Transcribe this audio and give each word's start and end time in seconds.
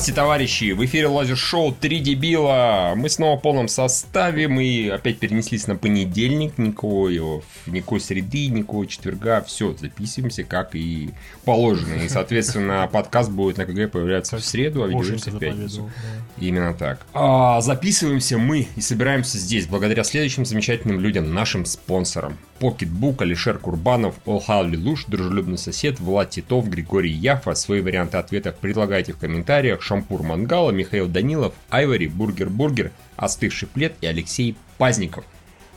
Здравствуйте, 0.00 0.16
товарищи! 0.22 0.72
В 0.72 0.82
эфире 0.86 1.08
Лазер 1.08 1.36
Шоу 1.36 1.72
«Три 1.72 2.00
дебила». 2.00 2.94
Мы 2.96 3.10
снова 3.10 3.36
в 3.38 3.42
полном 3.42 3.68
составе. 3.68 4.48
Мы 4.48 4.90
опять 4.90 5.18
перенеслись 5.18 5.66
на 5.66 5.76
понедельник. 5.76 6.56
Никакого, 6.56 7.42
никакой 7.66 8.00
среды, 8.00 8.46
никакого 8.46 8.86
четверга. 8.86 9.42
Все, 9.42 9.74
записываемся, 9.78 10.42
как 10.44 10.74
и 10.74 11.10
положено. 11.44 12.02
И, 12.02 12.08
соответственно, 12.08 12.88
подкаст 12.90 13.30
будет 13.30 13.58
на 13.58 13.66
КГ 13.66 13.90
появляться 13.90 14.38
в 14.38 14.40
среду, 14.40 14.84
а 14.84 14.88
видеоверсия 14.88 15.34
в 15.34 15.38
пятницу. 15.38 15.90
Именно 16.38 16.72
так. 16.72 17.04
А, 17.12 17.60
записываемся 17.60 18.38
мы 18.38 18.68
и 18.76 18.80
собираемся 18.80 19.36
здесь 19.36 19.66
благодаря 19.66 20.02
следующим 20.02 20.46
замечательным 20.46 20.98
людям, 20.98 21.34
нашим 21.34 21.66
спонсорам. 21.66 22.38
Pocketbook, 22.58 23.20
Алишер 23.20 23.58
Курбанов, 23.58 24.14
Олхал 24.24 24.66
Луш, 24.66 25.04
Дружелюбный 25.06 25.58
сосед, 25.58 26.00
Влад 26.00 26.30
Титов, 26.30 26.68
Григорий 26.68 27.12
Яфа. 27.12 27.54
Свои 27.54 27.82
варианты 27.82 28.16
ответов 28.16 28.56
предлагайте 28.56 29.12
в 29.12 29.18
комментариях. 29.18 29.82
Шампур 29.90 30.22
Мангала, 30.22 30.70
Михаил 30.70 31.08
Данилов, 31.08 31.52
Айвори, 31.68 32.06
Бургер 32.06 32.48
Бургер, 32.48 32.92
Остывший 33.16 33.66
плед 33.66 33.96
и 34.00 34.06
Алексей 34.06 34.56
Пазников. 34.78 35.24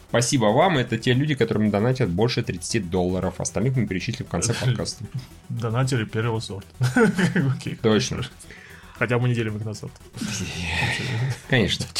Спасибо 0.10 0.46
вам, 0.46 0.78
это 0.78 1.00
те 1.00 1.14
люди, 1.14 1.34
которым 1.34 1.72
донатят 1.72 2.12
больше 2.12 2.44
30 2.44 2.92
долларов. 2.92 3.42
Остальных 3.42 3.76
мы 3.76 3.88
перечислим 3.88 4.28
в 4.28 4.30
конце 4.30 4.54
подкаста. 4.62 5.04
Донатели 5.50 6.04
первого 6.04 6.40
сорта. 6.42 6.68
Точно. 7.82 8.22
Хотя 9.04 9.20
мы 9.20 9.28
не 9.28 9.36
делим 9.36 9.58
их 9.58 9.66
на 9.66 9.74
сорт. 9.74 9.92
Конечно. 11.50 11.86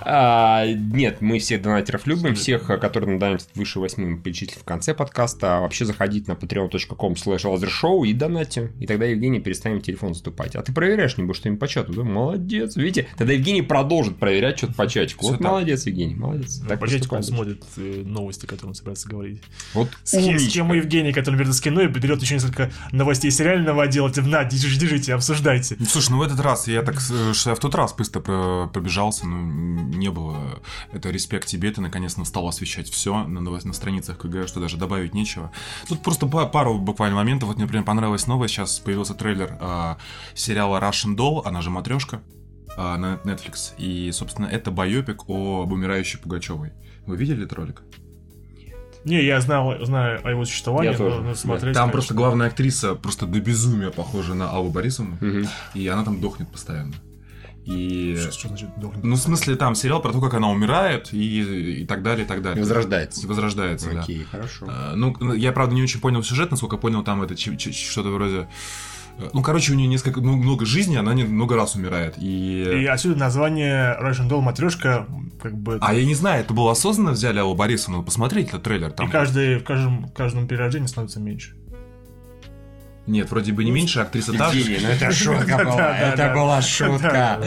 А, 0.00 0.64
нет, 0.66 1.20
мы 1.20 1.38
всех 1.38 1.62
донатеров 1.62 2.06
любим, 2.06 2.34
всех, 2.34 2.66
которые 2.66 3.10
нам 3.10 3.18
донатят 3.18 3.48
выше 3.54 3.80
8, 3.80 4.04
мы 4.04 4.18
перечислим 4.18 4.60
в 4.60 4.64
конце 4.64 4.94
подкаста. 4.94 5.56
А 5.56 5.60
вообще 5.60 5.84
заходите 5.84 6.30
на 6.30 6.36
patreon.com 6.36 7.12
slash 7.14 7.42
lasershow 7.42 8.06
и 8.06 8.12
донате. 8.12 8.72
И 8.80 8.86
тогда 8.86 9.06
Евгений 9.06 9.40
перестанет 9.40 9.82
телефон 9.82 10.14
заступать. 10.14 10.54
А 10.54 10.62
ты 10.62 10.72
проверяешь 10.72 11.16
небось 11.16 11.38
что-нибудь 11.38 11.60
по 11.60 11.68
чату, 11.68 11.92
да? 11.92 12.04
Молодец. 12.04 12.76
Видите, 12.76 13.08
тогда 13.16 13.32
Евгений 13.32 13.62
продолжит 13.62 14.16
проверять 14.16 14.58
что-то 14.58 14.74
по 14.74 14.86
чатику. 14.86 15.26
Вот 15.26 15.38
так. 15.38 15.40
молодец, 15.42 15.86
Евгений, 15.86 16.14
молодец. 16.14 16.58
Так, 16.60 16.68
Так 16.68 16.80
по 16.80 16.88
чатику 16.88 17.16
он 17.16 17.22
смотрит 17.22 17.64
э, 17.76 18.02
новости, 18.04 18.46
которые 18.46 18.68
он 18.68 18.74
собирается 18.74 19.08
говорить. 19.08 19.42
Вот 19.74 19.88
С, 20.04 20.12
с 20.14 20.48
чем 20.48 20.72
Евгений, 20.72 21.12
который 21.12 21.36
берет 21.36 21.50
из 21.50 21.60
кино 21.60 21.82
и 21.82 21.88
берет 21.88 22.22
еще 22.22 22.34
несколько 22.34 22.70
новостей 22.92 23.30
сериального 23.30 23.82
отдела. 23.82 24.10
Типа, 24.10 24.28
на, 24.28 24.44
держите, 24.44 25.14
обсуждайте. 25.14 25.65
Ну, 25.78 25.86
слушай, 25.86 26.10
ну 26.10 26.18
в 26.18 26.22
этот 26.22 26.40
раз 26.40 26.68
я 26.68 26.82
так, 26.82 26.96
э, 27.10 27.32
что 27.32 27.50
я 27.50 27.56
в 27.56 27.58
тот 27.58 27.74
раз 27.74 27.92
быстро 27.94 28.20
про- 28.20 28.66
пробежался, 28.68 29.26
ну, 29.26 29.36
не 29.88 30.10
было. 30.10 30.60
Это 30.92 31.10
респект 31.10 31.48
тебе, 31.48 31.70
ты 31.70 31.80
наконец-то 31.80 32.24
стал 32.24 32.48
освещать 32.48 32.88
все 32.90 33.24
на, 33.24 33.40
на 33.40 33.72
страницах 33.72 34.18
КГ, 34.18 34.46
что 34.46 34.60
даже 34.60 34.76
добавить 34.76 35.14
нечего. 35.14 35.50
Тут 35.88 36.02
просто 36.02 36.26
па- 36.26 36.46
пару 36.46 36.78
буквально 36.78 37.16
моментов. 37.16 37.48
Вот 37.48 37.56
мне, 37.56 37.64
например, 37.64 37.84
понравилась 37.84 38.26
новость. 38.26 38.54
Сейчас 38.54 38.78
появился 38.78 39.14
трейлер 39.14 39.56
а, 39.60 39.98
сериала 40.34 40.78
Russian 40.80 41.16
Doll, 41.16 41.42
она 41.44 41.60
же 41.62 41.70
матрешка 41.70 42.22
на 42.76 43.20
Netflix. 43.24 43.74
И, 43.78 44.12
собственно, 44.12 44.46
это 44.46 44.70
байопик 44.70 45.28
о 45.28 45.62
умирающей 45.62 46.18
Пугачевой. 46.18 46.72
Вы 47.06 47.16
видели 47.16 47.44
этот 47.44 47.58
ролик? 47.58 47.82
Не, 49.06 49.24
я 49.24 49.40
знал, 49.40 49.74
знаю 49.84 50.20
о 50.24 50.30
его 50.30 50.44
существовании, 50.44 50.90
Я 50.92 50.98
тоже, 50.98 51.22
но 51.22 51.28
да. 51.30 51.34
смотреть... 51.36 51.74
Там 51.74 51.84
конечно, 51.84 51.92
просто 51.92 52.14
главная 52.14 52.48
актриса 52.48 52.94
просто 52.94 53.26
до 53.26 53.40
безумия 53.40 53.90
похожа 53.90 54.34
на 54.34 54.50
Аллу 54.50 54.68
Борисовну, 54.70 55.16
Мгм. 55.20 55.46
и 55.74 55.86
она 55.86 56.04
там 56.04 56.20
дохнет 56.20 56.48
постоянно. 56.50 56.92
И... 57.64 58.16
Что, 58.20 58.32
что 58.32 58.48
значит 58.48 58.68
дохнет? 58.76 59.02
Ну, 59.02 59.16
в 59.16 59.18
смысле, 59.18 59.56
там 59.56 59.74
сериал 59.74 60.00
про 60.00 60.12
то, 60.12 60.20
как 60.20 60.34
она 60.34 60.48
умирает 60.50 61.12
и, 61.12 61.80
и 61.82 61.86
так 61.86 62.02
далее, 62.02 62.24
и 62.24 62.28
так 62.28 62.42
далее. 62.42 62.58
И 62.58 62.60
возрождается. 62.62 63.22
И 63.22 63.26
возрождается, 63.26 63.90
да. 63.92 64.00
Окей, 64.02 64.24
хорошо. 64.24 64.66
А, 64.68 64.94
Ну, 64.94 65.32
я, 65.34 65.52
правда, 65.52 65.74
не 65.74 65.82
очень 65.82 66.00
понял 66.00 66.22
сюжет, 66.22 66.50
насколько 66.50 66.76
понял, 66.76 67.02
там 67.02 67.22
это 67.22 67.36
что-то 67.36 68.10
вроде... 68.10 68.48
Ну, 69.32 69.42
короче, 69.42 69.72
у 69.72 69.76
нее 69.76 69.88
несколько, 69.88 70.20
ну, 70.20 70.36
много 70.36 70.66
жизни, 70.66 70.96
она 70.96 71.12
много 71.14 71.56
раз 71.56 71.74
умирает. 71.74 72.14
И... 72.18 72.82
И 72.82 72.86
отсюда 72.86 73.18
название 73.18 73.96
Russian 74.00 74.28
Doll 74.28 74.40
матрешка, 74.40 75.06
как 75.42 75.56
бы... 75.56 75.78
А 75.80 75.94
я 75.94 76.04
не 76.04 76.14
знаю, 76.14 76.42
это 76.42 76.52
было 76.52 76.72
осознанно 76.72 77.12
взяли 77.12 77.38
Аллу 77.38 77.54
Борисовну, 77.54 78.02
посмотреть 78.02 78.48
этот 78.48 78.62
трейлер. 78.62 78.92
Там... 78.92 79.08
И 79.08 79.10
каждый, 79.10 79.58
в 79.58 79.64
каждом, 79.64 80.06
в 80.06 80.12
каждом 80.12 80.46
перерождении 80.46 80.86
становится 80.86 81.20
меньше. 81.20 81.55
Нет, 83.06 83.30
вроде 83.30 83.52
бы 83.52 83.64
не 83.64 83.70
меньше, 83.70 84.00
а 84.00 84.02
актриса 84.02 84.32
та 84.32 84.50
же. 84.50 84.78
Ну 84.80 84.88
это 84.88 85.10
шутка 85.12 85.64
была, 85.64 85.98
это 85.98 86.34
была 86.34 86.62
шутка. 86.62 87.40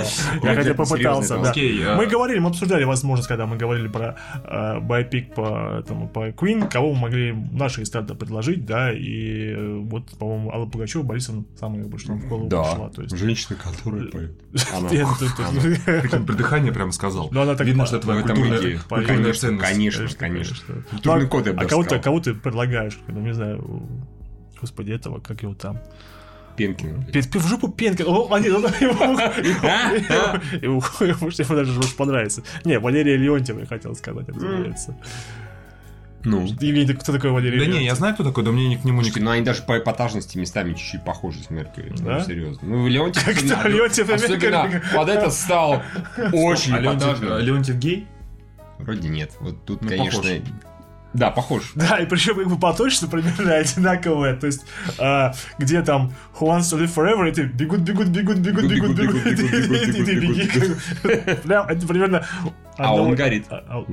Я 0.43 0.55
хотя 0.55 0.73
попытался, 0.73 1.37
да. 1.37 1.51
А- 1.51 1.95
Мы 1.97 2.07
говорили, 2.07 2.39
мы 2.39 2.49
обсуждали 2.49 2.83
возможность, 2.83 3.27
когда 3.27 3.45
мы 3.45 3.57
говорили 3.57 3.87
про 3.87 4.15
э, 4.43 4.79
байпик 4.79 5.33
по, 5.35 5.79
этому, 5.79 6.07
по 6.07 6.29
Queen, 6.29 6.69
кого 6.69 6.93
мы 6.93 7.01
могли 7.01 7.33
наши 7.51 7.83
эстрады 7.83 8.15
предложить, 8.15 8.65
да, 8.65 8.91
и 8.93 9.53
э, 9.53 9.77
вот, 9.83 10.09
по-моему, 10.17 10.51
Алла 10.51 10.65
Пугачева, 10.65 11.03
Борисовна, 11.03 11.43
самая, 11.59 11.83
бы, 11.83 11.97
что 11.99 12.09
нам 12.11 12.21
в 12.21 12.27
голову 12.27 12.49
пришла. 12.49 12.87
Да, 12.87 12.89
То 12.89 13.01
есть... 13.03 13.17
женщина, 13.17 13.57
которая 13.57 14.05
поет. 14.07 14.39
Тут- 14.51 15.29
Прикинь, 16.01 16.25
Придыхание 16.25 16.71
прям 16.71 16.91
сказал. 16.91 17.29
Ну, 17.31 17.41
она 17.41 17.55
так 17.55 17.67
Видно, 17.67 17.85
что 17.85 17.99
твоя 17.99 18.21
этом 18.21 18.35
культурная, 18.37 19.33
ценность. 19.33 19.63
конечно, 19.63 20.07
конечно. 20.17 20.55
Ну, 20.67 20.81
Культурный 20.91 21.25
а- 21.25 21.29
код, 21.29 21.47
я 21.47 21.53
бы 21.53 21.61
А 21.61 21.65
кого 21.65 21.83
ты, 21.83 22.33
ты 22.33 22.39
предлагаешь? 22.39 22.97
Ну, 23.07 23.19
не 23.21 23.33
знаю, 23.33 23.87
господи, 24.59 24.91
этого, 24.91 25.19
как 25.19 25.41
его 25.43 25.53
там? 25.53 25.79
Пенкин. 26.57 27.05
В 27.13 27.47
жопу 27.47 27.69
Пенкин. 27.69 28.05
О, 28.07 28.27
а, 28.33 28.39
нет, 28.39 28.51
ну, 28.51 28.67
ему- 28.67 29.31
ему- 30.61 31.17
Может, 31.21 31.47
даже 31.47 31.71
может 31.71 31.95
понравится. 31.95 32.43
Не, 32.65 32.79
Валерия 32.79 33.15
Леонтьева 33.15 33.61
я 33.61 33.65
хотел 33.65 33.95
сказать, 33.95 34.27
разумеется. 34.27 34.97
Ну, 36.25 36.41
Евгений, 36.45 36.85
ты 36.85 36.95
кто 36.95 37.13
такой 37.13 37.31
Валерий 37.31 37.59
Да 37.59 37.65
не, 37.65 37.85
я 37.85 37.95
знаю, 37.95 38.13
кто 38.13 38.25
такой, 38.25 38.43
да 38.43 38.51
мне 38.51 38.67
ни 38.67 38.75
к 38.75 38.83
нему 38.83 38.97
ни 38.99 39.03
Слушайте, 39.03 39.23
ну 39.23 39.31
они 39.31 39.41
даже 39.45 39.63
по 39.63 39.77
эпатажности 39.77 40.37
местами 40.37 40.73
чуть-чуть 40.73 41.05
похожи 41.05 41.41
с 41.41 41.49
Меркьюри. 41.49 41.93
Да? 41.99 42.17
Ну, 42.17 42.25
серьезно. 42.25 42.67
Ну, 42.67 42.87
Леонтьев... 42.89 43.23
Как-то 43.23 43.39
особенно- 43.45 43.67
Леонтьев 43.67 44.09
и 44.09 44.11
Меркьюри. 44.11 44.81
под 44.93 45.07
это 45.09 45.29
стал 45.31 45.81
очень 46.33 46.73
А 46.73 46.79
Леонтьев, 46.81 47.09
эпатажным. 47.09 47.39
Леонтьев 47.39 47.75
гей? 47.77 48.07
Вроде 48.79 49.07
нет. 49.07 49.31
Вот 49.39 49.63
тут, 49.63 49.81
Ну, 49.81 49.87
конечно... 49.87 50.21
Да, 51.13 51.31
похож. 51.31 51.71
Да, 51.75 51.97
и 51.97 52.05
причем 52.05 52.35
как 52.35 52.47
бы 52.47 52.59
поточно 52.59 53.07
примерно 53.07 53.55
одинаковые. 53.55 54.35
То 54.35 54.45
есть, 54.47 54.65
а, 54.99 55.33
где 55.57 55.81
там 55.81 56.13
Who 56.39 56.47
wants 56.47 56.71
to 56.71 56.79
live 56.79 56.93
forever, 56.93 57.27
и 57.27 57.31
ты 57.31 57.43
бегут, 57.43 57.79
бегут, 57.79 58.07
бегут, 58.07 58.37
бегут, 58.37 58.65
бегут, 58.65 58.91
Бегут, 58.95 58.97
бегут, 58.97 59.23
бегут, 59.23 59.49
бегут, 59.49 59.87
и 59.87 60.03
ты 60.03 60.15
бегут, 60.15 60.37
беги. 60.37 60.51
бегут, 60.53 61.41
Прям, 61.43 61.67
это 61.67 61.87
примерно... 61.87 62.25
А 62.77 62.93
он 62.95 63.15
горит. 63.15 63.47
А, 63.49 63.63
а, 63.67 63.83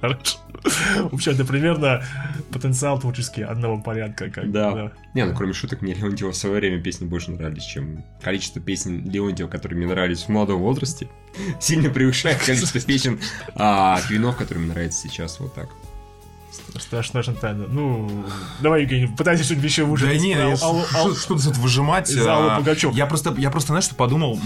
Хорошо. 0.00 0.38
В 0.64 1.14
общем, 1.14 1.32
это 1.32 1.44
примерно 1.44 2.04
потенциал 2.52 2.98
творческий 3.00 3.42
одного 3.42 3.80
порядка. 3.82 4.30
Как, 4.30 4.44
бы, 4.46 4.52
Да. 4.52 4.92
Не, 5.14 5.24
ну 5.24 5.34
кроме 5.34 5.52
шуток, 5.52 5.82
мне 5.82 5.94
Леонтьева 5.94 6.32
в 6.32 6.36
свое 6.36 6.56
время 6.56 6.80
песни 6.80 7.06
больше 7.06 7.32
нравились, 7.32 7.64
чем 7.64 8.04
количество 8.22 8.60
песен 8.60 9.08
Леонтьева, 9.10 9.48
которые 9.48 9.78
мне 9.78 9.86
нравились 9.88 10.22
в 10.22 10.28
молодом 10.28 10.60
возрасте, 10.60 11.08
сильно 11.60 11.90
превышает 11.90 12.38
количество 12.38 12.80
песен 12.80 13.18
а, 13.54 14.00
Квинов, 14.06 14.36
которые 14.36 14.64
мне 14.64 14.72
нравятся 14.72 15.08
сейчас 15.08 15.40
вот 15.40 15.54
так. 15.54 15.68
Страшная 16.78 17.22
тайна. 17.22 17.66
Ну, 17.66 18.24
давай, 18.60 18.82
Евгений, 18.82 19.06
пытайся 19.06 19.42
что-нибудь 19.44 19.64
еще 19.64 19.82
Да 19.84 19.88
выжить. 19.88 20.20
не, 20.20 20.30
я- 20.30 20.52
Ал- 20.62 20.84
ал- 20.94 21.14
что- 21.14 21.14
что-то 21.14 21.44
тут 21.44 21.56
выжимать. 21.58 22.10
Из 22.10 22.26
Аллы 22.26 22.50
а, 22.50 22.58
Пугачёв. 22.58 22.94
Я 22.94 23.06
просто, 23.06 23.34
я 23.38 23.50
просто, 23.50 23.68
знаешь, 23.68 23.84
что 23.84 23.94
подумал? 23.94 24.38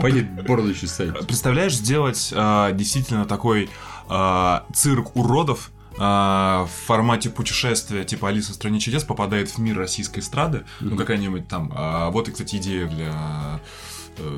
пойди 0.00 0.22
бороду 0.22 0.74
чесать. 0.74 1.26
Представляешь, 1.26 1.74
сделать 1.74 2.32
а, 2.34 2.72
действительно 2.72 3.24
такой 3.24 3.70
а, 4.10 4.66
цирк 4.74 5.16
уродов, 5.16 5.70
а, 5.98 6.66
в 6.66 6.86
формате 6.86 7.30
путешествия, 7.30 8.04
типа 8.04 8.28
Алиса 8.28 8.52
в 8.52 8.54
стране 8.56 8.80
чудес 8.80 9.04
попадает 9.04 9.50
в 9.50 9.58
мир 9.58 9.78
российской 9.78 10.20
эстрады, 10.20 10.64
ну 10.80 10.96
какая-нибудь 10.96 11.46
там. 11.46 11.72
а, 11.74 12.10
вот 12.10 12.28
и, 12.28 12.32
кстати, 12.32 12.56
идея 12.56 12.86
для 12.86 13.12
э, 13.12 13.58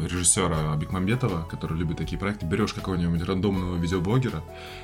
режиссера 0.07 0.75
Бекмамбетова, 0.77 1.47
который 1.51 1.77
любит 1.79 1.99
такие 1.99 2.19
проекты, 2.19 2.47
берешь 2.47 2.73
какого-нибудь 2.73 3.23
рандомного 3.27 3.77
видеоблогера 3.77 4.43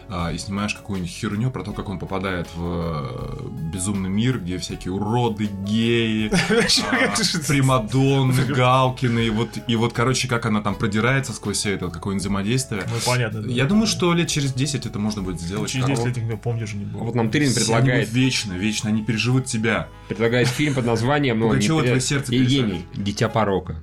а, 0.09 0.33
и 0.33 0.39
снимаешь 0.39 0.75
какую-нибудь 0.75 1.11
херню 1.11 1.51
про 1.51 1.63
то, 1.63 1.73
как 1.73 1.89
он 1.89 1.99
попадает 1.99 2.49
в 2.55 3.39
э, 3.41 3.49
безумный 3.73 4.09
мир, 4.09 4.39
где 4.39 4.59
всякие 4.59 4.93
уроды, 4.93 5.49
геи, 5.65 6.31
а, 6.91 7.15
примадонны, 7.47 8.45
галкины, 8.45 9.27
и 9.27 9.31
вот, 9.31 9.51
и 9.67 9.77
вот, 9.77 9.93
короче, 9.93 10.29
как 10.29 10.47
она 10.47 10.61
там 10.61 10.75
продирается 10.75 11.33
сквозь 11.33 11.59
все 11.59 11.75
это, 11.75 11.89
какое-нибудь 11.89 12.23
взаимодействие. 12.23 12.83
Ну, 12.87 12.97
понятно. 13.05 13.47
Я 13.47 13.67
думаю, 13.67 13.87
что 13.87 14.13
лет 14.15 14.29
через 14.29 14.53
10 14.53 14.87
это 14.87 14.99
можно 14.99 15.23
будет 15.23 15.41
сделать. 15.41 15.71
Через 15.71 15.87
А 15.87 15.89
10 15.89 15.99
вот 15.99 16.09
лет 16.09 16.19
их 16.19 16.41
помнишь 16.41 16.75
не 16.75 16.85
будет. 16.85 17.03
Вот 17.03 17.15
нам 17.15 17.31
Тырин 17.31 17.53
предлагает, 17.53 18.13
вечно, 18.13 18.53
вечно, 18.53 18.89
они 18.89 19.05
переживут 19.05 19.47
тебя. 19.47 19.89
предлагает 20.09 20.49
фильм 20.49 20.75
под 20.75 20.87
названием... 20.87 21.39
ну, 21.39 21.49
Пугачёва 21.49 21.81
не 21.81 21.87
твое 21.87 22.01
сердце 22.01 22.35
Евгений, 22.35 22.87
Дитя 22.95 23.29
порока. 23.29 23.83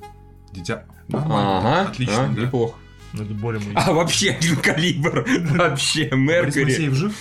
Дитя. 0.56 0.86
Нормально, 1.07 1.57
Ага, 1.60 1.90
отлично, 1.90 2.25
а, 2.25 2.28
да. 2.30 2.42
неплохо. 2.42 2.78
Ну, 3.13 3.24
это 3.24 3.34
более 3.34 3.62
мы. 3.62 3.72
А 3.75 3.92
вообще 3.94 4.31
один 4.31 4.56
калибр. 4.62 5.25
Вообще, 5.57 6.10
Борис 6.10 6.56
Меркьюри. 6.56 6.63
Моисеев 6.66 6.94
жив? 6.94 7.13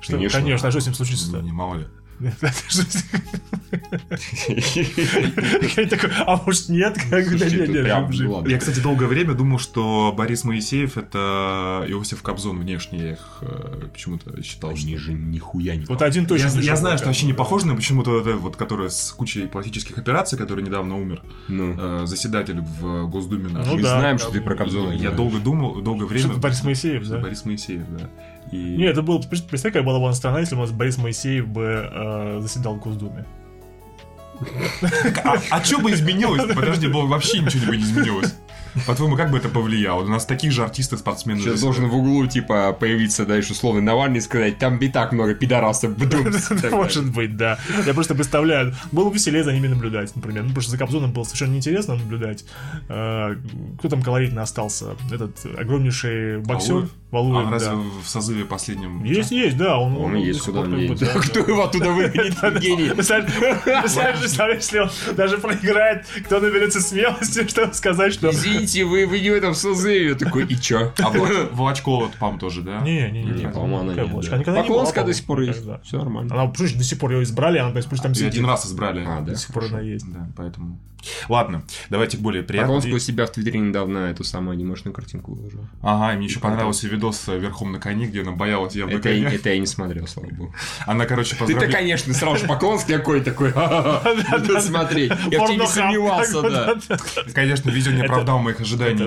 Что, 0.00 0.12
конечно. 0.16 0.40
конечно. 0.40 0.68
а 0.68 0.70
что 0.70 0.80
с 0.80 0.86
ним 0.86 0.94
случится-то? 0.94 1.40
Не, 1.40 1.52
мало 1.52 1.76
ли. 1.76 1.86
Я 5.76 5.86
такой, 5.88 6.10
а 6.26 6.36
может 6.44 6.68
нет? 6.68 6.98
Я, 7.10 8.58
кстати, 8.58 8.80
долгое 8.80 9.06
время 9.06 9.34
думал, 9.34 9.58
что 9.58 10.14
Борис 10.16 10.44
Моисеев 10.44 10.96
это 10.96 11.84
Иосиф 11.88 12.22
Кобзон 12.22 12.58
внешне. 12.60 12.98
Я 12.98 13.12
их 13.12 13.38
э, 13.40 13.88
почему-то 13.92 14.42
считал, 14.42 14.76
что... 14.76 14.86
Они 14.86 14.96
же 14.96 15.12
нихуя 15.12 15.76
не 15.76 15.84
Вот 15.86 16.02
один 16.02 16.26
точно 16.26 16.60
Я, 16.60 16.76
знаю, 16.76 16.98
что 16.98 17.06
вообще 17.06 17.26
не 17.26 17.32
похож 17.32 17.64
на 17.64 17.74
почему-то 17.74 18.22
вот 18.36 18.56
который 18.56 18.90
с 18.90 19.12
кучей 19.12 19.46
пластических 19.46 19.98
операций, 19.98 20.38
который 20.38 20.62
недавно 20.64 20.96
умер, 20.96 21.22
Ну, 21.48 21.74
э, 21.76 22.06
заседатель 22.06 22.60
в 22.60 23.08
Госдуме. 23.08 23.48
Ну 23.48 23.76
мы 23.76 23.80
знаем, 23.80 24.18
что 24.18 24.30
ты 24.30 24.40
про 24.40 24.54
Кобзона 24.54 24.92
Я 24.92 25.10
долго 25.10 25.38
думал, 25.38 25.80
долгое 25.80 26.06
время... 26.06 26.34
Борис 26.34 26.62
Моисеев, 26.62 27.08
да? 27.08 27.18
Борис 27.18 27.44
Моисеев, 27.44 27.82
да. 27.98 28.10
И... 28.52 28.56
Не, 28.56 28.84
это 28.84 29.02
было, 29.02 29.18
представь, 29.18 29.62
какая 29.62 29.82
была 29.82 29.98
бы 29.98 30.14
страна, 30.14 30.40
если 30.40 30.54
бы 30.54 30.60
у 30.60 30.64
нас 30.64 30.72
Борис 30.72 30.98
Моисеев 30.98 31.48
бы 31.48 31.88
э, 31.90 32.38
заседал 32.40 32.74
в 32.74 32.80
Госдуме. 32.80 33.24
А, 35.24 35.36
а 35.50 35.64
что 35.64 35.78
бы 35.78 35.90
изменилось? 35.92 36.42
Подожди, 36.54 36.86
было 36.88 37.06
вообще 37.06 37.40
ничего 37.40 37.66
бы 37.66 37.76
не 37.76 37.82
изменилось. 37.82 38.34
По-твоему, 38.86 39.16
как 39.16 39.30
бы 39.30 39.36
это 39.36 39.48
повлияло? 39.48 40.02
У 40.02 40.08
нас 40.08 40.24
таких 40.24 40.50
же 40.52 40.64
артистов, 40.64 41.00
спортсменов. 41.00 41.42
Сейчас 41.42 41.52
здесь- 41.54 41.62
должен 41.62 41.88
в 41.88 41.94
углу, 41.94 42.26
типа, 42.26 42.72
появиться, 42.72 43.26
да, 43.26 43.36
условно, 43.36 43.82
Навальный 43.82 44.18
и 44.18 44.20
сказать, 44.20 44.58
там 44.58 44.78
и 44.78 44.88
так 44.88 45.12
много 45.12 45.34
пидорасов. 45.34 45.96
бдумс». 45.96 46.50
Может 46.70 47.12
быть, 47.12 47.36
да. 47.36 47.58
Я 47.86 47.92
просто 47.92 48.14
представляю. 48.14 48.74
Было 48.90 49.08
бы 49.10 49.14
веселее 49.14 49.44
за 49.44 49.52
ними 49.52 49.68
наблюдать, 49.68 50.14
например. 50.16 50.42
Ну, 50.42 50.48
потому 50.48 50.62
что 50.62 50.70
за 50.70 50.78
Кобзоном 50.78 51.12
было 51.12 51.24
совершенно 51.24 51.52
неинтересно 51.52 51.96
наблюдать. 51.96 52.44
Э, 52.88 53.36
Кто 53.78 53.88
там 53.88 54.02
колоритно 54.02 54.42
остался? 54.42 54.96
Этот 55.10 55.36
огромнейший 55.58 56.38
боксер. 56.38 56.88
А 57.12 57.20
он 57.20 57.30
Валуев, 57.30 57.50
разве 57.50 57.70
да. 57.72 57.82
в 58.02 58.08
созыве 58.08 58.44
последнем... 58.46 59.04
Есть, 59.04 59.30
есть, 59.32 59.58
да. 59.58 59.78
Он, 59.78 59.98
Он 59.98 60.16
и 60.16 60.24
есть, 60.24 60.40
куда 60.40 60.60
он 60.60 60.78
едет. 60.78 60.98
да, 60.98 61.06
Кто 61.20 61.44
да. 61.44 61.52
его 61.52 61.64
оттуда 61.64 61.90
выгонит, 61.90 62.42
Евгений? 62.42 62.88
Представляешь, 62.88 64.56
если 64.56 64.78
он 64.78 64.90
даже 65.14 65.36
проиграет, 65.36 66.06
кто 66.24 66.40
наберется 66.40 66.80
смелости, 66.80 67.46
чтобы 67.48 67.74
сказать, 67.74 68.14
что... 68.14 68.30
Извините, 68.30 68.84
вы, 68.84 69.06
вы 69.06 69.20
не 69.20 69.28
в 69.28 69.34
этом 69.34 69.54
созыве. 69.54 70.14
Такой, 70.14 70.46
и 70.46 70.58
чё? 70.58 70.92
А 71.02 71.10
Волочкова, 71.52 72.10
по-моему, 72.18 72.38
тоже, 72.38 72.62
да? 72.62 72.80
Не, 72.80 73.10
не, 73.10 73.24
не, 73.24 73.48
по-моему, 73.48 73.80
она 73.80 73.94
не 73.94 74.44
Поклонская 74.44 75.04
до 75.04 75.12
сих 75.12 75.26
пор 75.26 75.40
есть. 75.42 75.62
Все 75.84 75.98
нормально. 75.98 76.34
Она, 76.34 76.54
слушай, 76.54 76.78
до 76.78 76.84
сих 76.84 76.98
пор 76.98 77.12
ее 77.12 77.22
избрали, 77.24 77.58
она, 77.58 77.72
пусть 77.72 78.02
там 78.02 78.14
сидит. 78.14 78.32
один 78.32 78.46
раз 78.46 78.66
избрали. 78.66 79.04
А, 79.06 79.20
да. 79.20 79.32
До 79.32 79.36
сих 79.36 79.52
пор 79.52 79.64
она 79.64 79.80
есть. 79.80 80.10
Да, 80.10 80.28
поэтому... 80.34 80.78
Ладно, 81.28 81.62
давайте 81.90 82.16
к 82.16 82.20
более 82.20 82.42
приятному. 82.42 82.78
Поклонская 82.78 82.94
у 82.94 82.98
себя 82.98 83.26
в 83.26 83.32
Твиттере 83.32 83.60
недавно 83.60 83.98
эту 83.98 84.24
самую 84.24 84.54
анимешную 84.54 84.94
картинку 84.94 85.34
выложила. 85.34 85.68
Ага, 85.82 86.14
и 86.14 86.16
мне 86.16 86.26
еще 86.26 86.40
понравился 86.40 86.88
видос 86.88 87.28
э, 87.28 87.38
верхом 87.38 87.72
на 87.72 87.78
коне, 87.78 88.06
где 88.06 88.22
она 88.22 88.32
боялась 88.32 88.74
явно 88.74 88.94
Это, 88.94 89.08
коня. 89.08 89.30
это 89.32 89.50
я 89.50 89.58
не 89.58 89.66
смотрел, 89.66 90.06
слава 90.06 90.28
богу. 90.28 90.54
Она, 90.86 91.06
короче, 91.06 91.30
Ты-то, 91.30 91.44
поздравляет... 91.44 91.74
конечно, 91.74 92.14
сразу 92.14 92.38
же 92.38 92.46
Поклонский 92.46 92.96
какой 92.96 93.20
такой. 93.22 93.52
Смотреть. 94.60 95.12
Я 95.30 95.44
в 95.44 95.48
тебе 95.48 95.58
не 95.58 95.66
сомневался, 95.66 96.42
да. 96.42 96.76
Конечно, 97.34 97.70
видео 97.70 97.92
не 97.92 98.02
оправдало 98.02 98.38
моих 98.38 98.60
ожиданий 98.60 99.06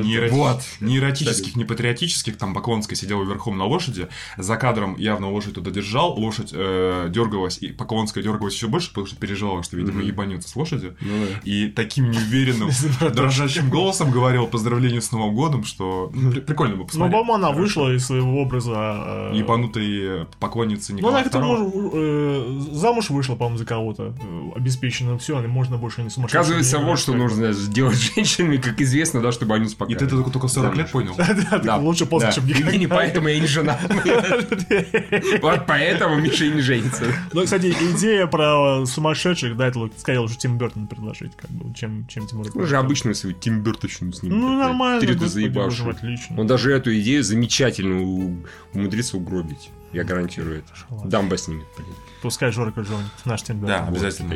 ни 0.79 0.97
эротических, 0.97 1.55
ни 1.55 1.63
патриотических. 1.63 2.37
Там 2.37 2.53
Поклонская 2.53 2.95
сидела 2.95 3.23
верхом 3.23 3.57
на 3.57 3.65
лошади. 3.65 4.07
За 4.37 4.57
кадром 4.57 4.95
явно 4.97 5.29
лошадь 5.29 5.55
туда 5.55 5.71
держал. 5.71 6.13
Лошадь 6.13 6.51
э, 6.53 7.07
дергалась, 7.09 7.57
и 7.59 7.69
Поклонская 7.69 8.23
дергалась 8.23 8.53
еще 8.53 8.67
больше, 8.67 8.89
потому 8.89 9.07
что 9.07 9.15
переживала, 9.15 9.63
что, 9.63 9.77
видимо, 9.77 10.01
ебанется 10.01 10.49
с 10.49 10.55
лошадью. 10.55 10.95
Ну 11.01 11.25
да. 11.43 11.51
И 11.85 11.87
таким 11.87 12.09
неуверенным, 12.11 12.69
дрожащим 13.13 13.69
голосом 13.69 14.11
говорил 14.11 14.47
поздравление 14.47 15.01
с 15.01 15.11
Новым 15.11 15.35
годом, 15.35 15.63
что 15.63 16.09
ну, 16.13 16.31
при- 16.31 16.39
прикольно 16.39 16.73
бы 16.75 16.79
Ну, 16.81 16.85
посмотреть. 16.87 17.11
по-моему, 17.13 17.33
она 17.35 17.51
вышла 17.51 17.93
из 17.93 18.05
своего 18.05 18.41
образа... 18.41 18.71
э, 18.75 19.31
Ебанутые 19.35 20.27
поклонницы 20.39 20.91
Ну, 20.93 20.97
Николая 20.99 21.15
она 21.21 21.23
как-то 21.23 21.39
II. 21.39 21.57
муж- 21.57 21.91
э, 21.93 22.75
замуж 22.75 23.09
вышла, 23.09 23.35
по-моему, 23.35 23.57
за 23.57 23.65
кого-то. 23.65 24.15
э, 24.19 24.57
Обеспечена. 24.57 25.17
Все, 25.17 25.39
можно 25.41 25.77
больше 25.77 26.01
не 26.03 26.09
сумасшедшим. 26.09 26.39
Оказывается, 26.41 26.79
вот 26.79 26.99
что 26.99 27.13
нужно 27.13 27.51
сделать 27.53 27.95
с 27.95 28.13
женщинами, 28.15 28.57
как 28.57 28.81
известно, 28.81 29.21
да, 29.21 29.31
чтобы 29.31 29.55
они 29.55 29.65
И 29.65 29.67
успокаивались. 29.67 30.07
ты 30.09 30.15
только 30.15 30.31
только 30.31 30.47
40 30.47 30.75
лет 30.75 30.91
понял? 30.91 31.15
Да, 31.63 31.77
лучше 31.77 32.05
поздно, 32.05 32.29
Да. 32.29 32.35
чем 32.35 32.47
никогда. 32.47 32.71
И 32.71 32.77
не 32.77 32.87
поэтому 32.87 33.27
я 33.27 33.39
не 33.39 33.47
жена. 33.47 33.77
Вот 35.41 35.65
поэтому 35.67 36.15
Миша 36.15 36.45
и 36.45 36.49
не 36.51 36.61
женится. 36.61 37.05
Ну, 37.33 37.43
кстати, 37.43 37.73
идея 37.91 38.27
про 38.27 38.85
сумасшедших, 38.85 39.55
да, 39.57 39.67
это 39.67 39.89
скорее 39.97 40.19
лучше 40.19 40.37
Тим 40.37 40.57
Бертон 40.57 40.87
предложить, 40.87 41.35
как 41.35 41.49
бы, 41.51 41.73
чем, 41.75 42.07
чем 42.07 42.25
Тимур. 42.27 42.47
Уже 42.55 42.77
обычно 42.77 43.13
свою 43.13 43.35
Тим 43.35 43.61
Бёрточную 43.61 44.11
с 44.13 44.23
ним. 44.23 44.39
Ну, 44.39 44.57
нормально, 44.57 44.99
Трижды 45.01 45.19
господи, 45.25 45.43
заебавшую. 45.43 45.85
боже, 45.85 45.97
отлично. 45.97 46.39
Он 46.39 46.47
даже 46.47 46.71
эту 46.71 46.97
идею 46.99 47.23
замечательно 47.23 48.01
у- 48.01 48.37
умудрится 48.73 49.17
угробить. 49.17 49.69
Я 49.93 50.03
гарантирую 50.03 50.59
это. 50.59 50.73
ладно. 50.89 51.09
Дамба 51.09 51.37
снимет, 51.37 51.65
блин. 51.77 51.89
Пускай 52.21 52.51
Жорка 52.51 52.81
Джонит, 52.81 53.05
наш 53.25 53.43
Тим 53.43 53.65
Да, 53.65 53.85
обязательно. 53.87 54.35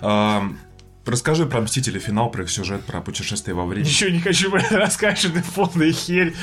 Вот, 0.00 0.54
Расскажи 1.08 1.46
про 1.46 1.62
Мстители 1.62 1.98
финал, 1.98 2.30
про 2.30 2.42
их 2.42 2.50
сюжет, 2.50 2.84
про 2.84 3.00
путешествие 3.00 3.54
во 3.54 3.64
времени. 3.64 3.88
Ничего 3.88 4.10
не 4.10 4.20
хочу 4.20 4.50
рассказывать, 4.70 5.38
это 5.38 5.52
полная 5.54 5.90
херь. 5.90 6.34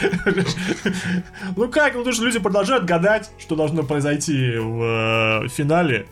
Ну 1.55 1.69
как, 1.69 1.93
ну 1.93 1.99
потому 1.99 2.13
что 2.13 2.25
люди 2.25 2.39
продолжают 2.39 2.85
гадать, 2.85 3.29
что 3.37 3.55
должно 3.55 3.83
произойти 3.83 4.57
в 4.57 5.43
э, 5.43 5.47
финале. 5.49 6.07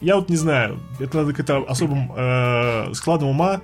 Я 0.00 0.16
вот 0.16 0.28
не 0.28 0.36
знаю, 0.36 0.80
это 0.98 1.18
надо 1.18 1.32
как-то 1.32 1.64
особым 1.68 2.12
э, 2.16 2.92
складом 2.94 3.28
ума 3.28 3.60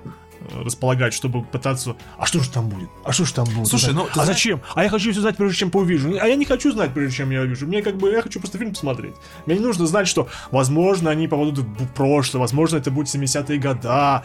располагать, 0.63 1.13
чтобы 1.13 1.43
пытаться... 1.43 1.95
А 2.17 2.25
что 2.25 2.39
же 2.39 2.49
там 2.49 2.69
будет? 2.69 2.89
А 3.03 3.11
что 3.11 3.25
же 3.25 3.33
там 3.33 3.45
будет? 3.45 3.67
Слушай, 3.67 3.93
ну, 3.93 4.07
А 4.09 4.13
знаешь- 4.13 4.27
зачем? 4.27 4.61
А 4.75 4.83
я 4.83 4.89
хочу 4.89 5.11
все 5.11 5.21
знать, 5.21 5.37
прежде 5.37 5.57
чем 5.57 5.71
поувижу. 5.71 6.17
А 6.21 6.27
я 6.27 6.35
не 6.35 6.45
хочу 6.45 6.71
знать, 6.71 6.93
прежде 6.93 7.17
чем 7.17 7.31
я 7.31 7.41
увижу. 7.41 7.67
Мне 7.67 7.81
как 7.81 7.97
бы... 7.97 8.11
Я 8.11 8.21
хочу 8.21 8.39
просто 8.39 8.57
фильм 8.57 8.71
посмотреть. 8.71 9.15
Мне 9.45 9.57
не 9.57 9.61
нужно 9.63 9.85
знать, 9.87 10.07
что, 10.07 10.27
возможно, 10.51 11.09
они 11.09 11.27
попадут 11.27 11.59
в 11.59 11.87
прошлое, 11.93 12.41
возможно, 12.41 12.77
это 12.77 12.91
будет 12.91 13.13
70-е 13.13 13.57
года. 13.59 14.23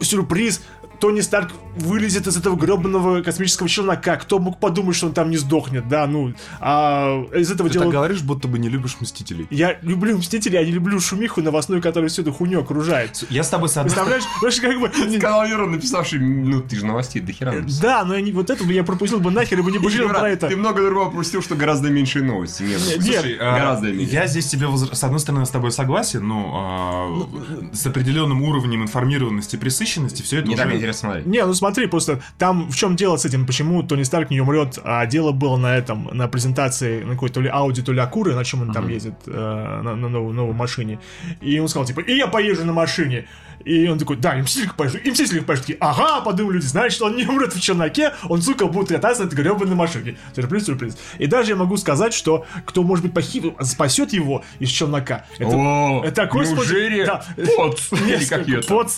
Сюрприз. 0.00 0.62
Тони 1.00 1.20
Старк 1.20 1.50
вылезет 1.76 2.26
из 2.26 2.36
этого 2.36 2.56
гребаного 2.56 3.22
космического 3.22 3.68
челнока. 3.68 4.16
Кто 4.16 4.38
мог 4.38 4.58
подумать, 4.58 4.96
что 4.96 5.06
он 5.06 5.12
там 5.12 5.30
не 5.30 5.36
сдохнет, 5.36 5.88
да, 5.88 6.06
ну. 6.06 6.34
А 6.60 7.22
из 7.34 7.50
этого 7.50 7.68
Ты 7.68 7.74
так 7.74 7.82
делают... 7.82 7.94
говоришь, 7.94 8.22
будто 8.22 8.48
бы 8.48 8.58
не 8.58 8.68
любишь 8.68 8.96
Мстителей. 9.00 9.46
Я 9.50 9.78
люблю 9.82 10.16
Мстителей, 10.18 10.58
я 10.58 10.64
не 10.64 10.72
люблю 10.72 10.98
шумиху 11.00 11.42
новостную, 11.42 11.82
которая 11.82 12.08
всю 12.08 12.22
эту 12.22 12.32
хуйню 12.32 12.60
окружает. 12.60 13.24
Я 13.30 13.44
с 13.44 13.48
тобой 13.48 13.68
с 13.68 13.76
одной 13.76 13.92
Представляешь? 13.92 14.24
Знаешь, 14.40 14.60
как 14.60 14.80
бы... 14.80 14.90
Сказал 15.18 15.46
Юра, 15.46 15.66
написавший, 15.66 16.18
ну 16.20 16.60
ты 16.60 16.76
же 16.76 16.86
новостей 16.86 17.20
до 17.20 17.32
хера. 17.32 17.54
Да, 17.80 18.04
но 18.04 18.14
я 18.14 18.20
не, 18.20 18.32
вот 18.32 18.50
это 18.50 18.64
бы 18.64 18.72
я 18.72 18.84
пропустил 18.84 19.20
бы 19.20 19.30
нахер, 19.30 19.58
и 19.58 19.62
бы 19.62 19.70
не 19.70 19.78
пожалел 19.78 20.08
про 20.08 20.30
это. 20.30 20.48
Ты 20.48 20.56
много 20.56 20.82
другого 20.82 21.10
пропустил, 21.10 21.42
что 21.42 21.54
гораздо 21.54 21.90
меньше 21.90 22.22
новости. 22.22 22.62
Нет, 22.62 22.80
Слушай, 22.80 23.36
а, 23.40 23.58
гораздо 23.58 23.92
меньше. 23.92 24.12
Я 24.12 24.26
здесь 24.26 24.46
тебе, 24.46 24.68
с 24.76 25.04
одной 25.04 25.20
стороны, 25.20 25.46
с 25.46 25.50
тобой 25.50 25.72
согласен, 25.72 26.26
но 26.26 27.28
а, 27.72 27.74
с 27.74 27.86
определенным 27.86 28.42
уровнем 28.42 28.82
информированности 28.82 29.56
и 29.56 29.58
присыщенности 29.58 30.22
все 30.22 30.38
это 30.38 30.48
Не 30.48 30.54
уже... 30.54 30.62
интересно 30.86 31.08
смотреть. 31.08 31.26
Не, 31.26 31.44
ну 31.44 31.54
смотри, 31.54 31.86
просто 31.86 32.20
там 32.38 32.70
в 32.70 32.76
чем 32.76 32.96
дело 32.96 33.16
с 33.16 33.24
этим, 33.24 33.46
почему 33.46 33.82
Тони 33.82 34.04
Старк 34.04 34.30
не 34.30 34.40
умрет, 34.40 34.78
а 34.84 35.06
дело 35.06 35.32
было 35.32 35.56
на 35.56 35.76
этом, 35.76 36.08
на 36.12 36.28
презентации, 36.28 37.02
на 37.02 37.14
какой-то 37.14 37.34
то 37.34 37.40
ли 37.40 37.48
Ауди, 37.48 37.82
то 37.82 37.92
ли 37.92 38.00
Акуры, 38.00 38.34
на 38.34 38.44
чем 38.44 38.62
он 38.62 38.72
там 38.72 38.88
ездит, 38.88 39.14
э, 39.26 39.80
на, 39.82 39.96
на 39.96 40.08
новой, 40.08 40.32
новой 40.32 40.54
машине. 40.54 40.98
И 41.40 41.58
он 41.58 41.68
сказал, 41.68 41.86
типа, 41.86 42.00
и 42.00 42.16
я 42.16 42.26
поезжу 42.26 42.64
на 42.64 42.72
машине. 42.72 43.26
И 43.66 43.88
он 43.88 43.98
такой, 43.98 44.16
да, 44.16 44.38
и 44.38 44.42
Мститель 44.42 44.70
поезжу, 44.76 44.98
и 44.98 45.10
Мститель 45.10 45.42
поезжу. 45.42 45.62
Такие, 45.62 45.78
ага, 45.80 46.20
подумали 46.20 46.54
люди, 46.54 46.66
значит, 46.66 47.02
он 47.02 47.16
не 47.16 47.26
умрет 47.26 47.52
в 47.52 47.60
челноке, 47.60 48.12
он, 48.28 48.40
сука, 48.40 48.66
будет 48.66 48.88
кататься 48.88 49.24
на 49.24 49.26
этой 49.26 49.34
гребаной 49.34 49.74
машине. 49.74 50.16
Сюрприз, 50.36 50.66
сюрприз. 50.66 50.96
И 51.18 51.26
даже 51.26 51.50
я 51.50 51.56
могу 51.56 51.76
сказать, 51.76 52.14
что 52.14 52.46
кто, 52.64 52.84
может 52.84 53.04
быть, 53.04 53.12
похи... 53.12 53.54
спасет 53.62 54.12
его 54.12 54.44
из 54.60 54.68
челнока, 54.68 55.24
это, 55.38 55.48
О, 55.48 56.02
это 56.04 56.14
такой 56.14 56.46
способ- 56.46 56.58
неужели 56.58 57.04
Да. 57.04 57.24
Поц? 57.56 57.92
Или 57.92 58.24
как 58.24 58.46
там? 58.46 58.62
Поц. 58.68 58.96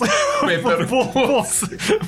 Поц. 1.13 1.63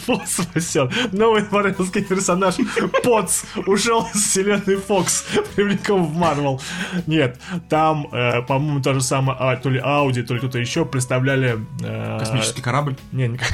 Поц 0.06 0.30
спасет. 0.30 1.14
Новый 1.14 1.44
марвелский 1.50 2.04
персонаж 2.04 2.56
Поц 3.04 3.42
ушел 3.66 4.08
из 4.14 4.22
вселенной 4.24 4.76
Фокс, 4.76 5.26
привлеком 5.56 6.06
в 6.06 6.16
Марвел. 6.16 6.62
Нет, 7.08 7.40
там, 7.70 8.08
э, 8.12 8.44
по-моему, 8.44 8.82
то 8.82 8.94
же 8.94 9.02
самое, 9.02 9.36
а, 9.40 9.56
то 9.56 9.70
ли 9.70 9.80
Ауди, 9.80 10.22
то 10.22 10.36
ли 10.36 10.40
кто-то 10.40 10.60
еще 10.60 10.86
представляли... 10.86 11.58
э, 11.84 12.20
Космический 12.52 12.62
корабль. 12.62 12.96
не, 13.12 13.28
не 13.28 13.38
как... 13.38 13.48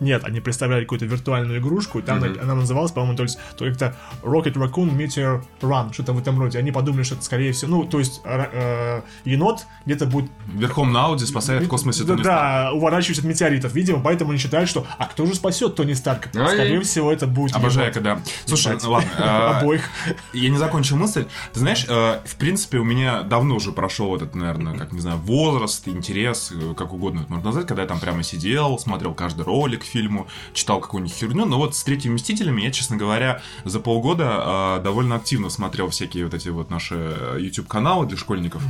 Нет, 0.00 0.24
они 0.24 0.40
представляли 0.40 0.82
какую-то 0.84 1.06
виртуальную 1.06 1.60
игрушку, 1.60 1.98
и 1.98 2.02
там 2.02 2.18
она- 2.22 2.42
она 2.42 2.54
называлась, 2.54 2.92
по-моему, 2.92 3.16
то 3.16 3.22
есть 3.24 3.38
то 3.56 3.64
как-то 3.64 3.96
Rocket 4.22 4.54
Raccoon 4.54 4.96
Meteor 4.96 5.42
Run, 5.60 5.92
что-то 5.92 6.12
в 6.12 6.18
этом 6.18 6.38
роде. 6.38 6.58
Они 6.58 6.72
подумали, 6.72 7.02
что 7.02 7.14
это, 7.14 7.24
скорее 7.24 7.52
всего, 7.52 7.70
ну, 7.70 7.84
то 7.84 7.98
есть 7.98 8.20
ра- 8.24 8.48
э, 8.52 9.02
енот 9.24 9.66
где-то 9.86 10.06
будет 10.06 10.30
Верхом 10.46 10.92
на 10.92 11.06
Ауди 11.06 11.24
спасает 11.26 11.62
в 11.62 11.68
космосе 11.68 12.04
да, 12.04 12.14
Тони 12.14 12.22
да, 12.24 12.70
уворачиваясь 12.72 13.18
от 13.18 13.24
метеоритов, 13.24 13.72
видимо, 13.74 14.00
поэтому 14.00 14.30
они 14.30 14.38
считают, 14.40 14.68
что 14.68 14.86
а 14.98 15.06
кто 15.06 15.26
же 15.26 15.34
спасет 15.34 15.74
Тони 15.74 15.92
Старка? 15.94 16.30
Скорее 16.32 16.80
всего, 16.80 17.12
это 17.12 17.26
будет 17.26 17.54
Обожаю, 17.56 17.86
енот. 17.86 17.94
когда... 17.94 18.20
Слушай, 18.46 18.78
ну 18.82 18.90
ладно. 18.92 19.10
а, 19.18 19.58
Обоих. 19.60 19.88
Я 20.32 20.48
не 20.50 20.58
закончил 20.58 20.96
мысль. 20.96 21.26
Ты 21.52 21.60
знаешь, 21.60 21.86
э, 21.88 22.20
в 22.24 22.36
принципе, 22.36 22.78
у 22.78 22.84
меня 22.84 23.22
давно 23.22 23.56
уже 23.56 23.72
прошел 23.72 24.14
этот, 24.16 24.34
наверное, 24.34 24.76
как, 24.76 24.92
не 24.92 25.00
знаю, 25.00 25.18
возраст, 25.18 25.86
интерес, 25.88 26.52
э, 26.52 26.74
как 26.76 26.92
угодно 26.92 27.20
это 27.20 27.30
можно 27.32 27.46
назвать, 27.46 27.66
когда 27.66 27.82
я 27.82 27.88
там 27.88 27.98
прямо 28.00 28.22
сидел, 28.22 28.78
смотрел 28.78 29.14
каждый 29.14 29.44
ролик, 29.44 29.63
лоли 29.64 29.76
к 29.76 29.84
фильму, 29.84 30.26
читал 30.52 30.80
какую-нибудь 30.80 31.16
херню, 31.16 31.46
но 31.46 31.58
вот 31.58 31.74
с 31.74 31.82
третьими 31.82 32.14
Мстителями 32.14 32.60
я, 32.62 32.70
честно 32.70 32.96
говоря, 32.96 33.40
за 33.64 33.80
полгода 33.80 34.76
э, 34.78 34.82
довольно 34.84 35.16
активно 35.16 35.48
смотрел 35.48 35.88
всякие 35.88 36.24
вот 36.24 36.34
эти 36.34 36.50
вот 36.50 36.70
наши 36.70 36.94
YouTube-каналы 37.38 38.06
для 38.06 38.18
школьников, 38.18 38.62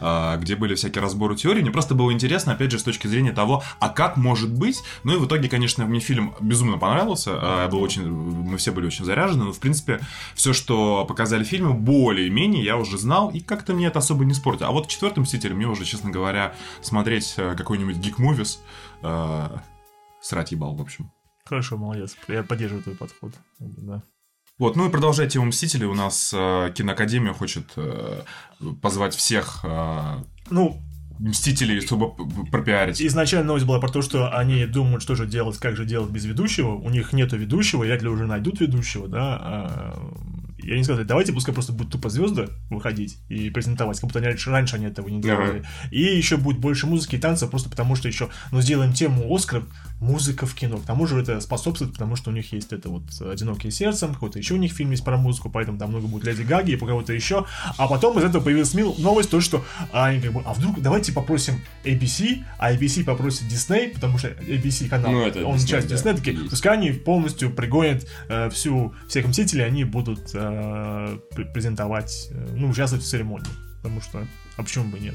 э, 0.00 0.36
где 0.38 0.56
были 0.56 0.74
всякие 0.74 1.00
разборы 1.00 1.36
теорий. 1.36 1.62
Мне 1.62 1.70
просто 1.70 1.94
было 1.94 2.12
интересно, 2.12 2.52
опять 2.52 2.70
же, 2.70 2.78
с 2.78 2.82
точки 2.82 3.06
зрения 3.06 3.32
того, 3.32 3.62
а 3.78 3.88
как 3.88 4.16
может 4.18 4.52
быть. 4.52 4.82
Ну 5.04 5.14
и 5.14 5.16
в 5.16 5.26
итоге, 5.26 5.48
конечно, 5.48 5.86
мне 5.86 6.00
фильм 6.00 6.34
безумно 6.40 6.76
понравился. 6.76 7.30
Э, 7.30 7.68
был 7.68 7.80
очень, 7.80 8.10
мы 8.10 8.58
все 8.58 8.72
были 8.72 8.86
очень 8.86 9.06
заряжены, 9.06 9.44
но 9.44 9.52
в 9.52 9.58
принципе 9.58 10.00
все, 10.34 10.52
что 10.52 11.06
показали 11.06 11.44
в 11.44 11.74
более-менее 11.74 12.62
я 12.62 12.76
уже 12.76 12.98
знал, 12.98 13.30
и 13.30 13.40
как-то 13.40 13.72
мне 13.72 13.86
это 13.86 14.00
особо 14.00 14.24
не 14.24 14.34
спортило. 14.34 14.68
А 14.68 14.72
вот 14.72 14.88
четвертым 14.88 15.22
Мстителем 15.22 15.56
мне 15.56 15.66
уже, 15.66 15.84
честно 15.84 16.10
говоря, 16.10 16.54
смотреть 16.82 17.34
э, 17.38 17.54
какой-нибудь 17.56 17.96
Movies 18.18 18.58
э, 19.02 19.48
срать 20.22 20.52
ебал, 20.52 20.74
в 20.76 20.80
общем. 20.80 21.10
Хорошо, 21.44 21.76
молодец. 21.76 22.16
Я 22.28 22.42
поддерживаю 22.42 22.82
твой 22.84 22.96
подход. 22.96 23.32
Да. 23.58 24.02
Вот, 24.58 24.76
ну 24.76 24.86
и 24.88 24.90
продолжая 24.90 25.28
тему 25.28 25.46
Мстителей, 25.46 25.86
у 25.86 25.94
нас 25.94 26.32
э, 26.32 26.72
Киноакадемия 26.74 27.32
хочет 27.32 27.72
э, 27.76 28.22
позвать 28.80 29.14
всех 29.14 29.60
э, 29.64 30.18
Ну, 30.50 30.80
Мстителей, 31.18 31.80
чтобы 31.80 32.12
пропиарить. 32.50 33.00
изначально 33.02 33.46
новость 33.46 33.66
была 33.66 33.80
про 33.80 33.88
то, 33.90 34.02
что 34.02 34.36
они 34.36 34.66
думают, 34.66 35.02
что 35.02 35.14
же 35.14 35.26
делать, 35.26 35.58
как 35.58 35.76
же 35.76 35.84
делать 35.84 36.10
без 36.10 36.24
ведущего. 36.24 36.72
У 36.74 36.90
них 36.90 37.12
нету 37.12 37.36
ведущего, 37.36 37.82
вряд 37.82 38.02
ли 38.02 38.08
уже 38.08 38.26
найдут 38.26 38.60
ведущего, 38.60 39.08
да. 39.08 39.94
И 40.62 40.72
они 40.72 40.84
сказали, 40.84 41.04
давайте 41.04 41.32
пускай 41.32 41.54
просто 41.54 41.72
будут 41.72 41.92
тупо 41.92 42.08
звезды 42.08 42.48
выходить 42.70 43.18
и 43.28 43.50
презентовать, 43.50 43.98
как 44.00 44.08
будто 44.08 44.18
они 44.18 44.28
раньше, 44.28 44.50
раньше 44.50 44.76
они 44.76 44.86
этого 44.86 45.08
не 45.08 45.20
делали. 45.20 45.64
И 45.90 46.02
еще 46.02 46.36
будет 46.36 46.58
больше 46.58 46.86
музыки 46.86 47.16
и 47.16 47.18
танцев, 47.18 47.50
просто 47.50 47.70
потому 47.70 47.96
что 47.96 48.08
еще, 48.08 48.28
ну, 48.50 48.60
сделаем 48.60 48.92
тему 48.92 49.32
Оскара, 49.34 49.64
музыка 50.00 50.46
в 50.46 50.54
кино. 50.54 50.78
К 50.78 50.84
тому 50.84 51.06
же 51.06 51.20
это 51.20 51.40
способствует, 51.40 51.92
потому 51.92 52.16
что 52.16 52.30
у 52.30 52.32
них 52.32 52.52
есть 52.52 52.72
это 52.72 52.88
вот 52.88 53.02
«Одинокие 53.20 53.70
сердцем», 53.70 54.14
какой-то 54.14 54.38
еще 54.38 54.54
у 54.54 54.58
них 54.58 54.72
фильм 54.72 54.90
есть 54.90 55.04
про 55.04 55.16
музыку, 55.16 55.50
поэтому 55.50 55.78
там 55.78 55.90
много 55.90 56.06
будет 56.08 56.24
Леди 56.24 56.42
Гаги 56.42 56.72
и 56.72 56.76
про 56.76 56.86
кого-то 56.86 57.12
еще. 57.12 57.46
А 57.78 57.86
потом 57.86 58.18
из 58.18 58.24
этого 58.24 58.42
появилась 58.42 58.74
новость, 58.74 59.30
то, 59.30 59.40
что 59.40 59.64
они 59.92 60.20
как 60.20 60.32
бы, 60.32 60.42
а 60.44 60.52
вдруг 60.54 60.80
давайте 60.80 61.12
попросим 61.12 61.60
ABC, 61.84 62.44
а 62.58 62.72
ABC 62.72 63.04
попросит 63.04 63.44
Disney, 63.44 63.94
потому 63.94 64.18
что 64.18 64.28
ABC 64.28 64.88
канал, 64.88 65.12
Ну, 65.12 65.26
это 65.26 65.44
он 65.44 65.56
Disney, 65.56 65.66
часть 65.66 65.88
да, 65.88 65.94
Disney, 65.94 66.16
такие, 66.16 66.36
есть. 66.36 66.50
пускай 66.50 66.74
они 66.74 66.90
полностью 66.90 67.50
пригонят 67.50 68.06
э, 68.28 68.50
всю, 68.50 68.94
всех 69.08 69.26
мстителей, 69.26 69.64
они 69.64 69.84
будут 69.84 70.30
э, 70.34 70.51
пр- 71.34 71.52
презентовать, 71.52 72.28
э, 72.30 72.54
ну, 72.56 72.68
участвовать 72.68 73.04
в 73.04 73.08
церемонии, 73.08 73.50
потому 73.82 74.00
что, 74.00 74.26
а 74.56 74.62
почему 74.62 74.84
бы 74.84 74.98
нет? 74.98 75.14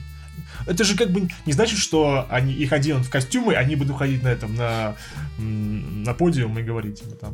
Это 0.65 0.84
же 0.84 0.96
как 0.96 1.10
бы 1.10 1.27
не 1.46 1.53
значит, 1.53 1.79
что 1.79 2.27
они 2.29 2.53
их 2.53 2.72
оденут 2.72 3.06
в 3.06 3.10
костюмы, 3.10 3.56
они 3.56 3.75
будут 3.75 3.98
ходить 3.98 4.24
на 4.24 4.27
этом, 4.27 4.56
на, 4.56 4.96
на 5.38 6.13
подиум 6.13 6.58
и 6.60 6.63
говорить 6.63 7.01
типа, 7.01 7.15
там. 7.15 7.34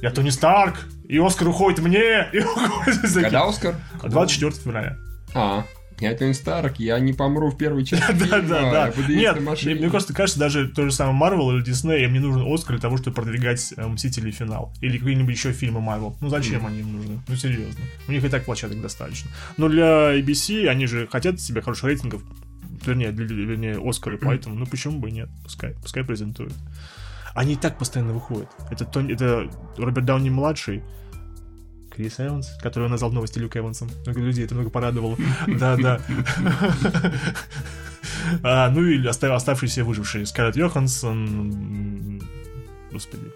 Я 0.00 0.10
Тони 0.10 0.30
Старк, 0.30 0.86
и 1.08 1.18
Оскар 1.18 1.48
уходит 1.48 1.80
мне, 1.80 2.28
и 2.32 2.38
уходит 2.40 3.08
за 3.08 3.22
Когда 3.22 3.48
Оскар? 3.48 3.76
24 4.02 4.52
февраля. 4.52 4.96
А, 5.34 5.64
я 6.00 6.14
Тони 6.14 6.32
Старк, 6.32 6.78
я 6.78 6.98
не 7.00 7.12
помру 7.12 7.50
в 7.50 7.56
первой 7.56 7.84
части. 7.86 8.12
Да, 8.28 8.40
да, 8.40 8.90
да. 8.92 8.92
Нет, 9.08 9.40
мне, 9.40 9.74
мне 9.74 9.90
просто 9.90 10.12
кажется, 10.14 10.38
даже 10.38 10.68
то 10.68 10.84
же 10.84 10.92
самое 10.92 11.18
Marvel 11.18 11.54
или 11.56 11.64
Disney, 11.64 12.04
им 12.04 12.12
не 12.12 12.18
нужен 12.20 12.42
Оскар 12.52 12.76
для 12.76 12.82
того, 12.82 12.96
чтобы 12.96 13.16
продвигать 13.16 13.72
э, 13.76 13.86
Мстители 13.86 14.30
финал. 14.30 14.72
Или 14.80 14.98
какие-нибудь 14.98 15.34
еще 15.34 15.52
фильмы 15.52 15.80
Marvel. 15.80 16.14
Ну 16.20 16.28
зачем 16.28 16.66
они 16.66 16.80
им 16.80 16.92
нужны? 16.96 17.20
Ну 17.26 17.36
серьезно. 17.36 17.82
У 18.06 18.12
них 18.12 18.24
и 18.24 18.28
так 18.28 18.44
площадок 18.44 18.80
достаточно. 18.80 19.30
Но 19.56 19.68
для 19.68 20.18
ABC 20.18 20.66
они 20.68 20.86
же 20.86 21.06
хотят 21.06 21.40
себе 21.40 21.60
хороших 21.62 21.84
рейтингов. 21.84 22.22
Вернее, 22.86 23.10
для, 23.10 23.26
для- 23.26 23.44
вернее, 23.44 23.78
Оскары, 23.82 24.18
поэтому, 24.18 24.54
ну 24.54 24.64
почему 24.66 24.98
бы 25.00 25.08
и 25.08 25.12
нет? 25.12 25.28
Пускай, 25.42 25.74
пускай 25.82 26.04
презентуют. 26.04 26.52
Они 27.34 27.54
и 27.54 27.56
так 27.56 27.76
постоянно 27.78 28.12
выходят. 28.12 28.48
Это, 28.70 28.84
Тони, 28.84 29.12
это 29.14 29.50
Роберт 29.76 30.06
Дауни 30.06 30.30
младший, 30.30 30.82
Крис 31.98 32.20
Эванс, 32.20 32.56
который 32.62 32.88
назвал 32.88 33.10
новости 33.10 33.40
Люк 33.40 33.56
Эвансом. 33.56 33.90
Много 34.06 34.20
людей 34.20 34.44
это 34.44 34.54
много 34.54 34.70
порадовало. 34.70 35.16
Да, 35.48 35.76
да. 35.76 36.00
А, 38.42 38.70
ну 38.70 38.84
и 38.84 39.04
оста- 39.04 39.34
оставшиеся 39.34 39.84
выжившие. 39.84 40.26
Скарлетт 40.26 40.56
Йоханссон. 40.56 42.22
Господи. 42.92 43.32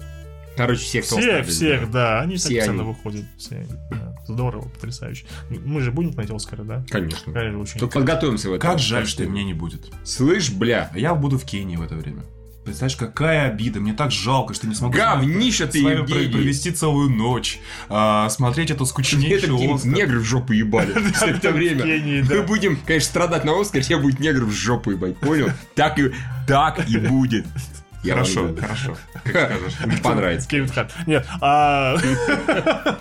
Короче, 0.56 0.80
всех, 0.82 1.06
кто 1.06 1.16
Всех, 1.16 1.40
остались, 1.40 1.56
всех, 1.56 1.90
да. 1.90 2.16
да. 2.16 2.20
Они 2.20 2.36
Все 2.36 2.48
постоянно 2.50 2.84
выходят. 2.84 3.24
Все. 3.36 3.66
да. 3.90 4.14
Здорово, 4.28 4.68
потрясающе. 4.68 5.26
Мы 5.50 5.80
же 5.80 5.90
будем 5.90 6.12
смотреть 6.12 6.30
Оскара, 6.36 6.62
да? 6.62 6.84
Конечно. 6.88 7.32
Конечно, 7.32 7.58
очень. 7.60 7.80
Только 7.80 7.94
подготовимся 7.98 8.48
в 8.48 8.52
этом. 8.52 8.70
Как 8.70 8.78
жаль, 8.78 9.06
что 9.08 9.26
меня 9.26 9.42
не 9.44 9.54
будет. 9.54 9.90
Слышь, 10.04 10.52
бля, 10.52 10.90
я 10.94 11.14
буду 11.14 11.38
в 11.38 11.44
Кении 11.44 11.76
в 11.76 11.82
это 11.82 11.96
время. 11.96 12.22
Представляешь, 12.64 12.96
какая 12.96 13.48
обида. 13.48 13.80
Мне 13.80 13.92
так 13.92 14.12
жалко, 14.12 14.54
что 14.54 14.68
не 14.68 14.74
смогу 14.74 14.94
говнище 14.94 15.66
ты, 15.66 15.80
с 15.80 15.82
вами 15.82 15.96
про- 15.96 16.14
Евгений. 16.16 16.32
провести 16.32 16.70
целую 16.70 17.10
ночь, 17.10 17.58
а, 17.88 18.28
смотреть 18.28 18.70
эту 18.70 18.84
Это 18.84 18.90
скучнейшую 18.90 19.56
какие 19.56 19.74
Оскар. 19.74 19.92
негры 19.92 20.20
в 20.20 20.24
жопу 20.24 20.52
ебали 20.52 20.92
в 20.92 21.22
это 21.22 21.50
время. 21.50 21.84
Мы 22.24 22.42
будем, 22.44 22.76
конечно, 22.86 23.08
страдать 23.08 23.44
на 23.44 23.60
Оскар, 23.60 23.82
тебе 23.82 23.96
будет 23.98 24.20
негр 24.20 24.44
в 24.44 24.52
жопу 24.52 24.92
ебать, 24.92 25.16
понял? 25.18 25.48
Так 25.74 25.98
и, 25.98 26.12
так 26.46 26.88
и 26.88 26.98
будет. 26.98 27.46
Я 28.04 28.14
Хорошо, 28.14 28.52
хорошо. 28.60 28.96
Как 29.24 29.52
скажешь. 29.52 30.00
Понравится. 30.02 30.48
Кевин 30.48 30.68
Харт. 30.68 30.92
Нет, 31.06 31.26
а... 31.40 31.96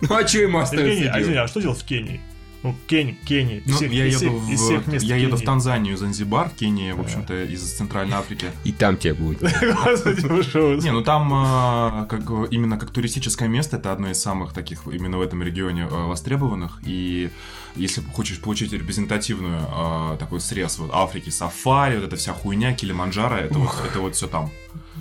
Ну 0.00 0.14
а 0.16 0.26
что 0.26 0.38
ему 0.38 0.60
Евгений, 0.60 0.62
остается 0.62 1.04
делать? 1.32 1.36
а 1.36 1.48
что 1.48 1.60
делать 1.60 1.80
в 1.80 1.84
Кении? 1.84 2.20
Ну, 2.62 2.76
Кении, 2.86 3.18
Кении. 3.24 3.62
Ну, 3.66 3.74
всех- 3.74 3.92
я 3.92 4.04
еду, 4.04 4.16
всех- 4.18 4.50
из 4.50 4.60
в, 4.60 4.64
всех 4.64 4.86
мест 4.86 5.04
я 5.04 5.16
еду 5.16 5.36
в. 5.36 5.42
Танзанию, 5.42 5.96
Занзибар, 5.96 6.50
Кения, 6.50 6.94
в 6.94 7.00
общем-то, 7.00 7.44
из 7.44 7.60
Центральной 7.72 8.16
Африки. 8.16 8.46
И 8.64 8.72
там 8.72 8.96
тебе 8.96 9.14
будет. 9.14 9.40
Что? 10.48 10.74
Не, 10.76 10.92
ну 10.92 11.02
там 11.02 11.30
а, 11.34 12.06
как, 12.08 12.22
именно 12.50 12.78
как 12.78 12.90
туристическое 12.90 13.48
место, 13.48 13.76
это 13.78 13.92
одно 13.92 14.10
из 14.10 14.20
самых 14.22 14.52
таких 14.52 14.86
именно 14.86 15.18
в 15.18 15.22
этом 15.22 15.42
регионе 15.42 15.88
а, 15.90 16.06
востребованных. 16.06 16.80
И 16.86 17.30
если 17.74 18.00
хочешь 18.12 18.38
получить 18.40 18.72
репрезентативную 18.72 19.60
а, 19.68 20.16
такой 20.18 20.40
срез 20.40 20.78
вот 20.78 20.90
Африки, 20.92 21.30
сафари, 21.30 21.96
вот 21.96 22.04
эта 22.04 22.16
вся 22.16 22.32
хуйня, 22.32 22.74
Килиманджаро, 22.74 23.36
это 23.36 23.58
вот, 23.58 23.74
это 23.84 24.00
вот 24.00 24.14
все 24.14 24.28
там. 24.28 24.50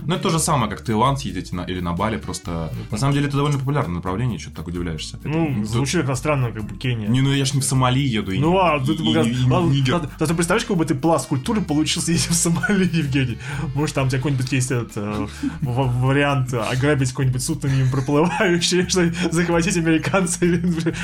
Ну, 0.06 0.14
это 0.16 0.24
то 0.24 0.30
же 0.30 0.40
самое, 0.40 0.70
как 0.72 0.82
Таиланд 0.82 1.20
съездить 1.20 1.54
на, 1.54 1.62
или 1.62 1.80
на 1.80 1.94
Бали, 1.94 2.18
просто... 2.18 2.72
На 2.92 2.98
самом 2.98 3.14
деле, 3.14 3.28
это 3.28 3.38
довольно 3.38 3.58
популярное 3.60 3.96
направление, 3.96 4.40
что 4.40 4.50
ты 4.50 4.56
так 4.58 4.68
удивляешься. 4.68 5.18
Это- 5.18 5.28
Ну, 5.30 5.56
тут- 5.56 5.68
звучит 5.68 6.06
как 6.06 6.18
странно, 6.18 6.52
как 6.52 6.64
бы 6.64 6.76
Кения. 6.78 7.08
Не, 7.08 7.22
ну 7.22 7.32
я 7.34 7.46
ж 7.46 7.54
не 7.54 7.62
в 7.62 7.64
Сомали 7.64 8.00
еду. 8.00 8.32
и 8.32 8.40
Ну, 8.40 8.52
не- 8.54 8.58
а 8.60 8.78
и- 8.78 8.86
тут 8.86 9.00
и- 9.00 10.26
ты 10.26 10.34
представляешь, 10.34 10.66
как 10.66 10.78
бы 10.78 10.86
ты 10.86 10.96
пласт 10.96 11.28
культуры 11.28 11.62
получился, 11.62 12.12
если 12.12 12.32
в 12.32 12.36
Сомали, 12.36 12.90
Евгений? 12.92 13.38
Может, 13.76 13.96
там 13.96 14.08
у 14.08 14.10
тебя 14.10 14.20
какой-нибудь 14.20 14.52
есть 14.52 14.72
этот 14.72 14.92
э, 14.96 15.28
в- 15.62 16.02
вариант 16.06 16.54
ограбить 16.54 17.10
какой-нибудь 17.10 17.44
судно 17.44 17.68
мимо 17.68 17.92
проплывающее, 17.92 18.88
что 18.90 19.12
захватить 19.32 19.78
американца 19.78 20.46
или 20.46 20.60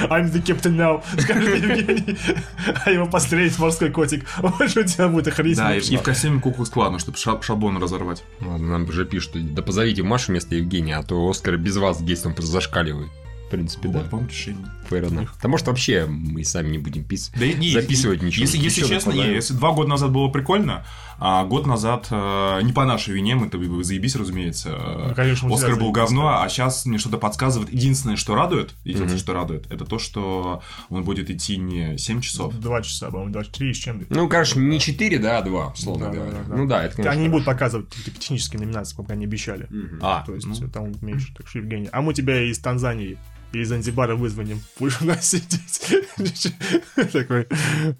I'm 0.09 0.31
the 0.31 0.43
captain 0.43 0.75
now, 0.75 1.01
скажет 1.21 1.61
Евгений, 1.63 2.17
а 2.85 2.91
его 2.91 3.05
пострелить 3.05 3.57
морской 3.59 3.89
котик. 3.89 4.25
Вот 4.39 4.69
что 4.69 4.81
у 4.81 4.83
тебя 4.83 5.07
будет 5.07 5.27
охренеть. 5.27 5.57
Да, 5.57 5.75
и, 5.75 5.97
в 5.97 6.01
костюме 6.01 6.39
куклу 6.39 6.65
складно, 6.65 6.99
чтобы 6.99 7.17
шаблон 7.17 7.77
разорвать. 7.77 8.23
Ладно, 8.41 8.67
нам 8.77 8.89
уже 8.89 9.05
пишут, 9.05 9.53
да 9.53 9.61
позовите 9.61 10.03
Машу 10.03 10.31
вместо 10.31 10.55
Евгения, 10.55 10.97
а 10.97 11.03
то 11.03 11.27
Оскар 11.29 11.57
без 11.57 11.77
вас 11.77 12.01
просто 12.33 12.51
зашкаливает. 12.51 13.09
В 13.47 13.49
принципе, 13.49 13.87
да. 13.87 13.99
Вот, 13.99 14.09
по-моему, 14.09 14.29
решение. 14.29 14.65
Enough. 14.89 15.29
Да 15.41 15.49
может 15.49 15.67
вообще 15.67 16.05
мы 16.05 16.43
сами 16.43 16.69
не 16.69 16.77
будем 16.77 17.03
писать. 17.03 17.33
Да, 17.39 17.47
не, 17.47 17.71
записывать 17.71 18.21
ничего. 18.21 18.41
Если, 18.41 18.57
если 18.57 18.85
честно, 18.85 19.11
не, 19.11 19.33
если 19.33 19.53
два 19.53 19.71
года 19.71 19.89
назад 19.89 20.11
было 20.11 20.29
прикольно, 20.29 20.85
а 21.19 21.43
год 21.45 21.65
назад 21.65 22.07
э, 22.11 22.61
не 22.61 22.73
по 22.73 22.85
нашей 22.85 23.15
вине, 23.15 23.35
мы 23.35 23.49
то 23.49 23.57
заебись, 23.83 24.15
разумеется. 24.15 24.69
Ну, 25.09 25.15
конечно, 25.15 25.51
Оскар 25.51 25.75
был 25.75 25.91
говно, 25.91 26.41
а 26.41 26.49
сейчас 26.49 26.85
мне 26.85 26.99
что-то 26.99 27.17
подсказывает. 27.17 27.73
Единственное, 27.73 28.17
что 28.17 28.35
радует, 28.35 28.75
единственное, 28.83 29.17
что 29.17 29.33
радует, 29.33 29.69
это 29.71 29.85
то, 29.85 29.97
что 29.97 30.61
он 30.89 31.03
будет 31.03 31.29
идти 31.29 31.57
не 31.57 31.97
7 31.97 32.21
часов. 32.21 32.53
Два 32.55 32.81
часа, 32.83 33.09
по-моему, 33.09 33.33
23 33.33 33.73
с 33.73 33.77
чем-то. 33.77 34.05
Ну, 34.13 34.29
конечно, 34.29 34.59
не 34.59 34.79
4, 34.79 35.17
да, 35.17 35.39
а 35.39 35.41
2, 35.41 35.67
условно 35.69 36.05
Да, 36.05 36.11
да, 36.11 36.17
говоря. 36.17 36.37
да, 36.37 36.43
да. 36.49 36.55
Ну 36.55 36.67
да, 36.67 36.83
это, 36.83 36.95
конечно, 36.97 37.11
Они 37.11 37.23
не 37.23 37.29
будут 37.29 37.45
показывать 37.45 37.89
технические 37.89 38.59
номинации, 38.59 38.95
как 38.95 39.09
они 39.09 39.25
обещали. 39.25 39.67
А, 40.01 40.23
То 40.25 40.35
есть 40.35 40.45
ну, 40.45 40.55
там 40.69 40.93
меньше. 41.01 41.33
Так 41.35 41.47
что, 41.47 41.59
Евгений, 41.59 41.89
а 41.91 42.01
мы 42.01 42.13
тебя 42.13 42.41
из 42.43 42.59
Танзании 42.59 43.17
и 43.57 43.61
из 43.61 43.69
Занзибара 43.69 44.15
вызвоним. 44.15 44.61
Будешь 44.79 45.01
у 45.01 45.05
нас 45.05 45.29
сидеть. 45.29 46.53
Такой. 47.11 47.47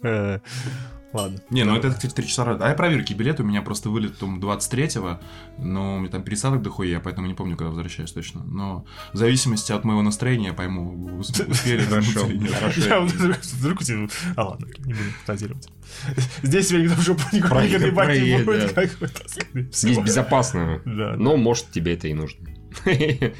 э, 0.03 0.39
Ладно. 1.13 1.39
Не, 1.49 1.63
ну 1.63 1.75
это, 1.75 1.89
кстати, 1.91 2.13
3 2.13 2.27
часа. 2.27 2.57
А 2.59 2.67
я 2.69 2.75
проверю, 2.75 3.03
билеты. 3.15 3.41
У 3.41 3.45
меня 3.45 3.61
просто 3.61 3.89
вылет 3.89 4.17
там 4.17 4.39
23-го, 4.39 5.19
но 5.57 5.95
у 5.95 5.99
меня 5.99 6.09
там 6.09 6.21
пересадок 6.21 6.61
дохуя, 6.61 6.99
поэтому 6.99 7.27
не 7.27 7.33
помню, 7.33 7.55
когда 7.55 7.69
возвращаюсь 7.69 8.11
точно. 8.11 8.43
Но 8.43 8.85
в 9.13 9.17
зависимости 9.17 9.71
от 9.71 9.85
моего 9.85 10.01
настроения 10.01 10.47
я 10.47 10.53
пойму, 10.53 11.17
ус- 11.17 11.29
успели 11.47 11.81
Хорошо. 11.83 12.27
Я 12.87 12.99
вдруг- 13.01 13.83
тебя... 13.83 14.07
А 14.35 14.43
ладно, 14.49 14.67
не 14.79 14.93
будем 14.93 15.11
фантазировать. 15.25 15.69
Здесь 16.43 16.67
тебе 16.67 16.83
никто 16.83 16.95
в 16.95 17.01
жопу 17.01 17.23
никуда 17.31 17.65
не 17.65 17.77
будет. 18.43 18.75
да. 18.75 18.85
как 18.85 18.99
бы, 18.99 19.07
так 19.07 19.29
скорее 19.29 19.69
Здесь 19.71 19.97
безопасно. 19.97 20.81
Но, 20.85 21.37
может, 21.37 21.71
тебе 21.71 21.93
это 21.93 22.09
и 22.09 22.13
нужно. 22.13 22.47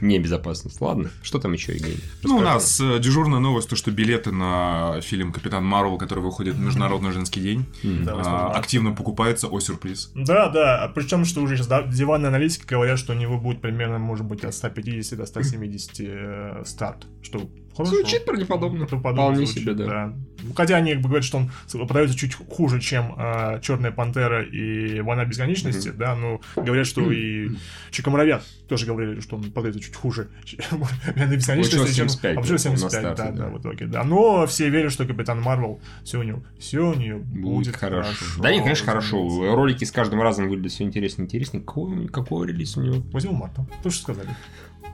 Небезопасность. 0.00 0.80
Ладно, 0.80 1.10
что 1.22 1.38
там 1.38 1.52
еще, 1.52 1.72
Евгений? 1.74 2.00
Ну, 2.22 2.36
у 2.38 2.40
нас 2.40 2.80
э, 2.80 2.98
дежурная 2.98 3.40
новость, 3.40 3.68
то, 3.68 3.76
что 3.76 3.90
билеты 3.90 4.32
на 4.32 5.00
фильм 5.00 5.32
«Капитан 5.32 5.64
Марвел», 5.64 5.98
который 5.98 6.20
выходит 6.20 6.54
в 6.54 6.60
Международный 6.60 7.12
женский 7.12 7.40
день, 7.40 7.66
а, 7.82 8.16
8 8.16 8.30
марта. 8.30 8.58
активно 8.58 8.92
покупается. 8.92 9.48
О, 9.48 9.60
сюрприз. 9.60 10.12
Да, 10.14 10.48
да, 10.48 10.90
причем, 10.94 11.24
что 11.24 11.40
уже 11.40 11.56
сейчас 11.56 11.68
диванные 11.94 12.28
аналитики 12.28 12.64
говорят, 12.66 12.98
что 12.98 13.12
у 13.12 13.16
него 13.16 13.38
будет 13.38 13.60
примерно, 13.60 13.98
может 13.98 14.26
быть, 14.26 14.44
от 14.44 14.54
150 14.54 15.18
до 15.18 15.26
170 15.26 16.00
э, 16.00 16.62
старт, 16.66 17.06
что 17.22 17.48
хорошо. 17.76 17.96
Звучит 17.96 18.24
правдеподобно. 18.24 18.86
Вполне 18.86 19.46
себе, 19.46 19.74
да. 19.74 20.14
Хотя 20.56 20.76
они 20.76 20.92
как 20.92 21.02
бы 21.02 21.08
говорят, 21.08 21.24
что 21.24 21.38
он 21.38 21.50
продается 21.86 22.16
чуть 22.16 22.34
хуже, 22.34 22.80
чем 22.80 23.14
э, 23.16 23.60
Черная 23.62 23.90
пантера 23.90 24.42
и 24.42 25.00
Война 25.00 25.24
бесконечности, 25.24 25.90
да, 25.90 26.14
но 26.14 26.40
говорят, 26.56 26.86
что 26.86 27.10
и 27.10 27.50
Чикомуравят 27.90 28.42
тоже 28.68 28.86
говорили, 28.86 29.20
что 29.20 29.36
он 29.36 29.50
продается 29.50 29.80
чуть 29.80 29.94
хуже, 29.94 30.28
чем 30.44 30.60
Война 30.70 31.34
бесконечности, 31.34 31.76
Получилось 31.76 31.96
чем 31.96 32.08
75, 32.08 32.34
получилось 32.34 32.62
да, 32.62 32.70
на 32.70 32.76
75, 32.76 33.02
да, 33.02 33.14
да, 33.14 33.30
да. 33.32 33.48
в 33.48 33.60
итоге, 33.60 33.86
да. 33.86 34.04
Но 34.04 34.46
все 34.46 34.68
верят, 34.68 34.92
что 34.92 35.06
Капитан 35.06 35.40
Марвел, 35.40 35.80
все 36.04 36.18
у 36.18 36.22
него, 36.22 36.42
все 36.58 36.80
у 36.80 36.94
нее 36.94 37.16
будет, 37.16 37.54
Будет 37.54 37.76
хорошо. 37.76 38.10
Да 38.40 38.52
нет, 38.52 38.62
конечно, 38.62 38.86
хорошо. 38.86 39.54
Ролики 39.54 39.84
с 39.84 39.92
каждым 39.92 40.20
разом 40.22 40.48
выглядят 40.48 40.72
все 40.72 40.84
интереснее 40.84 41.24
и 41.24 41.28
интереснее. 41.28 41.62
Какой, 41.62 42.08
какой 42.08 42.48
релиз 42.48 42.76
у 42.76 42.82
него? 42.82 43.02
8 43.12 43.32
марта, 43.32 43.66
то, 43.82 43.90
что 43.90 44.02
сказали. 44.02 44.28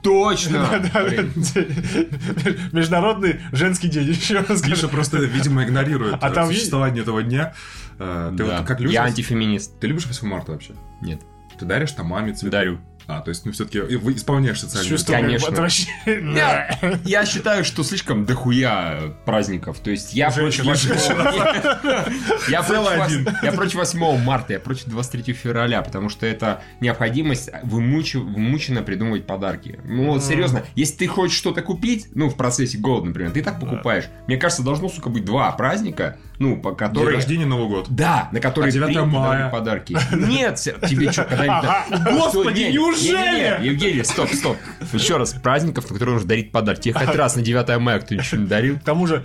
Точно! 0.03 0.67
Международный 2.71 3.39
женский 3.51 3.87
день, 3.87 4.07
еще 4.09 4.39
раз 4.39 4.65
Миша 4.65 4.87
просто, 4.87 5.17
видимо, 5.17 5.63
игнорирует 5.63 6.15
А 6.21 6.29
там 6.31 6.47
есть- 6.49 6.59
существование 6.61 7.03
этого 7.03 7.21
дня. 7.23 7.53
Э, 7.99 8.33
Ты 8.35 8.43
Да. 8.45 8.57
вот 8.59 8.67
как 8.67 8.79
любишь? 8.79 8.93
Я 8.93 9.03
антифеминист. 9.03 9.79
Ты 9.79 9.87
любишь 9.87 10.05
8 10.07 10.27
марта 10.27 10.53
вообще? 10.53 10.73
Нет. 11.01 11.21
Ты 11.59 11.65
даришь 11.65 11.91
там 11.91 12.07
маме 12.07 12.33
цветы? 12.33 12.49
Дарю. 12.51 12.79
А, 13.17 13.21
то 13.21 13.29
есть, 13.29 13.45
ну, 13.45 13.51
все-таки 13.51 13.79
исполняешь 13.79 14.59
социальные 14.59 14.89
Конечно. 15.27 15.47
Я, 16.05 16.79
я 17.05 17.25
считаю, 17.25 17.63
что 17.65 17.83
слишком 17.83 18.25
дохуя 18.25 19.13
праздников. 19.25 19.79
То 19.79 19.91
есть 19.91 20.13
я 20.13 20.31
против 20.31 20.65
8 20.65 20.89
я 22.49 22.63
против 22.63 23.43
я 23.43 23.51
против 23.51 23.75
8 23.75 24.17
марта, 24.23 24.53
я 24.53 24.59
против 24.59 24.85
23 24.85 25.33
февраля, 25.33 25.81
потому 25.81 26.09
что 26.09 26.25
это 26.25 26.61
необходимость 26.79 27.49
вымучи- 27.63 28.19
вымученно 28.19 28.81
придумывать 28.83 29.25
подарки. 29.27 29.79
Ну 29.83 30.07
вот 30.11 30.23
серьезно, 30.23 30.63
если 30.75 30.97
ты 30.97 31.07
хочешь 31.07 31.37
что-то 31.37 31.61
купить, 31.61 32.07
ну 32.15 32.29
в 32.29 32.35
процессе 32.37 32.77
года, 32.77 33.07
например, 33.07 33.31
ты 33.31 33.39
и 33.39 33.43
так 33.43 33.59
покупаешь. 33.59 34.05
Мне 34.27 34.37
кажется, 34.37 34.63
должно, 34.63 34.89
сука, 34.89 35.09
быть 35.09 35.25
два 35.25 35.51
праздника, 35.51 36.17
ну, 36.41 36.57
по 36.57 36.69
День 36.69 36.77
которые... 36.77 37.15
рождения, 37.15 37.45
Новый 37.45 37.67
год. 37.67 37.87
Да, 37.89 38.29
на 38.31 38.39
которые 38.39 38.69
А 38.69 38.73
9 38.73 38.85
принято 38.87 39.05
мая? 39.05 39.49
подарки. 39.49 39.97
Нет, 40.11 40.55
тебе 40.55 41.11
что, 41.11 41.23
когда-нибудь... 41.23 42.13
Господи, 42.13 42.59
Не, 42.59 42.65
не, 42.65 42.73
неужели? 42.73 43.59
не, 43.59 43.63
не, 43.63 43.67
Евгений, 43.69 44.03
стоп, 44.03 44.29
стоп. 44.33 44.57
Еще 44.93 45.17
раз, 45.17 45.33
праздников, 45.33 45.85
на 45.89 45.93
которые 45.93 46.13
нужно 46.15 46.29
дарить 46.29 46.51
подарки. 46.51 46.89
Тебе 46.89 46.93
хоть 46.93 47.15
раз 47.15 47.35
на 47.35 47.41
9 47.41 47.79
мая 47.79 47.99
кто 47.99 48.15
ничего 48.15 48.41
не 48.41 48.47
дарил? 48.47 48.79
К 48.79 48.83
тому 48.83 49.07
же. 49.07 49.23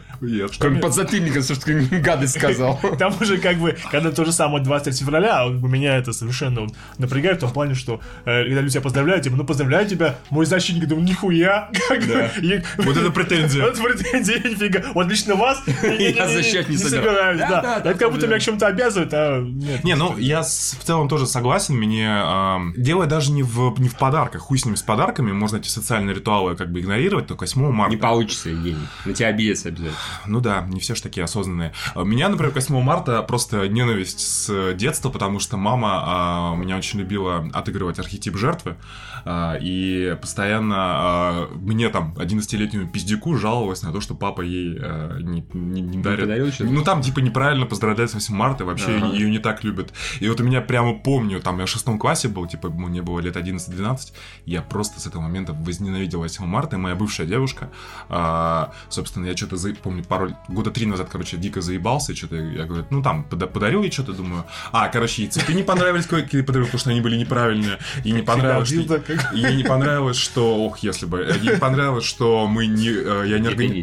Кроме 0.58 0.80
подзатыльника, 0.80 1.42
что 1.42 1.60
ты 1.60 1.80
гадость 2.00 2.34
сказал. 2.38 2.76
к 2.76 2.96
тому 2.98 3.24
же, 3.24 3.38
как 3.38 3.56
бы, 3.56 3.76
когда 3.90 4.10
то 4.10 4.24
же 4.24 4.32
самое 4.32 4.62
23 4.62 4.92
февраля, 5.04 5.42
а, 5.42 5.48
меня 5.48 5.96
это 5.96 6.12
совершенно 6.12 6.66
напрягает 6.98 7.38
в 7.38 7.40
том 7.40 7.52
плане, 7.52 7.74
что 7.74 8.00
э, 8.24 8.44
когда 8.44 8.60
люди 8.60 8.72
тебя 8.72 8.82
поздравляют, 8.82 9.24
типа, 9.24 9.36
ну 9.36 9.44
поздравляю 9.44 9.86
тебя, 9.88 10.16
мой 10.30 10.46
защитник, 10.46 10.86
думаю, 10.86 11.06
нихуя, 11.06 11.70
Вот 12.78 12.96
это 12.96 13.10
претензия. 13.10 13.62
Вот 13.66 13.78
претензии, 13.78 14.48
нифига. 14.48 14.82
Вот 14.94 15.06
лично 15.08 15.34
вас 15.34 15.62
Я 15.98 16.28
защищать 16.28 16.68
не 16.68 16.76
собираюсь. 16.76 17.05
Собираюсь, 17.10 17.40
Да, 17.40 17.60
да. 17.62 17.90
Это 17.90 17.98
как 17.98 18.12
будто 18.12 18.26
меня 18.26 18.38
к 18.38 18.42
чему-то 18.42 18.66
обязывают, 18.66 19.12
а 19.14 19.40
нет. 19.40 19.84
Не, 19.84 19.94
ну 19.94 20.16
я 20.18 20.42
в 20.42 20.46
целом 20.46 21.08
тоже 21.08 21.26
согласен. 21.26 21.76
Мне 21.76 22.08
ам, 22.10 22.74
дело 22.76 23.06
даже 23.06 23.32
не 23.32 23.42
в, 23.42 23.74
не 23.78 23.88
в 23.88 23.96
подарках. 23.96 24.42
Хуй 24.42 24.58
с 24.58 24.64
ними 24.64 24.74
с 24.76 24.82
подарками. 24.82 25.32
Можно 25.32 25.56
эти 25.58 25.68
социальные 25.68 26.14
ритуалы 26.14 26.56
как 26.56 26.70
бы 26.70 26.80
игнорировать, 26.80 27.26
только 27.26 27.42
8 27.42 27.70
марта. 27.72 27.94
Не 27.94 28.00
получится, 28.00 28.50
Евгений. 28.50 28.86
На 29.04 29.12
тебя 29.12 29.28
обидеться 29.28 29.68
обязательно. 29.68 29.96
Ну 30.26 30.40
да, 30.40 30.62
не 30.68 30.80
все 30.80 30.94
ж 30.94 31.00
такие 31.00 31.24
осознанные. 31.24 31.72
А 31.94 32.02
У 32.02 32.04
меня, 32.04 32.28
например, 32.28 32.52
к 32.52 32.56
8 32.56 32.80
марта 32.82 33.22
просто 33.22 33.68
ненависть 33.68 34.20
с 34.20 34.74
детства, 34.74 35.10
потому 35.10 35.38
что 35.40 35.56
мама 35.56 36.02
а, 36.06 36.54
меня 36.56 36.76
очень 36.76 36.98
любила 37.00 37.48
отыгрывать 37.52 37.98
архетип 37.98 38.36
жертвы. 38.36 38.76
а, 39.24 39.56
и 39.60 40.16
постоянно 40.20 41.48
мне 41.56 41.88
там 41.88 42.14
11-летнему 42.16 42.88
пиздюку 42.88 43.36
жаловалась 43.36 43.82
на 43.82 43.92
то, 43.92 44.00
что 44.00 44.14
папа 44.14 44.42
ей 44.42 44.78
а, 44.80 45.18
не, 45.20 45.44
не- 45.52 45.80
не 45.80 45.98
дарит. 46.02 46.20
подарил 46.20 46.52
что-то? 46.52 46.70
Ну 46.70 46.82
там 46.86 47.02
типа 47.02 47.18
неправильно 47.20 47.66
поздравлять 47.66 48.10
с 48.10 48.14
8 48.14 48.34
марта, 48.34 48.64
вообще 48.64 48.96
Ага. 48.96 49.06
ее 49.12 49.28
не 49.30 49.38
так 49.38 49.64
любят. 49.64 49.92
И 50.20 50.28
вот 50.28 50.40
у 50.40 50.44
меня 50.44 50.60
прямо 50.62 50.94
помню, 50.94 51.40
там 51.40 51.58
я 51.58 51.66
в 51.66 51.68
шестом 51.68 51.98
классе 51.98 52.28
был, 52.28 52.46
типа 52.46 52.70
мне 52.70 53.02
было 53.02 53.20
лет 53.20 53.36
11-12, 53.36 54.12
я 54.46 54.62
просто 54.62 55.00
с 55.00 55.06
этого 55.06 55.20
момента 55.22 55.52
возненавидел 55.52 56.20
8 56.20 56.46
марта, 56.46 56.76
и 56.76 56.78
моя 56.78 56.94
бывшая 56.94 57.26
девушка, 57.26 57.68
а, 58.08 58.72
собственно, 58.88 59.26
я 59.26 59.36
что-то, 59.36 59.56
за- 59.56 59.74
помню, 59.74 60.04
пару, 60.04 60.30
года 60.48 60.70
три 60.70 60.86
назад, 60.86 61.08
короче, 61.12 61.36
дико 61.36 61.60
заебался, 61.60 62.14
что-то, 62.16 62.36
я 62.36 62.64
говорю, 62.64 62.86
ну 62.90 63.02
там, 63.02 63.24
пода- 63.28 63.46
подарил 63.46 63.82
ей 63.82 63.90
что-то, 63.90 64.12
думаю, 64.12 64.44
а, 64.72 64.88
короче, 64.88 65.22
ей 65.22 65.28
цветы 65.30 65.54
не 65.54 65.62
понравились, 65.62 66.06
какие 66.06 66.42
подарил, 66.42 66.66
потому 66.66 66.78
что 66.80 66.90
они 66.90 67.00
были 67.00 67.16
неправильные, 67.16 67.78
и 68.04 68.12
не 68.12 68.22
понравилось, 68.22 68.68
что- 68.68 69.02
ей 69.34 69.56
не 69.56 69.64
понравилось, 69.64 70.16
что, 70.16 70.64
ох, 70.66 70.78
если 70.78 71.06
бы, 71.06 71.18
ей 71.42 71.52
не 71.52 71.58
понравилось, 71.58 72.04
что 72.04 72.46
мы 72.46 72.66
не, 72.66 72.88
э, 72.90 73.24
я 73.26 73.38
не 73.38 73.48
организовал 73.48 73.76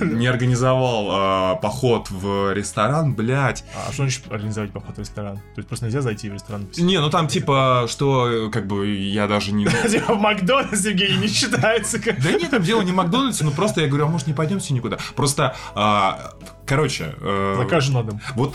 не 0.00 0.26
организовал 0.26 1.08
а, 1.10 1.54
поход 1.74 2.08
в 2.10 2.52
ресторан, 2.54 3.14
блядь. 3.14 3.64
А 3.74 3.86
что 3.92 4.02
значит 4.02 4.30
организовать 4.30 4.72
поход 4.72 4.96
в 4.96 4.98
ресторан? 5.00 5.36
То 5.38 5.42
есть 5.56 5.68
просто 5.68 5.86
нельзя 5.86 6.02
зайти 6.02 6.30
в 6.30 6.34
ресторан? 6.34 6.68
Не, 6.76 7.00
ну 7.00 7.10
там 7.10 7.26
типа, 7.26 7.86
что, 7.88 8.48
как 8.52 8.66
бы, 8.66 8.88
я 8.94 9.26
даже 9.26 9.52
не... 9.52 9.66
Типа 9.88 10.14
в 10.14 10.20
Макдональдс, 10.20 10.84
Евгений, 10.84 11.16
не 11.18 11.26
считается. 11.28 11.98
как- 11.98 12.22
Да 12.22 12.32
нет, 12.32 12.50
там 12.50 12.62
дело 12.62 12.82
не 12.82 12.92
в 12.92 12.94
Макдональдсе, 12.94 13.44
ну 13.44 13.50
просто 13.50 13.80
я 13.80 13.88
говорю, 13.88 14.06
а 14.06 14.08
может 14.08 14.26
не 14.28 14.34
пойдемте 14.34 14.72
никуда? 14.72 14.98
Просто, 15.16 15.56
а, 15.74 16.30
короче, 16.66 17.14
э, 17.20 17.56
Закажи 17.58 17.92
на 17.92 18.04
дом. 18.04 18.20
вот 18.36 18.54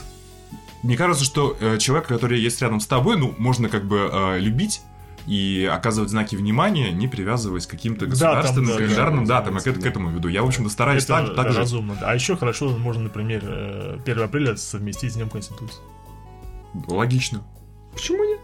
мне 0.81 0.95
кажется, 0.95 1.25
что 1.25 1.57
э, 1.59 1.77
человек, 1.77 2.07
который 2.07 2.39
есть 2.39 2.61
рядом 2.61 2.79
с 2.79 2.87
тобой, 2.87 3.17
ну, 3.17 3.35
можно 3.37 3.67
как 3.67 3.85
бы 3.85 4.09
э, 4.11 4.39
любить 4.39 4.81
и 5.27 5.69
оказывать 5.71 6.09
знаки 6.09 6.35
внимания, 6.35 6.91
не 6.91 7.07
привязываясь 7.07 7.67
к 7.67 7.69
каким-то 7.71 8.05
Да, 8.05 8.11
государственным, 8.11 8.65
там, 8.67 8.77
да, 8.77 8.83
календарным 8.83 9.25
да, 9.25 9.39
датам. 9.41 9.55
Я 9.55 9.61
к, 9.73 9.81
к 9.81 9.85
этому 9.85 10.09
веду. 10.11 10.27
Я, 10.27 10.43
в 10.43 10.47
общем-то, 10.47 10.69
стараюсь 10.69 11.03
Это 11.03 11.25
так, 11.25 11.35
так 11.35 11.51
же. 11.51 11.59
разумно. 11.59 11.95
да. 11.99 12.11
А 12.11 12.15
еще 12.15 12.35
хорошо 12.35 12.69
можно, 12.77 13.03
например, 13.03 13.41
э, 13.43 13.99
1 14.05 14.21
апреля 14.23 14.55
совместить 14.57 15.13
с 15.13 15.15
Днем 15.15 15.29
Конституции. 15.29 15.81
Логично. 16.87 17.41
Почему 17.93 18.23
нет? 18.23 18.39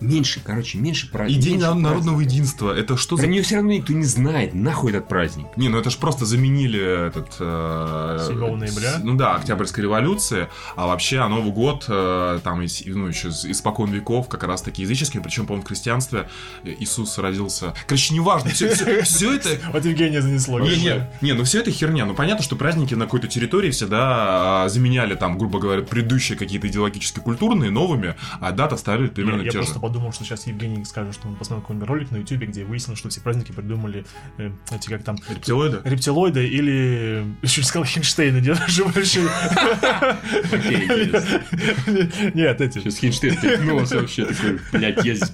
Меньше, 0.00 0.40
короче, 0.44 0.78
меньше 0.78 1.06
И 1.06 1.10
праздников. 1.10 1.44
День 1.44 1.52
меньше 1.54 1.66
народного 1.66 2.00
праздников. 2.16 2.32
единства. 2.32 2.72
Это 2.72 2.96
что 2.96 3.16
за 3.16 3.22
Про 3.22 3.30
нее 3.30 3.42
все 3.42 3.56
равно 3.56 3.72
никто 3.72 3.92
не 3.92 4.04
знает. 4.04 4.54
Нахуй 4.54 4.90
этот 4.92 5.08
праздник. 5.08 5.46
Не, 5.56 5.68
ну 5.68 5.78
это 5.78 5.90
же 5.90 5.98
просто 5.98 6.24
заменили 6.24 7.06
этот... 7.08 7.36
э, 7.40 8.24
7 8.28 8.38
ноября? 8.56 8.92
с- 8.98 9.02
Ну 9.02 9.16
да, 9.16 9.34
Октябрьская 9.36 9.82
революция, 9.82 10.48
а 10.76 10.86
вообще 10.86 11.18
а 11.18 11.28
Новый 11.28 11.52
год 11.52 11.84
э, 11.88 12.40
там 12.44 12.58
ну, 12.58 13.06
еще 13.08 13.28
испокон 13.28 13.90
веков 13.90 14.28
как 14.28 14.44
раз 14.44 14.62
таки 14.62 14.82
языческим, 14.82 15.22
причем, 15.22 15.46
по-моему, 15.46 15.64
в 15.64 15.68
христианстве 15.68 16.28
э, 16.64 16.74
Иисус 16.78 17.18
родился... 17.18 17.74
Короче, 17.86 18.14
неважно, 18.14 18.50
все, 18.50 18.66
это... 19.34 19.58
Вот 19.72 19.84
Евгения 19.84 20.22
занесло. 20.22 20.60
Не, 20.60 20.76
не, 20.76 21.08
не, 21.20 21.32
ну 21.32 21.44
все 21.44 21.60
это 21.60 21.70
херня. 21.70 22.04
Ну 22.06 22.14
понятно, 22.14 22.42
что 22.44 22.56
праздники 22.56 22.94
на 22.94 23.04
какой-то 23.06 23.26
территории 23.28 23.70
всегда 23.70 24.64
а, 24.64 24.68
заменяли 24.68 25.14
там, 25.14 25.38
грубо 25.38 25.58
говоря, 25.58 25.82
предыдущие 25.82 26.38
какие-то 26.38 26.68
идеологически 26.68 27.20
культурные 27.20 27.70
новыми, 27.70 28.14
а 28.40 28.52
даты 28.52 28.74
оставили 28.76 29.08
примерно 29.08 29.44
те 29.44 29.50
просто 29.52 29.74
же. 29.74 29.80
Подумал, 29.88 30.12
что 30.12 30.22
сейчас 30.22 30.46
Евгений 30.46 30.84
скажет, 30.84 31.14
что 31.14 31.28
он 31.28 31.36
посмотрел 31.36 31.62
какой-нибудь 31.62 31.88
ролик 31.88 32.10
на 32.10 32.18
ютубе, 32.18 32.46
где 32.46 32.62
выяснилось, 32.62 32.98
что 32.98 33.08
все 33.08 33.22
праздники 33.22 33.52
придумали 33.52 34.04
э, 34.36 34.50
эти 34.70 34.90
как 34.90 35.02
там 35.02 35.16
Рептилоиды? 35.26 35.80
рептилоиды 35.82 36.46
или 36.46 37.24
еще 37.42 37.62
сказал 37.62 37.86
Хинштейна, 37.86 38.42
держи 38.42 38.84
большие. 38.84 39.28
Нет, 42.34 42.60
эти 42.60 42.80
Сейчас 42.80 42.98
Хинштейн 42.98 43.36
тряхнулся 43.36 44.00
вообще 44.00 44.26
такой, 44.26 44.60
блядь, 44.72 45.02
я 45.06 45.14
здесь 45.14 45.32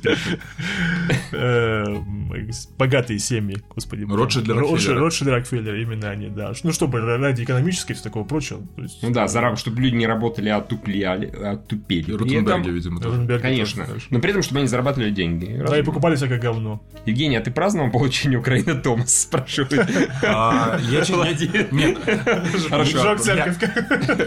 богатые 2.78 3.18
семьи, 3.18 3.56
господи. 3.74 4.04
Ротшильд 4.08 4.48
Ро- 4.48 4.58
Рокфеллер. 4.70 4.98
Ротшильд 4.98 5.30
Рокфеллер, 5.30 5.74
именно 5.76 6.10
они, 6.10 6.28
да. 6.28 6.52
Ну, 6.62 6.72
чтобы 6.72 7.00
ради 7.00 7.44
экономической 7.44 7.92
и 7.92 7.94
всего 7.94 8.04
такого 8.04 8.24
прочего. 8.24 8.60
то 8.76 8.82
есть, 8.82 9.02
Ну 9.02 9.10
да, 9.10 9.26
за 9.28 9.56
чтобы 9.56 9.80
люди 9.82 9.94
не 9.96 10.06
работали, 10.06 10.48
а 10.48 10.56
отупляли, 10.58 11.26
отупели. 11.26 12.00
И 12.00 12.04
При 12.04 12.12
Ротенберге, 12.16 12.60
этом- 12.62 12.74
видимо, 12.74 13.00
тоже. 13.00 13.38
Конечно. 13.40 13.86
тоже. 13.86 14.06
Но 14.10 14.20
при 14.20 14.30
этом, 14.30 14.42
чтобы 14.42 14.58
они 14.60 14.68
зарабатывали 14.68 15.10
деньги. 15.10 15.62
Да, 15.66 15.78
и 15.78 15.82
покупали 15.82 16.16
всякое 16.16 16.40
говно. 16.40 16.82
Евгений, 17.06 17.36
а 17.36 17.40
ты 17.40 17.50
праздновал 17.50 17.90
получение 17.90 18.38
Украины 18.38 18.74
Томас? 18.82 19.14
Спрашивает. 19.22 19.88
А, 20.24 20.78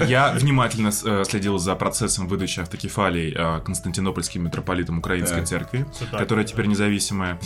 я 0.08 0.32
внимательно 0.34 0.90
э, 1.04 1.24
следил 1.26 1.58
за 1.58 1.76
процессом 1.76 2.28
выдачи 2.28 2.60
автокефалий 2.60 3.34
э, 3.36 3.60
Константинопольским 3.62 4.44
митрополитом 4.46 5.00
Украинской 5.00 5.46
церкви, 5.46 5.86
которая 6.12 6.46
теперь 6.46 6.66
независимая. 6.68 7.40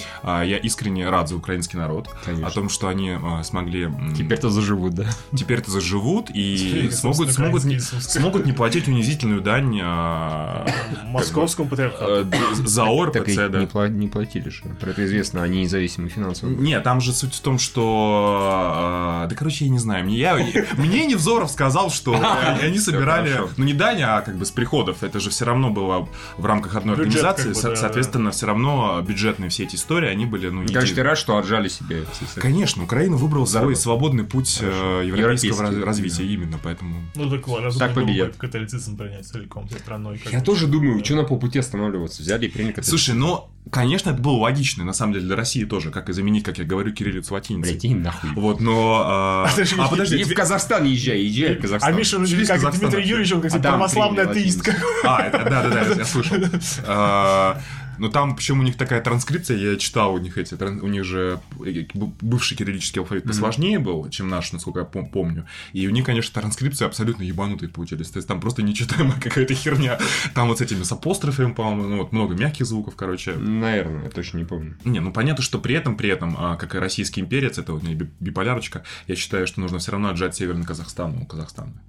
А, 0.51 0.55
я 0.55 0.57
искренне 0.57 1.09
рад 1.09 1.29
за 1.29 1.35
украинский 1.35 1.77
народ. 1.77 2.09
Конечно. 2.25 2.47
О 2.47 2.51
том, 2.51 2.69
что 2.69 2.87
они 2.87 3.11
э, 3.11 3.43
смогли... 3.43 3.89
Теперь-то 4.17 4.49
заживут, 4.49 4.93
да. 4.93 5.05
теперь-то 5.35 5.71
заживут 5.71 6.29
и 6.33 6.89
смогут, 6.91 7.31
смогут, 7.31 7.63
смогут 7.63 8.45
не 8.45 8.51
платить 8.51 8.87
унизительную 8.87 9.41
дань 9.41 9.79
э, 9.81 10.67
Московскому 11.05 11.69
патриархату. 11.69 12.27
э, 12.31 12.65
за 12.65 12.83
ОРПЦ, 12.83 13.49
да. 13.49 13.59
не, 13.59 13.65
пла- 13.65 13.89
не 13.89 14.07
платили 14.07 14.49
же. 14.49 14.63
Про 14.79 14.91
это 14.91 15.05
известно, 15.05 15.43
они 15.43 15.61
независимые 15.61 16.09
финансово. 16.09 16.49
Не, 16.49 16.79
там 16.81 17.01
же 17.01 17.13
суть 17.13 17.33
в 17.33 17.41
том, 17.41 17.59
что... 17.59 19.23
э, 19.25 19.29
да, 19.29 19.35
короче, 19.35 19.65
я 19.65 19.71
не 19.71 19.79
знаю. 19.79 20.05
Мне, 20.05 20.17
я, 20.17 20.35
мне 20.77 21.05
Невзоров 21.05 21.51
сказал, 21.51 21.89
что 21.91 22.19
они 22.61 22.79
собирали... 22.79 23.41
Ну, 23.57 23.63
не 23.65 23.73
дань, 23.73 24.01
а 24.01 24.21
как 24.21 24.35
бы 24.35 24.45
с 24.45 24.51
приходов. 24.51 25.03
Это 25.03 25.19
же 25.19 25.29
все 25.29 25.45
равно 25.45 25.69
было 25.69 26.07
в 26.37 26.45
рамках 26.45 26.75
одной 26.75 26.95
организации. 26.95 27.53
Соответственно, 27.53 28.31
все 28.31 28.47
равно 28.47 29.01
бюджетные 29.01 29.49
все 29.49 29.63
эти 29.63 29.75
истории, 29.75 30.09
они 30.09 30.25
были... 30.25 30.40
Ну, 30.49 30.63
не 30.63 30.67
те- 30.67 30.82
ты 30.82 31.04
рад, 31.04 31.17
что 31.17 31.38
отжали 31.38 31.67
себе? 31.67 32.06
Конечно, 32.36 32.84
Украина 32.84 33.15
выбрала 33.17 33.45
свой 33.45 33.75
свободный 33.75 34.23
путь 34.23 34.60
э, 34.62 35.04
европейского 35.06 35.62
раз- 35.62 35.75
развития 35.75 36.25
именно, 36.25 36.60
поэтому... 36.62 37.01
Ну 37.15 37.30
так 37.30 37.47
вот, 37.47 37.62
разумно 37.62 37.88
Так 37.88 37.95
было 37.95 38.06
бы 38.06 38.34
католицизм 38.38 38.97
принять 38.97 39.25
целиком 39.27 39.69
страной. 39.69 40.21
Я 40.32 40.41
тоже 40.41 40.67
думаю, 40.67 41.04
что 41.04 41.15
на 41.15 41.23
полпути 41.23 41.60
останавливаться. 41.60 42.21
Взяли 42.21 42.45
и 42.45 42.49
приняли 42.49 42.71
католицизм. 42.71 42.97
Слушай, 42.97 43.15
ну, 43.15 43.49
конечно, 43.69 44.10
это 44.12 44.21
было 44.21 44.38
логично, 44.38 44.84
на 44.84 44.93
самом 44.93 45.13
деле, 45.13 45.25
для 45.25 45.36
России 45.36 45.63
тоже, 45.65 45.91
как 45.91 46.10
и 46.10 46.13
заменить, 46.13 46.43
как 46.43 46.58
я 46.58 46.65
говорю, 46.65 46.91
кириллицу 46.93 47.34
латиницей. 47.34 47.73
Блять, 47.73 47.86
иди 47.86 47.95
нахуй. 47.95 48.30
Вот, 48.36 48.60
но... 48.60 49.04
а, 49.06 49.49
подожди, 49.89 50.17
И 50.17 50.23
в 50.23 50.34
Казахстан 50.34 50.86
езжай, 50.86 51.21
езжай 51.21 51.56
в 51.56 51.60
А 51.60 51.62
Казахстан. 51.62 51.95
Миша, 51.95 52.19
ну, 52.19 52.25
Через 52.25 52.47
как 52.47 52.62
Дмитрий. 52.80 53.08
Юрьевич, 53.08 53.34
он 53.34 53.41
как 53.41 53.54
А 53.54 53.60
православный 53.60 54.23
атеист. 54.23 54.67
А, 55.04 55.21
это, 55.23 55.38
да, 55.49 55.63
да, 55.63 55.69
да, 55.69 55.82
я, 55.82 55.95
я 55.95 56.06
слышал. 56.06 56.38
Ну 58.01 58.09
там, 58.09 58.35
причем 58.35 58.59
у 58.59 58.63
них 58.63 58.77
такая 58.77 58.99
транскрипция, 58.99 59.57
я 59.57 59.75
читал 59.75 60.15
у 60.15 60.17
них 60.17 60.35
эти, 60.35 60.55
у 60.55 60.87
них 60.87 61.03
же 61.03 61.39
э, 61.63 61.85
б- 61.93 62.11
бывший 62.19 62.57
кириллический 62.57 62.99
алфавит 62.99 63.25
посложнее 63.25 63.77
был, 63.77 64.09
чем 64.09 64.27
наш, 64.27 64.51
насколько 64.53 64.79
я 64.79 64.85
пом- 64.87 65.11
помню. 65.11 65.45
И 65.71 65.87
у 65.87 65.91
них, 65.91 66.03
конечно, 66.03 66.33
транскрипции 66.41 66.83
абсолютно 66.83 67.21
ебанутые 67.21 67.69
получились. 67.69 68.09
То 68.09 68.17
есть 68.17 68.27
там 68.27 68.41
просто 68.41 68.63
нечитаемая 68.63 69.19
какая-то 69.21 69.53
херня. 69.53 69.99
Там 70.33 70.47
вот 70.47 70.57
с 70.57 70.61
этими 70.61 70.81
с 70.81 70.91
апострофами, 70.91 71.53
по-моему, 71.53 71.83
ну 71.89 71.97
вот 71.97 72.11
много 72.11 72.33
мягких 72.33 72.65
звуков, 72.65 72.95
короче. 72.95 73.35
Наверное, 73.35 74.05
я 74.05 74.09
точно 74.09 74.39
не 74.39 74.45
помню. 74.45 74.77
Не, 74.83 74.99
ну 74.99 75.13
понятно, 75.13 75.43
что 75.43 75.59
при 75.59 75.75
этом, 75.75 75.95
при 75.95 76.09
этом, 76.09 76.35
а, 76.39 76.55
как 76.55 76.73
и 76.73 76.79
российский 76.79 77.21
имперец, 77.21 77.59
это 77.59 77.73
вот 77.73 77.83
биполярочка, 77.83 78.83
я 79.05 79.15
считаю, 79.15 79.45
что 79.45 79.61
нужно 79.61 79.77
все 79.77 79.91
равно 79.91 80.09
отжать 80.09 80.35
Северный 80.35 80.65
Казахстан 80.65 81.19
у 81.19 81.25
Казахстана. 81.27 81.79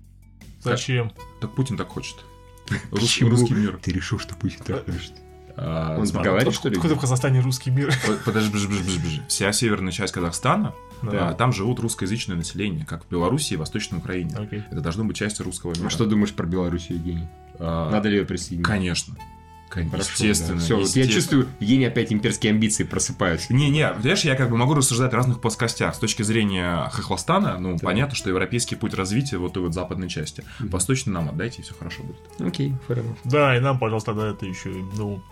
Зачем? 0.61 1.11
Так 1.40 1.55
Путин 1.55 1.79
так 1.79 1.88
хочет. 1.88 2.16
Русский, 2.90 3.25
Почему 3.25 3.31
русский 3.31 3.55
мир. 3.55 3.79
Ты 3.83 3.92
решил, 3.92 4.18
что 4.18 4.35
Путин 4.35 4.59
так 4.64 4.85
хочет? 4.85 5.22
А, 5.57 5.99
Он 5.99 6.07
смотри, 6.07 6.31
говорит, 6.31 6.55
что 6.55 6.69
ли? 6.69 6.77
Откуда 6.77 6.95
в 6.95 7.01
Казахстане 7.01 7.41
русский 7.41 7.71
мир? 7.71 7.93
Под- 8.07 8.25
Подожди, 8.25 8.51
подожди, 8.51 8.69
подожди, 8.69 8.99
подожди. 8.99 9.23
Вся 9.29 9.53
северная 9.53 9.93
часть 9.93 10.12
Казахстана, 10.12 10.75
Да. 11.03 11.31
а, 11.31 11.35
там 11.35 11.53
живут 11.53 11.79
русскоязычное 11.81 12.37
население, 12.37 12.87
как 12.87 13.05
в 13.05 13.09
Беларуси 13.11 13.55
и 13.55 13.57
Восточной 13.57 13.99
Украине. 13.99 14.35
Окей. 14.37 14.62
Это 14.71 14.81
должно 14.81 15.05
быть 15.05 15.17
частью 15.17 15.45
русского 15.45 15.75
мира. 15.75 15.87
А 15.87 15.91
что 15.91 16.07
думаешь 16.07 16.33
про 16.33 16.47
Белоруссию, 16.47 16.99
Евгений? 16.99 17.29
А, 17.59 17.91
Надо 17.91 18.09
ли 18.09 18.19
ее 18.19 18.25
присоединить? 18.25 18.65
Конечно. 18.67 19.15
Кон- 19.73 19.91
Хорошо, 19.91 20.11
естественно. 20.11 20.61
Все, 20.61 20.75
я 20.77 20.81
естественно. 20.83 21.15
чувствую, 21.15 21.49
Евгений 21.61 21.87
опять 21.87 22.13
имперские 22.13 22.51
амбиции 22.53 22.85
просыпаются. 22.85 23.55
Не-не, 23.55 23.89
понимаешь, 23.89 24.23
я 24.25 24.35
как 24.35 24.51
бы 24.51 24.57
могу 24.57 24.75
рассуждать 24.75 25.13
в 25.13 25.15
разных 25.15 25.41
плоскостях. 25.41 25.95
С 25.95 25.99
точки 25.99 26.23
зрения 26.23 26.89
Хохлостана, 26.93 27.59
ну, 27.59 27.79
понятно, 27.79 28.15
что 28.15 28.29
европейский 28.29 28.77
путь 28.77 28.93
развития 28.95 29.39
вот 29.39 29.55
той 29.55 29.63
вот 29.63 29.73
западной 29.75 30.09
части. 30.09 30.45
Восточный 30.59 31.13
нам 31.13 31.29
отдайте, 31.31 31.61
и 31.61 31.65
все 31.65 31.75
хорошо 31.75 32.03
будет. 32.03 32.21
Окей, 32.47 32.75
fair 32.87 32.99
enough. 33.03 33.17
Да, 33.25 33.57
и 33.57 33.61
нам, 33.61 33.79
пожалуйста, 33.79 34.13
да, 34.13 34.29
это 34.31 34.45
еще, 34.45 34.69
ну, 34.97 35.23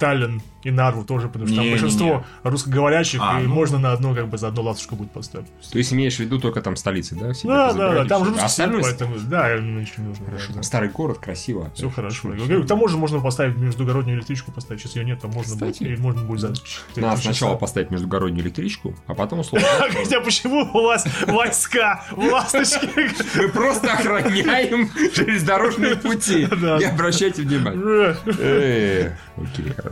Таллин 0.00 0.42
и 0.62 0.70
Нарву 0.70 1.04
тоже, 1.04 1.28
потому 1.28 1.46
что 1.46 1.56
там 1.56 1.64
Не-не-не. 1.64 1.80
большинство 1.80 2.24
русскоговорящих, 2.42 3.20
А, 3.22 3.40
и 3.40 3.46
ну. 3.46 3.54
можно 3.54 3.78
на 3.78 3.92
одно, 3.92 4.14
как 4.14 4.28
бы, 4.28 4.36
за 4.36 4.48
одну 4.48 4.62
ласточку 4.62 4.96
будет 4.96 5.10
поставить. 5.10 5.46
То 5.70 5.78
есть 5.78 5.92
имеешь 5.92 6.16
в 6.16 6.20
виду 6.20 6.38
только 6.38 6.60
там 6.60 6.76
столицы, 6.76 7.14
да? 7.14 7.32
все 7.32 7.48
Да, 7.48 7.72
да, 7.72 7.92
да, 7.92 8.04
там 8.04 8.24
же 8.24 8.30
А 8.30 8.32
русский 8.32 8.46
остальное... 8.46 8.82
поэтому, 8.82 9.16
да, 9.20 9.58
ничего 9.58 10.02
не 10.02 10.08
нужно. 10.08 10.26
Хорошо, 10.26 10.52
там 10.52 10.62
старый 10.62 10.88
город, 10.90 11.18
красиво. 11.18 11.70
Все 11.74 11.88
хорошо. 11.88 12.34
Я 12.34 12.44
говорю, 12.44 12.64
К 12.64 12.66
тому 12.66 12.88
же 12.88 12.96
можно 12.96 13.20
поставить 13.20 13.56
междугороднюю 13.56 14.18
электричку 14.18 14.52
поставить. 14.52 14.82
Сейчас 14.82 14.96
ее 14.96 15.04
нет, 15.04 15.20
там 15.20 15.30
можно 15.30 15.56
будет, 15.56 15.74
Кстати. 15.74 15.90
и 15.90 15.96
можно 15.96 16.22
будет 16.22 16.40
за 16.40 16.48
Надо 16.48 16.60
4 16.60 17.16
сначала 17.16 17.56
поставить 17.56 17.90
междугороднюю 17.90 18.44
электричку, 18.44 18.94
а 19.06 19.14
потом 19.14 19.40
условно. 19.40 19.66
Хотя 19.92 20.20
почему 20.20 20.68
у 20.74 20.82
вас 20.82 21.06
войска 21.26 22.04
в 22.10 22.18
ласточке? 22.18 23.10
Мы 23.34 23.48
просто 23.48 23.92
охраняем 23.92 24.90
железнодорожные 25.14 25.96
пути. 25.96 26.46
Не 26.50 26.84
обращайте 26.84 27.42
внимания. 27.42 28.16
Э, 28.38 29.10
Окей, 29.36 29.72
хорошо. 29.74 29.89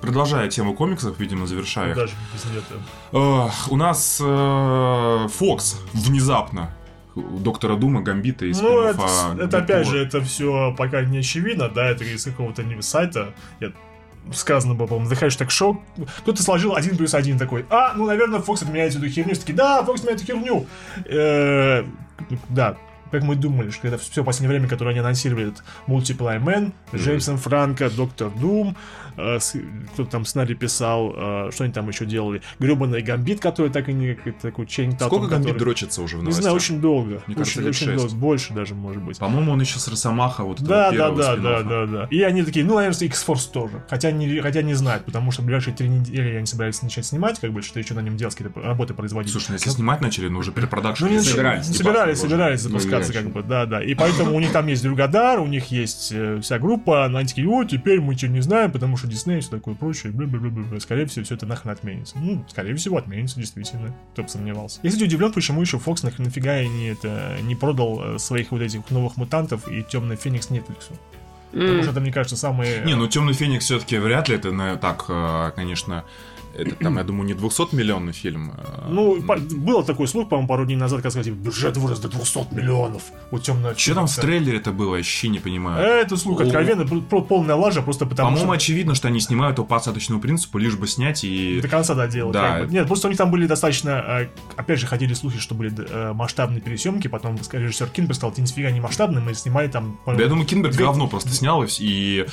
Продолжая 0.00 0.48
тему 0.48 0.74
комиксов, 0.74 1.18
видимо, 1.18 1.46
завершая. 1.46 1.94
Даже 1.94 2.12
без 2.32 2.44
Эх, 3.12 3.72
у 3.72 3.76
нас 3.76 4.20
э, 4.24 5.28
Фокс 5.28 5.80
внезапно 5.92 6.70
доктора 7.16 7.74
Дума, 7.76 8.00
Гамбита 8.00 8.46
и 8.46 8.52
Ну, 8.52 8.80
это, 8.80 9.06
это 9.40 9.58
опять 9.58 9.86
же, 9.88 9.98
это 9.98 10.20
все 10.20 10.72
пока 10.76 11.02
не 11.02 11.18
очевидно, 11.18 11.68
да, 11.68 11.86
это 11.86 12.04
из 12.04 12.24
какого-то 12.24 12.64
сайта. 12.80 13.34
Я- 13.60 13.72
сказано 14.32 14.74
было, 14.74 14.86
по-моему, 14.86 15.10
The 15.10 15.18
Hashtag 15.20 15.48
Show. 15.48 15.78
Кто-то 16.18 16.42
сложил 16.42 16.74
один 16.76 16.96
плюс 16.96 17.14
один 17.14 17.38
такой. 17.38 17.64
А, 17.70 17.94
ну, 17.94 18.06
наверное, 18.06 18.40
Фокс 18.40 18.62
отменяет 18.62 18.94
эту 18.94 19.08
херню. 19.08 19.32
Все 19.32 19.40
таки 19.40 19.52
да, 19.52 19.82
Фокс 19.82 20.00
отменяет 20.00 20.22
эту 20.22 20.32
херню. 20.32 20.66
Э, 21.06 21.84
Да, 22.50 22.76
как 23.10 23.22
мы 23.22 23.36
думали, 23.36 23.70
что 23.70 23.88
это 23.88 23.98
все 23.98 24.24
последнее 24.24 24.50
время, 24.58 24.68
которое 24.68 24.90
они 24.90 25.00
анонсировали, 25.00 25.48
этот 25.48 25.64
Multiply 25.86 26.42
Man, 26.42 26.72
Джеймсон 26.94 27.38
Франко, 27.38 27.90
Доктор 27.90 28.30
Дум, 28.30 28.76
э, 29.16 29.38
кто-то 29.94 30.10
там 30.10 30.24
сценарий 30.24 30.54
писал, 30.54 31.12
э, 31.16 31.50
что 31.52 31.64
они 31.64 31.72
там 31.72 31.88
еще 31.88 32.06
делали, 32.06 32.42
гребаный 32.58 33.02
Гамбит, 33.02 33.40
который 33.40 33.70
так 33.70 33.88
и 33.88 33.92
не 33.92 34.14
как 34.14 34.38
такой 34.38 34.66
Чейн 34.66 34.92
Татум, 34.92 35.08
Сколько 35.08 35.26
Гамбит 35.28 35.48
который- 35.48 35.58
дрочится 35.58 36.02
уже 36.02 36.16
в 36.16 36.18
Не 36.20 36.24
новостях? 36.24 36.42
знаю, 36.42 36.56
очень 36.56 36.80
долго. 36.80 37.22
Мне 37.26 37.36
кажется, 37.36 37.58
очень, 37.58 37.60
лет 37.60 37.70
очень 37.70 37.86
шесть. 37.86 37.98
долго, 37.98 38.14
больше 38.14 38.52
даже, 38.54 38.74
может 38.74 39.02
быть. 39.02 39.18
По-моему, 39.18 39.52
он 39.52 39.60
еще 39.60 39.78
с 39.78 39.88
Росомаха 39.88 40.44
вот 40.44 40.60
Да, 40.62 40.90
да, 40.92 41.10
да, 41.10 41.36
да, 41.36 41.62
да, 41.62 41.86
да. 41.86 42.08
И 42.10 42.22
они 42.22 42.42
такие, 42.42 42.64
ну, 42.64 42.76
наверное, 42.76 42.98
X-Force 43.06 43.50
тоже. 43.52 43.84
Хотя 43.88 44.10
не, 44.10 44.40
хотя 44.40 44.62
не 44.62 44.74
знают, 44.74 45.04
потому 45.04 45.30
что 45.32 45.42
в 45.42 45.44
ближайшие 45.46 45.74
три 45.74 45.88
недели 45.88 46.36
они 46.36 46.46
собирались 46.46 46.82
начать 46.82 47.06
снимать, 47.06 47.38
как 47.40 47.52
бы, 47.52 47.62
что 47.62 47.78
еще 47.78 47.94
на 47.94 48.00
нем 48.00 48.16
делать, 48.16 48.34
какие-то 48.34 48.60
работы 48.60 48.94
производить. 48.94 49.32
Слушай, 49.32 49.48
ну 49.50 49.54
если 49.54 49.70
снимать 49.70 50.00
начали, 50.00 50.28
ну 50.28 50.38
уже 50.40 50.52
перепродакшн. 50.52 51.04
Ну, 51.04 51.10
не 51.10 51.20
собирались, 51.20 51.68
не 51.68 51.74
собирались, 51.74 52.18
собирались 52.20 52.64
Ну, 52.64 52.70
иначе. 53.06 53.12
как 53.12 53.32
бы, 53.32 53.42
да, 53.42 53.66
да. 53.66 53.82
И 53.82 53.94
поэтому 53.94 54.34
у 54.34 54.40
них 54.40 54.52
там 54.52 54.66
есть 54.66 54.82
Дрюгадар, 54.82 55.40
у 55.40 55.46
них 55.46 55.66
есть 55.66 56.10
э, 56.12 56.40
вся 56.40 56.58
группа, 56.58 57.04
они 57.06 57.26
такие, 57.26 57.48
о, 57.48 57.64
теперь 57.64 58.00
мы 58.00 58.14
ничего 58.14 58.32
не 58.32 58.40
знаем, 58.40 58.72
потому 58.72 58.96
что 58.96 59.06
Дисней 59.06 59.38
и 59.38 59.40
все 59.40 59.50
такое 59.50 59.74
прочее, 59.74 60.12
бля-бля-бля-бля. 60.12 60.80
Скорее 60.80 61.06
всего, 61.06 61.24
все 61.24 61.34
это 61.34 61.46
нахрен 61.46 61.70
отменится. 61.70 62.16
Ну, 62.18 62.44
скорее 62.48 62.74
всего, 62.74 62.96
отменится, 62.96 63.38
действительно. 63.38 63.94
Кто 64.12 64.22
бы 64.22 64.28
сомневался. 64.28 64.80
Я, 64.82 64.90
кстати, 64.90 65.04
удивлен, 65.04 65.32
почему 65.32 65.60
еще 65.60 65.78
Фокс 65.78 66.02
нах- 66.02 66.18
нафига 66.18 66.60
и 66.60 66.68
не, 66.68 66.88
это, 66.88 67.36
не 67.42 67.54
продал 67.54 68.14
э, 68.14 68.18
своих 68.18 68.50
вот 68.50 68.62
этих 68.62 68.90
новых 68.90 69.16
мутантов 69.16 69.68
и 69.68 69.82
Темный 69.82 70.16
Феникс 70.16 70.50
Netflix. 70.50 70.90
Потому 71.50 71.82
что 71.82 71.92
это, 71.92 72.00
мне 72.00 72.12
кажется, 72.12 72.36
самые... 72.36 72.84
Не, 72.84 72.94
ну 72.94 73.06
Темный 73.06 73.32
Феникс 73.32 73.64
все-таки 73.64 73.96
вряд 73.98 74.28
ли 74.28 74.34
это 74.34 74.52
на, 74.52 74.76
так, 74.76 75.06
э, 75.08 75.52
конечно, 75.56 76.04
это 76.56 76.74
там, 76.76 76.96
я 76.98 77.04
думаю, 77.04 77.26
не 77.26 77.34
200 77.34 77.74
миллионный 77.74 78.12
фильм. 78.12 78.52
э, 78.56 78.86
Ну, 78.88 79.22
по- 79.22 79.36
было 79.36 79.84
такой 79.84 80.08
слух, 80.08 80.28
по-моему, 80.28 80.48
пару 80.48 80.64
дней 80.66 80.76
назад, 80.76 80.98
когда 80.98 81.10
сказали, 81.10 81.30
бюджет 81.34 81.76
вырос 81.76 82.00
до 82.00 82.08
200 82.08 82.54
миллионов 82.54 83.02
у 83.30 83.38
темного 83.38 83.76
Что 83.76 83.94
там 83.94 84.06
в 84.06 84.14
трейлере 84.16 84.58
это 84.58 84.72
было, 84.72 84.94
я 84.94 84.98
вообще 84.98 85.28
не 85.28 85.38
понимаю. 85.38 85.84
Это 85.84 86.16
слух 86.16 86.40
откровенно, 86.40 86.86
полная 86.86 87.54
лажа, 87.54 87.82
просто 87.82 88.06
потому 88.06 88.28
По-моему, 88.30 88.52
что... 88.52 88.56
очевидно, 88.56 88.94
что 88.94 89.08
они 89.08 89.20
снимают 89.20 89.58
его 89.58 89.66
по 89.66 89.76
остаточному 89.76 90.20
принципу, 90.20 90.58
лишь 90.58 90.76
бы 90.76 90.86
снять 90.86 91.24
и... 91.24 91.60
До 91.60 91.68
конца 91.68 91.94
доделать. 91.94 92.32
Да. 92.32 92.58
как 92.58 92.66
бы. 92.68 92.72
Нет, 92.74 92.86
просто 92.86 93.08
у 93.08 93.10
них 93.10 93.18
там 93.18 93.30
были 93.30 93.46
достаточно... 93.46 93.90
э, 93.90 94.28
Опять 94.56 94.80
же, 94.80 94.86
ходили 94.86 95.14
слухи, 95.14 95.38
что 95.38 95.54
были 95.54 95.72
э, 95.78 96.12
масштабные 96.12 96.60
пересъемки, 96.60 97.08
потом 97.08 97.36
режиссер 97.52 97.88
Кинберг 97.88 98.16
сказал, 98.16 98.32
ты 98.32 98.42
нифига 98.42 98.70
не 98.70 98.80
масштабные, 98.80 99.22
мы 99.22 99.34
снимали 99.34 99.68
там... 99.68 99.98
Да, 100.06 100.14
я 100.14 100.26
думаю, 100.28 100.46
Кинберг 100.46 100.74
Две- 100.74 100.84
говно 100.84 101.06
просто 101.06 101.30
снял, 101.30 101.64
и, 101.78 102.26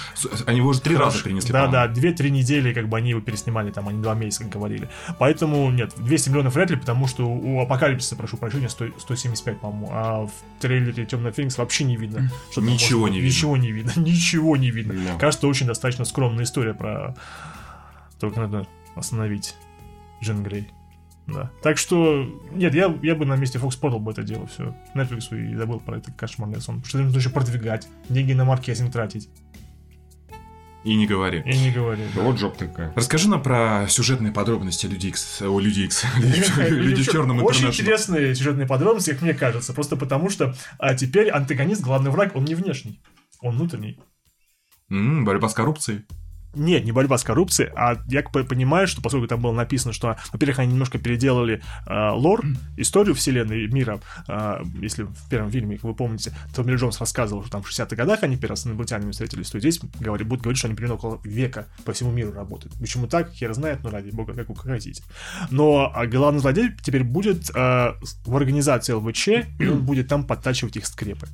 они 0.45 0.57
его 0.57 0.69
уже 0.69 0.81
три 0.81 0.95
раза 0.95 1.23
перенесли. 1.23 1.51
Да, 1.51 1.65
по-моему. 1.65 1.93
да, 1.93 2.01
2-3 2.01 2.29
недели, 2.29 2.73
как 2.73 2.87
бы 2.89 2.97
они 2.97 3.11
его 3.11 3.21
переснимали, 3.21 3.71
там, 3.71 3.87
они 3.87 4.01
два 4.05 4.13
месяца, 4.15 4.43
как 4.43 4.53
говорили. 4.53 4.87
Поэтому, 5.19 5.69
нет, 5.71 5.93
200 5.97 6.29
миллионов 6.29 6.55
вряд 6.55 6.69
ли, 6.69 6.77
потому 6.77 7.07
что 7.07 7.27
у 7.27 7.59
Апокалипсиса, 7.61 8.15
прошу 8.15 8.37
прощения, 8.37 8.69
100 8.69 8.99
175, 8.99 9.59
по-моему, 9.59 9.89
а 9.91 10.25
в 10.27 10.31
трейлере 10.59 11.05
Темный 11.05 11.31
Феникс 11.31 11.57
вообще 11.57 11.83
не 11.83 11.97
видно. 11.97 12.29
что 12.51 12.61
там 12.61 12.69
Ничего 12.69 13.01
может- 13.01 13.15
не 13.15 13.21
видно. 13.21 13.27
Ничего 13.35 13.57
не 13.57 13.71
видно, 13.71 13.91
ничего 13.99 14.57
не 14.57 14.71
видно. 14.71 14.93
Да. 14.93 15.17
Кажется, 15.19 15.47
очень 15.47 15.67
достаточно 15.67 16.05
скромная 16.05 16.43
история 16.45 16.73
про... 16.73 17.15
Только 18.19 18.39
надо 18.39 18.67
остановить 18.95 19.55
Джин 20.21 20.43
Грей. 20.43 20.69
Да. 21.27 21.49
Так 21.63 21.77
что, 21.79 22.23
нет, 22.51 22.75
я, 22.75 22.93
я 23.01 23.15
бы 23.15 23.25
на 23.25 23.35
месте 23.35 23.57
Fox 23.57 23.79
продал 23.79 23.99
бы 23.99 24.11
это 24.11 24.21
дело 24.21 24.45
все. 24.45 24.75
Netflix 24.93 25.35
и 25.35 25.55
забыл 25.55 25.79
про 25.79 25.97
это 25.97 26.11
кошмарный 26.11 26.61
сон. 26.61 26.83
Что 26.85 26.99
нужно 26.99 27.17
еще 27.17 27.29
продвигать, 27.29 27.87
деньги 28.09 28.33
на 28.33 28.45
маркетинг 28.45 28.91
тратить. 28.93 29.27
И 30.85 30.95
не 30.95 31.07
говори. 31.07 31.41
И 31.47 31.57
не 31.57 31.71
говори. 31.71 32.03
да. 32.13 32.21
Вот 32.21 32.37
жоп 32.37 32.57
такая. 32.57 32.93
Расскажи 32.95 33.27
нам 33.27 33.41
про 33.41 33.87
сюжетные 33.89 34.31
подробности 34.31 34.85
Люди 34.85 35.07
Икс. 35.07 35.41
О, 35.41 35.59
Люди 35.59 35.81
Икс. 35.81 36.05
Люди 36.59 37.01
в 37.01 37.11
черном 37.11 37.43
Очень 37.43 37.69
интересные 37.69 38.35
сюжетные 38.35 38.67
подробности, 38.67 39.09
как 39.09 39.23
мне 39.23 39.33
кажется. 39.33 39.73
Просто 39.73 39.95
потому 39.95 40.29
что 40.29 40.55
а 40.77 40.93
теперь 40.93 41.29
антагонист, 41.29 41.81
главный 41.81 42.11
враг, 42.11 42.35
он 42.35 42.45
не 42.45 42.53
внешний. 42.53 43.01
Он 43.41 43.55
внутренний. 43.55 43.99
Борьба 44.89 45.49
с 45.49 45.55
коррупцией. 45.55 46.05
Нет, 46.55 46.85
не 46.85 46.91
борьба 46.91 47.17
с 47.17 47.23
коррупцией, 47.23 47.71
а 47.75 47.97
я 48.07 48.23
понимаю, 48.23 48.87
что 48.87 49.01
поскольку 49.01 49.27
там 49.27 49.41
было 49.41 49.51
написано, 49.51 49.93
что, 49.93 50.17
во-первых, 50.31 50.59
они 50.59 50.73
немножко 50.73 50.97
переделали 50.97 51.61
э, 51.87 52.09
лор, 52.11 52.43
историю 52.77 53.15
вселенной 53.15 53.67
мира, 53.67 53.99
э, 54.27 54.63
если 54.81 55.03
в 55.03 55.29
первом 55.29 55.51
фильме, 55.51 55.79
вы 55.81 55.93
помните, 55.93 56.33
Томми 56.55 56.75
Джонс 56.75 56.99
рассказывал, 56.99 57.43
что 57.43 57.51
там 57.51 57.63
в 57.63 57.69
60-х 57.69 57.95
годах 57.95 58.23
они 58.23 58.37
первый 58.37 58.51
раз 58.51 58.61
с 58.61 58.67
инопланетянами 58.67 59.11
встретились, 59.11 59.49
то 59.49 59.59
здесь 59.59 59.79
говорит, 59.99 60.27
будут 60.27 60.43
говорить, 60.43 60.57
что 60.57 60.67
они 60.67 60.75
примерно 60.75 60.95
около 60.95 61.19
века 61.23 61.67
по 61.83 61.93
всему 61.93 62.11
миру 62.11 62.31
работают. 62.31 62.73
Почему 62.79 63.07
так, 63.07 63.31
хер 63.31 63.53
знает, 63.53 63.83
но 63.83 63.89
ради 63.89 64.09
бога, 64.09 64.33
как 64.33 64.49
вы 64.49 64.55
хотите. 64.55 65.03
Но 65.51 65.91
а, 65.93 66.07
главный 66.07 66.39
злодей 66.39 66.71
теперь 66.81 67.03
будет 67.03 67.49
э, 67.49 67.93
в 68.25 68.35
организации 68.35 68.93
ЛВЧ, 68.93 69.27
и 69.59 69.67
он 69.67 69.79
будет 69.85 70.07
там 70.07 70.25
подтачивать 70.25 70.77
их 70.77 70.85
скрепы. 70.85 71.27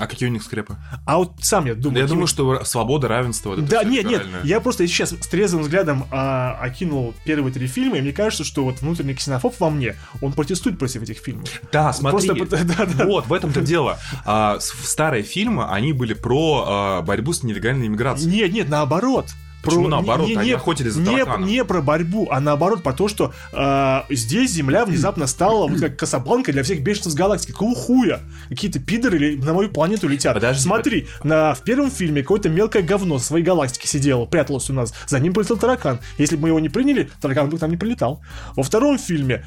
А 0.00 0.06
какие 0.06 0.28
у 0.28 0.32
них 0.32 0.42
скрепы? 0.42 0.76
А 1.06 1.18
вот 1.18 1.32
сам 1.40 1.66
я 1.66 1.74
думаю... 1.74 2.02
Я 2.02 2.08
думаю, 2.08 2.26
что 2.26 2.64
свобода, 2.64 3.08
равенство. 3.08 3.50
вот 3.50 3.64
Да, 3.66 3.84
нет, 3.84 4.06
нет, 4.06 4.26
я 4.44 4.60
просто 4.60 4.86
сейчас 4.86 5.10
с 5.10 5.26
трезвым 5.28 5.62
взглядом 5.62 6.06
а, 6.10 6.56
окинул 6.60 7.14
первые 7.24 7.52
три 7.52 7.66
фильма, 7.66 7.98
и 7.98 8.00
мне 8.00 8.12
кажется, 8.12 8.44
что 8.44 8.64
вот 8.64 8.80
внутренний 8.80 9.14
ксенофоб 9.14 9.54
во 9.58 9.70
мне, 9.70 9.96
он 10.20 10.32
протестует 10.32 10.78
против 10.78 11.02
этих 11.02 11.18
фильмов. 11.18 11.48
Да, 11.72 11.92
смотри. 11.92 12.28
Просто 12.28 12.56
пот- 12.56 12.66
да, 12.78 12.86
да. 12.86 13.04
Вот, 13.04 13.26
в 13.26 13.32
этом-то 13.32 13.60
дело. 13.60 13.98
А, 14.24 14.58
старые 14.60 15.22
фильмы, 15.22 15.68
они 15.68 15.92
были 15.92 16.14
про 16.14 16.64
а, 16.66 17.02
борьбу 17.02 17.32
с 17.32 17.42
нелегальной 17.42 17.86
иммиграцией. 17.86 18.32
Нет, 18.32 18.52
нет, 18.52 18.68
наоборот. 18.68 19.30
Почему 19.64 19.88
наоборот? 19.88 20.30
Они 20.36 20.52
охотились 20.52 20.92
за 20.92 21.00
не, 21.00 21.44
не 21.44 21.64
про 21.64 21.80
борьбу, 21.80 22.28
а 22.30 22.40
наоборот 22.40 22.82
про 22.82 22.92
то, 22.92 23.08
что 23.08 23.32
э, 23.52 24.00
здесь 24.10 24.52
Земля 24.52 24.84
внезапно 24.84 25.26
стала 25.26 25.66
вот 25.66 25.80
как 25.80 25.96
Касабланка 25.96 26.52
для 26.52 26.62
всех 26.62 26.82
беженцев 26.82 27.12
с 27.12 27.14
галактики. 27.14 27.52
Какого 27.52 27.74
хуя? 27.74 28.20
Какие-то 28.48 28.78
пидоры 28.78 29.36
на 29.36 29.54
мою 29.54 29.70
планету 29.70 30.08
летят. 30.08 30.34
Подожди, 30.34 30.62
Смотри, 30.62 31.06
на, 31.22 31.54
в 31.54 31.62
первом 31.62 31.90
фильме 31.90 32.22
какое-то 32.22 32.48
мелкое 32.48 32.82
говно 32.82 33.18
со 33.18 33.26
своей 33.26 33.44
галактики 33.44 33.86
сидело, 33.86 34.26
пряталось 34.26 34.70
у 34.70 34.72
нас. 34.72 34.94
За 35.06 35.18
ним 35.18 35.32
полетел 35.32 35.56
таракан. 35.56 35.98
Если 36.18 36.36
бы 36.36 36.42
мы 36.42 36.48
его 36.48 36.60
не 36.60 36.68
приняли, 36.68 37.10
таракан 37.20 37.48
бы 37.48 37.58
к 37.58 37.60
нам 37.60 37.70
не 37.70 37.76
прилетал. 37.76 38.22
Во 38.56 38.62
втором 38.62 38.98
фильме 38.98 39.44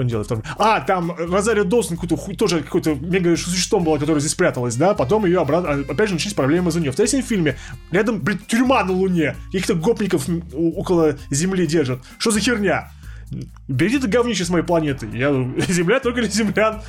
что 0.00 0.02
он 0.02 0.08
делает? 0.08 0.26
втором? 0.26 0.42
А, 0.58 0.80
там 0.80 1.12
Розарио 1.18 1.64
Доусон 1.64 1.96
какой-то 1.96 2.16
хуй- 2.16 2.36
тоже 2.36 2.62
какой-то 2.62 2.94
мега 2.94 3.36
существом 3.36 3.84
была, 3.84 3.98
которая 3.98 4.20
здесь 4.20 4.32
спряталась, 4.32 4.76
да? 4.76 4.94
Потом 4.94 5.26
ее 5.26 5.40
обратно, 5.40 5.84
опять 5.88 6.08
же, 6.08 6.14
начались 6.14 6.34
проблемы 6.34 6.70
за 6.70 6.80
нее. 6.80 6.92
В 6.92 6.96
третьем 6.96 7.22
фильме 7.22 7.56
рядом, 7.90 8.20
блин, 8.20 8.40
тюрьма 8.46 8.84
на 8.84 8.92
Луне. 8.92 9.36
Каких-то 9.46 9.74
гопников 9.74 10.26
около 10.54 11.16
Земли 11.30 11.66
держат. 11.66 12.00
Что 12.18 12.30
за 12.30 12.40
херня? 12.40 12.90
Берите 13.68 13.98
это 13.98 14.08
говнище 14.08 14.44
с 14.44 14.48
моей 14.50 14.64
планеты. 14.64 15.08
Я, 15.12 15.30
земля 15.68 16.00
только 16.00 16.20
для 16.20 16.28
землян. 16.30 16.80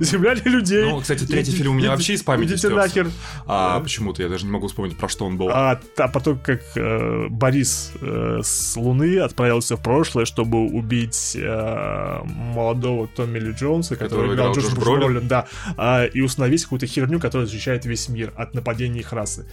Земля 0.00 0.34
для 0.34 0.50
людей. 0.50 0.84
Ну, 0.90 1.00
кстати, 1.00 1.24
третий 1.24 1.52
фильм 1.52 1.72
у 1.72 1.74
меня 1.74 1.86
Идите- 1.86 1.90
вообще 1.96 2.12
из 2.14 2.22
памяти 2.24 2.46
Идите 2.52 2.58
стерся. 2.58 2.76
нахер. 2.76 3.10
А 3.46 3.78
почему-то 3.80 4.22
я 4.22 4.28
даже 4.28 4.44
не 4.46 4.50
могу 4.52 4.66
вспомнить, 4.66 4.96
про 4.96 5.08
что 5.08 5.24
он 5.26 5.36
был. 5.36 5.48
А, 5.50 5.80
а 5.96 6.08
потом, 6.08 6.38
как 6.40 6.62
э, 6.74 7.28
Борис 7.28 7.92
э, 8.00 8.40
с 8.42 8.76
Луны 8.76 9.18
отправился 9.20 9.76
в 9.76 9.82
прошлое, 9.82 10.24
чтобы 10.24 10.58
убить 10.66 11.36
э, 11.40 12.18
молодого 12.24 13.06
Томми 13.06 13.38
Ли 13.38 13.52
Джонса, 13.52 13.94
который 13.94 14.30
Которого 14.30 14.34
играл 14.34 14.52
Джош 14.54 14.74
Бролин, 14.74 15.00
Бролин. 15.12 15.28
да, 15.28 15.46
а, 15.76 16.04
и 16.06 16.20
установить 16.20 16.64
какую-то 16.64 16.86
херню, 16.86 17.20
которая 17.20 17.46
защищает 17.46 17.84
весь 17.84 18.08
мир 18.08 18.32
от 18.36 18.54
нападений 18.54 19.00
их 19.00 19.12
расы. 19.12 19.46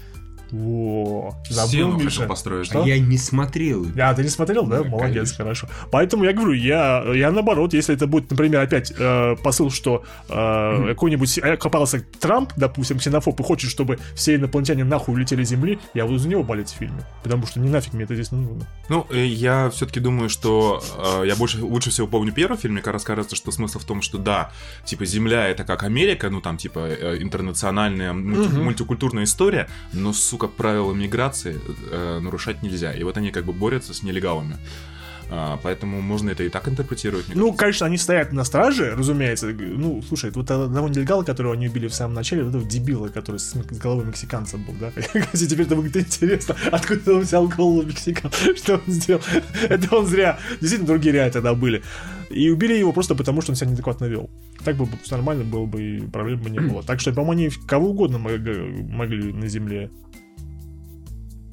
Во, 0.52 1.36
забыл, 1.50 1.68
Стену 1.70 1.98
Миша? 1.98 2.10
хотел 2.10 2.28
построить. 2.28 2.66
Что? 2.68 2.84
Я 2.86 3.00
не 3.00 3.18
смотрел. 3.18 3.86
А, 4.00 4.14
ты 4.14 4.24
не 4.24 4.30
смотрел, 4.30 4.66
да? 4.66 4.84
Да, 4.84 4.90
Молодец, 4.90 5.32
конечно. 5.32 5.38
хорошо. 5.38 5.68
Поэтому 5.92 6.24
я 6.26 6.34
говорю, 6.34 6.54
я, 6.54 7.04
я 7.14 7.32
наоборот, 7.32 7.74
если 7.74 7.96
это 7.96 8.08
будет, 8.08 8.30
например, 8.30 8.62
опять 8.62 8.92
э, 8.98 9.36
посыл, 9.44 9.72
что 9.72 10.04
э, 10.30 10.86
какой-нибудь 10.90 11.38
э, 11.40 11.58
копался 11.58 12.04
Трамп, 12.20 12.52
допустим, 12.58 12.98
ксенофоб, 13.00 13.40
и 13.40 13.44
хочет, 13.44 13.70
чтобы 13.72 13.98
все 14.16 14.36
инопланетяне 14.36 14.84
нахуй 14.84 15.16
улетели 15.16 15.44
с 15.44 15.50
Земли, 15.50 15.80
я 15.94 16.06
буду 16.06 16.18
за 16.18 16.28
него 16.28 16.44
болеть 16.44 16.70
в 16.70 16.76
фильме. 16.78 17.04
Потому 17.24 17.46
что 17.48 17.60
не 17.60 17.70
нафиг 17.70 17.94
мне 17.94 18.04
это 18.04 18.14
здесь 18.16 18.32
нужно. 18.32 18.68
Ну, 18.90 19.08
э, 19.10 19.26
я 19.26 19.70
все-таки 19.70 20.00
думаю, 20.00 20.30
что 20.30 20.84
э, 21.24 21.28
я 21.28 21.36
больше, 21.36 21.64
лучше 21.64 21.90
всего 21.90 22.08
помню 22.08 22.32
первый 22.34 22.58
фильм. 22.58 22.74
Мне 22.74 22.82
кажется, 22.84 23.08
кажется, 23.08 23.36
что 23.36 23.52
смысл 23.52 23.80
в 23.80 23.86
том, 23.86 24.02
что 24.02 24.18
да, 24.18 24.52
типа 24.86 25.06
Земля 25.06 25.48
это 25.48 25.64
как 25.64 25.84
Америка, 25.84 26.30
ну 26.30 26.42
там 26.42 26.58
типа 26.58 26.80
э, 26.80 27.18
интернациональная 27.22 28.14
мульти- 28.14 28.50
Мгм. 28.52 28.64
мультикультурная 28.64 29.24
история, 29.24 29.68
но 29.94 30.14
сука 30.14 30.41
правила 30.48 30.94
миграции 30.94 31.60
э, 31.92 32.20
нарушать 32.20 32.64
нельзя. 32.64 32.94
И 32.94 33.04
вот 33.04 33.18
они 33.18 33.32
как 33.32 33.46
бы 33.46 33.54
борются 33.54 33.94
с 33.94 34.04
нелегалами. 34.04 34.58
А, 35.34 35.58
поэтому 35.64 36.02
можно 36.02 36.30
это 36.30 36.44
и 36.44 36.50
так 36.50 36.68
интерпретировать. 36.68 37.28
Ну, 37.30 37.46
кажется. 37.46 37.58
конечно, 37.58 37.86
они 37.86 37.98
стоят 37.98 38.34
на 38.34 38.44
страже, 38.44 38.94
разумеется. 38.98 39.48
Ну, 39.48 40.02
слушай, 40.06 40.30
вот 40.32 40.52
одного 40.52 40.90
нелегала, 40.90 41.24
которого 41.24 41.54
они 41.54 41.70
убили 41.70 41.88
в 41.88 41.94
самом 41.94 42.16
начале, 42.16 42.44
вот 42.44 42.50
этого 42.50 42.66
дебила, 42.66 43.08
который 43.08 43.38
с, 43.38 43.54
с 43.54 43.78
головой 43.78 44.04
мексиканца 44.06 44.58
был, 44.58 44.74
да? 44.78 44.92
Если 45.32 45.48
теперь 45.48 45.68
это 45.68 45.78
выглядит 45.78 46.08
интересно, 46.08 46.58
откуда 46.70 47.14
он 47.16 47.22
взял 47.22 47.48
голову 47.48 47.84
мексиканца, 47.84 48.56
что 48.58 48.74
он 48.76 48.94
сделал? 48.94 49.22
Это 49.70 49.96
он 49.96 50.06
зря. 50.06 50.38
Действительно, 50.60 50.88
другие 50.88 51.14
реально 51.14 51.32
тогда 51.32 51.54
были. 51.54 51.82
И 52.30 52.50
убили 52.50 52.74
его 52.74 52.92
просто 52.92 53.16
потому, 53.16 53.42
что 53.42 53.54
он 53.54 53.56
себя 53.56 53.70
неадекватно 53.70 54.06
вел. 54.06 54.30
Так 54.66 54.76
бы 54.76 54.86
нормально 55.10 55.46
было 55.46 55.66
бы, 55.66 55.82
и 55.82 56.02
проблем 56.02 56.42
бы 56.42 56.50
не 56.50 56.60
было. 56.72 56.84
Так 56.84 57.00
что, 57.00 57.14
по-моему, 57.14 57.32
они 57.32 57.50
кого 57.68 57.92
угодно 57.92 58.18
мог- 58.18 58.38
могли 58.38 59.32
на 59.32 59.48
земле 59.48 59.92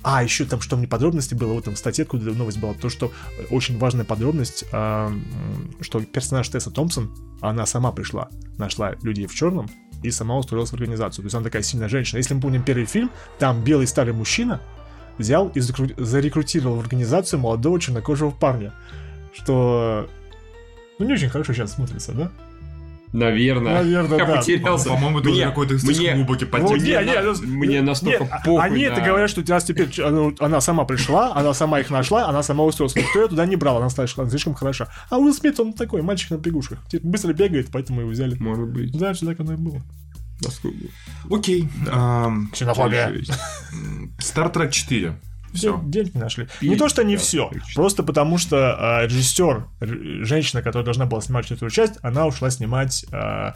а, 0.03 0.23
еще 0.23 0.45
там, 0.45 0.61
что 0.61 0.77
мне 0.77 0.87
подробности 0.87 1.35
было 1.35 1.55
в 1.55 1.59
этом 1.59 1.77
статье, 1.77 2.05
откуда 2.05 2.33
новость 2.33 2.59
была, 2.59 2.75
то, 2.75 2.89
что 2.89 3.11
э, 3.39 3.45
очень 3.51 3.79
важная 3.79 4.05
подробность, 4.05 4.65
м, 4.73 5.25
что 5.81 6.01
персонаж 6.01 6.49
Тесса 6.49 6.71
Томпсон, 6.71 7.15
она 7.41 7.67
сама 7.67 7.91
пришла, 7.93 8.29
нашла 8.59 8.95
людей 9.03 9.27
в 9.27 9.35
черном 9.35 9.69
и 10.03 10.11
сама 10.11 10.37
устроилась 10.37 10.71
в 10.71 10.75
организацию. 10.75 11.23
То 11.23 11.27
есть 11.27 11.35
она 11.35 11.45
такая 11.45 11.63
сильная 11.63 11.89
женщина. 11.89 12.19
Если 12.19 12.35
мы 12.35 12.41
помним 12.41 12.63
первый 12.63 12.87
фильм, 12.87 13.11
там 13.39 13.63
белый 13.65 13.87
старый 13.87 14.15
мужчина 14.15 14.61
взял 15.19 15.49
и 15.49 15.61
зарекрутировал 15.61 16.77
в 16.77 16.81
организацию 16.81 17.41
молодого 17.41 17.81
чернокожего 17.81 18.31
парня. 18.31 18.73
Что... 19.35 20.09
Ну, 20.99 21.07
не 21.07 21.13
очень 21.15 21.29
хорошо 21.29 21.53
сейчас 21.53 21.75
смотрится, 21.75 22.13
да? 22.13 22.31
Наверное. 23.13 23.75
Наверное, 23.83 24.19
Я 24.19 24.27
да. 24.27 24.37
потерялся. 24.37 24.89
По-моему, 24.91 25.21
это 25.21 25.29
уже 25.31 25.39
Мне- 25.39 25.47
какой-то 25.49 25.79
слишком 25.79 26.05
мне- 26.05 26.15
глубокий 26.17 26.45
подтекст. 26.45 26.85
не, 26.85 26.97
Мне 26.97 27.05
не, 27.07 27.15
на- 27.15 27.23
ну, 27.23 27.35
мне 27.47 27.81
ну, 27.81 27.87
настолько 27.87 28.25
нет, 28.25 28.33
а- 28.33 28.43
похуй 28.45 28.63
Они 28.65 28.87
на- 28.87 28.93
это 28.93 29.01
говорят, 29.01 29.31
что 29.31 29.43
раз 29.49 29.65
теперь 29.65 29.91
ч- 29.91 30.03
она, 30.05 30.31
она 30.39 30.61
сама 30.61 30.85
пришла, 30.85 31.33
она 31.35 31.55
сама 31.55 31.81
их 31.81 31.91
нашла, 31.91 32.29
она 32.29 32.43
сама 32.43 32.65
устроилась. 32.65 32.97
Никто 32.97 33.21
ее 33.23 33.29
туда 33.29 33.47
не 33.47 33.57
брал, 33.57 33.79
она 33.79 33.89
слишком, 33.89 34.29
слишком 34.29 34.55
хороша. 34.55 34.89
А 35.11 35.19
Уилл 35.19 35.33
Смит, 35.35 35.59
он 35.61 35.73
такой, 35.73 36.03
мальчик 36.03 36.31
на 36.31 36.37
бегушках. 36.37 36.79
Типа, 36.89 37.07
быстро 37.07 37.33
бегает, 37.33 37.69
поэтому 37.73 38.01
его 38.03 38.11
взяли. 38.11 38.37
Может 38.39 38.69
быть. 38.69 38.93
Дальше 38.99 39.25
так 39.27 39.41
оно 39.41 39.55
и 39.55 39.57
было. 39.57 39.81
Окей. 41.31 41.69
ам, 41.91 42.49
Ксенофобия. 42.53 43.13
Star 44.21 44.53
Trek 44.53 44.71
4. 44.71 45.19
Все. 45.59 45.81
Денег 45.85 46.15
не 46.15 46.21
нашли. 46.21 46.49
Пи- 46.61 46.69
Не 46.71 46.77
то, 46.77 46.89
что 46.89 47.03
не 47.05 47.15
да, 47.17 47.21
все. 47.21 47.51
что- 47.69 47.75
Просто 47.75 48.03
потому, 48.03 48.39
что 48.39 48.77
а, 48.79 49.05
режиссер, 49.05 49.65
женщина, 50.25 50.63
которая 50.63 50.85
должна 50.85 51.07
была 51.07 51.21
снимать 51.21 51.45
четвертую 51.45 51.71
часть, 51.71 51.95
она 52.03 52.27
ушла 52.27 52.51
снимать 52.51 53.05
а, 53.13 53.55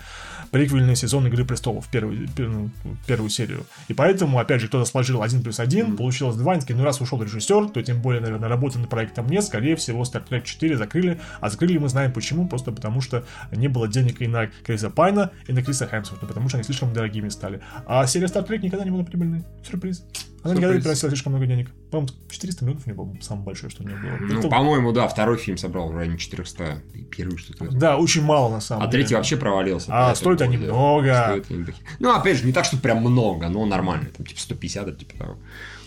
приквельный 0.51 0.97
сезон 0.97 1.27
Игры 1.27 1.45
престолов, 1.45 1.87
первую, 1.91 2.27
пер- 2.29 2.49
ну, 2.49 2.71
первую 3.07 3.31
серию. 3.31 3.65
И 3.89 3.95
поэтому, 3.95 4.39
опять 4.39 4.61
же, 4.61 4.69
кто-то 4.69 4.85
сложил 4.85 5.23
один 5.23 5.43
плюс 5.43 5.61
один, 5.61 5.97
получилось 5.97 6.37
два, 6.37 6.53
они 6.53 6.63
ну 6.69 6.85
раз 6.85 7.01
ушел 7.01 7.23
режиссер, 7.23 7.71
то 7.71 7.83
тем 7.83 8.01
более, 8.03 8.21
наверное, 8.21 8.49
работы 8.49 8.79
над 8.79 8.89
проектом 8.91 9.27
нет, 9.29 9.45
скорее 9.45 9.77
всего, 9.77 10.03
Star 10.03 10.23
Trek 10.29 10.43
4 10.45 10.77
закрыли, 10.77 11.21
а 11.41 11.49
закрыли 11.49 11.79
мы 11.79 11.89
знаем 11.89 12.13
почему, 12.13 12.47
просто 12.49 12.73
потому 12.73 13.01
что 13.01 13.25
не 13.51 13.69
было 13.69 13.89
денег 13.89 14.21
и 14.21 14.27
на 14.27 14.47
Криса 14.47 14.91
Пайна, 14.91 15.31
и 15.47 15.53
на 15.53 15.63
Криса 15.63 15.87
Хемсворта, 15.87 16.27
потому 16.27 16.49
что 16.49 16.59
они 16.59 16.65
слишком 16.65 16.93
дорогими 16.93 17.29
стали. 17.31 17.61
А 17.87 18.07
серия 18.07 18.27
Star 18.27 18.47
Trek 18.47 18.59
никогда 18.63 18.85
не 18.85 18.91
была 18.91 19.05
прибыльной. 19.05 19.45
Сюрприз. 19.69 20.05
Она 20.43 20.55
никогда 20.55 20.69
не 20.75 20.81
Сюрприз. 20.81 20.83
приносила 20.85 21.11
слишком 21.11 21.33
много 21.33 21.47
денег. 21.47 21.71
По-моему, 21.91 22.13
400 22.31 22.65
миллионов 22.65 22.87
не 22.87 22.93
было, 22.95 23.09
самое 23.21 23.45
большое, 23.47 23.71
что 23.71 23.83
у 23.83 23.87
нее 23.87 23.97
было. 23.97 24.17
Ну, 24.21 24.39
Это- 24.41 24.49
по-моему, 24.49 24.93
да, 24.93 25.07
второй 25.09 25.37
фильм 25.39 25.57
собрал 25.57 25.89
в 25.91 25.97
районе 25.97 26.19
400. 26.19 26.83
И 26.95 27.03
первый 27.05 27.39
что-то. 27.39 27.67
да, 27.71 27.97
очень 27.97 28.23
мало 28.23 28.51
на 28.51 28.61
самом 28.61 28.83
А 28.83 28.87
деле. 28.87 29.03
третий 29.05 29.15
вообще 29.15 29.37
провалился. 29.37 29.87
А, 29.91 30.15
стоят 30.15 30.43
они 30.43 30.57
да, 30.57 30.65
много. 30.65 31.15
стоят 31.15 31.51
они 31.51 31.65
такие. 31.65 31.85
Ну, 32.01 32.13
опять 32.15 32.39
же, 32.39 32.47
не 32.47 32.53
так, 32.53 32.65
что 32.65 32.77
прям 32.77 32.99
много, 32.99 33.49
но 33.49 33.65
нормально. 33.67 34.07
Там, 34.17 34.27
типа, 34.27 34.41
150, 34.41 34.89
это, 34.89 34.99
типа 34.99 35.17
того. 35.19 35.37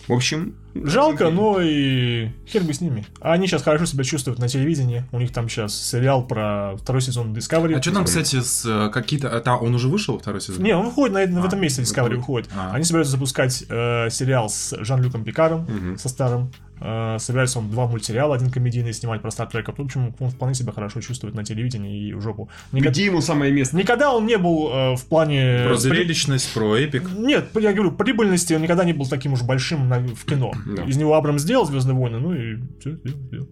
В 0.08 0.12
общем... 0.12 0.54
Жалко, 0.84 1.30
но 1.30 1.58
и 1.60 2.28
хер 2.46 2.62
бы 2.62 2.72
с 2.72 2.80
ними. 2.80 3.04
А 3.20 3.32
они 3.32 3.46
сейчас 3.48 3.62
хорошо 3.62 3.86
себя 3.86 4.04
чувствуют 4.04 4.38
на 4.38 4.46
телевидении. 4.46 5.04
У 5.10 5.18
них 5.18 5.32
там 5.32 5.48
сейчас 5.48 5.74
сериал 5.74 6.24
про 6.24 6.76
второй 6.76 7.00
сезон 7.02 7.32
Discovery. 7.32 7.74
А 7.74 7.82
что 7.82 7.92
там, 7.92 8.04
кстати, 8.04 8.40
с 8.40 8.62
э, 8.66 8.90
какие-то... 8.92 9.34
а, 9.34 9.40
там 9.40 9.62
он 9.62 9.74
уже 9.74 9.88
вышел, 9.88 10.18
второй 10.18 10.40
сезон? 10.42 10.62
Не, 10.62 10.76
он 10.76 10.84
выходит 10.86 11.14
на, 11.30 11.40
в 11.40 11.44
А, 11.44 11.48
этом 11.48 11.60
месяце 11.60 11.80
Discovery 11.82 12.16
выходит. 12.16 12.46
выходит. 12.46 12.50
А. 12.54 12.72
Они 12.74 12.84
собираются 12.84 13.12
запускать 13.12 13.64
э, 13.68 14.08
сериал 14.10 14.45
с 14.48 14.76
Жан-Люком 14.84 15.24
Пикаром, 15.24 15.96
со 15.98 16.08
старым. 16.08 16.50
Э, 16.78 17.16
собирается 17.18 17.58
он 17.58 17.70
два 17.70 17.86
мультсериала, 17.86 18.34
один 18.34 18.50
комедийный 18.50 18.92
снимать 18.92 19.22
про 19.22 19.30
Trek. 19.30 19.74
В 19.74 19.80
общем, 19.80 20.14
он 20.18 20.28
вполне 20.30 20.54
себя 20.54 20.72
хорошо 20.72 21.00
чувствует 21.00 21.34
на 21.34 21.42
телевидении 21.42 22.08
и 22.08 22.12
в 22.12 22.20
жопу. 22.20 22.50
Никогда, 22.72 22.90
Где 22.90 23.06
ему 23.06 23.22
самое 23.22 23.50
место? 23.50 23.76
никогда 23.76 24.12
он 24.12 24.26
не 24.26 24.36
был 24.36 24.68
э, 24.70 24.94
в 24.96 25.06
плане... 25.06 25.64
Про 25.68 25.76
зрелищность, 25.76 26.52
про 26.52 26.76
эпик. 26.76 27.08
Нет, 27.16 27.48
я 27.58 27.72
говорю, 27.72 27.92
прибыльности 27.92 28.52
он 28.52 28.60
никогда 28.62 28.84
не 28.84 28.92
был 28.92 29.06
таким 29.06 29.32
уж 29.32 29.42
большим 29.42 29.88
на- 29.88 30.00
в 30.00 30.24
кино. 30.26 30.52
Да. 30.76 30.84
Из 30.84 30.96
него 30.98 31.14
Абрам 31.14 31.38
сделал 31.38 31.64
Звездные 31.64 31.96
войны, 31.96 32.18
ну 32.18 32.34
и 32.34 32.56
все, 32.78 32.96
сделал. 33.04 33.48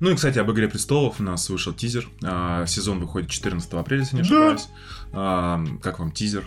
Ну 0.00 0.10
и, 0.10 0.14
кстати, 0.16 0.38
об 0.38 0.50
«Игре 0.50 0.68
престолов» 0.68 1.20
у 1.20 1.22
нас 1.22 1.48
вышел 1.48 1.72
тизер. 1.72 2.08
А, 2.22 2.66
Сезон 2.66 2.98
выходит 3.00 3.30
14 3.30 3.72
апреля, 3.74 4.00
если 4.02 4.16
не 4.16 4.22
Да. 4.22 4.26
ошибаюсь. 4.28 4.68
А, 5.12 5.64
Как 5.82 5.98
вам 5.98 6.10
тизер? 6.12 6.44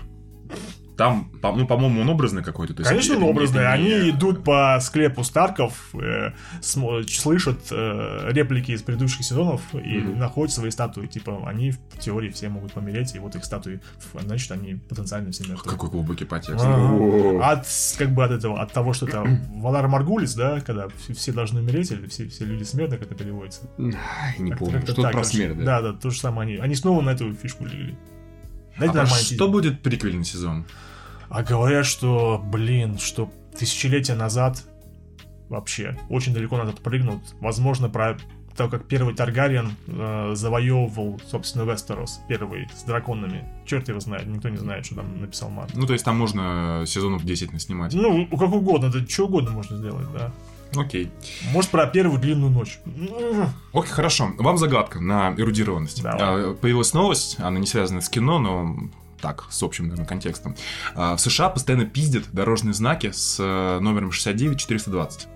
Там, 0.98 1.30
по- 1.42 1.52
ну, 1.56 1.68
по-моему, 1.68 2.02
он 2.02 2.10
образный 2.10 2.44
какой-то. 2.44 2.74
Конечно, 2.84 3.14
это 3.14 3.22
он 3.24 3.30
образный. 3.30 3.62
это 3.62 3.78
не- 3.78 3.94
Они 3.94 4.10
идут 4.10 4.44
по 4.44 4.78
склепу 4.82 5.24
Старков, 5.24 5.74
э, 5.94 6.32
смо- 6.62 7.08
слышат 7.08 7.60
э, 7.72 8.30
реплики 8.32 8.72
из 8.72 8.82
предыдущих 8.82 9.24
сезонов 9.24 9.62
и 9.74 10.00
находят 10.02 10.54
свои 10.54 10.72
статуи. 10.72 11.06
Типа, 11.06 11.44
они 11.48 11.72
в 11.72 11.78
теории 12.00 12.30
все 12.30 12.50
могут 12.50 12.74
помереть, 12.74 13.16
и 13.16 13.20
вот 13.20 13.36
их 13.36 13.46
статуи, 13.46 13.80
значит, 14.14 14.52
они 14.52 14.76
потенциально 14.76 15.32
все 15.32 15.44
мертвые. 15.48 15.72
Какой 15.72 15.90
глубокий 15.90 16.26
подтекст. 16.26 16.66
Ага. 16.66 17.52
От, 17.52 17.68
как 17.98 18.12
бы 18.14 18.24
от 18.26 18.32
этого, 18.32 18.62
от 18.62 18.72
того, 18.74 18.94
что 18.94 19.08
это 19.08 19.24
Валар 19.56 19.88
Маргулис, 19.88 20.34
да, 20.34 20.60
когда 20.62 20.88
все- 21.14 21.32
должны 21.32 21.62
умереть, 21.62 21.92
или 21.92 22.08
все, 22.08 22.28
все 22.28 22.46
люди 22.46 22.64
смертны, 22.64 22.98
как 22.98 23.12
это 23.12 23.16
переводится. 23.16 23.62
Не 23.78 24.52
помню. 24.56 24.82
Что-то 24.82 25.10
про 25.10 25.24
смерть, 25.24 25.58
да? 25.60 25.64
Да, 25.64 25.82
да, 25.82 25.94
то 25.94 26.10
же 26.10 26.20
самое 26.20 26.50
они. 26.50 26.58
Они 26.58 26.76
снова 26.76 27.02
на 27.02 27.12
эту 27.12 27.34
фишку 27.34 27.66
легли. 27.66 27.96
Дайте 28.80 28.94
А 28.94 29.04
нормально 29.04 29.26
что 29.26 29.48
будет 29.48 29.82
приквельный 29.82 30.26
сезон? 30.26 30.66
А 31.30 31.44
говорят, 31.44 31.86
что, 31.86 32.42
блин, 32.44 32.98
что 32.98 33.32
тысячелетия 33.58 34.16
назад 34.16 34.64
вообще 35.50 35.98
очень 36.10 36.34
далеко 36.34 36.58
назад 36.58 36.80
прыгнут. 36.82 37.22
Возможно, 37.40 37.90
про 37.90 38.18
то, 38.56 38.68
как 38.68 38.88
первый 38.88 39.14
Таргариен 39.14 39.76
э, 39.88 40.32
завоевывал, 40.36 41.22
собственно, 41.30 41.70
Вестерос, 41.70 42.20
первый, 42.28 42.68
с 42.76 42.84
драконами. 42.84 43.48
Черт 43.66 43.88
его 43.88 44.00
знает, 44.00 44.26
никто 44.28 44.50
не 44.50 44.58
знает, 44.58 44.86
что 44.86 44.96
там 44.96 45.22
написал 45.22 45.50
Март. 45.50 45.76
Ну, 45.76 45.86
то 45.86 45.94
есть 45.94 46.04
там 46.04 46.18
можно 46.18 46.84
сезонов 46.88 47.24
10 47.24 47.54
наснимать. 47.54 47.94
Ну, 47.94 48.26
как 48.28 48.52
угодно, 48.52 48.88
это 48.88 49.08
что 49.08 49.26
угодно 49.26 49.52
можно 49.52 49.78
сделать, 49.78 50.08
да. 50.12 50.34
Окей. 50.76 51.12
Может, 51.52 51.72
про 51.72 51.88
первую 51.88 52.20
длинную 52.20 52.52
ночь. 52.52 52.80
Окей, 53.74 53.92
хорошо. 53.92 54.32
Вам 54.38 54.58
загадка 54.58 55.00
на 55.00 55.34
эрудированность. 55.38 56.02
Давай. 56.04 56.20
А, 56.22 56.54
Появилась 56.54 56.94
новость, 56.94 57.38
она 57.40 57.60
не 57.60 57.68
связана 57.68 58.02
с 58.02 58.10
кино, 58.10 58.40
но 58.40 58.76
так, 59.22 59.46
с 59.50 59.64
общим, 59.64 59.86
наверное, 59.86 60.06
контекстом. 60.08 60.56
А, 60.96 61.16
В 61.16 61.20
США 61.20 61.50
постоянно 61.50 61.86
пиздят 61.86 62.26
дорожные 62.32 62.74
знаки 62.74 63.12
с 63.12 63.38
э, 63.40 63.80
номером 63.80 64.12
69420. 64.12 65.28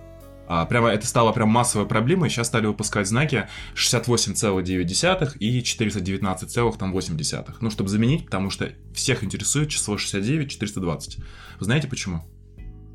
А, 0.48 0.65
Прямо 0.65 0.89
это 0.89 1.08
стало 1.08 1.32
прям 1.32 1.50
массовой 1.50 1.88
проблемой. 1.88 2.30
Сейчас 2.30 2.48
стали 2.48 2.65
выпускать 2.67 3.08
знаки 3.08 3.48
68,9 3.76 5.38
и 5.39 5.62
419,8. 5.62 7.56
Ну, 7.62 7.70
чтобы 7.70 7.89
заменить, 7.89 8.26
потому 8.26 8.50
что 8.50 8.72
всех 8.94 9.24
интересует 9.24 9.70
число 9.70 9.98
69 9.98 10.52
420. 10.52 11.17
Вы 11.60 11.65
знаете 11.65 11.88
почему? 11.88 12.24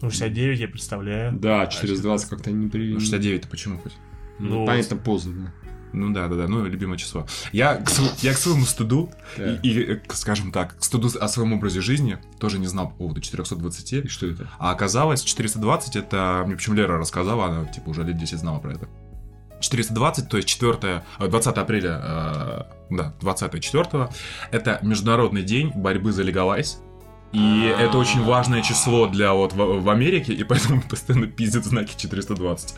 Ну, 0.01 0.11
69 0.11 0.61
я 0.61 0.69
представляю. 0.69 1.33
Да, 1.33 1.67
420 1.67 2.29
как-то 2.29 2.51
не 2.51 2.69
при... 2.69 2.95
Ну, 2.95 3.01
69 3.01 3.41
это 3.41 3.49
почему 3.49 3.79
хоть? 3.79 3.93
Ну, 4.39 4.61
Ну, 4.61 4.67
понятно, 4.67 4.97
поздно. 4.97 5.53
Ну 5.93 6.13
да, 6.13 6.29
да, 6.29 6.37
да, 6.37 6.49
ну 6.49 6.65
любимое 6.67 6.99
число. 6.99 7.27
Я 7.53 7.77
к, 7.77 7.89
я 8.21 8.35
к 8.35 8.37
своему 8.37 8.67
стыду 8.67 9.11
Да. 9.39 9.55
и, 9.55 9.69
и, 9.69 9.93
э, 9.95 10.01
скажем 10.11 10.53
так, 10.53 10.79
к 10.79 10.85
стыду 10.85 11.09
о 11.19 11.29
своем 11.29 11.55
образе 11.55 11.81
жизни 11.81 12.19
тоже 12.39 12.59
не 12.59 12.67
знал 12.67 12.91
по 12.91 12.97
поводу 12.97 13.21
420. 13.23 13.93
И 13.93 14.09
что 14.09 14.27
это? 14.27 14.51
А 14.59 14.73
оказалось, 14.73 15.23
420 15.23 15.97
это... 15.97 16.43
Мне 16.47 16.57
почему 16.57 16.77
Лера 16.77 16.99
рассказала, 16.99 17.47
она 17.47 17.65
типа 17.65 17.89
уже 17.89 18.05
лет 18.05 18.19
10 18.19 18.39
знала 18.39 18.59
про 18.59 18.73
это. 18.73 18.89
420, 19.61 20.29
то 20.29 20.37
есть 20.37 20.49
4, 20.49 21.03
э, 21.19 21.29
20 21.29 21.57
апреля, 21.57 22.01
э, 22.03 22.63
да, 22.91 23.15
20 23.21 23.61
4 23.63 24.11
это 24.51 24.79
Международный 24.83 25.43
день 25.43 25.73
борьбы 25.75 26.13
за 26.13 26.23
легалайз. 26.23 26.83
И 27.33 27.75
это 27.79 27.99
очень 27.99 28.23
важное 28.23 28.63
число 28.63 29.07
для 29.07 29.33
вот 29.35 29.53
в, 29.53 29.57
в 29.83 29.91
Америке, 29.91 30.33
и 30.33 30.45
поэтому 30.45 30.81
постоянно 30.89 31.27
пиздят 31.27 31.65
знаки 31.65 31.95
420. 31.97 32.75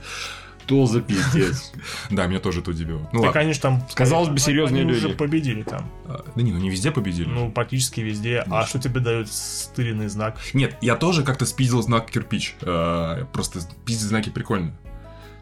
Что 0.67 0.85
за 0.85 1.01
пиздец? 1.01 1.73
Да, 2.11 2.27
меня 2.27 2.41
тоже 2.41 2.61
это 2.61 2.71
удивило. 2.73 3.01
Ну 3.13 3.21
Так 3.21 3.29
ладно. 3.29 3.41
они 3.41 3.53
же 3.55 3.61
там... 3.61 3.83
Казалось 3.95 4.29
бы, 4.29 4.39
серьезные 4.39 4.83
они 4.83 4.93
люди. 4.93 5.07
уже 5.07 5.15
победили 5.17 5.63
там. 5.63 5.91
А, 6.05 6.25
Да 6.37 6.43
не, 6.43 6.53
ну 6.53 6.59
не 6.59 6.69
везде 6.69 6.91
победили. 6.91 7.27
Ну, 7.27 7.51
практически 7.51 8.01
везде. 8.01 8.45
А 8.51 8.67
что 8.67 8.79
тебе 8.79 9.01
дает 9.01 9.33
стыренный 9.33 10.09
знак? 10.09 10.37
Нет, 10.53 10.77
я 10.83 10.97
тоже 10.97 11.23
как-то 11.23 11.47
спиздил 11.47 11.81
знак 11.81 12.11
кирпич. 12.11 12.55
Э, 12.61 13.25
Просто 13.33 13.61
пиздить 13.87 14.09
знаки 14.09 14.29
прикольно. 14.29 14.75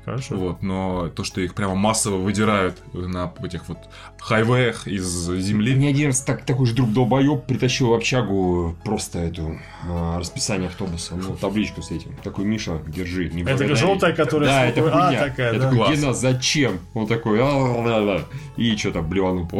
Хорошо. 0.04 0.36
Вот, 0.36 0.62
но 0.62 1.08
то, 1.08 1.24
что 1.24 1.40
их 1.40 1.54
прямо 1.56 1.74
массово 1.74 2.18
выдирают 2.18 2.80
на 2.94 3.32
этих 3.42 3.66
вот 3.68 3.78
хайвеях 4.26 4.88
из 4.88 5.06
земли. 5.28 5.74
Мне 5.76 5.88
один 5.90 6.06
раз 6.08 6.20
так, 6.20 6.44
такой 6.44 6.66
же 6.66 6.74
друг 6.74 6.92
долбоеб 6.92 7.44
притащил 7.46 7.88
в 7.90 7.94
общагу 7.94 8.76
просто 8.84 9.20
эту 9.20 9.58
а, 9.88 10.18
расписание 10.18 10.68
автобуса, 10.68 11.14
ну, 11.14 11.36
табличку 11.36 11.80
с 11.80 11.92
этим. 11.92 12.12
Такой, 12.24 12.44
Миша, 12.44 12.82
держи. 12.88 13.28
Не 13.28 13.42
Это 13.42 13.50
благодари». 13.50 13.74
желтая, 13.76 14.12
которая... 14.14 14.48
Да, 14.48 14.66
это 14.66 14.80
рукой- 14.80 14.92
хуйня. 14.92 15.20
А, 15.22 15.28
такая, 15.28 15.52
Я 15.52 15.58
да. 15.60 15.70
такой. 15.70 15.96
Гена, 15.96 16.12
зачем? 16.12 16.80
Он 16.94 17.06
такой, 17.06 17.40
«А-ла-ла-ла». 17.40 18.22
и 18.56 18.76
что-то 18.76 19.02
блеванул 19.02 19.46
по. 19.46 19.58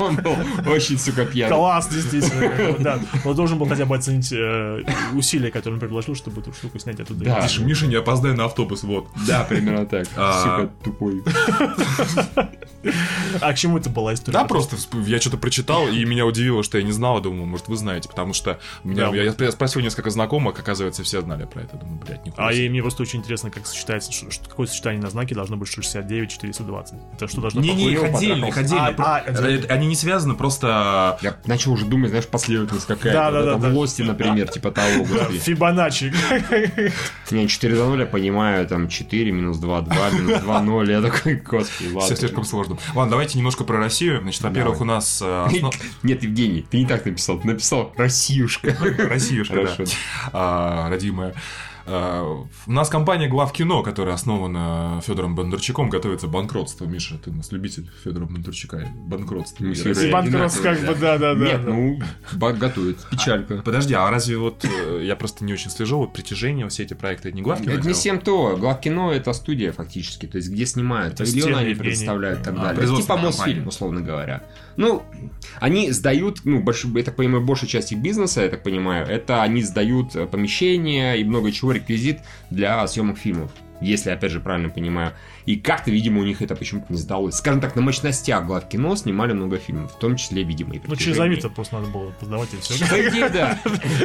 Он 0.00 0.16
был 0.16 0.34
очень, 0.66 0.98
сука, 0.98 1.26
пьяный. 1.26 1.54
Класс, 1.54 1.88
действительно. 1.88 2.76
Да, 2.78 2.98
он 3.24 3.36
должен 3.36 3.58
был 3.58 3.66
хотя 3.66 3.84
бы 3.84 3.94
оценить 3.94 4.32
э, 4.32 4.82
усилия, 5.12 5.50
которые 5.50 5.74
он 5.74 5.80
предложил, 5.80 6.14
чтобы 6.14 6.40
эту 6.40 6.52
штуку 6.54 6.78
снять 6.78 7.00
оттуда. 7.00 7.24
Да. 7.24 7.42
Миша, 7.42 7.62
Миша, 7.62 7.86
не 7.86 7.96
опоздай 7.96 8.32
на 8.34 8.46
автобус, 8.46 8.82
вот. 8.84 9.08
Да, 9.26 9.44
примерно 9.44 9.86
так. 9.86 10.06
А. 10.16 10.42
Сука, 10.42 10.72
тупой. 10.82 11.22
А 13.40 13.52
к 13.52 13.56
чему 13.56 13.78
это 13.78 13.90
была 13.90 14.14
история? 14.14 14.38
Да, 14.38 14.44
просто 14.44 14.76
я 15.06 15.20
что-то 15.20 15.36
прочитал, 15.36 15.88
и 15.88 16.04
меня 16.04 16.26
удивило, 16.26 16.62
что 16.62 16.78
я 16.78 16.84
не 16.84 16.92
знал, 16.92 17.18
и 17.18 17.22
думал, 17.22 17.46
может, 17.46 17.68
вы 17.68 17.76
знаете, 17.76 18.08
потому 18.08 18.32
что 18.32 18.58
меня, 18.84 19.10
Да. 19.10 19.16
я, 19.16 19.34
я 19.38 19.52
спросил 19.52 19.80
несколько 19.82 20.10
знакомых, 20.10 20.58
оказывается, 20.58 21.02
все 21.02 21.20
знали 21.20 21.44
про 21.44 21.62
это. 21.62 21.76
Думаю, 21.76 22.00
блядь, 22.06 22.24
нихуя 22.26 22.48
А 22.48 22.52
и 22.52 22.68
мне 22.68 22.82
просто 22.82 23.02
очень 23.02 23.20
интересно, 23.20 23.50
как 23.50 23.66
сочетается, 23.66 24.12
ш- 24.12 24.26
какое 24.48 24.66
сочетание 24.66 25.02
на 25.02 25.10
знаке 25.10 25.34
должно 25.34 25.56
быть 25.56 25.68
69, 25.68 26.30
420. 26.30 26.94
Это 27.14 27.28
что 27.28 27.40
должно 27.40 27.60
Не-не, 27.60 27.92
их 27.92 28.00
похуй- 28.00 28.16
отдельно, 28.16 28.46
их 28.46 28.56
отдельно. 28.58 28.86
А, 28.88 28.92
Про- 28.92 29.04
а, 29.06 29.18
это- 29.26 29.72
Они 29.72 29.86
не 29.86 29.96
связаны, 29.96 30.34
просто... 30.34 31.18
Я 31.22 31.36
начал 31.46 31.72
уже 31.72 31.84
думать, 31.86 32.10
знаешь, 32.10 32.26
последовательность 32.26 32.86
какая-то. 32.86 33.18
Да, 33.18 33.30
да, 33.30 33.56
да. 33.56 33.68
В 33.68 33.74
Лосте, 33.74 34.04
например, 34.04 34.48
типа 34.48 34.70
того. 34.70 35.04
Фибоначчи. 35.04 36.12
Не, 37.30 37.48
4 37.48 37.74
до 37.74 37.86
0 37.88 38.00
я 38.00 38.06
понимаю, 38.06 38.66
там 38.66 38.88
4 38.88 39.30
минус 39.32 39.58
2, 39.58 39.80
2 39.82 40.10
минус 40.10 40.40
2, 40.40 40.60
0. 40.62 40.90
Я 40.90 41.00
такой, 41.02 41.36
господи, 41.36 41.92
ладно. 41.92 42.08
Слишком 42.34 42.44
сложно. 42.44 42.78
Ладно, 42.94 43.12
давайте 43.12 43.38
немножко 43.38 43.64
про 43.64 43.78
Россию. 43.78 44.20
Значит, 44.22 44.42
во-первых, 44.42 44.80
у 44.80 44.84
нас 44.84 45.22
э, 45.24 45.46
Нет, 46.02 46.22
Евгений, 46.22 46.66
ты 46.68 46.78
не 46.78 46.86
так 46.86 47.04
написал. 47.04 47.38
Ты 47.38 47.46
написал 47.46 47.92
Россиюшка. 47.96 48.76
Россиюшка, 49.08 49.64
да. 49.64 49.84
А, 50.32 50.90
родимая. 50.90 51.34
А, 51.86 52.44
У 52.66 52.72
нас 52.72 52.88
компания 52.88 53.28
Главкино, 53.28 53.82
которая 53.82 54.14
основана 54.14 55.00
Федором 55.06 55.34
Бондарчуком, 55.34 55.90
готовится 55.90 56.26
к 56.26 56.30
банкротству. 56.30 56.86
Миша, 56.86 57.18
ты 57.18 57.30
у 57.30 57.34
нас 57.34 57.52
любитель 57.52 57.90
Федора 58.02 58.24
Бондарчука. 58.24 58.88
Банкротство. 59.06 59.64
Банкротство, 59.64 60.62
как 60.62 60.78
одинаковые, 60.78 60.94
бы, 60.94 61.00
да-да-да. 61.00 61.44
Нет, 61.44 61.60
ну, 61.64 61.98
готовит. 62.58 62.98
Печалька. 63.10 63.62
Подожди, 63.64 63.94
а 63.94 64.10
разве 64.10 64.38
вот 64.38 64.64
э, 64.64 65.04
я 65.04 65.14
просто 65.16 65.44
не 65.44 65.52
очень 65.52 65.70
слежу, 65.70 65.98
вот 65.98 66.12
притяжение, 66.12 66.68
все 66.68 66.84
эти 66.84 66.94
проекты, 66.94 67.28
это 67.28 67.36
не 67.36 67.42
Главкино? 67.42 67.72
Это 67.72 67.86
не 67.86 67.92
всем 67.92 68.18
то. 68.20 68.56
Главкино 68.56 69.10
это 69.10 69.32
студия 69.32 69.72
фактически, 69.72 70.26
то 70.26 70.38
есть 70.38 70.50
где 70.50 70.64
снимают, 70.66 71.18
стены, 71.26 71.56
они 71.56 71.74
представляют 71.74 72.40
и 72.40 72.44
так 72.44 72.54
А, 72.58 72.74
далее. 72.74 72.96
Типа 72.96 73.16
Мосфильм, 73.16 73.68
условно 73.68 74.00
говоря. 74.00 74.42
Ну, 74.76 75.02
они 75.60 75.90
сдают, 75.92 76.40
ну, 76.44 76.60
больш- 76.60 76.96
я 76.96 77.04
так 77.04 77.16
понимаю, 77.16 77.44
большая 77.44 77.68
часть 77.68 77.92
их 77.92 77.98
бизнеса, 77.98 78.42
я 78.42 78.48
так 78.48 78.62
понимаю, 78.62 79.06
это 79.06 79.42
они 79.42 79.62
сдают 79.62 80.16
э, 80.16 80.26
помещения 80.26 81.14
и 81.14 81.24
много 81.24 81.52
чего, 81.52 81.73
реквизит 81.74 82.20
для 82.50 82.86
съемок 82.86 83.18
фильмов. 83.18 83.52
Если, 83.80 84.10
опять 84.10 84.30
же, 84.30 84.40
правильно 84.40 84.70
понимаю. 84.70 85.12
И 85.46 85.56
как-то, 85.56 85.90
видимо, 85.90 86.20
у 86.20 86.24
них 86.24 86.42
это 86.42 86.54
почему-то 86.56 86.86
не 86.92 86.98
сдалось. 86.98 87.36
Скажем 87.36 87.60
так, 87.60 87.76
на 87.76 87.82
мощностях 87.82 88.46
главкино 88.46 88.96
снимали 88.96 89.32
много 89.32 89.58
фильмов, 89.58 89.92
в 89.92 89.98
том 89.98 90.16
числе, 90.16 90.42
видимо, 90.42 90.74
и 90.74 90.80
Ну, 90.86 90.96
через. 90.96 91.18
Авито 91.18 91.48
просто 91.48 91.76
надо 91.76 91.88
было 91.88 92.10
поздавать 92.10 92.48
и 92.54 92.56
все. 92.58 92.86
По 92.90 93.08
идее, 93.08 93.28
да. 93.28 93.58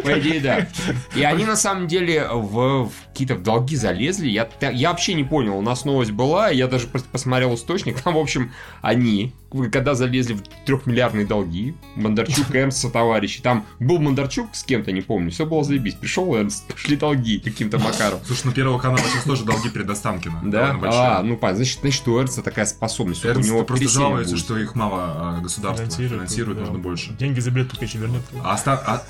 По 0.04 0.20
идее, 0.20 0.40
да. 0.40 0.68
И 1.16 1.24
они, 1.24 1.46
на 1.46 1.56
самом 1.56 1.88
деле, 1.88 2.28
в, 2.32 2.86
в 2.86 2.92
какие-то 3.08 3.36
в 3.36 3.44
долги 3.44 3.76
залезли. 3.76 4.30
Я, 4.30 4.50
я 4.72 4.90
вообще 4.90 5.14
не 5.14 5.24
понял. 5.24 5.58
У 5.58 5.62
нас 5.62 5.86
новость 5.86 6.12
была, 6.12 6.50
я 6.50 6.68
даже 6.68 6.88
просто 6.88 7.10
посмотрел 7.10 7.56
источник. 7.56 8.02
Там, 8.02 8.16
в 8.16 8.18
общем, 8.18 8.52
они, 8.82 9.34
когда 9.72 9.96
залезли 9.96 10.34
в 10.34 10.44
трехмиллиардные 10.66 11.26
долги, 11.26 11.76
Бондарчук, 11.96 12.54
Эрнст, 12.56 12.92
товарищи, 12.92 13.42
там 13.42 13.66
был 13.80 14.00
Бондарчук 14.00 14.50
с 14.54 14.64
кем-то, 14.64 14.92
не 14.92 15.02
помню, 15.02 15.32
все 15.32 15.46
было 15.46 15.64
заебись. 15.64 15.96
Пришел 15.96 16.36
Эрнст, 16.36 16.68
пошли 16.74 16.96
долги 16.96 17.40
каким-то 17.40 17.80
макаром. 17.80 18.20
Слушай, 18.26 18.48
на 18.48 18.54
Первого 18.54 18.80
канала 18.80 19.00
сейчас 19.00 19.24
тоже 19.24 19.44
долги 19.44 19.70
перед 19.70 19.90
Останкино. 19.90 20.42
Да? 20.44 20.78
А, 20.84 21.24
ну. 21.30 21.56
Значит, 21.56 21.80
значит, 21.82 22.08
у 22.08 22.18
Эрнста 22.20 22.42
такая 22.42 22.66
способность. 22.66 23.24
Вот 23.24 23.38
у 23.38 23.40
него 23.40 23.64
просто 23.64 23.88
жалуется, 23.88 24.34
будет. 24.34 24.44
что 24.44 24.58
их 24.58 24.76
мало 24.76 25.38
а, 25.38 25.42
государство 25.42 25.88
финансирует, 25.90 26.58
да. 26.58 26.64
нужно 26.66 26.80
больше. 26.80 27.14
Деньги 27.14 27.40
за 27.40 27.52
билет 27.52 27.70
пускай 27.70 27.88
еще 27.88 27.98
вернет. 27.98 28.22
А, 28.44 28.60
а- 28.66 29.04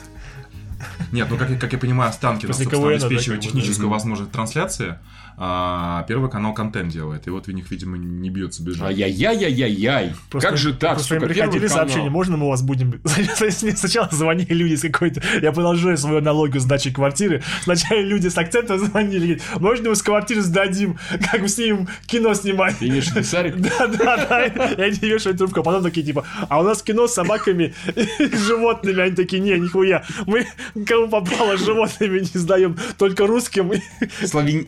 Нет, 1.11 1.27
ну 1.29 1.37
как, 1.37 1.49
я- 1.49 1.57
как 1.57 1.73
я 1.73 1.79
понимаю, 1.79 2.09
Останкино, 2.09 2.53
собственно, 2.53 2.87
обеспечивает 2.89 3.41
техническую 3.41 3.89
возможность 3.89 4.31
трансляции, 4.31 4.97
а 5.41 6.03
Первый 6.03 6.29
канал 6.29 6.53
контент 6.53 6.91
делает, 6.91 7.25
и 7.25 7.29
вот 7.29 7.47
в 7.47 7.51
них, 7.53 7.71
видимо, 7.71 7.97
не 7.97 8.29
бьется 8.29 8.61
бюджет. 8.61 8.83
Ай-яй-яй-яй-яй. 8.83 10.13
Просто- 10.29 10.49
Как 10.49 10.57
же 10.57 10.73
так, 10.73 10.95
Просто 10.95 11.15
им 11.15 11.21
сука, 11.21 11.33
приходили 11.33 11.67
сообщения, 11.67 12.09
можно 12.09 12.35
мы 12.35 12.47
у 12.47 12.49
вас 12.49 12.61
будем... 12.61 12.99
Сначала 13.75 14.09
звонили 14.11 14.53
люди 14.53 14.75
с 14.75 14.81
какой-то... 14.81 15.21
Я 15.41 15.53
продолжаю 15.53 15.97
свою 15.97 16.17
аналогию 16.17 16.59
сдачи 16.59 16.91
квартиры. 16.91 17.41
Сначала 17.63 18.01
люди 18.01 18.27
с 18.27 18.37
акцентом 18.37 18.79
звонили, 18.79 19.39
можно 19.59 19.89
мы 19.89 19.95
с 19.95 20.01
квартиры 20.01 20.41
сдадим, 20.41 20.99
как 21.31 21.41
мы 21.41 21.47
снимем 21.47 21.87
кино 22.05 22.33
снимать. 22.33 22.81
Виду 22.81 23.23
Сарик? 23.23 23.55
Да, 23.55 23.87
да, 23.87 24.17
да. 24.17 24.45
И 24.45 24.81
они 24.81 24.99
вешают 24.99 25.37
трубку, 25.37 25.61
а 25.61 25.63
потом 25.63 25.83
такие, 25.83 26.05
типа, 26.05 26.25
а 26.49 26.59
у 26.59 26.63
нас 26.63 26.83
кино 26.83 27.07
с 27.07 27.13
собаками 27.13 27.73
и 27.95 28.35
животными. 28.35 28.99
Они 29.01 29.15
такие, 29.15 29.41
не, 29.41 29.57
нихуя. 29.57 30.03
Мы 30.25 30.47
кому 30.85 31.07
попало 31.07 31.55
с 31.55 31.63
животными 31.63 32.19
не 32.19 32.39
сдаем, 32.39 32.77
только 32.97 33.25
русским 33.25 33.71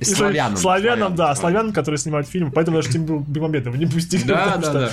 Славянам. 0.01 0.60
Славянам, 0.61 1.15
да, 1.15 1.35
Славянам. 1.35 1.73
которые 1.73 1.97
снимают 1.99 2.27
фильм. 2.27 2.51
Поэтому 2.51 2.77
даже 2.77 2.89
Тимур 2.89 3.23
Бекмамбетова 3.27 3.75
не 3.75 3.85
пустили. 3.85 4.23
Да, 4.23 4.57
да, 4.57 4.73
да. 4.73 4.91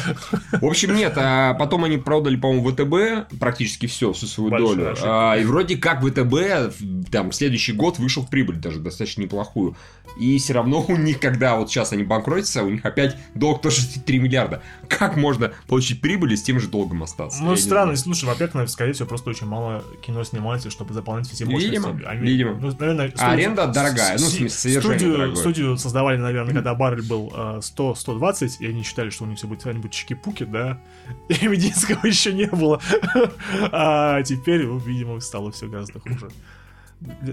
В 0.61 0.65
общем, 0.65 0.95
нет, 0.95 1.15
а 1.17 1.55
потом 1.55 1.85
они 1.85 1.99
продали, 1.99 2.37
по-моему, 2.37 2.71
ВТБ 2.71 3.39
практически 3.39 3.87
все, 3.87 4.13
всю 4.13 4.27
свою 4.27 4.51
долю. 4.51 4.95
А, 5.03 5.35
и 5.35 5.45
вроде 5.45 5.77
как 5.77 6.03
ВТБ 6.03 7.11
там 7.11 7.33
следующий 7.33 7.73
год 7.73 7.99
вышел 7.99 8.23
в 8.25 8.31
прибыль 8.31 8.57
даже 8.57 8.81
достаточно 8.81 9.23
неплохую. 9.23 9.77
И 10.19 10.39
все 10.39 10.55
равно 10.55 10.85
у 10.89 10.97
них, 10.97 11.21
когда 11.21 11.57
вот 11.57 11.71
сейчас 11.71 11.93
они 11.93 12.03
банкротятся, 12.03 12.63
у 12.65 12.71
них 12.71 12.85
опять 12.85 13.17
долг 13.35 13.63
тоже 13.63 13.83
3 13.87 14.19
миллиарда. 14.19 14.63
Как 14.89 15.17
можно 15.17 15.53
получить 15.69 16.01
прибыль 16.01 16.33
и 16.33 16.37
с 16.37 16.43
тем 16.43 16.59
же 16.59 16.69
долгом 16.69 17.03
остаться? 17.03 17.43
Ну, 17.43 17.55
странно, 17.57 17.95
слушай, 17.97 18.25
во-первых, 18.25 18.69
скорее 18.69 18.95
всего, 18.95 19.07
просто 19.07 19.31
очень 19.31 19.47
мало 19.47 19.85
кино 20.05 20.25
снимается, 20.25 20.71
чтобы 20.71 20.95
заполнять 20.95 21.29
все 21.29 21.45
мощности. 21.45 21.67
Видимо, 21.67 22.15
видимо. 22.15 22.55
ну, 22.61 22.75
наверное, 22.79 23.13
А 23.19 23.33
аренда 23.33 23.67
дорогая, 23.69 24.19
ну, 24.19 24.27
в 24.27 24.29
смысле, 24.29 24.49
содержание 24.49 25.13
дорогое. 25.13 25.37
Студию 25.59 25.77
создавали, 25.77 26.17
наверное, 26.17 26.55
когда 26.55 26.75
баррель 26.75 27.03
был 27.03 27.33
э, 27.35 27.59
100-120, 27.59 28.57
и 28.61 28.67
они 28.67 28.83
считали, 28.83 29.11
что 29.11 29.25
у 29.25 29.27
них 29.27 29.39
все 29.39 29.47
будет 29.47 29.61
что-нибудь 29.61 29.91
чики-пуки, 29.93 30.45
да, 30.45 30.79
и 31.29 31.49
медицинского 31.49 32.07
еще 32.07 32.33
не 32.33 32.47
было. 32.47 32.81
А 33.73 34.23
теперь, 34.23 34.67
видимо, 34.67 35.21
стало 35.21 35.51
все 35.51 35.69
гораздо 35.69 36.01
хуже. 36.01 36.29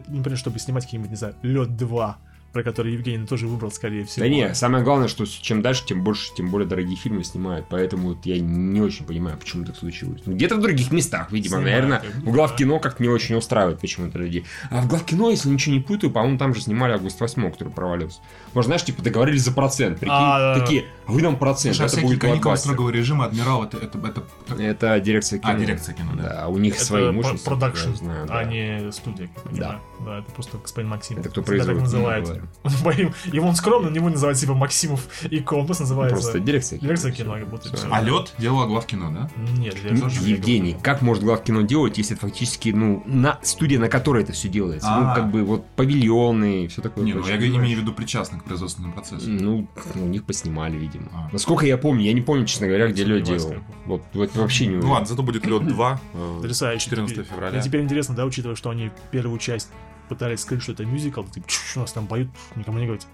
Например, 0.07 0.37
чтобы 0.37 0.59
снимать 0.59 0.85
какие-нибудь, 0.85 1.11
не 1.11 1.17
знаю, 1.17 1.35
Лед 1.41 1.75
2, 1.77 2.17
про 2.55 2.63
который 2.63 2.93
Евгений 2.93 3.27
тоже 3.27 3.47
выбрал, 3.47 3.69
скорее 3.69 4.05
всего. 4.05 4.23
Да 4.25 4.29
не, 4.29 4.55
самое 4.55 4.81
главное, 4.81 5.09
что 5.09 5.25
чем 5.25 5.61
дальше, 5.61 5.83
тем 5.85 6.05
больше, 6.05 6.33
тем 6.33 6.49
более 6.49 6.65
дорогие 6.65 6.95
фильмы 6.95 7.25
снимают. 7.25 7.65
Поэтому 7.69 8.07
вот 8.09 8.25
я 8.25 8.39
не 8.39 8.79
очень 8.79 9.05
понимаю, 9.05 9.37
почему 9.37 9.65
так 9.65 9.75
случилось. 9.75 10.21
Ну, 10.25 10.35
Где-то 10.35 10.55
в 10.55 10.61
других 10.61 10.89
местах, 10.89 11.33
видимо. 11.33 11.57
Снимают, 11.57 11.65
Наверное, 11.69 11.99
как 11.99 12.15
в 12.23 12.31
главкино 12.31 12.79
как-то 12.79 13.03
не 13.03 13.09
очень 13.09 13.35
устраивает 13.35 13.81
почему-то 13.81 14.19
людей. 14.19 14.45
А 14.71 14.79
в 14.79 14.87
главкино, 14.87 15.31
если 15.31 15.49
ничего 15.49 15.75
не 15.75 15.81
путаю, 15.81 16.11
по-моему, 16.13 16.37
там 16.37 16.55
же 16.55 16.61
снимали 16.61 16.93
Август 16.93 17.19
8, 17.19 17.51
который 17.51 17.73
провалился. 17.73 18.21
Может, 18.53 18.67
знаешь, 18.67 18.85
типа 18.85 19.03
договорились 19.03 19.41
за 19.43 19.51
процент. 19.51 19.99
Прикинь, 19.99 20.15
А, 20.17 20.57
такие, 20.57 20.85
а 21.07 21.11
вы 21.11 21.21
нам 21.23 21.37
процент, 21.37 21.75
Слушай, 21.75 21.89
а 21.89 21.97
это 21.97 22.07
будет 22.07 22.21
каникулы 22.21 22.55
строгого 22.55 22.89
режима, 22.89 23.25
адмирал, 23.25 23.65
это, 23.65 23.75
это, 23.79 23.97
это- 23.97 24.63
Это 24.63 24.97
дирекция 25.01 25.39
кино. 25.39 25.51
А, 25.51 25.59
дирекция 25.59 25.93
кино, 25.93 26.11
да. 26.15 26.23
Да, 26.23 26.47
у 26.47 26.57
них 26.57 26.75
Это 26.75 26.85
свои 26.85 27.09
имущества. 27.09 27.49
продакшн, 27.49 27.95
знаю, 27.95 28.27
да. 28.27 28.39
а 28.39 28.43
не 28.45 28.89
студия, 28.93 29.27
как 29.43 29.51
я 29.51 29.59
Да. 29.59 29.65
понимаю. 29.65 29.81
Да, 30.05 30.19
это 30.19 30.31
просто 30.31 30.57
господин 30.57 30.89
Максим. 30.89 31.17
Это 31.17 31.29
кто 31.29 31.41
производит, 31.41 31.81
так 31.81 31.91
не 31.91 32.41
Боим- 32.83 33.13
Его 33.25 33.47
он 33.47 33.55
скромно, 33.55 33.89
не 33.89 33.99
будет 33.99 34.13
называть 34.13 34.39
типа 34.39 34.53
Максимов 34.53 35.07
и 35.29 35.39
Ко, 35.39 35.55
он 35.55 35.65
просто 35.65 35.83
называется... 35.83 36.15
Просто 36.15 36.39
дирекция 36.39 36.79
кино. 36.79 36.87
Дирекция 36.87 37.11
кино, 37.11 37.33
как 37.33 37.47
будто. 37.49 37.69
А 37.91 38.01
лед 38.01 38.33
делала 38.37 38.65
главкино, 38.67 39.11
да? 39.11 39.29
Нет, 39.57 39.75
я 39.83 39.91
Ну, 39.91 40.01
тоже 40.01 40.21
не 40.21 40.29
Евгений, 40.31 40.75
как 40.81 41.01
может 41.01 41.23
главкино 41.23 41.63
делать, 41.63 41.97
если 41.97 42.15
это 42.15 42.25
фактически, 42.27 42.69
ну, 42.69 43.03
на 43.05 43.39
студия, 43.43 43.79
на 43.79 43.89
которой 43.89 44.23
это 44.23 44.33
все 44.33 44.47
делается? 44.49 44.89
Ну, 44.89 45.07
А. 45.11 45.15
как 45.15 45.31
бы 45.31 45.43
вот 45.43 45.65
павильоны 45.75 46.65
и 46.65 46.67
все 46.67 46.81
такое. 46.81 47.03
Не, 47.03 47.13
ну 47.13 47.25
я 47.25 47.37
не 47.37 47.47
имею 47.47 47.77
в 47.77 47.81
виду 47.81 47.93
причастных 47.93 48.41
к 48.43 48.45
производственному 48.45 48.93
процессу. 48.93 49.29
Ну, 49.29 49.67
у 49.95 49.99
них 50.07 50.23
поснимали, 50.25 50.75
видимо. 50.77 51.07
А. 51.13 51.29
Насколько 51.31 51.65
я 51.65 51.77
помню, 51.77 52.03
я 52.03 52.13
не 52.13 52.21
помню, 52.21 52.45
честно 52.45 52.67
говоря, 52.67 52.87
где 52.87 53.03
Лед 53.03 53.23
делал. 53.23 53.55
Вот, 53.85 54.01
вот 54.13 54.35
вообще 54.35 54.65
не 54.65 54.71
Ну 54.71 54.77
уверен. 54.77 54.91
ладно, 54.93 55.07
зато 55.07 55.23
будет 55.23 55.45
лед 55.45 55.67
2. 55.67 56.01
э, 56.13 56.35
Потрясающе. 56.37 56.85
14 56.85 57.15
Теперь- 57.15 57.25
февраля. 57.29 57.61
Теперь 57.61 57.81
интересно, 57.81 58.15
да, 58.15 58.25
учитывая, 58.25 58.55
что 58.55 58.69
они 58.69 58.91
первую 59.11 59.37
часть 59.39 59.69
пытались 60.07 60.41
скрыть, 60.41 60.61
что 60.61 60.71
это 60.71 60.85
мюзикл, 60.85 61.23
типа, 61.23 61.47
«Чш, 61.47 61.71
что 61.71 61.79
у 61.79 61.83
нас 61.83 61.91
там 61.91 62.07
поют, 62.07 62.29
никому 62.55 62.77
не 62.79 62.85
говорить. 62.85 63.07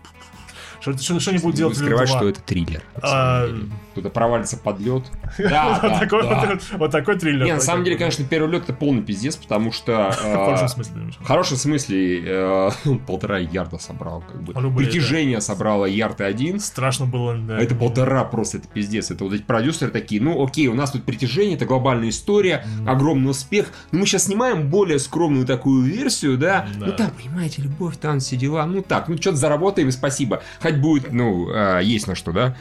Что, 0.81 0.97
что, 0.97 1.19
что 1.19 1.29
они 1.31 1.39
будут 1.39 1.55
делать 1.55 1.75
в 1.75 1.77
скрывать, 1.77 2.09
«Лед 2.09 2.15
2»? 2.15 2.17
что 2.17 2.29
это 2.29 2.41
триллер. 2.41 2.83
А. 3.01 3.47
Кто-то 3.91 4.09
провалится 4.09 4.57
под 4.57 4.79
лед. 4.79 5.03
Да, 5.37 5.79
Вот 5.83 5.91
да, 5.91 5.99
такой 5.99 6.23
да. 6.23 6.45
вот- 6.49 6.79
Вот 6.79 6.91
такой 6.91 7.19
триллер. 7.19 7.45
Не, 7.45 7.53
на 7.53 7.59
самом 7.59 7.83
деле, 7.83 7.97
конечно, 7.97 8.25
первый 8.25 8.49
лед 8.51 8.63
это 8.63 8.73
полный 8.73 9.03
пиздец, 9.03 9.35
потому 9.35 9.71
что... 9.71 10.11
В 10.21 10.25
э, 10.25 10.33
хорошем 10.33 10.67
смысле. 10.69 10.93
думаешь? 10.95 11.15
В 11.19 11.25
хорошем 11.25 11.57
смысле 11.57 12.23
э, 12.25 12.69
полтора 13.07 13.37
ярда 13.37 13.77
собрал, 13.77 14.21
как 14.21 14.41
бы. 14.41 14.53
Рублей, 14.53 14.87
Притяжение 14.87 15.41
собрало 15.41 15.85
ярд 15.85 16.21
и 16.21 16.23
один. 16.23 16.59
Страшно 16.59 17.05
было, 17.05 17.37
да. 17.37 17.57
А 17.57 17.61
это 17.61 17.75
полтора 17.75 18.23
просто, 18.23 18.57
это 18.57 18.67
пиздец. 18.67 19.11
Это 19.11 19.23
вот 19.25 19.33
эти 19.33 19.43
продюсеры 19.43 19.91
такие, 19.91 20.21
ну 20.21 20.43
окей, 20.43 20.67
у 20.67 20.73
нас 20.73 20.91
тут 20.91 21.03
притяжение, 21.03 21.55
это 21.55 21.65
глобальная 21.65 22.09
история, 22.09 22.65
огромный 22.87 23.31
успех, 23.31 23.67
но 23.91 23.99
мы 23.99 24.05
сейчас 24.05 24.25
снимаем 24.25 24.69
более 24.69 24.99
скромную 24.99 25.45
такую 25.45 25.83
версию, 25.83 26.37
да? 26.37 26.65
Ну 26.77 26.91
там, 26.93 27.11
понимаете, 27.11 27.61
любовь, 27.61 27.97
там 27.97 28.19
все 28.19 28.35
дела, 28.35 28.65
ну 28.65 28.81
так, 28.81 29.07
ну 29.09 29.17
что-то 29.17 29.37
заработаем 29.37 29.89
и 29.89 29.91
спасибо. 29.91 30.41
Хоть 30.71 30.81
будет, 30.81 31.13
ну, 31.13 31.49
а, 31.53 31.79
есть 31.79 32.07
на 32.07 32.15
что, 32.15 32.31
да? 32.31 32.55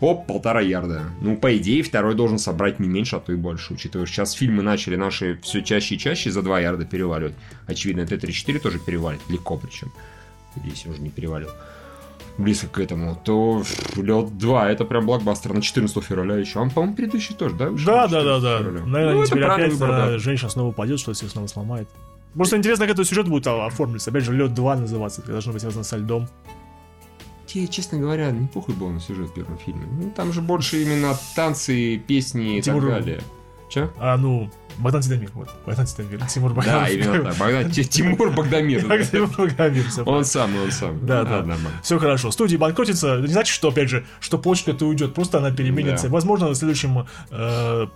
Оп, 0.00 0.26
полтора 0.26 0.60
ярда. 0.60 1.02
Ну, 1.20 1.36
по 1.36 1.56
идее, 1.56 1.82
второй 1.82 2.14
должен 2.14 2.38
собрать 2.38 2.78
не 2.78 2.88
меньше, 2.88 3.16
а 3.16 3.20
то 3.20 3.32
и 3.32 3.36
больше, 3.36 3.74
учитывая, 3.74 4.06
что 4.06 4.14
сейчас 4.14 4.32
фильмы 4.32 4.62
начали 4.62 4.94
наши 4.94 5.38
все 5.42 5.60
чаще 5.62 5.96
и 5.96 5.98
чаще 5.98 6.30
за 6.30 6.42
2 6.42 6.60
ярда 6.60 6.84
переваливать. 6.84 7.34
Очевидно, 7.66 8.06
Т-34 8.06 8.60
тоже 8.60 8.78
перевалит, 8.78 9.20
легко 9.28 9.56
причем. 9.56 9.92
Здесь 10.56 10.86
уже 10.86 11.00
не 11.00 11.10
перевалил 11.10 11.48
близко 12.38 12.68
к 12.68 12.78
этому, 12.78 13.20
то 13.22 13.62
Лед 13.96 14.38
2 14.38 14.70
это 14.70 14.84
прям 14.84 15.06
блокбастер 15.06 15.52
на 15.52 15.60
14 15.60 16.02
февраля 16.04 16.36
еще. 16.36 16.60
Он, 16.60 16.70
по-моему, 16.70 16.94
предыдущий 16.94 17.34
тоже, 17.34 17.56
да? 17.56 17.70
Да, 17.70 18.06
да, 18.06 18.22
да, 18.22 18.58
14 18.58 18.74
да. 18.74 18.86
Наверное, 18.86 19.14
Ну, 19.14 19.26
теперь 19.26 19.44
опять 19.44 19.72
выбор, 19.72 19.88
да. 19.88 20.10
э, 20.12 20.18
женщина 20.18 20.48
снова 20.48 20.68
упадет, 20.68 21.00
что-то 21.00 21.18
себе 21.18 21.30
снова 21.30 21.48
сломает. 21.48 21.88
Просто 22.34 22.56
интересно, 22.56 22.86
как 22.86 22.94
этот 22.94 23.08
сюжет 23.08 23.26
будет 23.26 23.46
а, 23.48 23.66
оформиться. 23.66 24.10
Опять 24.10 24.22
же, 24.24 24.32
Лед 24.32 24.54
2 24.54 24.76
называться, 24.76 25.20
это 25.20 25.32
должно 25.32 25.52
быть 25.52 25.62
связано 25.62 25.82
со 25.84 25.96
льдом. 25.96 26.28
Тебе, 27.48 27.66
честно 27.66 27.98
говоря, 27.98 28.30
не 28.30 28.46
похуй 28.46 28.74
был 28.74 28.90
на 28.90 29.00
сюжет 29.00 29.32
первого 29.34 29.56
фильма. 29.56 29.84
Ну, 29.90 30.10
там 30.14 30.32
же 30.32 30.42
больше 30.42 30.82
именно 30.82 31.16
танцы, 31.34 31.96
песни 32.06 32.58
и 32.58 32.60
Тимур- 32.60 32.80
так 32.82 32.90
далее. 33.04 33.20
Че? 33.70 33.90
А, 33.98 34.16
ну, 34.16 34.50
Богдан 34.78 35.02
Титамир, 35.02 35.30
вот. 35.34 35.50
Богдан 35.66 35.84
Титамир, 35.86 36.24
Тимур 36.26 36.50
Да, 36.50 36.56
Богданов. 36.56 36.90
именно 36.90 37.24
так. 37.24 37.36
Богдан- 37.36 37.70
Ти- 37.70 37.84
Тимур 37.84 38.30
Богдамир. 38.30 38.80
Тимур 38.80 39.88
всё 39.88 40.04
Он 40.04 40.24
самый, 40.24 40.62
он 40.62 40.70
самый. 40.72 41.00
Да, 41.02 41.24
да. 41.24 41.30
нормально. 41.42 41.70
Все 41.82 41.98
хорошо. 41.98 42.30
Студия 42.30 42.58
банкротится. 42.58 43.18
Не 43.18 43.26
значит, 43.28 43.54
что, 43.54 43.68
опять 43.68 43.88
же, 43.90 44.06
что 44.20 44.38
почта 44.38 44.70
это 44.70 44.86
уйдет. 44.86 45.14
Просто 45.14 45.38
она 45.38 45.50
переменится. 45.50 46.06
Да. 46.06 46.12
Возможно, 46.14 46.54
следующим 46.54 47.06
э, 47.30 47.86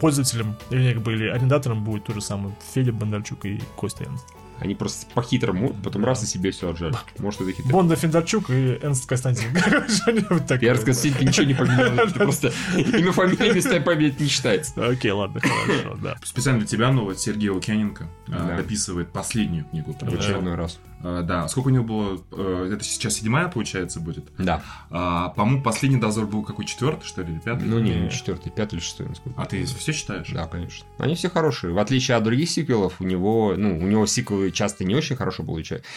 пользователем, 0.00 0.56
или 0.70 0.92
как 0.94 1.02
бы, 1.02 1.12
или 1.12 1.28
арендатором 1.28 1.84
будет 1.84 2.04
то 2.04 2.14
же 2.14 2.20
самое 2.20 2.54
Федя 2.74 2.92
Бондарчук 2.92 3.44
и 3.46 3.60
Костя 3.76 4.04
Энст. 4.04 4.26
Они 4.60 4.74
просто 4.74 5.06
по-хитрому, 5.14 5.74
потом 5.84 6.04
раз 6.04 6.22
и 6.24 6.26
себе 6.26 6.50
все 6.50 6.70
отжали. 6.70 6.94
Может, 7.18 7.42
это 7.42 7.52
хитро. 7.52 7.70
Бонда 7.70 7.94
Федорчук 7.96 8.50
и 8.50 8.78
Энст 8.82 9.06
Константин. 9.08 9.56
Что-нибудь 9.88 10.42
такое. 10.42 10.58
Перс 10.58 10.82
Константин 10.84 11.28
ничего 11.28 11.46
не 11.46 11.54
поменял. 11.54 11.94
Это 12.06 12.14
просто 12.14 12.52
имя, 12.76 13.12
фамилия, 13.12 13.52
места 13.52 13.80
памяти 13.80 14.22
не 14.22 14.28
считается. 14.28 14.72
Окей, 14.84 15.12
ладно, 15.12 15.40
хорошо, 15.40 15.96
да. 16.02 16.16
Специально 16.24 16.58
для 16.60 16.68
тебя 16.68 16.90
новость 16.90 17.20
Сергей 17.20 17.50
Лукьяненко 17.50 18.08
Да. 18.26 18.56
дописывает 18.56 19.12
последнюю 19.12 19.64
книгу. 19.66 19.96
В 20.00 20.14
очередной 20.14 20.54
раз. 20.56 20.78
Э, 21.02 21.22
Да, 21.24 21.46
сколько 21.48 21.68
у 21.68 21.70
него 21.70 21.84
было? 21.84 22.20
э, 22.32 22.70
Это 22.74 22.84
сейчас 22.84 23.14
седьмая, 23.14 23.48
получается, 23.48 24.00
будет. 24.00 24.26
Да. 24.38 24.62
А, 24.90 25.28
По-моему, 25.30 25.62
последний 25.62 25.98
дозор 26.00 26.26
был 26.26 26.42
какой 26.42 26.64
четвертый, 26.64 27.04
что 27.06 27.22
ли, 27.22 27.32
или 27.32 27.38
пятый? 27.40 27.64
Ну 27.66 27.78
не, 27.78 27.94
Не. 27.94 28.10
четвертый, 28.10 28.50
пятый 28.50 28.74
или 28.76 28.80
шестой, 28.82 29.06
насколько. 29.08 29.40
А 29.40 29.46
ты 29.46 29.64
все 29.64 29.92
читаешь? 29.92 30.28
Да, 30.32 30.46
конечно. 30.46 30.86
Они 30.98 31.14
все 31.14 31.28
хорошие. 31.30 31.72
В 31.72 31.78
отличие 31.78 32.16
от 32.16 32.24
других 32.24 32.50
сиквелов, 32.50 33.00
у 33.00 33.04
него, 33.04 33.54
ну, 33.56 33.78
у 33.78 33.82
него 33.82 34.06
сиквелы 34.06 34.50
часто 34.50 34.84
не 34.84 34.94
очень 34.94 35.16
хорошо 35.16 35.42
получаются. 35.44 35.88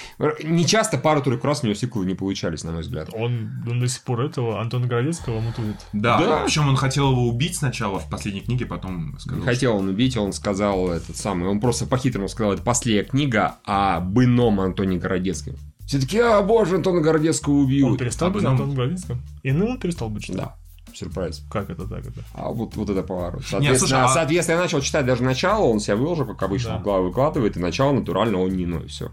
Не 0.44 0.66
часто 0.66 0.98
пару-тройку 0.98 1.48
раз 1.48 1.64
у 1.64 1.68
него 1.68 1.76
сиквелы 1.76 2.06
не 2.06 2.16
получались, 2.16 2.64
на 2.64 2.72
мой 2.72 2.82
взгляд. 2.82 3.10
Он, 3.14 3.50
он 3.68 3.80
до 3.80 3.88
сих 3.88 4.04
пор 4.04 4.22
этого 4.22 4.62
Антона 4.62 4.88
Городецкого 4.88 5.40
мутует. 5.40 5.78
Да, 5.94 6.20
Да. 6.20 6.44
причем 6.46 6.68
он 6.68 6.76
хотел 6.76 7.12
его 7.12 7.28
убить 7.28 7.56
сначала 7.56 8.00
в 8.00 8.10
последней 8.10 8.42
книге, 8.42 8.66
потом 8.66 9.18
сказал, 9.20 9.40
Не 9.40 9.46
хотел 9.46 9.78
он 9.78 9.88
убить, 9.90 10.16
он 10.18 10.34
сказал 10.34 10.90
этот 10.92 11.18
самый, 11.18 11.50
он 11.50 11.60
просто 11.60 11.86
по-хитрому 11.86 12.28
сказал, 12.28 12.54
это 12.54 12.62
последняя 12.62 13.04
книга 13.04 13.56
об 13.66 14.20
ином 14.20 14.60
Антоне 14.96 15.00
Городецком. 15.00 15.56
Все 15.86 16.00
таки 16.00 16.20
а, 16.20 16.42
боже, 16.42 16.76
Антона 16.76 17.02
Городецкого 17.02 17.54
убил. 17.56 17.88
Он 17.88 17.98
перестал 17.98 18.30
а 18.30 18.32
быть 18.32 18.42
потом- 18.44 18.54
Антоном 18.56 18.76
Городецким? 18.76 19.22
Иным 19.44 19.70
он 19.72 19.80
перестал 19.80 20.10
быть, 20.10 20.24
что 20.24 20.34
ли? 20.34 20.40
Да, 20.40 20.56
сюрприз. 20.94 21.44
Как 21.52 21.70
это 21.70 21.88
так 21.88 22.06
это? 22.06 22.24
А 22.34 22.50
вот, 22.50 22.76
вот 22.76 22.90
это 22.90 23.04
поворот. 23.04 23.42
слушай, 23.44 23.52
Соответственно, 23.64 24.06
а- 24.06 24.08
соответственно, 24.10 24.56
я 24.58 24.62
начал 24.64 24.82
читать 24.82 25.06
даже 25.06 25.24
начало, 25.24 25.64
он 25.66 25.80
себя 25.80 25.96
выложил, 25.96 26.26
как 26.26 26.42
обычно, 26.44 26.72
Да. 26.72 26.78
в 26.80 26.84
главу 26.84 27.08
выкладывает, 27.08 27.58
и 27.58 27.60
начало 27.60 27.92
натурально 27.94 28.40
он 28.40 28.52
не 28.56 28.64
иной, 28.66 28.88
все. 28.88 29.12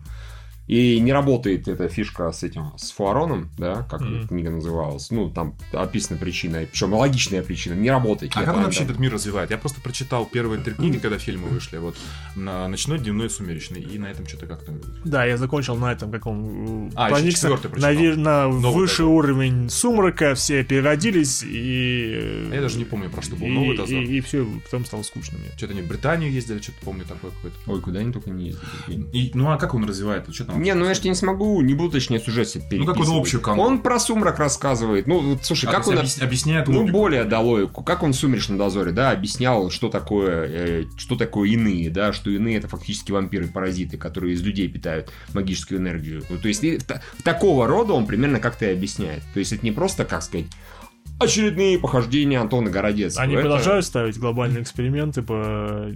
И 0.68 1.00
не 1.00 1.12
работает 1.12 1.66
эта 1.66 1.88
фишка 1.88 2.30
с 2.30 2.42
этим, 2.42 2.72
с 2.76 2.90
фуароном, 2.90 3.48
да, 3.56 3.86
как 3.90 4.02
эта 4.02 4.28
книга 4.28 4.50
называлась. 4.50 5.10
Ну, 5.10 5.30
там 5.30 5.54
описана 5.72 6.18
причина, 6.18 6.66
причем 6.70 6.92
логичная 6.92 7.42
причина, 7.42 7.72
не 7.74 7.90
работает. 7.90 8.32
А 8.36 8.42
как 8.42 8.54
он 8.56 8.64
вообще 8.64 8.84
этот 8.84 8.98
мир 8.98 9.12
развивает? 9.12 9.50
Я 9.50 9.56
просто 9.56 9.80
прочитал 9.80 10.26
первые 10.26 10.62
три 10.62 10.74
книги, 10.74 10.98
когда 10.98 11.18
фильмы 11.18 11.48
вышли. 11.48 11.78
Вот 11.78 11.96
на 12.36 12.68
ночной, 12.68 12.98
дневной, 12.98 13.30
сумеречный. 13.30 13.80
И 13.80 13.98
на 13.98 14.06
этом 14.10 14.26
что-то 14.26 14.46
как-то. 14.46 14.72
Да, 15.04 15.24
я 15.24 15.38
закончил 15.38 15.76
на 15.76 15.90
этом, 15.90 16.10
как 16.12 16.26
он 16.26 16.92
А, 16.94 17.06
еще 17.06 17.14
проникся 17.16 17.40
четвертый 17.48 17.80
на, 17.80 17.88
прочитал. 17.88 18.16
на 18.22 18.48
Новый 18.48 18.82
высший 18.82 18.98
дозор. 19.06 19.14
уровень 19.14 19.70
сумрака, 19.70 20.34
все 20.34 20.64
переродились, 20.64 21.42
и... 21.42 22.48
Я 22.52 22.60
даже 22.60 22.78
не 22.78 22.84
помню, 22.84 23.08
про 23.08 23.22
что 23.22 23.36
был 23.36 23.46
и, 23.46 23.50
новый 23.50 23.76
дозор. 23.76 24.02
И, 24.02 24.20
все, 24.20 24.46
потом 24.64 24.84
стало 24.84 25.02
скучно 25.02 25.38
мне. 25.38 25.48
Что-то 25.56 25.72
они 25.72 25.82
в 25.82 25.88
Британию 25.88 26.30
ездили, 26.30 26.60
что-то 26.60 26.78
помню 26.84 27.04
такое 27.04 27.30
какое-то. 27.30 27.56
Ой, 27.66 27.80
куда 27.80 28.00
они 28.00 28.12
только 28.12 28.30
не 28.30 28.48
ездили. 28.48 29.08
И, 29.12 29.30
ну 29.34 29.50
а 29.50 29.56
как 29.56 29.74
он 29.74 29.84
развивает? 29.88 30.32
Что 30.34 30.44
там? 30.44 30.57
Не, 30.62 30.74
ну 30.74 30.84
я 30.86 30.94
же 30.94 31.00
тебе 31.00 31.10
не 31.10 31.16
смогу, 31.16 31.60
не 31.62 31.74
буду 31.74 31.92
точнее 31.92 32.18
сюжет 32.20 32.48
себе 32.48 32.64
Ну, 32.78 32.86
как 32.86 32.98
он 32.98 33.10
общую 33.18 33.40
канву? 33.40 33.62
Он 33.62 33.80
про 33.80 33.98
сумрак 33.98 34.38
рассказывает. 34.38 35.06
Ну, 35.06 35.20
вот, 35.20 35.44
слушай, 35.44 35.66
А, 35.68 35.72
как 35.72 35.86
он... 35.88 35.94
объяс- 35.98 36.20
объясняет 36.22 36.68
Ну, 36.68 36.80
логику. 36.80 36.92
более 36.98 37.24
да 37.24 37.40
логику. 37.40 37.82
Как 37.82 38.02
он 38.02 38.12
в 38.12 38.16
«Сумеречном 38.16 38.58
дозоре», 38.58 38.92
да, 38.92 39.10
объяснял, 39.10 39.70
что 39.70 39.88
такое, 39.88 40.46
э, 40.48 40.84
что 40.96 41.16
такое 41.16 41.48
иные, 41.50 41.90
да, 41.90 42.12
что 42.12 42.30
иные 42.30 42.58
это 42.58 42.68
фактически 42.68 43.12
вампиры-паразиты, 43.12 43.96
которые 43.96 44.34
из 44.34 44.42
людей 44.42 44.68
питают 44.68 45.10
магическую 45.34 45.80
энергию. 45.80 46.22
Ну, 46.28 46.38
то 46.38 46.48
есть, 46.48 46.64
и 46.64 46.78
та- 46.78 47.02
такого 47.24 47.66
рода 47.66 47.92
он 47.92 48.06
примерно 48.06 48.40
как-то 48.40 48.66
и 48.66 48.72
объясняет. 48.72 49.22
То 49.34 49.38
есть, 49.40 49.52
это 49.52 49.64
не 49.64 49.72
просто, 49.72 50.04
как 50.04 50.22
сказать, 50.22 50.46
очередные 51.18 51.78
похождения 51.78 52.40
Антона 52.40 52.70
Городецкого. 52.70 53.24
Они 53.24 53.34
Это- 53.34 53.42
продолжают 53.42 53.84
ставить 53.84 54.18
глобальные 54.18 54.62
эксперименты 54.62 55.22
по 55.22 55.88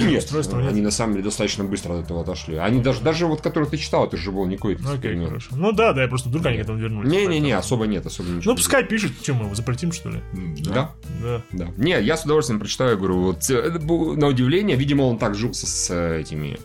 Нет, 0.00 0.28
они 0.52 0.80
на 0.80 0.90
самом 0.90 1.14
деле 1.14 1.24
достаточно 1.24 1.64
быстро 1.64 1.94
от 1.94 2.04
этого 2.04 2.20
отошли. 2.22 2.56
Они 2.56 2.80
даже, 2.80 3.00
даже 3.00 3.26
вот, 3.26 3.40
который 3.40 3.68
ты 3.68 3.76
читал, 3.76 4.06
это 4.06 4.16
же 4.16 4.30
был 4.30 4.46
не 4.46 4.56
какой-то 4.56 4.82
эксперимент. 4.82 5.28
хорошо. 5.28 5.48
Ну 5.52 5.72
да, 5.72 5.92
да, 5.92 6.02
я 6.02 6.08
просто 6.08 6.28
вдруг 6.28 6.46
они 6.46 6.58
к 6.58 6.60
этому 6.60 6.78
вернулись. 6.78 7.10
Не-не-не, 7.10 7.52
особо 7.52 7.86
нет, 7.86 8.06
особо 8.06 8.28
ничего. 8.30 8.52
Ну, 8.52 8.56
пускай 8.56 8.84
пишут, 8.84 9.12
что 9.22 9.34
мы 9.34 9.46
его 9.46 9.54
запретим, 9.54 9.92
что 9.92 10.10
ли? 10.10 10.20
Да. 10.64 10.92
Да. 11.22 11.42
Да. 11.52 11.68
Не, 11.76 12.00
я 12.00 12.16
с 12.16 12.24
удовольствием 12.24 12.60
прочитаю, 12.60 12.96
говорю, 12.96 13.18
вот 13.20 13.50
э, 13.50 13.70
на 13.78 14.26
удивление, 14.28 14.76
видимо, 14.76 15.02
он 15.02 15.18
так 15.18 15.34
жился 15.34 15.66
с 15.66 15.90
э, 15.90 16.20
этими, 16.20 16.58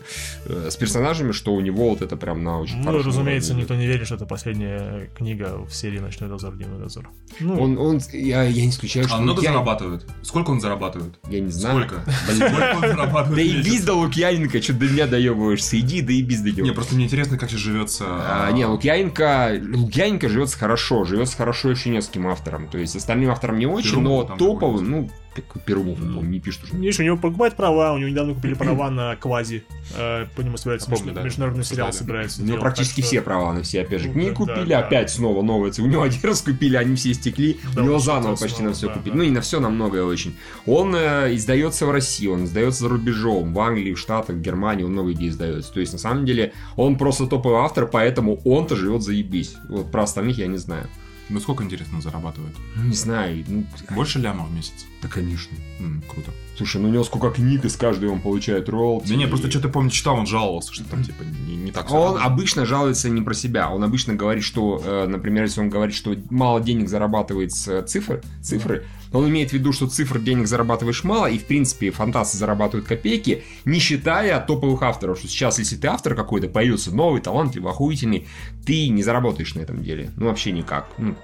э, 0.45 0.69
с 0.69 0.75
персонажами, 0.75 1.31
что 1.31 1.53
у 1.53 1.61
него 1.61 1.89
вот 1.89 2.01
это 2.01 2.15
прям 2.15 2.43
на 2.43 2.59
очень 2.59 2.77
Ну, 2.81 3.01
разумеется, 3.01 3.53
никто 3.53 3.75
не 3.75 3.87
верит, 3.87 4.05
что 4.05 4.15
это 4.15 4.25
последняя 4.25 5.09
книга 5.15 5.65
в 5.65 5.73
серии 5.73 5.99
«Ночной 5.99 6.29
дозор», 6.29 6.53
«Дневной 6.55 6.79
дозор». 6.79 7.09
Ну, 7.39 7.59
Он, 7.61 7.77
он, 7.77 7.99
я, 8.11 8.43
я 8.43 8.61
не 8.63 8.69
исключаю, 8.69 9.07
что 9.07 9.15
А 9.15 9.19
много 9.19 9.39
Лукьян- 9.39 9.53
зарабатывает? 9.53 10.05
Сколько 10.21 10.51
он 10.51 10.59
зарабатывает? 10.61 11.13
Я 11.29 11.39
не 11.39 11.51
знаю. 11.51 11.87
Сколько? 11.87 12.11
Сколько 12.35 12.75
он 12.75 12.81
зарабатывает? 12.81 13.35
Да 13.35 13.41
и 13.41 13.61
без 13.61 13.83
до 13.83 13.93
Лукьяненко, 13.95 14.61
что 14.61 14.73
до 14.73 14.85
меня 14.85 15.07
доебываешься, 15.07 15.79
иди, 15.79 16.01
да 16.01 16.13
и 16.13 16.21
без 16.21 16.41
до 16.41 16.51
него. 16.51 16.65
Не, 16.67 16.71
просто 16.73 16.95
мне 16.95 17.05
интересно, 17.05 17.37
как 17.37 17.49
сейчас 17.49 17.61
живется. 17.61 18.05
А, 18.07 18.51
не, 18.51 18.65
Лукьяненко, 18.65 19.61
Лукьяненко 19.75 20.29
живется 20.29 20.57
хорошо, 20.57 21.03
живется 21.05 21.37
хорошо 21.37 21.69
еще 21.69 21.89
нескольким 21.89 22.27
авторам. 22.27 22.67
То 22.67 22.77
есть 22.77 22.95
остальным 22.95 23.29
авторам 23.31 23.59
не 23.59 23.65
очень, 23.65 24.01
но 24.01 24.23
топовым, 24.23 24.89
ну, 24.89 25.09
как 25.33 25.63
Перумов, 25.63 25.97
по-моему, 25.97 26.21
не 26.23 26.39
пишет 26.39 26.63
уже. 26.63 26.75
Видишь, 26.75 26.99
у 26.99 27.03
него 27.03 27.17
покупают 27.17 27.55
права, 27.55 27.93
у 27.93 27.97
него 27.97 28.09
недавно 28.09 28.33
купили 28.33 28.53
права 28.53 28.89
на 28.89 29.15
Квази. 29.15 29.63
Э, 29.95 30.25
По 30.35 30.41
нему 30.41 30.57
собирается 30.57 30.89
Я 30.89 30.97
помню, 30.97 31.13
да. 31.13 31.21
международный 31.23 31.63
сериал 31.63 31.91
собирается. 31.93 32.41
У 32.41 32.45
него 32.45 32.59
практически 32.59 33.01
все 33.01 33.21
права 33.21 33.53
на 33.53 33.63
все, 33.63 33.81
опять 33.81 34.01
же, 34.01 34.07
Ну, 34.07 34.13
книги 34.13 34.29
да, 34.29 34.35
купили, 34.35 34.73
опять 34.73 35.09
снова 35.09 35.41
новые. 35.41 35.73
У 35.79 35.85
него 35.85 36.03
один 36.03 36.21
раз 36.23 36.41
купили, 36.41 36.75
они 36.75 36.95
все 36.95 37.11
истекли, 37.11 37.59
у 37.75 37.79
него 37.81 37.99
заново 37.99 38.35
почти 38.35 38.63
на 38.63 38.73
все 38.73 38.89
купили. 38.89 39.13
Ну 39.15 39.23
и 39.23 39.29
на 39.29 39.41
все, 39.41 39.59
на 39.59 39.69
многое 39.69 40.03
очень. 40.03 40.35
Он 40.65 40.95
э, 40.95 41.33
издается 41.35 41.85
в 41.85 41.91
России, 41.91 42.27
он 42.27 42.45
издается 42.45 42.81
за 42.81 42.89
рубежом, 42.89 43.53
в 43.53 43.59
Англии, 43.59 43.93
в 43.93 43.99
Штатах, 43.99 44.35
в 44.35 44.41
Германии, 44.41 44.83
он 44.83 44.91
много 44.91 45.13
где 45.13 45.27
издается. 45.27 45.73
То 45.73 45.79
есть, 45.79 45.93
на 45.93 45.99
самом 45.99 46.25
деле, 46.25 46.53
он 46.75 46.97
просто 46.97 47.27
топовый 47.27 47.59
автор, 47.59 47.87
поэтому 47.87 48.39
он-то 48.45 48.75
живет 48.75 49.01
заебись. 49.01 49.55
Вот 49.69 49.91
про 49.91 50.03
остальных 50.03 50.37
я 50.37 50.47
не 50.47 50.57
знаю. 50.57 50.87
Ну 51.29 51.39
сколько, 51.39 51.63
интересно, 51.63 52.01
зарабатывает? 52.01 52.53
Ну, 52.75 52.83
не 52.83 52.95
знаю, 52.95 53.43
ну, 53.47 53.65
Больше 53.95 54.19
ляма 54.19 54.45
в 54.45 54.53
месяц? 54.53 54.85
Да, 55.03 55.07
конечно. 55.09 55.55
М, 55.79 56.01
Круто. 56.11 56.31
Слушай, 56.57 56.81
ну 56.81 56.89
у 56.89 56.91
него 56.91 57.03
сколько 57.03 57.31
книг, 57.31 57.65
из 57.65 57.75
каждой 57.75 58.09
он 58.09 58.21
получает 58.21 58.69
роялти. 58.69 59.09
Да 59.09 59.15
не, 59.15 59.27
просто 59.27 59.47
И- 59.47 59.49
что-то 59.51 59.69
помню, 59.69 59.89
читал, 59.89 60.15
он 60.17 60.27
жаловался, 60.27 60.71
что 60.73 60.83
там 60.85 61.03
типа 61.03 61.23
не, 61.23 61.55
не 61.55 61.71
так 61.71 61.89
Он 61.91 61.97
работает. 61.99 62.25
обычно 62.27 62.65
жалуется 62.65 63.09
не 63.09 63.21
про 63.21 63.33
себя. 63.33 63.71
Он 63.71 63.83
обычно 63.83 64.13
говорит, 64.13 64.43
что, 64.43 64.81
э, 64.85 65.07
например, 65.07 65.43
если 65.45 65.61
он 65.61 65.69
говорит, 65.69 65.95
что 65.95 66.15
мало 66.29 66.61
денег 66.61 66.89
зарабатывает 66.89 67.51
с 67.53 67.67
э, 67.67 67.81
цифр, 67.83 68.21
цифры, 68.41 68.85
он 69.11 69.27
имеет 69.29 69.49
в 69.49 69.53
виду, 69.53 69.73
что 69.73 69.87
цифр 69.87 70.19
денег 70.19 70.47
зарабатываешь 70.47 71.03
мало, 71.03 71.25
и, 71.27 71.37
в 71.39 71.45
принципе, 71.45 71.89
фантасты 71.91 72.37
зарабатывают 72.37 72.87
копейки, 72.87 73.43
не 73.65 73.79
считая 73.79 74.39
топовых 74.39 74.81
авторов. 74.83 75.17
Что 75.19 75.27
сейчас, 75.27 75.57
если 75.59 75.75
ты 75.75 75.87
автор 75.87 76.13
какой-то, 76.15 76.47
появился 76.49 76.93
новый, 76.95 77.19
талантливый, 77.21 77.71
охуительный, 77.71 78.27
ты 78.65 78.89
не 78.89 79.01
заработаешь 79.03 79.55
на 79.55 79.61
этом 79.61 79.83
деле. 79.83 80.11
Ну, 80.17 80.27
вообще 80.27 80.51
никак. 80.51 80.87
Ну, 80.99 81.15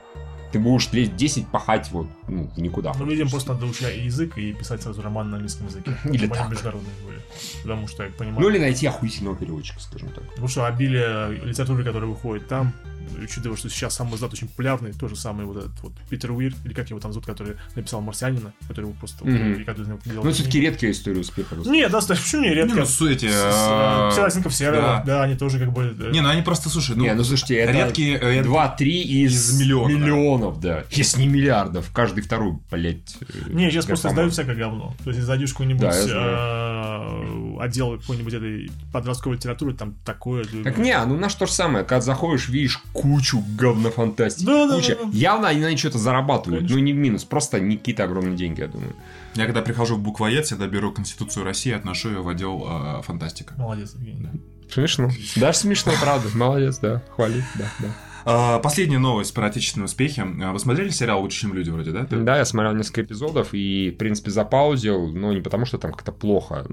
ты 0.51 0.59
будешь 0.59 0.91
лет 0.91 1.15
10 1.15 1.47
пахать 1.47 1.89
вот 1.91 2.07
ну, 2.27 2.49
никуда. 2.57 2.93
Ну, 2.97 3.05
видимо, 3.05 3.29
просто 3.29 3.53
надо 3.53 3.65
учить 3.65 3.95
язык 3.97 4.37
и 4.37 4.53
писать 4.53 4.81
сразу 4.81 5.01
роман 5.01 5.29
на 5.29 5.37
английском 5.37 5.67
языке. 5.67 5.95
Или 6.05 6.27
так. 6.27 6.49
международные 6.49 6.93
были. 7.05 7.19
Потому 7.61 7.87
что, 7.87 8.03
я 8.03 8.09
понимаю... 8.09 8.41
Ну, 8.41 8.49
или 8.49 8.57
найти 8.57 8.87
охуительного 8.87 9.35
переводчика, 9.35 9.79
скажем 9.79 10.09
так. 10.09 10.27
Потому 10.29 10.47
что 10.47 10.65
обилие 10.65 11.39
литературы, 11.43 11.83
которая 11.83 12.09
выходит 12.09 12.47
там, 12.47 12.73
учитывая, 13.21 13.57
что 13.57 13.69
сейчас 13.69 13.95
сам 13.95 14.13
издат 14.15 14.33
очень 14.33 14.47
популярный, 14.47 14.93
тот 14.93 15.09
же 15.09 15.15
самый 15.15 15.45
вот 15.45 15.57
этот 15.57 15.79
вот 15.81 15.93
Питер 16.09 16.31
Уир, 16.31 16.53
или 16.65 16.73
как 16.73 16.89
его 16.89 16.99
там 16.99 17.11
зовут, 17.13 17.25
который 17.25 17.55
написал 17.75 18.01
«Марсианина», 18.01 18.53
который 18.67 18.85
его 18.85 18.93
просто... 18.93 19.23
вот, 19.23 19.33
из 19.33 19.87
него 19.87 19.99
делал 20.05 20.23
Ну, 20.23 20.31
все-таки 20.31 20.59
редкая 20.59 20.91
история 20.91 21.19
успеха. 21.19 21.55
Нет, 21.55 21.91
да, 21.91 21.99
почему 22.01 22.41
не 22.41 22.49
Не, 22.49 22.55
редко? 22.55 22.79
ну, 22.79 22.85
с 22.85 23.01
эти... 23.01 23.27
С- 23.27 24.13
э, 24.17 24.49
Серого, 24.49 25.03
да. 25.05 25.23
они 25.23 25.35
тоже 25.35 25.59
как 25.59 25.71
бы... 25.71 25.95
э, 25.99 26.11
Не, 26.11 26.21
ну 26.21 26.29
они 26.29 26.41
просто, 26.41 26.69
слушай, 26.69 26.95
ну, 26.95 27.03
Не, 27.03 27.13
ну 27.13 27.23
слушайте, 27.23 27.55
это 27.55 27.71
редкие... 27.71 28.17
э, 28.17 28.41
2-3 28.43 28.85
из, 28.85 29.57
да. 29.57 29.63
миллионов, 29.63 30.59
да. 30.59 30.83
Если 30.91 31.21
не 31.21 31.27
миллиардов. 31.27 31.91
Каждый 31.93 32.21
второй, 32.21 32.57
блядь. 32.71 33.15
э, 33.21 33.51
Не, 33.51 33.69
сейчас 33.71 33.85
просто 33.85 34.09
издают 34.09 34.33
всякое 34.33 34.55
говно. 34.55 34.95
То 35.03 35.09
есть, 35.09 35.19
если 35.19 35.21
зайдешь 35.21 35.51
какой-нибудь 35.51 35.83
э, 35.83 37.57
отдел 37.59 37.99
какой-нибудь 37.99 38.33
этой 38.33 38.71
подростковой 38.91 39.37
литературы, 39.37 39.73
там 39.73 39.95
такое... 40.05 40.45
Так 40.63 40.77
не, 40.77 40.97
ну 41.05 41.17
наш 41.17 41.33
то 41.35 41.45
же 41.45 41.51
самое, 41.51 41.85
когда 41.85 42.01
заходишь, 42.01 42.49
видишь 42.49 42.79
кучу 42.93 43.43
говнофантастики, 43.57 44.45
Да, 44.45 44.67
да, 44.67 44.75
куча. 44.75 44.95
да, 44.95 45.03
да. 45.05 45.09
Явно 45.13 45.47
они 45.47 45.61
на 45.61 45.77
что-то 45.77 45.97
зарабатывают, 45.97 46.61
Конечно. 46.61 46.77
ну 46.77 46.83
не 46.83 46.93
в 46.93 46.97
минус, 46.97 47.23
просто 47.23 47.59
не 47.59 47.77
какие-то 47.77 48.03
огромные 48.03 48.35
деньги, 48.35 48.61
я 48.61 48.67
думаю. 48.67 48.95
Я 49.35 49.45
когда 49.45 49.61
прихожу 49.61 49.95
в 49.95 49.99
буквоед, 49.99 50.45
всегда 50.45 50.67
беру 50.67 50.91
Конституцию 50.91 51.45
России 51.45 51.69
и 51.69 51.73
отношу 51.75 52.09
ее 52.09 52.21
в 52.21 52.27
отдел 52.27 52.65
э, 52.67 53.01
фантастика. 53.03 53.53
Молодец, 53.57 53.93
Евгений. 53.93 54.29
Смешно. 54.71 55.09
Даже 55.35 55.57
смешно, 55.59 55.93
правда. 56.01 56.29
Молодец, 56.35 56.77
да. 56.79 57.01
Хвали, 57.15 57.43
да, 57.57 57.65
да. 57.79 57.87
А, 58.25 58.59
Последняя 58.59 58.99
новость 58.99 59.33
про 59.33 59.47
отечественные 59.47 59.85
успехи. 59.85 60.19
А, 60.43 60.51
Вы 60.51 60.59
смотрели 60.59 60.89
сериал 60.89 61.21
«Лучше, 61.21 61.41
чем 61.41 61.53
люди» 61.53 61.69
вроде, 61.69 61.91
да? 61.91 62.05
Ты- 62.05 62.17
Да, 62.17 62.37
я 62.37 62.45
смотрел 62.45 62.73
несколько 62.75 63.01
эпизодов 63.01 63.49
и, 63.53 63.91
в 63.91 63.97
принципе, 63.97 64.29
запаузил, 64.29 65.07
но 65.07 65.33
не 65.33 65.41
потому, 65.41 65.65
что 65.65 65.77
там 65.77 65.91
как-то 65.91 66.11
плохо. 66.11 66.65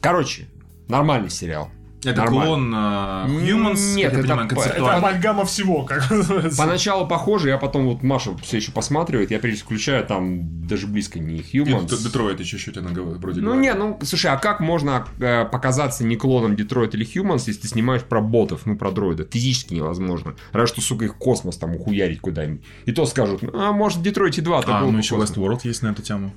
Короче, 0.00 0.48
нормальный 0.88 1.30
сериал. 1.30 1.70
Это 2.04 2.22
Нормально. 2.22 2.44
клон 2.44 2.74
э, 2.74 3.50
Humans, 3.50 3.94
Нет, 3.96 4.12
это 4.12 4.22
понимаю, 4.22 4.48
по- 4.50 4.60
Это 4.60 4.94
амальгама 4.96 5.44
всего, 5.44 5.82
как 5.82 6.08
называется. 6.10 6.56
Поначалу 6.56 7.08
похоже, 7.08 7.48
я 7.48 7.58
потом 7.58 7.86
вот 7.88 8.04
Маша 8.04 8.36
все 8.38 8.58
еще 8.58 8.70
посматривает, 8.70 9.32
я 9.32 9.40
переключаю, 9.40 10.06
там 10.06 10.64
даже 10.68 10.86
близко 10.86 11.18
не 11.18 11.38
И 11.38 11.58
Humans. 11.58 11.88
Д- 11.88 11.96
Детройт 12.04 12.38
еще 12.38 12.56
чуть-чуть 12.56 12.76
она 12.76 12.90
вроде 12.90 13.40
Ну 13.40 13.46
говорит. 13.54 13.62
не, 13.62 13.74
ну 13.74 13.98
слушай, 14.04 14.30
а 14.30 14.36
как 14.36 14.60
можно 14.60 15.06
э, 15.18 15.44
показаться 15.46 16.04
не 16.04 16.14
клоном 16.14 16.54
Детройт 16.54 16.94
или 16.94 17.04
Humans, 17.04 17.44
если 17.48 17.62
ты 17.62 17.68
снимаешь 17.68 18.02
про 18.02 18.20
ботов, 18.20 18.60
ну 18.64 18.76
про 18.76 18.92
дроида? 18.92 19.26
Физически 19.28 19.74
невозможно. 19.74 20.34
Разве 20.52 20.68
что, 20.68 20.80
сука, 20.80 21.04
их 21.06 21.16
космос 21.16 21.56
там 21.56 21.74
ухуярить 21.74 22.20
куда-нибудь. 22.20 22.62
И 22.84 22.92
то 22.92 23.06
скажут, 23.06 23.42
а 23.52 23.72
может 23.72 23.98
в 23.98 24.02
Детройте 24.02 24.40
2 24.40 24.62
А, 24.66 24.80
ну 24.82 24.96
еще 24.98 25.16
Westworld 25.16 25.60
есть 25.64 25.82
на 25.82 25.88
эту 25.88 26.02
тему. 26.02 26.32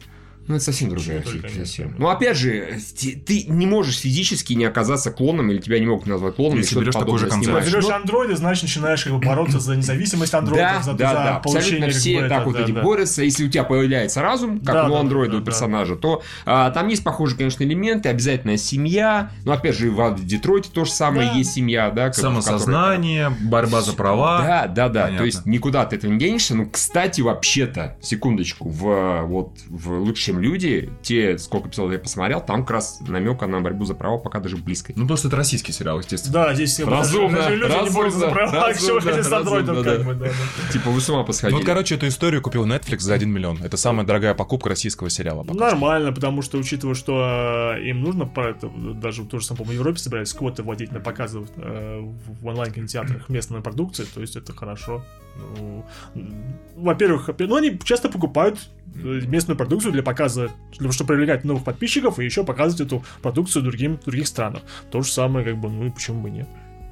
Ну, 0.51 0.57
это 0.57 0.65
совсем 0.65 0.89
другая 0.89 1.23
совсем. 1.55 1.95
Ну, 1.97 2.09
опять 2.09 2.35
же, 2.37 2.77
ты 3.25 3.45
не 3.47 3.65
можешь 3.65 3.99
физически 3.99 4.51
не 4.53 4.65
оказаться 4.65 5.11
клоном, 5.11 5.49
или 5.49 5.59
тебя 5.59 5.79
не 5.79 5.85
могут 5.85 6.07
назвать 6.07 6.35
клоном, 6.35 6.57
Если 6.57 6.77
берешь 6.77 6.93
такой 6.93 7.17
же 7.19 7.27
концепт. 7.27 7.45
снимаешь. 7.45 7.65
Берешь 7.71 7.83
Ну, 7.85 7.93
андроида, 7.95 8.35
значит, 8.35 8.63
начинаешь 8.63 9.03
как 9.05 9.13
бы 9.13 9.19
бороться 9.19 9.59
за 9.59 9.75
независимость 9.77 10.33
андроидов, 10.33 10.71
да, 10.77 10.81
за, 10.83 10.93
да, 10.93 11.07
за 11.09 11.13
да, 11.15 11.39
получение 11.39 11.85
абсолютно 11.87 11.99
все 11.99 12.19
так 12.27 12.31
это, 12.39 12.45
вот 12.45 12.53
да, 12.55 12.61
эти 12.63 12.71
да. 12.71 12.81
борются. 12.81 13.23
Если 13.23 13.45
у 13.45 13.49
тебя 13.49 13.63
появляется 13.63 14.21
разум, 14.21 14.59
как 14.59 14.73
Да, 14.75 14.87
у 14.87 14.93
да, 14.93 14.99
андроида, 14.99 15.31
да, 15.31 15.37
у 15.37 15.39
да, 15.39 15.45
персонажа, 15.45 15.95
то 15.95 16.21
а, 16.45 16.69
там 16.71 16.87
есть 16.89 17.03
похожие, 17.03 17.37
конечно, 17.37 17.63
элементы, 17.63 18.09
обязательно 18.09 18.57
семья. 18.57 19.31
Ну, 19.45 19.53
опять 19.53 19.77
же, 19.77 19.89
в 19.89 20.25
Детройте 20.25 20.69
то 20.73 20.83
же 20.83 20.91
самое 20.91 21.29
Да. 21.29 21.35
есть 21.37 21.53
семья, 21.53 21.89
да. 21.91 22.07
как- 22.07 22.13
в 22.13 22.17
которой- 22.17 22.41
Самосознание, 22.41 23.29
борьба 23.41 23.81
за 23.81 23.93
права. 23.93 24.41
Да, 24.41 24.67
да, 24.67 24.89
да. 24.89 25.01
Понятно. 25.03 25.17
То 25.19 25.25
есть 25.25 25.45
никуда 25.45 25.81
от 25.83 25.93
этого 25.93 26.11
не 26.11 26.19
денешься. 26.19 26.55
Ну, 26.55 26.69
кстати, 26.69 27.21
вообще-то, 27.21 27.97
секундочку, 28.01 28.69
в 28.69 29.21
вот 29.21 29.53
в 29.69 29.91
лучше, 29.99 30.23
чем 30.25 30.40
люди, 30.41 30.91
те, 31.01 31.37
сколько 31.37 31.69
эпизодов 31.69 31.93
я 31.93 31.99
посмотрел, 31.99 32.41
там 32.41 32.61
как 32.61 32.71
раз 32.71 32.99
намека 33.01 33.47
на 33.47 33.61
борьбу 33.61 33.85
за 33.85 33.95
права 33.95 34.17
пока 34.17 34.39
даже 34.39 34.57
близко. 34.57 34.93
Ну, 34.95 35.05
что 35.15 35.27
это 35.27 35.37
российский 35.37 35.71
сериал, 35.71 35.99
естественно. 35.99 36.33
Да, 36.33 36.53
здесь 36.53 36.79
Разумно, 36.79 37.37
даже 37.37 37.55
люди 37.55 37.83
не 37.83 37.89
борются 37.89 38.19
за 38.19 38.25
разумно, 38.29 38.51
права, 38.51 38.73
всё 38.73 38.95
разумно, 38.95 39.15
это 39.15 39.23
с 39.23 39.31
андроидом 39.31 39.75
разумно, 39.75 39.97
как 39.97 40.05
да. 40.05 40.13
бы, 40.13 40.19
да, 40.19 40.25
да. 40.25 40.73
Типа 40.73 40.89
вы 40.89 41.01
с 41.01 41.09
ума 41.09 41.23
посходили. 41.23 41.53
Ну, 41.53 41.59
вот, 41.59 41.65
короче, 41.65 41.95
эту 41.95 42.07
историю 42.07 42.41
купил 42.41 42.65
Netflix 42.65 42.99
за 42.99 43.13
1 43.13 43.29
миллион. 43.29 43.63
Это 43.63 43.77
самая 43.77 44.05
дорогая 44.05 44.33
покупка 44.33 44.69
российского 44.69 45.09
сериала. 45.09 45.43
пока 45.43 45.53
что. 45.53 45.63
Нормально, 45.63 46.11
потому 46.11 46.41
что, 46.41 46.57
учитывая, 46.57 46.95
что 46.95 47.75
э, 47.77 47.83
им 47.83 48.01
нужно, 48.01 48.25
про 48.25 48.49
это, 48.49 48.69
даже 48.69 49.25
тоже 49.25 49.45
сам, 49.45 49.57
по-моему, 49.57 49.77
в 49.77 49.79
Европе 49.81 49.99
собирались 49.99 50.33
квоты 50.33 50.63
вводить 50.63 50.91
на 50.91 50.99
показы 50.99 51.45
э, 51.55 51.99
в 52.41 52.47
онлайн-кинотеатрах 52.47 53.29
местной 53.29 53.61
продукции, 53.61 54.05
то 54.13 54.21
есть 54.21 54.35
это 54.35 54.53
хорошо. 54.53 55.03
Ну, 55.36 55.86
во-первых, 56.75 57.29
ну, 57.38 57.55
они 57.55 57.79
часто 57.84 58.09
покупают 58.09 58.59
э, 58.95 59.21
местную 59.27 59.57
продукцию 59.57 59.93
для 59.93 60.03
показа, 60.03 60.49
для 60.71 60.79
того, 60.79 60.91
чтобы 60.91 61.09
привлекать 61.09 61.43
новых 61.43 61.63
подписчиков 61.63 62.19
и 62.19 62.25
еще 62.25 62.43
показывать 62.43 62.88
эту 62.88 63.03
продукцию 63.21 63.63
другим, 63.63 63.97
в 63.97 64.05
других 64.05 64.27
странах. 64.27 64.61
То 64.91 65.01
же 65.01 65.11
самое, 65.11 65.45
как 65.45 65.57
бы, 65.57 65.69
ну 65.69 65.86
и 65.86 65.89
почему 65.89 66.21
бы 66.21 66.29
нет. 66.29 66.47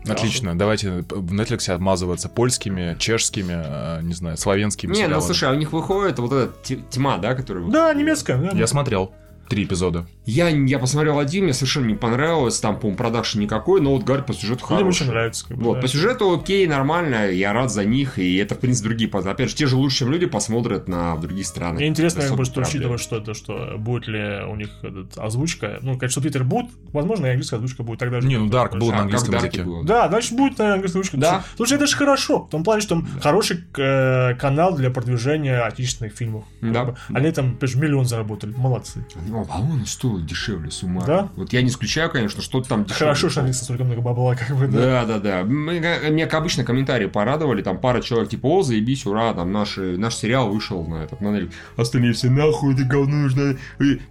Отлично. 0.08 0.58
Давайте 0.58 1.04
в 1.10 1.34
Netflix 1.34 1.70
отмазываться 1.72 2.30
польскими, 2.30 2.96
чешскими, 3.00 3.62
э, 3.64 4.02
не 4.02 4.14
знаю, 4.14 4.38
славянскими 4.38 4.92
Не, 4.92 5.02
ну 5.02 5.06
сериалами. 5.06 5.26
слушай, 5.26 5.50
а 5.50 5.52
у 5.52 5.56
них 5.56 5.72
выходит 5.72 6.20
вот 6.20 6.32
эта 6.32 6.76
тьма, 6.90 7.18
да, 7.18 7.36
которая... 7.36 7.70
Да, 7.70 7.94
немецкая, 7.94 8.38
да. 8.38 8.58
Я 8.58 8.68
смотрел 8.68 9.14
три 9.50 9.64
эпизода. 9.64 10.08
Я, 10.26 10.50
я 10.50 10.80
посмотрел 10.80 11.20
один, 11.20 11.46
мне 11.46 11.54
совершенно 11.54 11.88
не 11.88 11.96
понравилось, 11.96 12.60
там, 12.60 12.80
по-моему, 12.80 12.98
продакшн 12.98 13.40
никакой, 13.40 13.82
но 13.82 13.92
вот, 13.96 14.04
говорят, 14.04 14.26
по 14.28 14.34
сюжету 14.34 14.66
Мне 14.70 14.78
хороший. 14.78 15.02
очень 15.04 15.08
нравится. 15.08 15.48
как 15.48 15.58
бы, 15.58 15.64
Вот, 15.64 15.74
да. 15.76 15.82
по 15.82 15.88
сюжету 15.88 16.34
окей, 16.34 16.68
нормально, 16.68 17.30
я 17.32 17.52
рад 17.54 17.72
за 17.72 17.84
них, 17.84 18.20
и 18.20 18.36
это, 18.38 18.56
в 18.56 18.60
принципе, 18.60 18.90
другие 18.90 19.10
Опять 19.10 19.50
же, 19.50 19.56
те 19.56 19.66
же 19.66 19.76
лучше, 19.76 20.00
чем 20.00 20.12
люди, 20.12 20.28
посмотрят 20.28 20.88
на 20.88 21.16
в 21.16 21.22
других 21.22 21.46
странах. 21.46 21.80
Мне 21.80 21.88
интересно, 21.88 22.22
как 22.22 22.38
бы, 22.38 22.46
что 22.46 22.62
учитывая, 22.62 22.98
что 22.98 23.18
это, 23.18 23.34
что 23.34 23.76
будет 23.78 24.08
ли 24.08 24.44
у 24.48 24.56
них 24.56 24.70
этот, 24.84 25.18
озвучка. 25.18 25.80
Ну, 25.82 25.98
конечно, 25.98 26.22
Питер 26.22 26.44
будет, 26.44 26.70
возможно, 26.94 27.26
и 27.26 27.30
английская 27.30 27.56
озвучка 27.58 27.84
будет 27.84 28.00
тогда 28.00 28.22
же. 28.22 28.28
Не, 28.28 28.38
ну 28.38 28.48
Dark 28.48 28.78
был 28.78 28.88
на 28.88 28.94
как 28.94 29.02
английском 29.02 29.36
языке. 29.36 29.66
Да, 29.84 30.08
значит, 30.10 30.34
будет 30.38 30.58
на 30.60 30.74
английской 30.76 30.98
озвучке. 31.00 31.18
Да. 31.18 31.44
Слушай, 31.56 31.74
это 31.78 31.88
же 31.88 31.96
хорошо. 31.98 32.44
В 32.46 32.50
том 32.50 32.64
плане, 32.64 32.82
что 32.82 32.90
там 32.96 33.08
хороший 33.22 33.64
э, 33.78 34.36
канал 34.36 34.76
для 34.76 34.90
продвижения 34.92 35.60
отечественных 35.62 36.14
фильмов. 36.14 36.46
Как 36.62 36.72
Да. 36.72 36.86
бы. 36.86 36.96
Они 37.14 37.32
там, 37.32 37.54
опять 37.54 37.72
же, 37.72 37.80
миллион 37.80 38.06
заработали. 38.06 38.54
Молодцы. 38.56 39.06
Ну, 39.48 39.54
а 39.54 39.62
он 39.62 39.86
стоил 39.86 40.20
дешевле 40.20 40.72
с 40.72 40.84
ума. 40.84 41.04
Да? 41.06 41.30
Вот 41.36 41.54
я 41.54 41.62
не 41.62 41.70
исключаю, 41.70 42.10
конечно, 42.10 42.42
что-то 42.42 42.70
там 42.70 42.84
дешевле. 42.84 43.06
Хорошо, 43.06 43.30
что 43.30 43.42
они 43.42 43.54
столько 43.54 43.84
много 43.84 44.02
бабла, 44.02 44.36
как 44.36 44.56
бы, 44.56 44.68
да. 44.68 44.80
Да, 44.80 45.06
да, 45.06 45.20
да. 45.20 45.42
Меня, 45.44 46.26
как 46.26 46.36
обычно, 46.36 46.64
комментарии 46.64 47.08
порадовали. 47.08 47.62
Там 47.62 47.80
пара 47.80 48.02
человек 48.02 48.30
типа, 48.30 48.48
о, 48.48 48.64
заебись, 48.64 49.06
ура, 49.06 49.34
там 49.34 49.52
наш, 49.52 49.78
наш 49.78 50.16
сериал 50.16 50.50
вышел 50.50 50.86
на 50.86 51.04
этот, 51.04 51.22
на 51.22 51.28
Netflix. 51.28 51.52
Остальные 51.78 52.14
все 52.14 52.30
нахуй, 52.30 52.74
это 52.74 52.84
говно 52.84 53.16
нужно. 53.16 53.58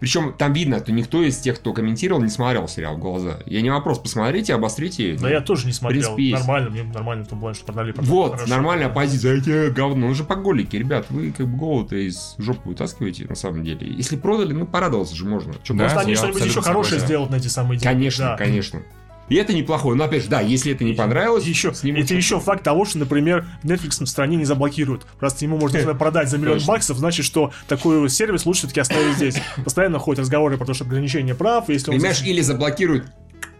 Причем 0.00 0.32
там 0.36 0.52
видно, 0.52 0.78
что 0.78 0.92
никто 0.92 1.22
из 1.22 1.36
тех, 1.38 1.56
кто 1.56 1.72
комментировал, 1.72 2.22
не 2.22 2.30
смотрел 2.30 2.68
сериал 2.68 2.96
в 2.96 2.98
глаза. 2.98 3.38
Я 3.46 3.62
не 3.62 3.70
вопрос, 3.70 3.98
посмотрите, 3.98 4.54
обострите. 4.54 5.16
Да 5.20 5.28
я 5.30 5.40
тоже 5.40 5.66
не 5.66 5.72
смотрел. 5.72 6.14
принципе. 6.14 6.38
Нормально, 6.38 6.70
мне 6.70 6.82
нормально 6.82 7.24
в 7.24 7.28
том 7.28 7.40
плане, 7.40 7.54
что 7.54 7.66
продали. 7.66 7.92
продали 7.92 8.10
Вот, 8.10 8.32
хорошо. 8.32 8.50
нормальная 8.50 8.88
позиция. 8.88 9.38
Эти 9.38 9.70
говно. 9.70 10.08
Ну 10.08 10.14
же 10.14 10.24
поголики, 10.24 10.76
ребят. 10.76 11.06
Вы 11.10 11.32
как 11.32 11.46
бы 11.46 11.56
голову-то 11.56 11.96
из 11.96 12.34
жопы 12.38 12.68
вытаскиваете, 12.68 13.26
на 13.26 13.34
самом 13.34 13.64
деле. 13.64 13.92
Если 13.92 14.16
продали, 14.16 14.52
ну 14.52 14.66
порадоваться 14.66 15.14
же 15.18 15.24
можно. 15.26 15.54
Чё, 15.62 15.74
Да, 15.74 15.84
Просто 15.84 16.00
они 16.00 16.14
что-нибудь 16.14 16.44
еще 16.44 16.62
хорошее 16.62 17.00
сделают 17.00 17.30
на 17.30 17.36
эти 17.36 17.48
самые 17.48 17.78
деньги. 17.78 17.84
Конечно, 17.92 18.24
Да. 18.24 18.36
конечно. 18.36 18.82
И 19.28 19.34
это 19.34 19.52
неплохое. 19.52 19.94
Но 19.94 20.04
опять 20.04 20.22
же, 20.22 20.28
да, 20.30 20.40
если 20.40 20.72
это 20.72 20.84
не 20.84 20.94
понравилось, 20.94 21.44
Еще, 21.44 21.74
снимут 21.74 22.04
это 22.04 22.14
еще 22.14 22.40
факт 22.40 22.62
того, 22.62 22.86
что, 22.86 22.98
например, 22.98 23.46
Netflix 23.62 24.02
в 24.02 24.06
стране 24.06 24.36
не 24.36 24.46
заблокируют. 24.46 25.04
Просто 25.18 25.44
ему 25.44 25.58
можно 25.58 25.94
продать 25.94 26.30
за 26.30 26.38
миллион 26.38 26.58
Точно. 26.58 26.72
баксов, 26.72 26.96
значит, 26.96 27.26
что 27.26 27.52
такой 27.66 28.08
сервис 28.08 28.46
лучше 28.46 28.60
все-таки 28.60 28.80
оставить 28.80 29.16
здесь. 29.16 29.36
Постоянно 29.62 29.98
ходят 29.98 30.20
разговоры 30.20 30.56
про 30.56 30.64
то, 30.64 30.72
что 30.72 30.84
ограничение 30.84 31.34
прав, 31.34 31.68
если 31.68 31.90
он... 31.90 31.96
Понимаешь, 31.98 32.22
или 32.22 32.40
заблокируют 32.40 33.04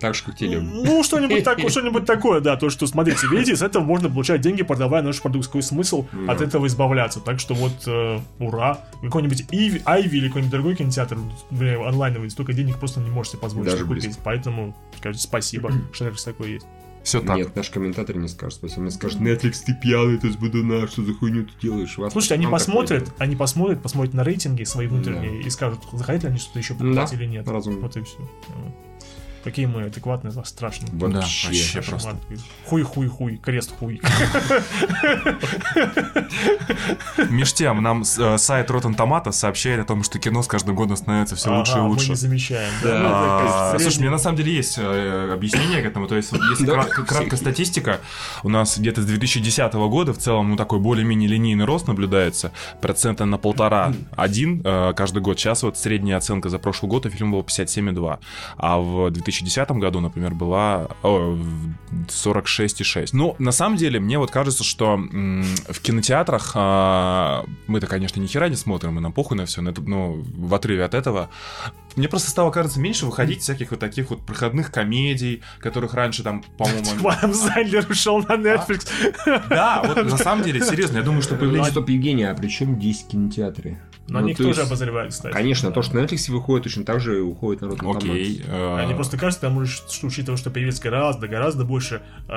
так 0.01 0.15
же, 0.15 0.23
как 0.25 0.37
теле. 0.37 0.61
Ну, 0.61 1.03
что-нибудь 1.03 1.45
такое, 1.45 1.69
что-нибудь 1.71 2.05
такое, 2.05 2.41
да, 2.41 2.57
то, 2.57 2.71
что, 2.71 2.87
смотрите, 2.87 3.27
видите, 3.31 3.57
с 3.57 3.63
этого 3.63 3.83
можно 3.83 4.09
получать 4.09 4.41
деньги, 4.41 4.63
продавая 4.63 5.03
наш 5.03 5.21
продукт. 5.21 5.47
Какой 5.47 5.63
смысл 5.63 6.07
от 6.27 6.41
этого 6.41 6.67
избавляться? 6.67 7.21
Так 7.21 7.41
что 7.41 7.55
вот, 7.55 7.73
э, 7.87 8.19
ура. 8.39 8.81
Какой-нибудь 9.03 9.47
Иви, 9.51 9.83
Айви 9.85 10.19
или 10.19 10.29
какой-нибудь 10.29 10.53
другой 10.53 10.77
кинотеатр 10.77 11.19
блин, 11.51 11.83
онлайновый, 11.87 12.31
столько 12.31 12.53
денег 12.53 12.79
просто 12.79 13.01
не 13.01 13.11
можете 13.11 13.37
позволить 13.37 13.67
Даже 13.67 13.79
себе 13.79 13.89
купить. 13.89 14.05
близко. 14.05 14.23
Поэтому, 14.25 14.77
скажите, 14.99 15.25
спасибо, 15.25 15.73
что 15.93 16.07
Netflix 16.07 16.25
такой 16.25 16.53
есть. 16.53 16.67
Все 17.05 17.21
так. 17.21 17.37
Нет, 17.37 17.57
наш 17.57 17.71
комментатор 17.71 18.17
не 18.17 18.29
скажет 18.29 18.59
спасибо. 18.59 18.83
Он 18.83 18.91
скажет, 18.91 19.21
Netflix, 19.21 19.63
ты 19.65 19.73
пьяный, 19.75 20.19
ты 20.19 20.31
сбудуна, 20.31 20.87
что 20.89 21.03
за 21.03 21.15
хуйню 21.15 21.45
ты 21.45 21.53
делаешь? 21.63 21.97
Вас 21.97 22.13
Слушайте, 22.13 22.35
они 22.35 22.45
такое 22.45 22.59
посмотрят, 22.59 23.13
они 23.19 23.35
посмотрят, 23.37 23.83
посмотрят 23.83 24.15
на 24.15 24.25
рейтинги 24.25 24.65
свои 24.65 24.89
внутренние 24.89 25.41
и 25.41 25.49
скажут, 25.49 25.81
захотят 25.93 26.25
ли 26.25 26.29
они 26.31 26.39
что-то 26.39 26.59
еще 26.59 26.75
покупать 26.75 27.11
Да, 27.11 27.17
или 27.17 27.25
нет. 27.25 27.49
разумно. 27.49 27.81
Вот 27.81 27.97
и 27.97 28.03
все. 28.03 28.19
Какие 29.45 29.66
мы 29.66 29.84
адекватные, 29.84 30.32
страшно. 30.45 30.89
Да, 30.93 31.07
Вообще. 31.07 31.47
вообще 31.49 31.82
просто. 31.82 32.16
Хуй-хуй-хуй, 32.66 33.36
крест-хуй. 33.39 34.01
Меж 37.30 37.53
тем, 37.55 37.82
нам 37.82 38.03
э, 38.03 38.39
сайт 38.39 38.70
Rotten 38.70 38.97
Tomatoes 38.97 39.32
сообщает 39.32 39.80
о 39.80 39.84
том, 39.84 40.03
что 40.03 40.18
кино 40.18 40.43
с 40.43 40.47
каждым 40.47 40.74
годом 40.74 40.97
становится 40.97 41.36
все 41.36 41.51
лучше 41.57 41.72
и 41.72 41.74
Ага, 41.74 41.82
Мы 41.84 41.89
лучше. 41.91 42.11
не 42.11 42.14
замечаем. 42.16 42.72
Да. 42.82 42.99
Ну, 42.99 43.09
А, 43.11 43.70
Слушай, 43.70 43.84
средний- 43.91 44.01
мне 44.03 44.11
на 44.11 44.18
самом 44.18 44.36
деле 44.36 44.53
есть 44.55 44.76
э, 44.78 45.30
объяснение 45.32 45.82
к 45.82 45.86
этому. 45.86 46.07
То 46.09 46.16
есть, 46.16 46.32
если 46.51 46.64
Да. 46.66 46.82
кра- 46.84 47.05
краткая 47.05 47.39
статистика, 47.39 48.01
у 48.43 48.49
нас 48.49 48.78
где-то 48.78 49.03
с 49.03 49.07
2010 49.07 49.89
года 49.89 50.12
в 50.12 50.18
целом 50.18 50.51
ну, 50.51 50.57
такой 50.57 50.78
более-менее 50.78 51.28
линейный 51.28 51.64
рост 51.64 51.86
наблюдается. 51.89 52.53
Процента 52.80 53.24
на 53.24 53.39
полтора 53.39 53.93
один 54.16 54.62
э, 54.64 54.93
каждый 54.95 55.22
год. 55.22 55.39
Сейчас 55.39 55.62
вот 55.62 55.76
средняя 55.78 56.18
оценка 56.18 56.49
за 56.49 56.59
прошлый 56.59 56.91
год 56.91 57.07
у 57.07 57.11
фильма 57.11 57.32
была 57.32 57.43
57,2. 57.43 58.18
А 58.57 58.78
в 58.78 59.11
2010 59.31 59.70
году, 59.72 60.01
например, 60.01 60.35
была 60.35 60.89
о, 61.03 61.35
в 61.35 62.09
46,6. 62.09 63.11
Ну, 63.12 63.37
на 63.39 63.53
самом 63.53 63.76
деле, 63.76 64.01
мне 64.01 64.18
вот 64.18 64.31
кажется, 64.31 64.64
что 64.64 64.97
в 64.97 65.81
кинотеатрах 65.81 66.53
а, 66.55 67.45
мы-то, 67.66 67.87
конечно, 67.87 68.20
ни 68.20 68.26
хера 68.26 68.49
не 68.49 68.57
смотрим, 68.57 68.99
и 68.99 69.01
нам 69.01 69.12
похуй 69.12 69.37
на 69.37 69.47
все, 69.47 69.61
но, 69.61 69.70
это, 69.70 69.83
ну, 69.83 70.22
в 70.22 70.55
отрыве 70.55 70.85
от 70.85 70.95
этого 70.95 71.31
мне 71.99 72.09
просто 72.09 72.31
стало, 72.31 72.51
кажется, 72.51 72.79
меньше 72.79 73.07
выходить 73.07 73.43
всяких 73.43 73.72
вот 73.72 73.81
таких 73.81 74.11
вот 74.11 74.24
проходных 74.24 74.70
комедий, 74.70 75.43
которых 75.59 75.95
раньше 75.95 76.22
там, 76.22 76.45
по-моему... 76.57 76.87
Вадам 77.01 77.35
Зайдлер 77.35 77.87
ушел 77.91 78.18
на 78.18 78.37
Netflix. 78.37 78.89
Да, 79.49 79.83
вот 79.85 80.05
на 80.05 80.16
самом 80.16 80.45
деле, 80.45 80.61
серьезно, 80.61 80.99
я 80.99 81.03
думаю, 81.03 81.22
что 81.22 81.35
появление... 81.35 81.70
Стоп, 81.70 81.89
Евгений, 81.89 82.24
а 82.24 82.35
при 82.35 82.49
чем 82.49 82.79
10 82.79 83.09
кинотеатры? 83.09 83.79
Но 84.09 84.15
Ну, 84.15 84.25
они 84.25 84.31
их 84.33 84.39
то 84.39 84.45
тоже 84.45 84.61
есть, 84.61 84.71
обозревают, 84.71 85.13
кстати. 85.13 85.33
Конечно, 85.35 85.71
то, 85.71 85.83
что 85.83 85.97
на 85.97 86.01
Netflix 86.01 86.31
выходит, 86.31 86.65
точно 86.65 86.85
так 86.85 87.01
же 87.01 87.21
уходит 87.21 87.61
народ 87.63 87.83
на 87.83 87.91
Окей. 87.91 88.43
э, 88.47 88.77
Они 88.79 88.95
просто 88.95 89.19
кажется, 89.19 89.41
потому 89.47 89.67
что, 89.67 90.07
учитывая, 90.07 90.39
что 90.39 90.51
появилось 90.51 90.81
гораздо, 90.81 91.29
гораздо 91.29 91.65
больше 91.65 92.01
э, 92.29 92.31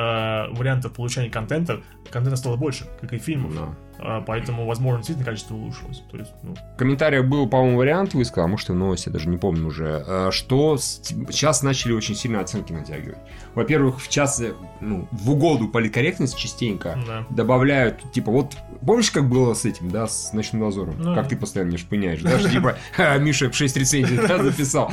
вариантов 0.54 0.92
получения 0.94 1.30
контента, 1.30 1.82
контента 2.10 2.36
стало 2.38 2.58
больше, 2.58 2.86
как 3.00 3.14
и 3.14 3.18
фильмов. 3.18 3.56
Да. 3.56 3.76
А, 4.04 4.22
поэтому, 4.22 4.66
возможно, 4.66 4.98
действительно 5.00 5.26
качество 5.30 5.54
улучшилось. 5.54 6.02
То 6.10 6.18
есть, 6.18 6.32
ну, 6.42 6.56
В 6.56 6.78
комментариях 6.78 7.26
был, 7.28 7.48
по-моему, 7.48 7.78
вариант 7.78 8.16
высказал, 8.16 8.46
а 8.46 8.48
может 8.48 8.70
и 8.70 8.72
в 8.74 8.76
новости, 8.76 9.10
я 9.10 9.14
даже 9.14 9.30
не 9.30 9.38
помню 9.38 9.68
уже, 9.68 10.04
э, 10.08 10.30
что 10.32 10.76
с- 10.78 11.02
сейчас 11.30 11.62
начали 11.62 11.94
очень 11.94 12.16
сильно 12.16 12.40
оценки 12.42 12.74
натягивать. 12.74 13.20
Во-первых, 13.54 14.02
в 14.02 14.10
час, 14.10 14.42
э, 14.42 14.54
ну, 14.82 15.08
в 15.12 15.30
угоду 15.32 15.68
политкорректности 15.68 16.36
частенько 16.40 16.98
да. 17.06 17.26
добавляют, 17.30 18.12
типа, 18.12 18.32
вот, 18.32 18.56
помнишь, 18.86 19.12
как 19.12 19.30
было 19.30 19.54
с 19.54 19.66
этим, 19.66 19.92
да, 19.92 20.08
с 20.08 20.34
ночным 20.34 20.62
дозором? 20.64 20.96
Ну, 20.98 21.14
как 21.14 21.24
да. 21.26 21.30
ты 21.30 21.38
постоянно 21.38 21.61
не 21.64 21.78
шпыняешь, 21.78 22.22
да, 22.22 22.40
что, 22.40 22.50
типа, 22.50 22.78
«Ха, 22.96 23.18
Миша 23.18 23.52
6 23.52 23.78
рецензий 23.78 24.18
записал. 24.18 24.92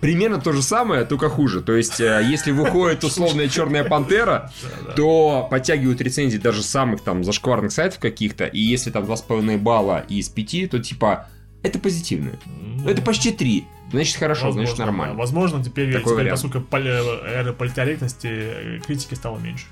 Примерно 0.00 0.40
то 0.40 0.52
же 0.52 0.62
самое, 0.62 1.04
только 1.04 1.28
хуже. 1.28 1.60
То 1.62 1.74
есть, 1.74 2.00
э, 2.00 2.22
если 2.28 2.52
выходит 2.52 3.04
условная 3.04 3.48
черная 3.48 3.84
пантера, 3.84 4.50
то 4.94 5.46
подтягивают 5.50 6.00
рецензии 6.00 6.38
даже 6.38 6.62
самых 6.62 7.02
там 7.02 7.24
зашкварных 7.24 7.72
сайтов 7.72 7.98
каких-то, 7.98 8.44
и 8.44 8.60
если 8.60 8.90
там 8.90 9.04
2,5 9.04 9.58
балла 9.58 10.04
из 10.08 10.28
5, 10.28 10.70
то 10.70 10.78
типа 10.78 11.28
это 11.62 11.78
позитивно. 11.78 12.32
Ну, 12.46 12.88
Это 12.88 13.02
почти 13.02 13.32
3. 13.32 13.64
Значит, 13.90 14.16
хорошо, 14.16 14.50
значит, 14.52 14.70
возможно, 14.70 14.84
нормально. 14.86 15.14
да. 15.14 15.18
Возможно, 15.18 15.64
теперь, 15.64 15.92
Такой 15.92 16.14
теперь 16.14 16.30
поскольку 16.30 16.64
эра 16.76 17.52
политорректности, 17.52 18.28
э, 18.30 18.80
критики 18.84 19.14
стало 19.14 19.38
меньше. 19.38 19.66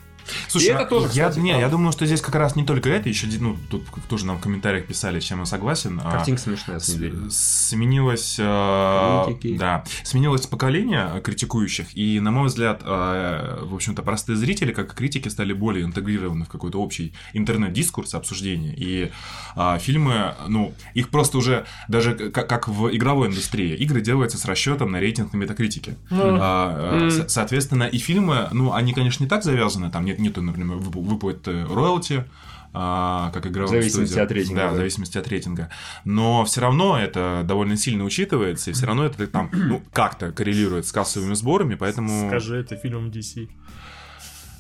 Слушай, 0.48 0.66
И 0.66 0.70
это 0.70 0.82
а 0.82 0.86
тоже, 0.86 1.06
я, 1.12 1.28
кстати, 1.28 1.38
не, 1.44 1.50
правда. 1.50 1.66
я 1.66 1.70
думаю, 1.70 1.92
что 1.92 2.06
здесь 2.06 2.20
как 2.20 2.34
раз 2.34 2.56
не 2.56 2.64
только 2.64 2.88
это, 2.88 3.08
еще, 3.08 3.26
ну, 3.40 3.56
тут 3.70 3.84
тоже 4.08 4.26
нам 4.26 4.38
в 4.38 4.40
комментариях 4.40 4.86
писали, 4.86 5.20
с 5.20 5.24
чем 5.24 5.40
я 5.40 5.46
согласен. 5.46 6.00
а, 6.04 6.10
Картинка 6.12 6.40
смешная, 6.40 6.78
с. 6.78 6.86
Сменилось, 7.30 8.36
э, 8.38 9.22
Критики. 9.26 9.56
да, 9.58 9.84
сменилось 10.02 10.46
поколение 10.46 11.10
э, 11.14 11.20
критикующих, 11.20 11.96
и, 11.96 12.20
на 12.20 12.30
мой 12.30 12.46
взгляд, 12.48 12.82
э, 12.84 13.58
в 13.62 13.74
общем-то, 13.74 14.02
простые 14.02 14.36
зрители, 14.36 14.72
как 14.72 14.92
и 14.92 14.96
критики, 14.96 15.28
стали 15.28 15.52
более 15.52 15.84
интегрированы 15.84 16.44
в 16.44 16.48
какой-то 16.48 16.80
общий 16.80 17.14
интернет-дискурс, 17.32 18.14
обсуждение, 18.14 18.74
и 18.76 19.10
а, 19.56 19.78
фильмы, 19.78 20.34
ну, 20.48 20.74
их 20.94 21.10
просто 21.10 21.38
уже, 21.38 21.64
даже 21.88 22.14
как, 22.14 22.48
как 22.48 22.68
в 22.68 22.94
игровой 22.94 23.28
индустрии, 23.28 23.74
игры 23.76 24.00
делаются 24.00 24.38
с 24.38 24.44
расчетом 24.44 24.92
на 24.92 25.00
рейтинг 25.00 25.32
на 25.32 25.36
метакритике. 25.38 25.96
А, 26.10 26.92
э, 26.92 26.96
Мгм. 26.96 27.10
со- 27.10 27.28
Соответственно, 27.28 27.84
и 27.84 27.98
фильмы, 27.98 28.48
ну, 28.52 28.72
они, 28.72 28.92
конечно, 28.92 29.22
не 29.24 29.28
так 29.28 29.42
завязаны, 29.44 29.90
там 29.90 30.04
нет 30.04 30.13
нет, 30.18 30.18
нету, 30.18 30.42
например, 30.42 30.76
вып- 30.78 31.02
выплат 31.06 31.46
э, 31.48 31.66
роялти, 31.66 32.24
а, 32.72 33.30
как 33.32 33.46
игровым 33.46 33.68
В 33.68 33.70
зависимости 33.70 34.06
студиям. 34.12 34.26
от 34.26 34.32
рейтинга, 34.32 34.60
Да, 34.62 34.68
в 34.68 34.70
да. 34.72 34.76
зависимости 34.78 35.18
от 35.18 35.28
рейтинга. 35.28 35.70
Но 36.04 36.44
все 36.44 36.60
равно 36.60 36.98
это 36.98 37.42
довольно 37.46 37.76
сильно 37.76 38.02
учитывается, 38.04 38.70
и 38.70 38.72
все 38.74 38.86
равно 38.86 39.04
это 39.04 39.26
там, 39.28 39.50
ну, 39.52 39.82
как-то 39.92 40.32
коррелирует 40.32 40.86
с 40.86 40.92
кассовыми 40.92 41.34
сборами, 41.34 41.76
поэтому... 41.76 42.28
Скажи 42.28 42.56
это 42.56 42.76
фильмом 42.76 43.10
DC. 43.10 43.48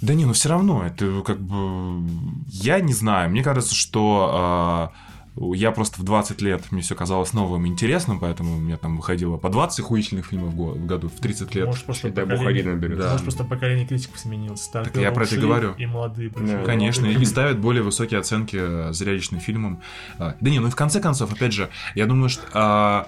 Да 0.00 0.14
не, 0.14 0.26
ну 0.26 0.32
все 0.32 0.48
равно, 0.50 0.84
это 0.86 1.22
как 1.22 1.40
бы... 1.40 2.06
Я 2.48 2.80
не 2.80 2.92
знаю, 2.92 3.30
мне 3.30 3.42
кажется, 3.42 3.74
что 3.74 4.30
а, 4.32 4.92
я 5.36 5.72
просто 5.72 6.00
в 6.00 6.04
20 6.04 6.40
лет, 6.42 6.70
мне 6.70 6.80
все 6.82 6.94
казалось 6.94 7.32
новым 7.32 7.66
и 7.66 7.68
интересным, 7.68 8.20
поэтому 8.20 8.56
у 8.56 8.60
меня 8.60 8.76
там 8.76 8.96
выходило 8.96 9.36
по 9.36 9.48
20 9.48 9.80
охуительных 9.80 10.26
фильмов 10.26 10.50
в 10.52 10.56
го- 10.56 10.72
в 10.72 10.86
году, 10.86 11.08
в 11.08 11.20
30 11.20 11.54
лет. 11.54 11.66
Может, 11.66 11.84
просто 11.84 12.10
Дай 12.10 12.24
бог 12.24 12.46
один 12.46 12.70
наберет. 12.70 12.98
Да. 12.98 13.10
Может, 13.10 13.22
просто 13.24 13.44
поколение 13.44 13.86
критиков 13.86 14.18
сменилось. 14.18 14.62
Старперы 14.62 15.02
я 15.02 15.10
про 15.12 15.24
это 15.24 15.36
говорю. 15.36 15.74
И 15.76 15.86
молодые. 15.86 16.30
Да. 16.30 16.62
Конечно, 16.64 17.02
Молодые 17.02 17.22
и 17.22 17.26
ставят 17.26 17.58
более 17.58 17.82
высокие 17.82 18.20
оценки 18.20 18.56
э, 18.60 18.92
зрелищным 18.92 19.40
фильмам. 19.40 19.80
А, 20.18 20.36
Да 20.40 20.50
не, 20.50 20.60
ну 20.60 20.68
и 20.68 20.70
в 20.70 20.76
конце 20.76 21.00
концов, 21.00 21.32
опять 21.32 21.52
же, 21.52 21.68
я 21.94 22.06
думаю, 22.06 22.28
что... 22.28 22.42
а, 22.52 23.06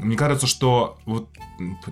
Мне 0.00 0.16
кажется, 0.16 0.46
что 0.46 0.98
вот 1.06 1.28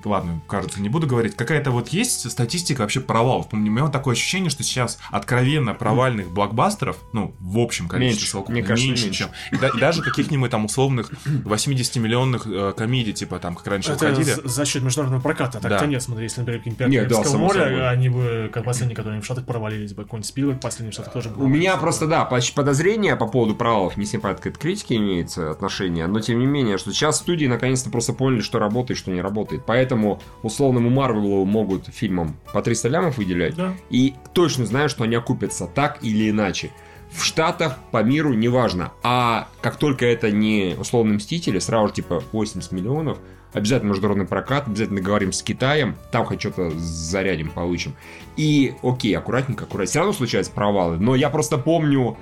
ладно, 0.05 0.41
кажется, 0.47 0.81
не 0.81 0.89
буду 0.89 1.07
говорить. 1.07 1.35
Какая-то 1.37 1.71
вот 1.71 1.89
есть 1.89 2.31
статистика 2.31 2.83
вообще 2.83 3.01
провалов. 3.01 3.49
У 3.53 3.57
меня 3.57 3.83
вот 3.83 3.93
такое 3.93 4.15
ощущение, 4.15 4.51
что 4.51 4.63
сейчас 4.63 4.99
откровенно 5.11 5.75
провальных 5.75 6.31
блокбастеров, 6.31 6.97
ну, 7.13 7.35
в 7.41 7.59
общем 7.59 7.89
количестве 7.89 8.17
Меньше. 8.21 8.31
совокупно, 8.31 8.55
Мне 8.55 8.63
кажется, 8.63 8.89
меньше, 8.89 9.05
меньше. 9.07 9.19
чем. 9.19 9.29
И, 9.53 9.57
да- 9.61 9.69
и 9.69 9.79
даже 9.79 10.03
каких-нибудь 10.03 10.51
там 10.51 10.65
условных 10.65 11.11
80-миллионных 11.27 12.47
э, 12.47 12.73
комедий, 12.77 13.13
типа 13.13 13.39
там, 13.39 13.55
как 13.55 13.67
раньше 13.67 13.93
Это 13.93 14.07
выходили. 14.07 14.35
за, 14.35 14.49
за 14.49 14.65
счет 14.65 14.83
международного 14.83 15.23
проката. 15.23 15.53
Так-то 15.61 15.69
Да. 15.81 15.87
нет, 15.87 16.03
смотри, 16.03 16.25
если, 16.25 16.41
например, 16.41 16.61
какие-нибудь 16.61 16.87
Не, 16.89 16.97
«Пираты 17.09 17.31
да, 17.33 17.39
моря, 17.39 17.61
собой. 17.65 17.89
они 17.91 18.09
бы, 18.09 18.51
как 18.53 18.65
последние, 18.65 18.97
которые 18.97 19.21
в 19.21 19.25
Штатах 19.25 19.45
провалились 19.47 19.93
бы. 19.95 20.05
Какой-нибудь 20.05 20.27
Спилберг 20.29 20.61
последний 20.61 20.91
в 20.91 20.95
Штатах 20.95 21.13
тоже 21.13 21.29
бы 21.31 21.45
У 21.45 21.49
меня 21.49 21.77
просто, 21.77 22.07
да, 22.07 22.25
подозрения 22.25 23.17
по 23.17 23.27
поводу 23.27 23.55
провалов, 23.55 23.97
не 23.97 24.07
понятно, 24.19 24.43
к 24.43 24.47
этой 24.47 24.59
критике 24.59 24.97
имеется 24.97 25.51
отношение, 25.51 26.07
но 26.07 26.21
тем 26.21 26.39
не 26.39 26.47
менее, 26.47 26.79
что 26.79 26.93
сейчас 26.93 27.19
студии 27.19 27.47
наконец-то 27.47 27.91
просто 27.91 28.13
поняли, 28.13 28.41
что 28.41 28.59
работает, 28.59 28.99
что 28.99 29.11
не 29.11 29.21
работает. 29.21 29.56
Поэтому 29.65 30.21
условному 30.43 30.91
Марвелу 30.91 31.45
могут 31.45 31.87
фильмам 31.87 32.37
по 32.53 32.63
300 32.63 32.89
лямов 32.89 33.19
выделять, 33.19 33.55
Да. 33.55 33.75
и 33.91 34.15
точно 34.33 34.67
знаю, 34.67 34.89
что 34.89 35.05
они 35.05 35.15
окупятся 35.15 35.67
так 35.67 35.99
или 36.03 36.31
иначе. 36.31 36.71
В 37.11 37.25
Штатах, 37.25 37.79
по 37.93 38.03
миру, 38.03 38.35
неважно. 38.35 38.93
А 39.03 39.49
как 39.63 39.77
только 39.77 40.05
это 40.07 40.31
не 40.31 40.75
условные 40.79 41.17
мстители, 41.17 41.61
сразу 41.61 41.89
же 41.89 41.95
типа 41.95 42.23
80 42.33 42.73
миллионов, 42.73 43.19
обязательно 43.53 43.91
международный 43.91 44.27
прокат, 44.27 44.67
обязательно 44.67 44.99
договорим 44.99 45.33
с 45.33 45.43
Китаем, 45.43 45.97
там 46.11 46.27
хоть 46.27 46.41
что-то 46.41 46.71
зарядим, 46.77 47.51
получим. 47.51 47.95
И 48.37 48.75
окей, 48.83 49.17
аккуратненько, 49.17 49.65
аккуратненько. 49.65 49.91
Все 49.91 49.99
равно 50.01 50.13
случаются 50.13 50.53
провалы. 50.53 50.99
Но 50.99 51.15
я 51.15 51.31
просто 51.31 51.57
помню 51.59 52.19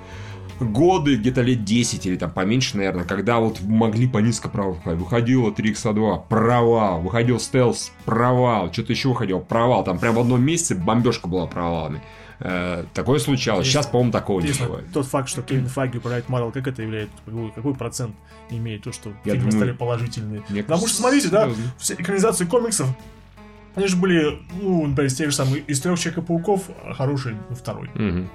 годы, 0.59 1.15
где-то 1.17 1.41
лет 1.41 1.63
10 1.63 2.05
или 2.05 2.15
там 2.15 2.31
поменьше, 2.31 2.77
наверное, 2.77 3.05
когда 3.05 3.39
вот 3.39 3.61
могли 3.61 4.07
по 4.07 4.19
низко 4.19 4.49
провал 4.49 4.73
выходить. 4.73 4.99
Выходило 4.99 5.51
3x2, 5.51 6.27
провал. 6.29 7.01
Выходил 7.01 7.39
стелс, 7.39 7.91
провал. 8.05 8.71
Что-то 8.71 8.93
еще 8.93 9.09
выходило, 9.09 9.39
провал. 9.39 9.83
Там 9.83 9.99
прям 9.99 10.15
в 10.15 10.19
одном 10.19 10.41
месяце 10.41 10.75
бомбежка 10.75 11.27
была 11.27 11.47
провалами. 11.47 12.01
Э, 12.39 12.83
такое 12.93 13.19
случалось. 13.19 13.67
Сейчас, 13.67 13.87
по-моему, 13.87 14.11
такого 14.11 14.41
не 14.41 14.51
бывает. 14.51 14.85
тот 14.93 15.05
факт, 15.05 15.29
что 15.29 15.41
Кевин 15.41 15.67
Файги 15.67 15.97
управляет 15.97 16.27
Марвел, 16.29 16.51
как 16.51 16.67
это 16.67 16.81
является? 16.81 17.15
Какой, 17.25 17.51
какой 17.51 17.73
процент 17.75 18.15
имеет 18.49 18.83
то, 18.83 18.91
что 18.91 19.09
Я 19.23 19.33
фильмы 19.33 19.51
думаю, 19.51 19.51
стали 19.51 19.71
положительные? 19.71 20.43
мне 20.49 20.61
Потому 20.61 20.81
кажется, 20.81 20.87
что, 20.87 21.01
смотрите, 21.01 21.29
да, 21.29 21.43
серьезно. 21.43 21.63
все 21.77 21.93
экранизации 21.93 22.45
комиксов, 22.45 22.87
они 23.75 23.87
же 23.87 23.97
были, 23.97 24.39
ну, 24.61 24.87
например, 24.87 25.05
из 25.05 25.15
тех 25.15 25.29
же 25.29 25.35
самых, 25.35 25.67
из 25.67 25.79
трех 25.81 25.99
Человека-пауков, 25.99 26.69
хороший 26.93 27.35
ну, 27.49 27.55
второй. 27.55 27.89
Мгм. 27.93 28.29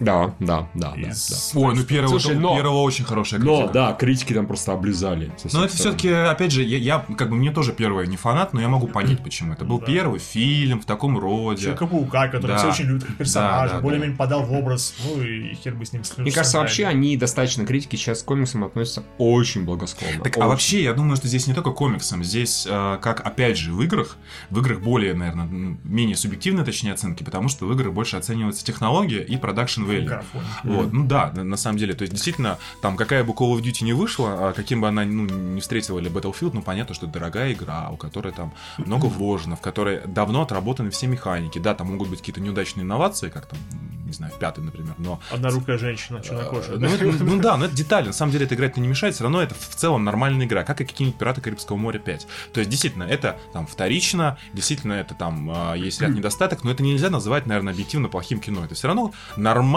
Да, 0.00 0.34
да, 0.40 0.68
да, 0.74 0.94
да, 0.96 1.10
Из- 1.10 1.52
Ой, 1.54 1.74
ну 1.74 1.82
первого, 1.84 2.18
Слушай, 2.18 2.36
но- 2.36 2.54
первого 2.56 2.80
очень 2.82 3.04
хорошая 3.04 3.38
да. 3.40 3.46
Но, 3.46 3.56
критика. 3.58 3.72
да, 3.74 3.92
критики 3.92 4.32
там 4.32 4.46
просто 4.46 4.72
облизали. 4.72 5.30
Но 5.52 5.64
это 5.64 5.76
все-таки, 5.76 6.08
опять 6.08 6.52
же, 6.52 6.62
я, 6.62 6.78
я, 6.78 7.04
как 7.18 7.28
бы 7.28 7.36
мне 7.36 7.50
тоже 7.52 7.72
первый 7.72 8.06
не 8.06 8.16
фанат, 8.16 8.52
но 8.54 8.60
я 8.60 8.68
могу 8.68 8.86
понять, 8.88 9.22
почему. 9.22 9.52
Это 9.52 9.64
был 9.64 9.78
Да. 9.78 9.86
первый 9.86 10.18
фильм 10.18 10.80
в 10.80 10.86
таком 10.86 11.18
роде. 11.18 11.62
Человека-паука, 11.62 12.28
который 12.28 12.52
Да. 12.52 12.56
все 12.58 12.68
очень 12.70 12.84
любят 12.86 13.04
как 13.04 13.16
персонажа, 13.16 13.68
Да, 13.68 13.76
да, 13.76 13.82
более-менее 13.82 14.16
подал 14.16 14.42
в 14.44 14.52
образ, 14.52 14.94
ну 15.04 15.22
и 15.22 15.54
хер 15.54 15.74
бы 15.74 15.84
с 15.84 15.92
ним 15.92 16.02
Мне 16.16 16.32
кажется, 16.32 16.58
вообще 16.58 16.86
они 16.86 17.16
достаточно 17.16 17.66
критики 17.66 17.96
сейчас 17.96 18.22
к 18.22 18.24
комиксам 18.24 18.64
относятся 18.64 19.02
очень 19.18 19.64
благосклонно. 19.64 20.22
Так, 20.24 20.36
а 20.36 20.40
Очень. 20.40 20.48
вообще, 20.48 20.82
я 20.82 20.94
думаю, 20.94 21.16
что 21.16 21.28
здесь 21.28 21.46
не 21.46 21.52
только 21.54 21.72
комиксам, 21.72 22.24
здесь, 22.24 22.66
э, 22.68 22.98
как 23.02 23.20
опять 23.20 23.58
же, 23.58 23.72
в 23.72 23.82
играх, 23.82 24.16
в 24.48 24.58
играх 24.58 24.80
более, 24.80 25.12
наверное, 25.14 25.76
менее 25.84 26.16
субъективные, 26.16 26.64
точнее, 26.64 26.92
оценки, 26.94 27.22
потому 27.22 27.48
что 27.48 27.66
в 27.66 27.72
играх 27.72 27.92
больше 27.92 28.16
оценивается 28.16 28.64
технология 28.64 29.22
и 29.22 29.36
продакшн 29.36 29.84
value. 29.90 30.24
Вот, 30.64 30.92
ну 30.92 31.04
да, 31.06 31.32
на, 31.34 31.56
самом 31.56 31.78
деле, 31.78 31.94
то 31.94 32.02
есть 32.02 32.12
действительно, 32.12 32.58
там 32.82 32.96
какая 32.96 33.24
бы 33.24 33.32
Call 33.32 33.52
of 33.56 33.62
Duty 33.62 33.84
не 33.84 33.92
вышла, 33.92 34.50
а 34.50 34.52
каким 34.52 34.80
бы 34.80 34.88
она 34.88 35.04
ну, 35.04 35.24
не 35.24 35.60
встретила 35.60 35.98
или 35.98 36.10
Battlefield, 36.10 36.50
ну 36.54 36.62
понятно, 36.62 36.94
что 36.94 37.06
это 37.06 37.14
дорогая 37.14 37.52
игра, 37.52 37.88
у 37.90 37.96
которой 37.96 38.32
там 38.32 38.52
много 38.78 39.06
вложено, 39.06 39.56
в 39.56 39.60
которой 39.60 40.00
давно 40.06 40.42
отработаны 40.42 40.90
все 40.90 41.06
механики. 41.06 41.58
Да, 41.58 41.74
там 41.74 41.88
могут 41.88 42.08
быть 42.08 42.20
какие-то 42.20 42.40
неудачные 42.40 42.84
инновации, 42.84 43.28
как 43.28 43.46
там, 43.46 43.58
не 44.06 44.12
знаю, 44.12 44.32
в 44.32 44.38
пятой, 44.38 44.64
например, 44.64 44.94
но 44.98 45.20
Однорукая 45.30 45.78
женщина, 45.78 46.20
чернокожая. 46.22 46.78
ну, 46.78 46.86
это- 46.86 47.24
ну 47.24 47.40
да, 47.40 47.56
но 47.56 47.66
это 47.66 47.76
детали. 47.76 48.06
На 48.06 48.12
самом 48.12 48.32
деле 48.32 48.46
это 48.46 48.54
играть 48.54 48.76
не 48.76 48.88
мешает, 48.88 49.14
все 49.14 49.24
равно 49.24 49.42
это 49.42 49.54
в 49.54 49.74
целом 49.76 50.04
нормальная 50.04 50.46
игра, 50.46 50.64
как 50.64 50.80
и 50.80 50.84
какие-нибудь 50.84 51.18
Пираты 51.18 51.40
Карибского 51.40 51.76
моря 51.76 51.98
5. 51.98 52.26
То 52.52 52.60
есть, 52.60 52.70
действительно, 52.70 53.04
это 53.04 53.38
там 53.52 53.66
вторично, 53.66 54.38
действительно, 54.52 54.94
это 54.94 55.14
там 55.14 55.50
а, 55.54 55.74
есть 55.74 56.00
ряд 56.00 56.10
недостаток, 56.14 56.64
но 56.64 56.70
это 56.70 56.82
нельзя 56.82 57.10
называть, 57.10 57.46
наверное, 57.46 57.72
объективно 57.72 58.08
плохим 58.08 58.40
кино. 58.40 58.64
Это 58.64 58.74
все 58.74 58.88
равно 58.88 59.12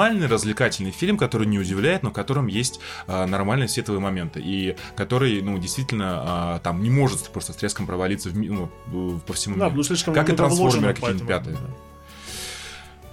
нормальный 0.03 0.27
развлекательный 0.27 0.91
фильм, 0.91 1.17
который 1.17 1.47
не 1.47 1.59
удивляет, 1.59 2.03
но 2.03 2.09
в 2.09 2.13
котором 2.13 2.47
есть 2.47 2.79
а, 3.07 3.25
нормальные 3.25 3.67
световые 3.67 4.01
моменты. 4.01 4.41
И 4.43 4.75
который, 4.95 5.41
ну, 5.41 5.57
действительно, 5.57 6.21
а, 6.23 6.59
там 6.59 6.81
не 6.83 6.89
может 6.89 7.29
просто 7.29 7.53
с 7.53 7.55
треском 7.55 7.87
провалиться 7.87 8.29
в 8.29 8.35
ну, 8.37 8.69
в- 8.87 9.19
по 9.19 9.33
всему 9.33 9.55
Да, 9.57 9.65
миру. 9.65 9.77
ну 9.77 9.83
слишком 9.83 10.13
Как 10.13 10.29
и 10.29 10.33
трансформеры 10.35 10.93
какие-нибудь 10.93 11.27
пятые. 11.27 11.55
да. 11.55 11.61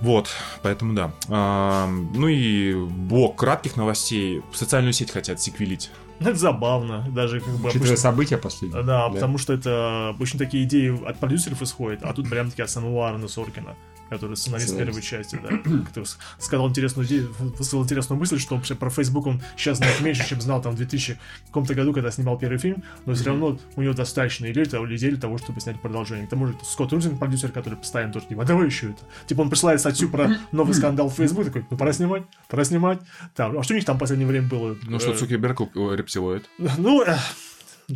Вот, 0.01 0.31
поэтому 0.63 0.95
да. 0.95 1.13
Ам, 1.29 2.11
ну 2.15 2.27
и 2.29 2.75
блок 2.75 3.37
кратких 3.39 3.77
новостей. 3.77 4.43
Социальную 4.53 4.95
сеть 4.95 5.11
хотят 5.11 5.41
секвелить. 5.43 5.91
Ну, 6.21 6.29
Это 6.31 6.39
забавно, 6.39 7.07
даже 7.11 7.41
как 7.41 7.51
бы 7.55 7.69
Учитывая 7.69 7.89
обычно- 7.91 7.97
события 7.97 8.39
последние. 8.39 8.83
Да, 8.83 9.09
потому 9.11 9.37
что 9.37 9.53
это 9.53 10.09
обычно 10.09 10.39
такие 10.39 10.65
идеи 10.65 11.07
от 11.07 11.19
продюсеров 11.19 11.61
исходят, 11.61 12.01
а 12.03 12.15
тут 12.15 12.31
прям 12.31 12.51
таки 12.51 12.63
от 12.63 12.71
самого 12.71 13.07
Аарона 13.07 13.29
Соркина, 13.29 13.77
который 14.11 14.37
сценарист 14.37 14.69
Сценарист. 14.69 15.01
первой 15.01 15.03
части, 15.03 15.41
да, 15.43 15.49
который 15.89 16.05
сказал 16.39 16.69
интересную 16.69 17.07
идею, 17.07 17.35
высказал 17.39 17.83
интересную 17.83 18.19
мысль, 18.19 18.39
что 18.39 18.57
вообще 18.57 18.75
про 18.75 18.91
Facebook 18.91 19.27
он 19.27 19.41
сейчас 19.57 19.79
знает 19.79 20.01
меньше, 20.01 20.29
чем 20.29 20.41
знал 20.41 20.61
там 20.61 20.73
в 20.73 20.77
2000 20.77 21.19
каком-то 21.47 21.75
году, 21.75 21.93
когда 21.93 22.11
снимал 22.11 22.39
первый 22.39 22.59
фильм, 22.59 22.83
но 23.07 23.15
все 23.15 23.25
равно 23.25 23.59
у 23.77 23.83
него 23.83 23.95
достаточно 23.95 24.51
идей 24.51 24.65
для 24.67 24.81
идей 24.97 25.11
для 25.11 25.21
того, 25.21 25.39
чтобы 25.39 25.61
снять 25.61 25.81
продолжение. 25.81 26.27
К 26.27 26.31
тому 26.31 26.47
же 26.49 26.57
Скотт 26.63 26.93
Рузин, 26.93 27.17
продюсер, 27.17 27.53
который 27.53 27.77
постоянно 27.77 28.13
тоже, 28.13 28.27
типа, 28.27 28.43
«А 28.43 28.45
давай 28.45 28.67
еще 28.67 28.91
это. 28.91 29.03
Типа 29.27 29.41
он 29.43 29.51
присылает 29.51 29.81
статью 29.81 30.11
про 30.11 30.37
новый 30.53 30.75
скандал 30.75 31.09
в 31.09 31.15
Facebook, 31.15 31.47
такой, 31.47 31.65
ну 31.71 31.77
пора 31.77 31.93
снимать, 31.93 32.25
пора 32.49 32.65
снимать. 32.65 33.01
Там, 33.35 33.59
а 33.59 33.63
что 33.63 33.75
у 33.75 33.77
них 33.77 33.85
там 33.85 33.97
в 33.97 34.01
последнее 34.01 34.27
время 34.27 34.49
было? 34.49 34.77
Ну 34.83 34.99
что, 34.99 35.13
Э, 35.13 35.17
Цукерберг 35.17 35.61
рептилоид. 35.75 36.49
Ну, 36.79 37.03
э, 37.03 37.17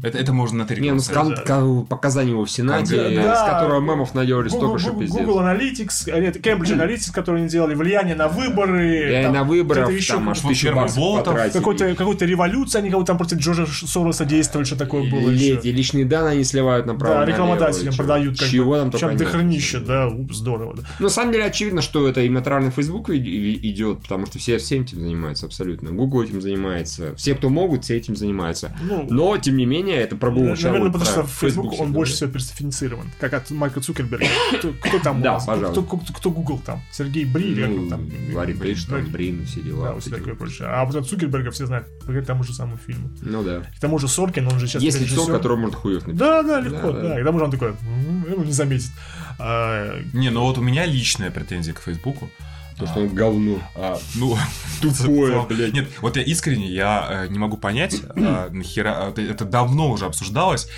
Это, 0.03 0.19
это 0.19 0.33
можно 0.33 0.59
на 0.59 0.65
три 0.67 0.83
Не, 0.83 0.93
ну 0.93 0.99
скан- 0.99 1.35
ка- 1.45 1.87
показания 1.89 2.31
его 2.31 2.45
в 2.45 2.51
Сенате, 2.51 2.97
Да, 2.97 3.37
с 3.37 3.41
да. 3.41 3.51
которого 3.61 3.81
мемов 3.81 4.15
наделали 4.15 4.49
столько, 4.49 4.79
что 4.79 4.91
Google, 4.93 5.01
пиздец. 5.03 5.21
Google 5.25 5.41
Analytics, 5.41 6.21
нет, 6.21 6.37
Cambridge 6.37 6.77
Analytics, 6.77 7.13
которые 7.13 7.43
они 7.43 7.51
делали, 7.51 7.75
влияние 7.75 8.15
на 8.15 8.29
выборы. 8.29 9.21
И 9.21 9.23
там 9.23 9.33
на 9.35 9.45
выборах 9.45 9.89
где-то 9.89 9.99
еще 10.03 10.13
там 10.15 10.29
аж 10.31 10.39
какой-то- 10.39 10.55
тысячу 10.61 10.75
баксов 10.75 11.25
потратили. 11.25 11.53
какой-то, 11.59 11.95
какой-то 11.95 12.25
революция, 12.25 12.81
они 12.81 12.91
кого-то 12.91 13.07
там 13.09 13.19
против 13.19 13.39
Джорджа 13.39 13.67
Сороса 13.67 14.25
действовали, 14.25 14.67
что 14.67 14.77
такое 14.77 15.11
было 15.11 15.31
И 15.31 15.35
еще. 15.35 15.55
эти 15.55 15.69
личные 15.69 16.05
данные 16.05 16.33
они 16.33 16.45
сливают 16.45 16.87
направо 16.87 17.21
Да, 17.21 17.25
рекламодателям 17.27 17.95
продают 17.95 18.39
как 18.39 18.49
Чего 18.49 18.73
бы. 18.73 18.79
там 18.79 18.91
только 18.91 19.15
дохренища, 19.17 19.81
да, 19.81 20.09
уп, 20.09 20.33
здорово. 20.33 20.75
Да. 20.77 20.83
Ну, 20.99 21.05
на 21.05 21.11
самом 21.11 21.33
деле, 21.33 21.45
очевидно, 21.45 21.83
что 21.83 22.09
это 22.09 22.21
именно 22.23 22.41
тролль 22.43 22.65
на 22.65 22.71
Facebook 22.71 23.11
идет, 23.11 24.01
потому 24.03 24.27
что 24.27 24.39
все 24.39 24.59
всем 24.59 24.83
этим 24.83 25.01
занимаются 25.01 25.47
абсолютно. 25.47 25.91
Google 25.91 26.23
этим 26.23 26.41
занимается. 26.41 27.15
Все, 27.17 27.35
кто 27.35 27.49
могут, 27.49 27.85
все 27.85 27.97
этим 27.97 28.17
занимаются. 28.17 28.73
Ну, 28.83 29.07
Но, 29.11 29.37
тем 29.39 29.57
не 29.57 29.67
менее, 29.67 29.84
это 29.93 30.17
прогулка. 30.17 30.61
Наверное, 30.63 30.91
потому 30.91 31.05
что 31.05 31.23
Facebook 31.25 31.41
Facebook, 31.71 31.81
он 31.81 31.93
больше 31.93 32.15
всего 32.15 32.31
персонифицирован, 32.31 33.11
как 33.21 33.35
от 33.35 33.51
Марка 33.51 33.81
Цукерберга. 33.81 34.27
Кто, 34.59 34.73
кто 34.73 34.99
там 34.99 35.21
у 35.21 35.23
Да, 35.23 35.33
нас? 35.35 35.45
пожалуйста. 35.45 35.83
Кто, 35.83 35.97
кто, 35.99 36.13
кто 36.13 36.31
Google 36.31 36.59
там? 36.59 36.83
Сергей 36.93 37.25
Бри 37.25 37.53
или 37.53 37.63
как 37.63 37.71
он 37.71 37.89
там? 37.89 38.11
Ну, 38.29 38.37
Ларри 38.37 38.55
Пейдж, 38.55 38.87
там, 38.87 39.05
Брин, 39.07 39.45
все 39.47 39.61
дела. 39.61 39.89
Да, 39.89 39.93
вот 39.95 40.05
такое 40.05 40.35
прочее. 40.35 40.69
А 40.69 40.85
вот 40.85 40.95
от 40.97 41.07
Цукерберга 41.09 41.51
все 41.51 41.67
знают, 41.67 41.87
по 42.07 42.13
тому 42.23 42.43
же 42.45 42.53
самому 42.55 42.77
фильму. 42.79 43.11
Ну 43.23 43.43
да. 43.43 43.61
К 43.77 43.81
тому 43.81 43.99
же 43.99 44.09
Соркин, 44.09 44.47
он 44.49 44.59
же 44.59 44.67
сейчас 44.67 44.83
Есть 44.83 45.01
лицо, 45.01 45.15
режиссер. 45.15 45.33
которое 45.33 45.57
может 45.57 45.75
хуев 45.77 46.07
написать. 46.07 46.17
Да, 46.19 46.43
да, 46.43 46.61
легко, 46.61 46.93
Да, 46.93 47.01
да. 47.01 47.09
да. 47.11 47.19
И 47.19 47.23
к 47.23 47.27
тому 47.27 47.39
же 47.39 47.45
он 47.45 47.51
такой, 47.51 47.69
«М, 47.71 48.25
его 48.31 48.45
не 48.45 48.53
заметит. 48.53 48.91
А, 49.39 50.01
Не, 50.13 50.31
ну 50.31 50.43
вот 50.43 50.59
у 50.59 50.63
меня 50.63 50.87
личная 50.87 51.31
претензия 51.31 51.75
к 51.75 51.81
Фейсбуку. 51.81 52.31
Потому 52.77 52.89
что 52.91 53.01
он 53.01 53.09
говно. 53.15 53.59
А, 53.77 53.99
ну, 54.17 54.37
Тупое, 54.83 55.47
блядь. 55.49 55.73
Нет, 55.73 55.89
вот 56.01 56.17
я 56.17 56.23
искренне, 56.23 56.69
я 56.69 57.07
э, 57.11 57.29
не 57.29 57.39
могу 57.39 57.57
понять, 57.57 58.01
а, 58.17 58.49
нахера, 58.51 59.09
это- 59.11 59.23
это 59.23 59.45
давно 59.45 59.91
уже 59.91 60.07
обсуждалось. 60.07 60.69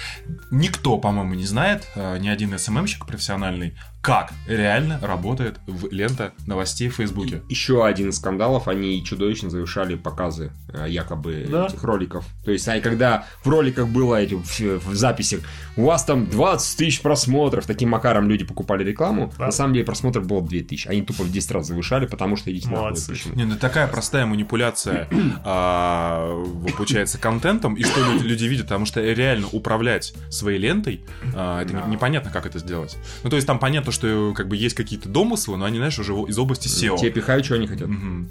Никто, 0.50 0.98
по-моему, 0.98 1.34
не 1.34 1.46
знает, 1.46 1.88
а, 1.96 2.16
ни 2.18 2.28
один 2.28 2.56
СММщик 2.58 3.06
профессиональный, 3.06 3.76
как 4.06 4.32
реально 4.46 5.00
работает 5.02 5.58
в- 5.66 5.88
лента 5.92 6.32
новостей 6.46 6.88
в 6.88 6.94
Фейсбуке. 6.94 7.42
Еще 7.48 7.84
один 7.84 8.10
из 8.10 8.18
скандалов, 8.18 8.68
они 8.68 9.02
чудовищно 9.04 9.50
завершали 9.50 9.96
показы 9.96 10.52
э, 10.72 10.86
якобы 10.88 11.44
Да? 11.50 11.66
этих 11.66 11.82
роликов. 11.82 12.24
То 12.44 12.52
есть, 12.52 12.68
они 12.68 12.80
когда 12.80 13.24
в 13.42 13.48
роликах 13.48 13.88
было 13.88 14.14
эти, 14.22 14.34
в, 14.34 14.60
в 14.60 14.94
записях, 14.94 15.40
у 15.76 15.86
вас 15.86 16.04
там 16.04 16.28
20 16.30 16.78
тысяч 16.78 17.00
просмотров, 17.02 17.66
таким 17.66 17.88
макаром 17.90 18.28
люди 18.28 18.44
покупали 18.44 18.84
рекламу, 18.84 19.32
Да. 19.38 19.46
на 19.46 19.50
самом 19.52 19.72
деле 19.74 19.84
просмотров 19.84 20.24
было 20.24 20.40
2 20.40 20.60
тысячи. 20.60 20.86
Они 20.86 21.02
тупо 21.02 21.24
в 21.24 21.32
10 21.32 21.50
раз 21.50 21.66
завышали, 21.66 22.06
потому 22.06 22.36
что 22.36 22.52
идите. 22.52 22.68
Молодцы. 22.68 23.10
почему. 23.10 23.34
Не, 23.34 23.44
ну 23.44 23.56
такая 23.56 23.88
простая 23.88 24.24
манипуляция, 24.26 25.08
а, 25.44 26.44
получается, 26.76 27.18
контентом, 27.18 27.74
и 27.74 27.82
что 27.82 28.00
люди, 28.04 28.24
люди 28.24 28.44
видят, 28.44 28.66
потому 28.66 28.86
что 28.86 29.00
реально 29.02 29.48
управлять 29.52 30.14
своей 30.30 30.58
лентой, 30.58 31.04
а, 31.34 31.62
это 31.62 31.72
не- 31.74 31.92
непонятно, 31.92 32.30
как 32.30 32.46
это 32.46 32.58
сделать. 32.58 32.96
Ну, 33.24 33.30
то 33.30 33.36
есть 33.36 33.46
там 33.46 33.58
понятно, 33.58 33.92
что 33.96 34.32
как 34.34 34.48
бы 34.48 34.56
есть 34.56 34.74
какие-то 34.74 35.08
домыслы, 35.08 35.56
но 35.56 35.64
они, 35.64 35.78
знаешь, 35.78 35.98
уже 35.98 36.12
из 36.12 36.38
области 36.38 36.68
SEO. 36.68 36.98
Тебе 36.98 37.10
пихают, 37.10 37.44
что 37.44 37.56
они 37.56 37.66
хотят. 37.66 37.88
Мгм. 37.88 38.28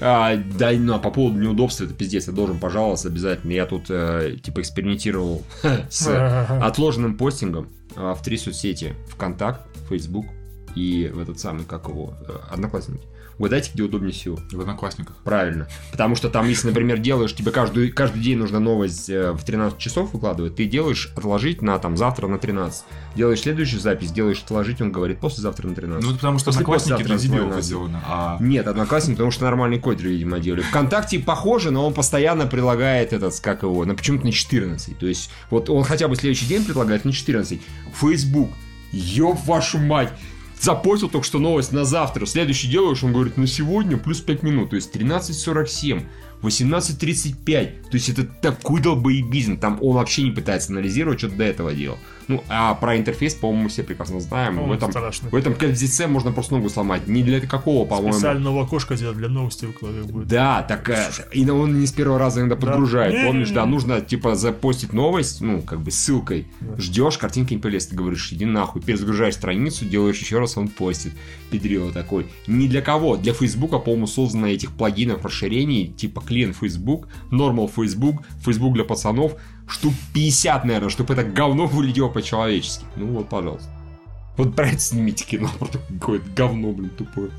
А, 0.00 0.34
да, 0.36 0.70
ну, 0.72 0.94
а 0.94 0.98
по 0.98 1.10
поводу 1.10 1.38
неудобства, 1.38 1.84
это 1.84 1.92
пиздец, 1.92 2.26
я 2.26 2.32
должен 2.32 2.58
пожаловаться 2.58 3.08
обязательно. 3.08 3.52
Я 3.52 3.66
тут, 3.66 3.84
э, 3.90 4.38
типа, 4.42 4.62
экспериментировал 4.62 5.42
с 5.90 6.06
отложенным 6.62 7.18
постингом 7.18 7.68
в 7.94 8.18
три 8.24 8.38
соцсети. 8.38 8.94
ВКонтакт, 9.10 9.60
Facebook 9.90 10.26
и 10.74 11.10
в 11.12 11.18
этот 11.18 11.38
самый, 11.38 11.64
как 11.64 11.88
его, 11.88 12.14
э, 12.26 12.32
Одноклассники. 12.50 13.06
Угадайте, 13.40 13.70
где 13.72 13.84
удобнее 13.84 14.12
всего? 14.12 14.38
В 14.52 14.60
Одноклассниках. 14.60 15.16
Правильно. 15.24 15.66
Потому 15.92 16.14
что 16.14 16.28
там, 16.28 16.46
если, 16.46 16.66
например, 16.66 16.98
делаешь, 16.98 17.34
тебе 17.34 17.50
каждый, 17.50 17.90
каждый 17.90 18.20
день 18.20 18.36
нужна 18.36 18.60
новость 18.60 19.08
э, 19.08 19.32
в 19.32 19.42
13 19.42 19.78
часов 19.78 20.12
выкладывать, 20.12 20.56
ты 20.56 20.66
делаешь 20.66 21.10
отложить 21.16 21.62
на 21.62 21.78
там 21.78 21.96
завтра 21.96 22.26
на 22.26 22.38
13. 22.38 22.84
Делаешь 23.16 23.40
следующую 23.40 23.80
запись, 23.80 24.12
делаешь 24.12 24.42
отложить, 24.44 24.82
он 24.82 24.92
говорит 24.92 25.20
послезавтра 25.20 25.68
на 25.68 25.74
13. 25.74 26.06
Ну, 26.06 26.14
потому 26.16 26.38
что 26.38 26.50
После 26.50 26.60
Одноклассники 26.60 27.02
для 27.02 27.16
дебилов 27.16 27.54
на 27.54 27.62
сделаны, 27.62 27.98
а... 28.06 28.36
Нет, 28.40 28.66
одноклассник, 28.66 29.16
потому 29.16 29.30
что 29.30 29.44
нормальный 29.44 29.78
код, 29.78 30.02
видимо, 30.02 30.38
делали. 30.38 30.60
Вконтакте 30.60 31.18
похоже, 31.18 31.70
но 31.70 31.86
он 31.86 31.94
постоянно 31.94 32.46
прилагает 32.46 33.14
этот, 33.14 33.40
как 33.40 33.62
его, 33.62 33.86
на 33.86 33.94
почему-то 33.94 34.26
на 34.26 34.32
14. 34.32 34.98
То 34.98 35.06
есть, 35.06 35.30
вот 35.48 35.70
он 35.70 35.82
хотя 35.84 36.08
бы 36.08 36.16
следующий 36.16 36.44
день 36.44 36.62
предлагает 36.62 37.06
на 37.06 37.12
14. 37.12 37.58
Facebook, 37.98 38.50
ёб 38.92 39.42
вашу 39.46 39.78
мать, 39.78 40.12
запостил 40.60 41.08
только 41.08 41.26
что 41.26 41.38
новость 41.38 41.72
на 41.72 41.84
завтра. 41.84 42.26
Следующий 42.26 42.68
делаешь, 42.68 43.02
он 43.02 43.12
говорит, 43.12 43.36
на 43.36 43.46
сегодня 43.46 43.96
плюс 43.96 44.20
5 44.20 44.42
минут. 44.42 44.70
То 44.70 44.76
есть 44.76 44.94
13.47, 44.94 46.04
18.35. 46.42 47.44
То 47.44 47.94
есть 47.94 48.08
это 48.08 48.24
такой 48.24 48.80
долбоебизм. 48.80 49.58
Там 49.58 49.78
он 49.80 49.96
вообще 49.96 50.22
не 50.22 50.30
пытается 50.30 50.72
анализировать, 50.72 51.18
что 51.18 51.28
до 51.28 51.44
этого 51.44 51.72
делал. 51.72 51.98
Ну, 52.30 52.44
а 52.48 52.74
про 52.74 52.96
интерфейс, 52.96 53.34
по-моему, 53.34 53.64
мы 53.64 53.68
все 53.70 53.82
прекрасно 53.82 54.20
знаем. 54.20 54.60
Он 54.60 54.68
в 54.68 54.72
этом, 54.72 54.92
страшный. 54.92 55.30
в 55.30 55.34
этом 55.34 55.54
KFZC 55.54 56.06
можно 56.06 56.30
просто 56.30 56.54
ногу 56.54 56.70
сломать. 56.70 57.08
Не 57.08 57.24
для 57.24 57.40
какого, 57.40 57.84
по-моему. 57.84 58.12
Специально 58.12 58.40
новое 58.40 58.62
окошко 58.62 58.94
сделать 58.94 59.16
для 59.16 59.28
новости 59.28 59.64
выкладывать 59.64 60.12
будет. 60.12 60.28
Да, 60.28 60.62
так 60.62 60.88
э, 60.90 61.10
и 61.32 61.48
он 61.50 61.80
не 61.80 61.88
с 61.88 61.92
первого 61.92 62.20
раза 62.20 62.38
иногда 62.38 62.54
подгружает. 62.54 63.14
Не-не-не. 63.14 63.28
Помнишь, 63.28 63.50
да, 63.50 63.66
нужно 63.66 64.00
типа 64.00 64.36
запостить 64.36 64.92
новость, 64.92 65.40
ну, 65.40 65.60
как 65.60 65.80
бы 65.80 65.90
ссылкой. 65.90 66.46
Да. 66.60 66.80
Ждешь, 66.80 67.18
картинки 67.18 67.52
не 67.52 67.58
полез, 67.58 67.88
ты 67.88 67.96
говоришь, 67.96 68.32
иди 68.32 68.44
нахуй, 68.44 68.80
перезагружаешь 68.80 69.34
страницу, 69.34 69.84
делаешь 69.84 70.20
еще 70.20 70.38
раз, 70.38 70.56
он 70.56 70.68
постит. 70.68 71.12
Педрило 71.50 71.90
такой. 71.90 72.28
Не 72.46 72.68
для 72.68 72.80
кого, 72.80 73.16
для 73.16 73.32
Фейсбука, 73.32 73.80
по-моему, 73.80 74.06
создано 74.06 74.46
этих 74.46 74.70
плагинов, 74.70 75.24
расширений, 75.24 75.88
типа 75.88 76.20
клиент 76.20 76.56
Facebook, 76.56 77.08
Normal 77.32 77.68
Facebook, 77.74 78.22
Facebook 78.44 78.74
для 78.74 78.84
пацанов, 78.84 79.34
штук 79.70 79.94
50, 80.14 80.64
наверное, 80.64 80.90
чтобы 80.90 81.14
это 81.14 81.24
говно 81.24 81.66
выглядело 81.66 82.08
по-человечески. 82.08 82.84
Ну 82.96 83.06
вот, 83.06 83.28
пожалуйста. 83.28 83.68
Вот 84.36 84.54
про 84.56 84.68
это 84.68 84.80
снимите 84.80 85.24
кино, 85.24 85.50
про 85.58 85.68
какое-то 85.68 86.28
говно, 86.30 86.72
блин, 86.72 86.90
тупое. 86.90 87.30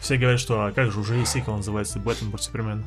Все 0.00 0.16
говорят, 0.16 0.40
что 0.40 0.66
а 0.66 0.72
как 0.72 0.92
же 0.92 1.00
уже 1.00 1.16
есть 1.16 1.32
сиквел, 1.32 1.56
называется 1.56 1.98
Бэтмен 1.98 2.30
против 2.30 2.44
Супермена. 2.46 2.84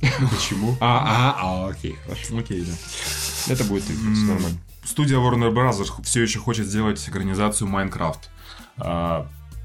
Почему? 0.00 0.76
А, 0.80 1.34
а, 1.36 1.36
а, 1.40 1.68
окей, 1.70 1.96
хорошо. 2.04 2.38
Окей, 2.38 2.64
да. 2.64 3.52
Это 3.52 3.64
будет 3.64 3.84
нормально. 3.88 4.58
Студия 4.84 5.18
Warner 5.18 5.52
Bros. 5.52 6.02
все 6.02 6.22
еще 6.22 6.38
хочет 6.38 6.66
сделать 6.66 7.06
экранизацию 7.08 7.68
Майнкрафт. 7.68 8.30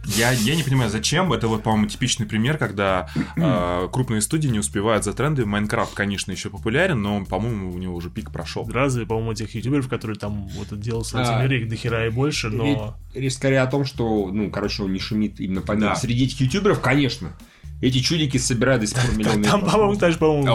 А, 0.03 0.09
Я, 0.09 0.31
я 0.31 0.55
не 0.55 0.63
понимаю, 0.63 0.89
зачем. 0.89 1.31
Это 1.33 1.47
вот, 1.47 1.63
по-моему, 1.63 1.87
типичный 1.87 2.25
пример, 2.25 2.57
когда 2.57 3.09
а, 3.37 3.87
крупные 3.87 4.21
студии 4.21 4.49
не 4.49 4.59
успевают 4.59 5.03
за 5.03 5.13
тренды. 5.13 5.45
Майнкрафт, 5.45 5.93
конечно, 5.93 6.31
еще 6.31 6.49
популярен, 6.49 7.01
но, 7.01 7.25
по-моему, 7.25 7.71
у 7.71 7.77
него 7.77 7.95
уже 7.95 8.09
пик 8.09 8.31
прошел. 8.31 8.69
Разве, 8.69 9.05
по-моему, 9.05 9.31
этих 9.31 9.55
ютуберов, 9.55 9.87
которые 9.87 10.17
там 10.17 10.47
вот 10.49 10.67
это 10.67 10.75
делают 10.75 11.07
в 11.07 11.15
А, 11.15 11.45
их 11.45 11.69
дохера 11.69 12.07
и 12.07 12.09
больше, 12.09 12.49
но... 12.49 12.97
Речь, 13.13 13.33
скорее 13.33 13.61
о 13.61 13.67
том, 13.67 13.85
что, 13.85 14.29
ну, 14.31 14.49
короче, 14.49 14.83
он 14.83 14.93
не 14.93 14.99
шумит 14.99 15.39
именно 15.39 15.61
по 15.61 15.75
Да. 15.75 15.95
Среди 15.95 16.25
этих 16.25 16.41
ютуберов, 16.41 16.81
конечно, 16.81 17.33
эти 17.81 17.99
чудики 17.99 18.37
собирают 18.37 18.81
до 18.81 18.87
сих 18.87 18.97
пор 18.97 19.15
миллионы. 19.15 19.43
Там, 19.43 19.61
по-моему, 19.61 19.95
даже, 19.95 20.17
по-моему, 20.17 20.45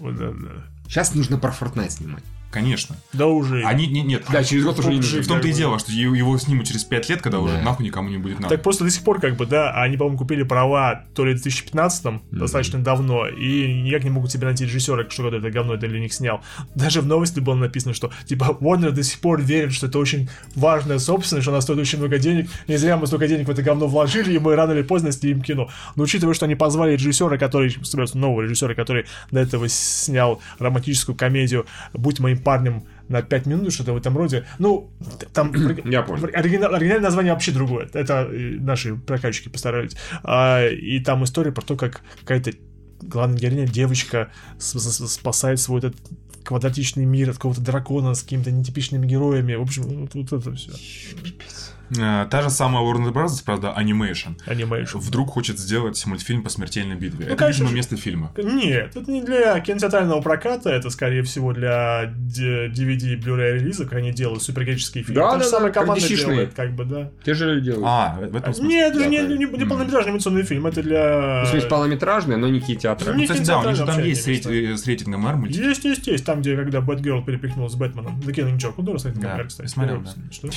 да, 0.00 0.30
да. 0.30 0.66
Сейчас 0.88 1.14
нужно 1.14 1.38
про 1.38 1.50
Fortnite 1.50 1.90
снимать. 1.90 2.22
Конечно. 2.50 2.96
Да 3.12 3.26
уже. 3.26 3.62
Они, 3.64 3.86
не- 3.86 4.02
нет, 4.02 4.24
Да, 4.30 4.42
через 4.42 4.64
год 4.64 4.78
уже 4.78 4.94
не 4.94 5.00
в 5.00 5.26
том-то 5.26 5.48
и 5.48 5.52
дело, 5.52 5.78
что 5.78 5.92
его 5.92 6.38
снимут 6.38 6.66
через 6.66 6.84
5 6.84 7.08
лет, 7.08 7.20
когда 7.22 7.40
уже 7.40 7.54
Да. 7.54 7.62
нахуй 7.62 7.84
никому 7.84 8.08
не 8.08 8.18
будет 8.18 8.40
надо. 8.40 8.54
Так 8.54 8.62
просто 8.62 8.84
до 8.84 8.90
сих 8.90 9.02
пор, 9.02 9.20
как 9.20 9.36
бы, 9.36 9.46
да, 9.46 9.72
они, 9.82 9.96
по-моему, 9.96 10.18
купили 10.18 10.42
права 10.42 11.04
то 11.14 11.24
ли 11.24 11.34
в 11.34 11.42
2015-м, 11.44 12.22
достаточно 12.30 12.78
давно, 12.78 13.26
и 13.28 13.82
никак 13.82 14.04
не 14.04 14.10
могут 14.10 14.32
себе 14.32 14.46
найти 14.46 14.64
режиссера, 14.64 15.04
что 15.08 15.28
это 15.28 15.50
говно 15.50 15.74
это 15.74 15.86
для 15.88 16.00
них 16.00 16.12
снял. 16.12 16.40
Даже 16.74 17.00
в 17.00 17.06
новости 17.06 17.40
было 17.40 17.54
написано, 17.54 17.94
что, 17.94 18.10
типа, 18.26 18.56
Warner 18.60 18.90
до 18.90 19.02
сих 19.02 19.20
пор 19.20 19.42
верит, 19.42 19.72
что 19.72 19.86
это 19.86 19.98
очень 19.98 20.28
важная 20.54 20.98
собственность, 20.98 21.44
что 21.44 21.52
она 21.52 21.60
стоит 21.60 21.78
очень 21.78 21.98
много 21.98 22.18
денег, 22.18 22.48
не 22.68 22.76
зря 22.76 22.96
мы 22.96 23.06
столько 23.06 23.28
денег 23.28 23.48
в 23.48 23.50
это 23.50 23.62
говно 23.62 23.86
вложили, 23.86 24.34
и 24.34 24.38
мы 24.38 24.54
рано 24.56 24.72
или 24.72 24.82
поздно 24.82 25.12
снимем 25.12 25.42
кино. 25.42 25.68
Но 25.94 26.04
учитывая, 26.04 26.34
что 26.34 26.46
они 26.46 26.54
позвали 26.54 26.92
режиссера, 26.92 27.36
который, 27.38 27.70
собственно, 27.82 28.06
нового 28.26 28.42
режиссера, 28.42 28.74
который 28.74 29.04
до 29.30 29.40
этого 29.40 29.68
снял 29.68 30.40
романтическую 30.58 31.16
комедию 31.16 31.66
«Будь 31.92 32.20
моим 32.20 32.35
парнем», 32.36 32.84
на 33.08 33.22
5 33.22 33.46
минут, 33.46 33.72
что-то 33.72 33.92
в 33.92 33.96
этом 33.96 34.16
роде. 34.16 34.46
Ну, 34.58 34.90
там... 35.32 35.52
Я 35.84 36.02
понял. 36.02 36.26
Оригинал- 36.26 36.74
оригинальное 36.74 37.04
название 37.04 37.32
вообще 37.32 37.52
другое. 37.52 37.88
Это 37.92 38.28
наши 38.32 38.96
прокачки 38.96 39.48
постарались. 39.48 39.96
А, 40.24 40.66
и 40.66 41.00
там 41.00 41.22
история 41.24 41.52
про 41.52 41.62
то, 41.62 41.76
как 41.76 42.02
какая-то 42.20 42.52
главная 43.00 43.38
героиня, 43.38 43.66
девочка, 43.66 44.30
спасает 44.58 45.60
свой 45.60 45.78
этот 45.78 45.96
квадратичный 46.44 47.04
мир 47.04 47.30
от 47.30 47.36
какого-то 47.36 47.60
дракона 47.60 48.14
с 48.14 48.22
какими-то 48.22 48.50
нетипичными 48.50 49.06
героями. 49.06 49.54
В 49.54 49.62
общем, 49.62 49.82
вот, 49.82 50.14
вот 50.14 50.32
это 50.32 50.54
все. 50.54 50.70
Э, 50.70 51.65
Та 51.94 52.42
же 52.42 52.50
самая 52.50 52.82
Warner 52.84 53.12
Bros., 53.12 53.42
правда, 53.44 53.74
Animation, 53.76 54.36
Анимейшн. 54.46 54.98
вдруг 54.98 55.30
хочет 55.30 55.58
сделать 55.58 56.04
мультфильм 56.06 56.42
по 56.42 56.48
смертельной 56.50 56.96
битве. 56.96 57.26
это, 57.26 57.36
конечно 57.36 57.62
видимо, 57.62 57.68
же. 57.70 57.76
место 57.76 57.96
фильма. 57.96 58.32
Нет, 58.36 58.96
это 58.96 59.10
не 59.10 59.22
для 59.22 59.58
кинотеатрального 59.60 60.20
проката, 60.20 60.70
это, 60.70 60.90
скорее 60.90 61.22
всего, 61.22 61.52
для 61.52 62.04
DVD 62.04 63.12
и 63.12 63.16
Blu-ray 63.16 63.54
релиза, 63.54 63.84
как 63.84 63.94
они 63.94 64.12
делают 64.12 64.42
супергерические 64.42 65.04
фильмы. 65.04 65.20
Да, 65.22 65.30
Та 65.32 65.38
же 65.38 65.44
да, 65.44 65.50
самая 65.50 65.72
да, 65.72 65.80
команда 65.80 66.08
делает, 66.08 66.54
как 66.54 66.72
бы, 66.74 66.84
да. 66.84 67.10
Те 67.24 67.34
же 67.34 67.60
делают. 67.60 67.84
А, 67.86 68.18
в 68.20 68.36
этом 68.36 68.54
смысле. 68.54 68.68
Нет, 68.68 68.88
это 68.90 68.98
же 68.98 69.04
да, 69.04 69.10
не, 69.10 69.16
правильно. 69.18 69.38
не, 69.38 69.58
не 69.58 69.64
полнометражный 69.64 70.10
анимационный 70.10 70.42
фильм, 70.42 70.66
это 70.66 70.82
для... 70.82 71.44
В 71.44 71.48
смысле, 71.48 71.68
полнометражные, 71.68 72.36
но 72.36 72.48
не 72.48 72.60
кинотеатры. 72.60 73.14
Не 73.14 73.22
Ну, 73.26 73.28
кстати, 73.28 73.46
да, 73.46 73.60
у 73.60 73.66
них 73.68 73.76
же 73.76 73.86
там 73.86 74.02
есть 74.02 74.22
с, 74.22 74.26
вообще 74.26 74.40
рейти- 74.42 74.76
с 74.76 74.86
рейтингом 74.86 75.26
R 75.26 75.36
мультик. 75.36 75.56
Есть, 75.64 75.84
есть, 75.84 76.06
есть. 76.06 76.24
Там, 76.24 76.40
где 76.40 76.56
когда 76.56 76.80
Бэтгерл 76.80 77.24
перепихнул 77.24 77.68
с 77.68 77.74
Бэтменом. 77.74 78.18
The 78.20 78.34
Killing 78.34 78.56
Joke. 78.58 78.74
Ну, 78.78 78.92
рассказать 78.94 79.18
Да, 79.20 79.28
камера, 79.30 79.46
кстати. 79.46 79.68
смотрел, 79.68 80.00
да. 80.02 80.10
Что? 80.32 80.48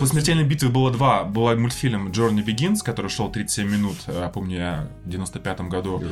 А, 0.00 0.02
по 0.02 0.06
смертельной 0.06 0.44
битве 0.44 0.68
было 0.68 0.90
два. 0.90 1.24
Был 1.24 1.54
мультфильм 1.56 2.08
Journey 2.08 2.44
Begins, 2.44 2.78
который 2.82 3.10
шел 3.10 3.30
37 3.30 3.68
минут. 3.68 3.96
Я 4.06 4.28
помню, 4.28 4.56
я 4.56 4.88
в 5.04 5.08
95 5.08 5.60
году 5.62 6.02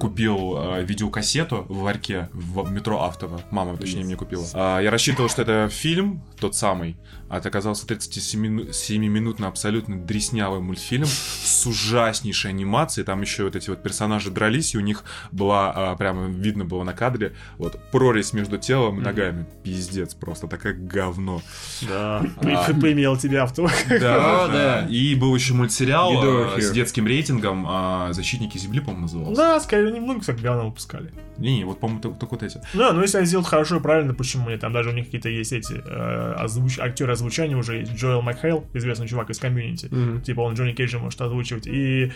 купил 0.00 0.56
э, 0.56 0.84
видеокассету 0.84 1.66
в 1.68 1.82
ларьке 1.82 2.28
в 2.32 2.70
метро 2.70 3.02
Автово. 3.02 3.40
Мама, 3.50 3.76
точнее, 3.76 4.04
мне 4.04 4.16
купила. 4.16 4.46
А, 4.54 4.78
я 4.80 4.90
рассчитывал, 4.90 5.28
что 5.28 5.42
это 5.42 5.68
фильм, 5.70 6.22
тот 6.38 6.54
самый, 6.54 6.96
а 7.28 7.38
это 7.38 7.48
оказался 7.48 7.86
37-минутный 7.86 9.48
абсолютно 9.48 9.98
дреснявый 9.98 10.60
мультфильм 10.60 11.06
с 11.06 11.66
ужаснейшей 11.66 12.50
анимацией. 12.50 13.04
Там 13.04 13.22
еще 13.22 13.44
вот 13.44 13.56
эти 13.56 13.70
вот 13.70 13.82
персонажи 13.82 14.30
дрались, 14.30 14.74
и 14.74 14.78
у 14.78 14.82
них 14.82 15.04
была, 15.32 15.72
а, 15.74 15.96
прямо 15.96 16.28
видно 16.28 16.64
было 16.64 16.84
на 16.84 16.92
кадре, 16.92 17.34
вот 17.58 17.80
прорезь 17.90 18.32
между 18.34 18.58
телом 18.58 19.00
и 19.00 19.02
ногами. 19.02 19.46
Пиздец 19.64 20.14
просто, 20.14 20.46
такое 20.46 20.74
говно. 20.74 21.42
Да. 21.82 22.22
А. 22.36 22.72
Поимел 22.74 23.16
тебе 23.16 23.31
себе 23.32 23.40
авто. 23.40 23.68
Да, 23.88 23.98
да. 23.98 24.48
да. 24.48 24.86
И 24.88 25.14
был 25.14 25.34
еще 25.34 25.54
мультсериал 25.54 26.12
э, 26.56 26.60
с 26.60 26.70
детским 26.70 27.06
рейтингом 27.06 27.66
а, 27.68 28.12
«Защитники 28.12 28.58
Земли», 28.58 28.80
по-моему, 28.80 29.02
назывался. 29.02 29.36
Да, 29.36 29.60
скорее, 29.60 29.92
немного, 29.92 30.20
кстати, 30.20 30.40
говна 30.40 30.64
выпускали. 30.64 31.12
Не-не, 31.38 31.64
вот, 31.64 31.80
по-моему, 31.80 32.00
только, 32.02 32.18
только 32.18 32.32
вот 32.34 32.42
эти. 32.42 32.60
Да, 32.74 32.92
ну 32.92 33.00
если 33.02 33.18
они 33.18 33.26
сделают 33.26 33.48
хорошо 33.48 33.76
и 33.76 33.80
правильно, 33.80 34.14
почему 34.14 34.48
нет? 34.50 34.60
Там 34.60 34.72
даже 34.72 34.90
у 34.90 34.92
них 34.92 35.06
какие-то 35.06 35.28
есть 35.28 35.52
эти 35.52 35.82
э, 35.84 36.32
озвуч... 36.38 36.78
актеры 36.78 37.12
озвучания 37.12 37.56
уже 37.56 37.78
есть. 37.78 37.94
Джоэл 37.94 38.22
Макхейл, 38.22 38.64
известный 38.74 39.08
чувак 39.08 39.30
из 39.30 39.38
комьюнити. 39.38 39.90
Типа 40.24 40.40
он 40.40 40.54
Джонни 40.54 40.72
Кейджа 40.72 40.98
может 40.98 41.20
озвучивать. 41.20 41.66
И 41.66 42.12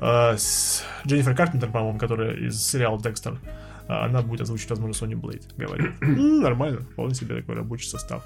э, 0.00 0.36
с- 0.36 0.84
Дженнифер 1.06 1.34
Карпентер, 1.34 1.70
по-моему, 1.70 1.98
которая 1.98 2.34
из 2.34 2.62
сериала 2.64 3.00
Декстер. 3.00 3.38
Она 3.88 4.22
будет 4.22 4.42
озвучивать, 4.42 4.70
возможно, 4.70 4.94
Сони 4.94 5.14
Блейд, 5.16 5.42
говорит. 5.56 5.90
М, 6.00 6.40
Нормально, 6.42 6.82
вполне 6.92 7.14
себе 7.14 7.36
такой 7.36 7.56
рабочий 7.56 7.88
состав. 7.88 8.22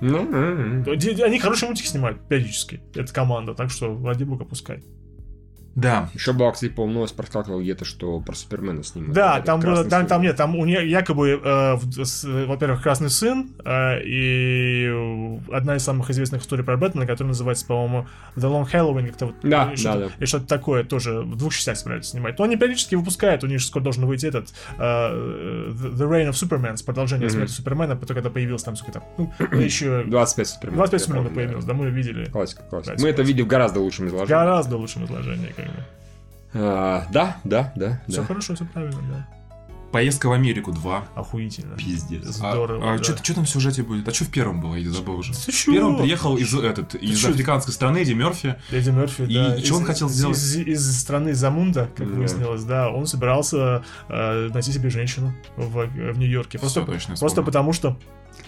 Ну, 0.00 0.84
Они 1.24 1.38
хорошие 1.38 1.68
мультики 1.68 1.86
снимают 1.86 2.26
периодически. 2.28 2.80
Это 2.94 3.12
команда, 3.12 3.54
так 3.54 3.70
что 3.70 3.98
ради 4.04 4.24
бога 4.24 4.44
пускай. 4.44 4.82
Да. 5.80 6.08
Еще 6.14 6.32
была, 6.32 6.52
кстати, 6.52 6.70
по 6.72 6.86
новость 6.86 7.14
проскакивала 7.16 7.60
где-то, 7.60 7.84
что 7.84 8.20
про 8.20 8.34
Супермена 8.34 8.82
снимают. 8.82 9.14
Да, 9.14 9.40
там 9.40 9.60
было, 9.60 9.84
там, 9.84 10.00
сын. 10.02 10.06
там 10.08 10.22
нет, 10.22 10.36
там 10.36 10.56
у 10.56 10.64
нее 10.64 10.88
якобы, 10.88 11.40
э, 11.42 11.74
в- 11.74 12.04
с- 12.04 12.24
во-первых, 12.24 12.82
красный 12.82 13.10
сын, 13.10 13.50
э, 13.64 14.02
и 14.04 15.38
одна 15.52 15.76
из 15.76 15.84
самых 15.84 16.10
известных 16.10 16.42
историй 16.42 16.64
про 16.64 16.76
Бэтмена, 16.76 17.06
которая 17.06 17.28
называется, 17.28 17.66
по-моему, 17.66 18.06
The 18.36 18.50
Long 18.50 18.70
Halloween, 18.70 19.06
как-то 19.08 19.26
вот. 19.26 19.34
Да, 19.42 19.70
и 19.72 19.76
что-то, 19.76 19.98
да, 20.00 20.06
да. 20.06 20.12
И 20.18 20.26
что-то 20.26 20.46
такое 20.46 20.84
тоже 20.84 21.20
в 21.22 21.36
двух 21.36 21.54
частях 21.54 21.76
собираются 21.76 22.10
снимать. 22.10 22.38
Но 22.38 22.44
они 22.44 22.56
периодически 22.56 22.94
выпускают, 22.94 23.44
у 23.44 23.46
них 23.46 23.60
же 23.60 23.66
скоро 23.66 23.82
должен 23.84 24.04
выйти 24.06 24.26
этот 24.26 24.48
э, 24.78 24.82
The 24.82 26.08
Reign 26.08 26.30
of 26.30 26.32
Superman, 26.32 26.76
с 26.76 26.82
продолжением 26.82 27.30
смерти 27.30 27.52
Супермена, 27.52 27.96
потом 27.96 28.14
когда 28.16 28.30
появился 28.30 28.66
там 28.66 28.76
сколько-то, 28.76 29.04
ну, 29.16 29.32
еще 29.60 30.04
25 30.04 30.48
Супермен. 30.48 30.76
25 30.76 31.00
я 31.00 31.04
Супермен 31.06 31.24
помню, 31.28 31.36
появился, 31.36 31.66
да. 31.68 31.74
мы 31.74 31.90
видели. 31.90 32.24
Классика, 32.26 32.62
классика. 32.68 32.96
Мы 33.00 33.08
это 33.08 33.22
видим 33.22 33.44
в 33.44 33.48
гораздо 33.48 33.80
лучшем 33.80 34.08
изложении. 34.08 34.28
Гораздо 34.28 34.76
лучшем 34.76 35.04
изложении, 35.04 35.52
как 35.56 35.67
бы. 35.68 35.84
А, 36.54 37.06
да, 37.12 37.36
да, 37.44 37.72
да, 37.76 38.02
Все 38.08 38.20
да. 38.22 38.26
хорошо, 38.26 38.54
все 38.54 38.64
правильно, 38.64 39.00
да. 39.10 39.28
Поездка 39.92 40.26
в 40.28 40.32
Америку 40.32 40.70
2. 40.70 41.04
Охуительно. 41.14 41.74
Пиздец. 41.76 42.22
Здорово. 42.24 42.92
А, 42.92 42.98
да. 42.98 43.02
что 43.04 43.34
там 43.34 43.46
в 43.46 43.48
сюжете 43.48 43.82
будет? 43.82 44.06
А 44.06 44.12
что 44.12 44.24
в 44.26 44.28
первом 44.30 44.60
было? 44.60 44.74
Я 44.74 44.90
забыл 44.90 45.16
уже. 45.16 45.32
Ты 45.32 45.50
В 45.50 45.64
первом 45.64 45.96
приехал 45.96 46.36
из, 46.36 46.54
этот, 46.54 46.94
из 46.94 47.18
чё? 47.18 47.30
африканской 47.30 47.72
страны 47.72 47.98
Эдди 48.02 48.12
Мерфи. 48.12 48.56
Эдди 48.70 48.90
Мерфи, 48.90 49.22
И 49.22 49.34
да. 49.34 49.58
чё 49.62 49.76
он 49.76 49.84
хотел 49.86 50.08
из, 50.08 50.12
сделать? 50.12 50.36
Из, 50.36 50.56
из 50.56 51.00
страны 51.00 51.32
Замунда, 51.32 51.88
как 51.96 52.06
Да. 52.06 52.14
выяснилось, 52.18 52.64
да. 52.64 52.90
Он 52.90 53.06
собирался 53.06 53.82
э, 54.10 54.50
найти 54.52 54.72
себе 54.72 54.90
женщину 54.90 55.32
в, 55.56 55.86
в 55.86 56.18
Нью-Йорке. 56.18 56.58
Просто, 56.58 56.82
Всё, 56.82 56.92
точно 56.92 57.16
просто 57.16 57.42
потому 57.42 57.72
что... 57.72 57.96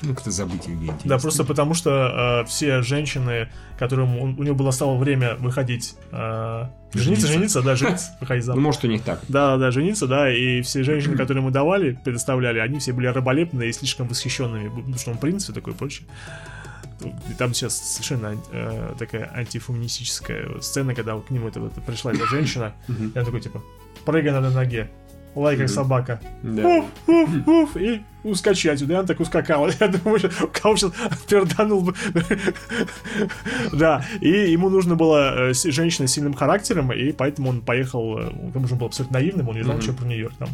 Ну, 0.02 0.14
как-то 0.14 0.30
забыть 0.30 0.66
Евгений. 0.66 0.92
Да, 1.04 1.18
просто 1.18 1.44
потому 1.44 1.74
что 1.74 2.42
э, 2.42 2.48
все 2.48 2.82
женщины, 2.82 3.48
которым 3.78 4.18
он- 4.18 4.36
у 4.38 4.42
него 4.42 4.54
было 4.54 4.70
стало 4.70 4.96
время 4.96 5.34
выходить... 5.36 5.94
э, 6.12 6.66
жениться, 6.94 7.26
Жениться. 7.26 7.62
да, 7.62 7.76
жениться, 7.76 8.16
выходить 8.20 8.44
Ну, 8.46 8.52
замуж. 8.54 8.64
может, 8.64 8.84
у 8.84 8.88
них 8.88 9.02
так. 9.02 9.20
Да, 9.28 9.56
да, 9.58 9.70
жениться, 9.70 10.06
да, 10.06 10.32
и 10.34 10.62
все 10.62 10.82
женщины, 10.82 11.16
которые 11.16 11.42
ему 11.42 11.50
давали, 11.50 11.98
предоставляли, 12.04 12.58
они 12.58 12.78
все 12.78 12.92
были 12.92 13.06
раболепные 13.08 13.68
и 13.68 13.72
слишком 13.72 14.08
восхищенными, 14.08 14.68
потому 14.68 14.96
что 14.96 15.10
он 15.10 15.18
принц 15.18 15.48
и 15.50 15.52
такое 15.52 15.74
прочее. 15.74 16.06
И 17.02 17.34
там 17.38 17.54
сейчас 17.54 17.76
совершенно 17.78 18.36
э, 18.52 18.94
такая 18.98 19.30
антифеминистическая 19.34 20.60
сцена, 20.60 20.94
когда 20.94 21.18
к 21.18 21.30
нему 21.30 21.48
это, 21.48 21.60
вот 21.60 21.72
пришла 21.86 22.12
эта 22.12 22.26
женщина, 22.26 22.72
и 22.88 23.18
он 23.18 23.24
такой, 23.24 23.40
типа, 23.40 23.62
прыгай 24.04 24.32
на 24.32 24.50
ноге, 24.50 24.90
лай 25.34 25.56
как 25.56 25.68
собака, 25.68 26.20
уф, 26.42 26.84
уф, 27.06 27.46
уф, 27.46 27.76
и 27.76 28.02
ускочи 28.24 28.68
отсюда. 28.68 28.94
И 28.94 28.96
он 28.96 29.06
так 29.06 29.20
ускакал. 29.20 29.68
Я 29.80 29.88
думаю, 29.88 30.18
что 30.18 30.30
кого 30.48 30.76
сейчас 30.76 30.92
перданул 31.28 31.82
бы. 31.82 31.94
Да, 33.72 34.04
и 34.20 34.28
ему 34.28 34.68
нужно 34.68 34.96
было 34.96 35.50
э, 35.50 35.54
женщина 35.54 36.08
с 36.08 36.12
сильным 36.12 36.34
характером, 36.34 36.92
и 36.92 37.12
поэтому 37.12 37.50
он 37.50 37.60
поехал, 37.60 38.18
э, 38.18 38.30
он, 38.42 38.52
конечно, 38.52 38.76
был 38.76 38.86
абсолютно 38.86 39.18
наивным, 39.18 39.48
он 39.48 39.56
не 39.56 39.62
знал 39.62 39.76
ничего 39.76 39.94
про 39.94 40.06
Нью-Йорк 40.06 40.34
там. 40.38 40.48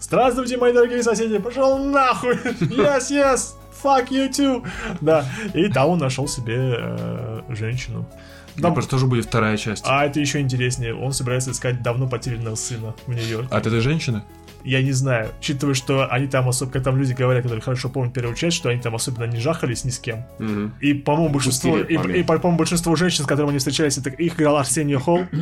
Здравствуйте, 0.00 0.56
мои 0.56 0.72
дорогие 0.72 1.02
соседи, 1.02 1.38
пошел 1.38 1.78
нахуй! 1.78 2.34
Yes, 2.60 3.10
yes! 3.10 3.54
Fuck 3.82 4.08
you 4.10 4.30
too! 4.30 4.66
Да, 5.00 5.24
и 5.54 5.68
там 5.68 5.90
он 5.90 5.98
нашел 5.98 6.26
себе 6.26 6.76
э, 6.78 7.40
женщину. 7.50 8.06
Там 8.54 8.62
Там- 8.62 8.74
просто 8.74 8.90
тоже 8.90 9.06
будет 9.06 9.24
вторая 9.24 9.56
часть. 9.56 9.82
а 9.86 10.04
это 10.04 10.20
еще 10.20 10.40
интереснее, 10.40 10.94
он 10.94 11.12
собирается 11.12 11.52
искать 11.52 11.82
давно 11.82 12.06
потерянного 12.06 12.54
сына 12.54 12.94
в 13.06 13.12
Нью-Йорке. 13.14 13.54
От 13.54 13.66
этой 13.66 13.80
женщины? 13.80 14.22
Я 14.64 14.80
не 14.82 14.92
знаю, 14.92 15.30
учитывая, 15.40 15.74
что 15.74 16.06
они 16.08 16.28
там 16.28 16.48
особо, 16.48 16.78
там 16.80 16.96
люди 16.96 17.14
говорят, 17.14 17.42
которые 17.42 17.62
хорошо 17.62 17.88
помнят 17.88 18.14
первую 18.14 18.36
часть, 18.36 18.56
что 18.56 18.68
они 18.68 18.80
там 18.80 18.94
особенно 18.94 19.24
не 19.24 19.40
жахались 19.40 19.84
ни 19.84 19.90
с 19.90 19.98
кем. 19.98 20.24
Мгм. 20.38 20.74
И, 20.80 20.94
по-моему, 20.94 21.30
большинство, 21.30 21.78
и, 21.78 21.94
и, 21.94 22.22
по-моему, 22.22 22.56
большинство 22.56 22.94
женщин, 22.94 23.24
с 23.24 23.26
которыми 23.26 23.50
они 23.50 23.58
встречались, 23.58 23.98
это 23.98 24.10
их 24.10 24.36
играл 24.36 24.56
Арсений 24.58 24.94
Холл. 24.96 25.26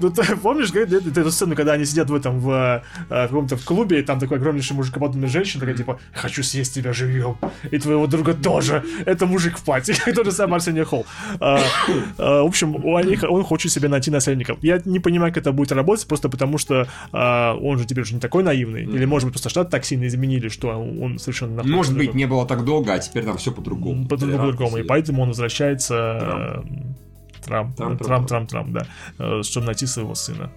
Ну, 0.00 0.10
ты 0.10 0.36
помнишь, 0.42 0.70
говорит, 0.72 0.92
эту, 0.92 1.20
эту 1.20 1.30
сцену, 1.30 1.54
когда 1.56 1.72
они 1.72 1.84
сидят 1.84 2.10
в 2.10 2.14
этом, 2.14 2.40
в, 2.40 2.50
э, 2.50 2.82
в 3.08 3.28
каком-то 3.28 3.56
в 3.56 3.64
клубе, 3.64 4.00
и 4.00 4.02
там 4.02 4.18
такой 4.20 4.38
огромнейший 4.38 4.76
мужикоподобный 4.76 5.28
женщина, 5.28 5.60
такая, 5.60 5.76
типа, 5.76 5.98
хочу 6.12 6.42
съесть 6.42 6.74
тебя 6.74 6.92
живьем, 6.92 7.36
и 7.70 7.78
твоего 7.78 8.06
друга 8.06 8.34
тоже. 8.34 8.82
Это 9.06 9.26
мужик 9.26 9.58
в 9.58 9.64
пати, 9.64 9.94
тот 10.14 10.24
же 10.24 10.32
самый 10.32 10.54
Арсений 10.56 10.84
Холл. 10.84 11.06
А, 11.40 11.60
а, 12.18 12.42
В 12.42 12.46
общем, 12.46 12.76
у 12.76 12.98
них- 13.00 13.24
он 13.28 13.44
хочет 13.44 13.72
себе 13.72 13.88
найти 13.88 14.10
наследников. 14.10 14.58
Я 14.62 14.80
не 14.84 15.00
понимаю, 15.00 15.32
как 15.32 15.42
это 15.42 15.52
будет 15.52 15.72
работать, 15.72 16.06
просто 16.06 16.28
потому 16.28 16.58
что 16.58 16.86
а, 17.12 17.54
он 17.54 17.78
же 17.78 17.84
теперь 17.84 18.02
уже 18.04 18.14
не 18.14 18.20
такой 18.20 18.42
наивный. 18.42 18.84
Или, 18.84 19.04
может 19.04 19.26
быть, 19.26 19.34
просто 19.34 19.48
штат 19.48 19.70
так 19.70 19.84
сильно 19.84 20.06
изменили, 20.06 20.48
что 20.48 20.68
он 20.68 21.18
совершенно... 21.18 21.62
Может 21.64 21.96
быть, 21.96 22.14
не 22.14 22.26
было 22.26 22.46
так 22.46 22.64
долго, 22.64 22.92
а 22.94 22.98
теперь 22.98 23.24
там 23.24 23.36
все 23.36 23.50
по-другому. 23.52 24.06
По- 24.06 24.16
по-другому. 24.16 24.76
И 24.78 24.82
поэтому 24.82 25.22
он 25.22 25.28
возвращается... 25.28 26.62
Трам. 27.48 27.72
э, 27.72 27.76
Трам, 27.76 27.96
Трам, 27.98 27.98
Трам, 27.98 28.26
трам, 28.26 28.46
Трам, 28.46 28.46
Трам, 28.46 28.72
да. 28.72 28.86
э, 29.18 29.42
Чтобы 29.42 29.66
найти 29.66 29.86
своего 29.86 30.14
сына. 30.14 30.50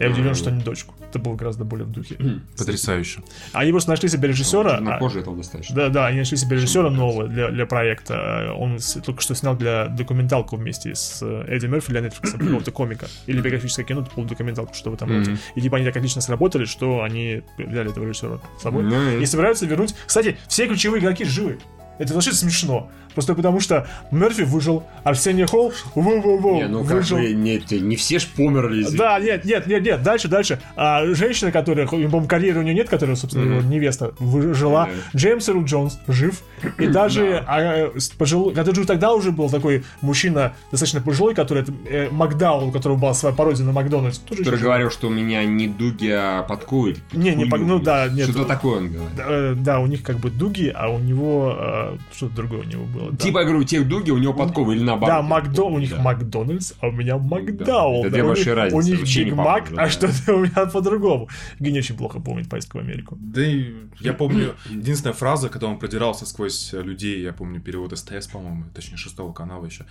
Я 0.00 0.10
удивлен, 0.10 0.34
что 0.34 0.50
не 0.50 0.60
дочку. 0.60 0.92
Это 1.08 1.20
было 1.20 1.36
гораздо 1.36 1.64
более 1.64 1.86
в 1.86 1.92
духе. 1.92 2.16
Потрясающе. 2.58 3.20
Они 3.52 3.70
просто 3.70 3.90
нашли 3.90 4.08
себе 4.08 4.26
режиссера. 4.26 4.80
На 4.80 4.96
а- 4.96 4.98
коже 4.98 5.20
этого 5.20 5.36
достаточно. 5.36 5.76
Да, 5.76 5.88
да, 5.88 6.06
они 6.06 6.18
нашли 6.18 6.36
себе 6.36 6.56
режиссера 6.56 6.90
нового 6.90 7.28
для, 7.28 7.48
для 7.50 7.64
проекта. 7.64 8.52
Он 8.58 8.80
с- 8.80 9.00
только 9.00 9.20
что 9.22 9.36
снял 9.36 9.56
для 9.56 9.86
документалку 9.86 10.56
вместе 10.56 10.96
с 10.96 11.20
э, 11.22 11.44
Эдди 11.46 11.66
Мерфи 11.66 11.90
для 11.90 12.00
Netflix, 12.00 12.32
какого-то 12.38 12.72
комика. 12.72 13.06
Или 13.26 13.40
биографическое 13.40 13.86
кино, 13.86 14.04
полудокументалку, 14.12 14.74
что 14.74 14.90
в 14.90 14.94
этом 14.94 15.10
роде. 15.16 15.38
И 15.54 15.60
типа 15.60 15.76
они 15.76 15.86
так 15.86 15.96
отлично 15.96 16.20
сработали, 16.20 16.64
что 16.64 17.04
они 17.04 17.42
взяли 17.56 17.90
этого 17.90 18.04
режиссера 18.04 18.40
с 18.58 18.62
собой. 18.62 18.84
И 19.22 19.26
собираются 19.26 19.64
вернуть. 19.66 19.94
Кстати, 20.06 20.36
все 20.48 20.66
ключевые 20.66 21.00
игроки 21.00 21.24
живы. 21.24 21.58
Это 22.00 22.12
вообще 22.14 22.32
смешно. 22.32 22.90
Просто 23.14 23.34
потому 23.34 23.60
что 23.60 23.86
Мерфи 24.10 24.42
выжил, 24.42 24.82
Арсений 25.04 25.46
Холл 25.46 25.72
воу-воу-воу, 25.94 26.56
Не, 26.56 26.68
ну 26.68 26.84
как 26.84 26.96
выжил. 26.98 27.18
бы, 27.18 27.32
нет, 27.32 27.70
не 27.70 27.96
все 27.96 28.18
ж 28.18 28.26
померли. 28.36 28.82
извини. 28.82 28.98
Да, 28.98 29.18
нет, 29.18 29.44
нет, 29.44 29.66
нет, 29.66 29.82
нет, 29.82 30.02
дальше, 30.02 30.28
дальше. 30.28 30.60
А, 30.76 31.04
женщина, 31.14 31.50
которая, 31.52 31.86
по-моему, 31.86 32.26
карьеры 32.26 32.60
у 32.60 32.62
нее 32.62 32.74
нет, 32.74 32.88
которая, 32.88 33.16
собственно, 33.16 33.44
его 33.58 33.62
невеста, 33.62 34.12
вы- 34.18 34.54
жила. 34.54 34.86
Да. 35.12 35.18
Джеймс 35.18 35.48
Эрл 35.48 35.64
Джонс 35.64 35.98
жив. 36.08 36.42
И 36.78 36.86
даже 36.88 37.42
а, 37.46 37.90
с- 37.96 38.08
пожилой, 38.10 38.54
когда 38.54 38.74
же 38.74 38.84
тогда 38.86 39.12
уже 39.12 39.30
был 39.32 39.48
такой 39.50 39.84
мужчина 40.00 40.54
достаточно 40.70 41.00
пожилой, 41.00 41.34
который, 41.34 41.64
э, 41.88 42.08
Макдаун, 42.10 42.64
у 42.68 42.72
которого 42.72 42.96
была 42.96 43.14
своя 43.14 43.34
пародия 43.34 43.64
на 43.64 43.72
Макдональдс. 43.72 44.18
тоже 44.18 44.40
Который 44.40 44.56
жив. 44.56 44.64
говорил, 44.64 44.90
что 44.90 45.08
у 45.08 45.10
меня 45.10 45.44
не 45.44 45.68
дуги, 45.68 46.08
а 46.10 46.42
подковы. 46.42 46.96
Не, 47.12 47.34
не, 47.34 47.44
ну 47.44 47.78
да, 47.78 48.08
нет. 48.08 48.28
Что-то 48.28 48.44
такое 48.46 48.78
он 48.78 48.88
говорит. 48.92 49.14
Да, 49.16 49.24
э, 49.28 49.54
да, 49.56 49.78
у 49.80 49.86
них 49.86 50.02
как 50.02 50.16
бы 50.18 50.30
дуги, 50.30 50.72
а 50.74 50.88
у 50.88 50.98
него 50.98 51.56
э, 51.58 51.96
что-то 52.14 52.34
другое 52.34 52.60
у 52.60 52.64
него 52.64 52.84
было. 52.84 53.03
Да. 53.10 53.16
Типа, 53.16 53.38
я 53.38 53.44
говорю, 53.44 53.60
у 53.60 53.64
тех 53.64 53.88
дуги, 53.88 54.10
у 54.10 54.18
него 54.18 54.32
подковы 54.34 54.74
или 54.76 54.82
наоборот. 54.82 55.16
Да, 55.16 55.22
Макдо, 55.22 55.64
у 55.64 55.78
них 55.78 55.90
Да. 55.90 56.02
Макдональдс, 56.02 56.72
а 56.80 56.88
у 56.88 56.92
меня 56.92 57.18
Макдаун. 57.18 58.00
Это 58.06 58.10
две 58.10 58.22
у 58.22 58.26
большие 58.28 58.54
разницы, 58.54 58.76
У 58.76 58.80
них 58.82 59.02
Биг 59.16 59.34
Мак, 59.34 59.70
а 59.72 59.76
да. 59.76 59.88
что-то 59.88 60.34
у 60.34 60.40
меня 60.40 60.66
по-другому. 60.66 61.28
Евгений 61.58 61.78
очень 61.78 61.96
плохо 61.96 62.20
помнит 62.20 62.48
поездку 62.48 62.78
в 62.78 62.80
Америку. 62.80 63.16
Да 63.20 63.44
и 63.44 63.74
я 64.00 64.12
помню, 64.18 64.54
единственная 64.70 65.14
фраза, 65.14 65.48
когда 65.48 65.66
он 65.66 65.78
продирался 65.78 66.26
сквозь 66.26 66.72
людей, 66.72 67.20
я 67.22 67.32
помню 67.32 67.60
перевод 67.60 67.96
СТС, 67.98 68.26
по-моему, 68.28 68.64
точнее, 68.74 68.96
шестого 68.96 69.32
канала 69.32 69.64
еще. 69.66 69.84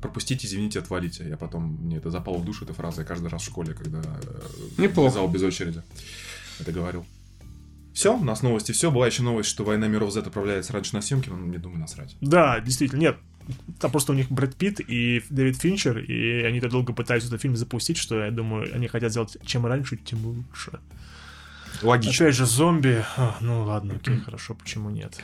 Пропустите, 0.00 0.46
извините, 0.46 0.78
отвалите. 0.78 1.28
Я 1.28 1.36
потом, 1.36 1.78
мне 1.82 1.96
это 1.96 2.10
запало 2.10 2.38
в 2.38 2.44
душу, 2.44 2.64
эта 2.64 2.72
фраза, 2.72 3.00
я 3.00 3.06
каждый 3.06 3.28
раз 3.28 3.42
в 3.42 3.44
школе, 3.46 3.74
когда 3.74 3.98
э, 3.98 4.82
Неплохо. 4.82 5.08
вязал 5.10 5.28
без 5.28 5.42
очереди, 5.42 5.82
это 6.60 6.70
говорил. 6.70 7.04
Все, 7.92 8.16
у 8.16 8.22
нас 8.22 8.42
новости 8.42 8.72
все. 8.72 8.90
Была 8.90 9.06
еще 9.06 9.22
новость, 9.22 9.48
что 9.48 9.64
«Война 9.64 9.88
миров 9.88 10.12
Z» 10.12 10.20
отправляется 10.20 10.72
раньше 10.72 10.94
на 10.94 11.02
съемки, 11.02 11.28
но 11.28 11.36
мне 11.36 11.58
думаю, 11.58 11.80
насрать. 11.80 12.16
Да, 12.20 12.60
действительно, 12.60 13.00
нет. 13.00 13.16
Там 13.80 13.90
просто 13.90 14.12
у 14.12 14.14
них 14.14 14.30
Брэд 14.30 14.54
Питт 14.54 14.80
и 14.80 15.22
Дэвид 15.28 15.56
Финчер, 15.56 15.98
и 15.98 16.42
они 16.44 16.60
так 16.60 16.70
долго 16.70 16.92
пытаются 16.92 17.28
этот 17.28 17.42
фильм 17.42 17.56
запустить, 17.56 17.96
что 17.96 18.22
я 18.24 18.30
думаю, 18.30 18.72
они 18.74 18.86
хотят 18.86 19.10
сделать 19.10 19.36
чем 19.44 19.66
раньше, 19.66 19.96
тем 19.96 20.24
лучше. 20.24 20.78
Логично. 21.82 22.26
Опять 22.26 22.36
же, 22.36 22.46
зомби. 22.46 23.04
А, 23.16 23.36
ну 23.40 23.64
ладно, 23.64 23.94
окей, 23.96 24.18
хорошо, 24.18 24.54
почему 24.54 24.90
нет? 24.90 25.18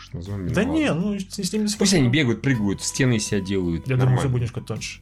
Что, 0.00 0.22
зомби, 0.22 0.52
Да 0.54 0.62
ну 0.62 0.72
не, 0.72 0.88
ладно. 0.90 1.04
ну 1.12 1.18
с 1.18 1.34
с 1.38 1.52
ними 1.52 1.68
Пусть 1.78 1.92
они 1.94 2.08
бегают, 2.08 2.40
прыгают, 2.40 2.80
стены 2.82 3.18
себя 3.18 3.40
делают. 3.40 3.86
Я 3.88 3.96
думаю, 3.96 4.16
все 4.18 4.28
Нормально. 4.28 4.30
будет 4.30 4.40
немножко 4.40 4.60
тоньше. 4.62 5.00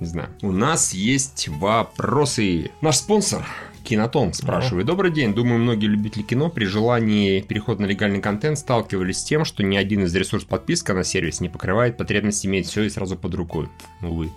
Не 0.00 0.06
знаю. 0.06 0.28
У 0.42 0.52
нас 0.52 0.94
есть 0.94 1.48
вопросы. 1.48 2.70
Наш 2.80 2.96
спонсор 2.96 3.44
Кинотон 3.88 4.34
спрашивает. 4.34 4.86
Добрый 4.86 5.10
день. 5.10 5.32
Думаю, 5.32 5.60
многие 5.60 5.86
любители 5.86 6.22
кино 6.22 6.50
при 6.50 6.66
желании 6.66 7.40
перехода 7.40 7.80
на 7.80 7.86
легальный 7.86 8.20
контент 8.20 8.58
сталкивались 8.58 9.20
с 9.20 9.24
тем, 9.24 9.46
что 9.46 9.62
ни 9.62 9.78
один 9.78 10.04
из 10.04 10.14
ресурс 10.14 10.44
подписка 10.44 10.92
на 10.92 11.04
сервис 11.04 11.40
не 11.40 11.48
покрывает 11.48 11.96
потребность 11.96 12.44
иметь 12.44 12.66
все 12.66 12.82
и 12.82 12.90
сразу 12.90 13.16
под 13.16 13.34
рукой. 13.34 13.70
Увы. 14.02 14.30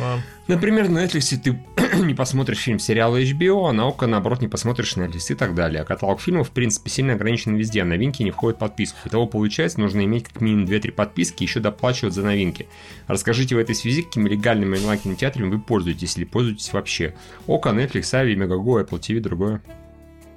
А, 0.00 0.20
Например, 0.46 0.88
на 0.90 1.04
Netflix 1.04 1.36
ты 1.38 1.58
не 2.04 2.14
посмотришь 2.14 2.58
фильм 2.58 2.78
сериала 2.78 3.20
HBO, 3.20 3.68
а 3.68 3.72
на 3.72 3.88
ОКО, 3.88 4.06
наоборот, 4.06 4.42
не 4.42 4.48
посмотришь 4.48 4.96
Netflix 4.96 5.32
и 5.32 5.34
так 5.34 5.54
далее. 5.54 5.80
А 5.80 5.84
каталог 5.84 6.20
фильмов, 6.20 6.48
в 6.48 6.50
принципе, 6.50 6.90
сильно 6.90 7.14
ограничен 7.14 7.56
везде, 7.56 7.80
а 7.82 7.84
новинки 7.86 8.22
не 8.22 8.30
входят 8.30 8.58
в 8.58 8.60
подписку. 8.60 8.98
Итого, 9.06 9.26
получается, 9.26 9.80
нужно 9.80 10.04
иметь 10.04 10.24
как 10.24 10.42
минимум 10.42 10.66
2-3 10.66 10.92
подписки 10.92 11.42
и 11.42 11.46
еще 11.46 11.60
доплачивать 11.60 12.12
за 12.12 12.22
новинки. 12.22 12.68
Расскажите 13.06 13.54
в 13.54 13.58
этой 13.58 13.74
связи, 13.74 14.02
какими 14.02 14.28
легальными 14.28 14.76
онлайн-кинотеатрами 14.76 15.48
вы 15.48 15.58
пользуетесь 15.58 16.16
или 16.18 16.24
пользуетесь 16.24 16.72
вообще. 16.72 17.14
ОКО, 17.46 17.70
Netflix, 17.70 18.14
Ави, 18.14 18.36
Мегаго, 18.36 18.82
Apple 18.82 19.00
TV, 19.00 19.20
другое. 19.20 19.62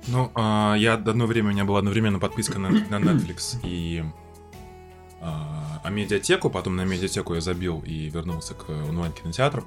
Ну, 0.07 0.31
а, 0.35 0.75
я 0.75 0.93
одно 0.93 1.25
время 1.25 1.49
у 1.49 1.51
меня 1.51 1.65
была 1.65 1.79
одновременно 1.79 2.17
подписка 2.17 2.59
на, 2.59 2.69
на 2.69 2.95
Netflix 2.95 3.57
и 3.63 4.05
а, 5.19 5.66
а 5.87 5.89
медиатеку, 5.89 6.49
потом 6.49 6.75
на 6.75 6.83
медиатеку 6.83 7.33
я 7.33 7.39
забил 7.39 7.81
и 7.85 8.09
вернулся 8.09 8.53
к 8.53 8.69
онлайн-кинотеатру. 8.69 9.63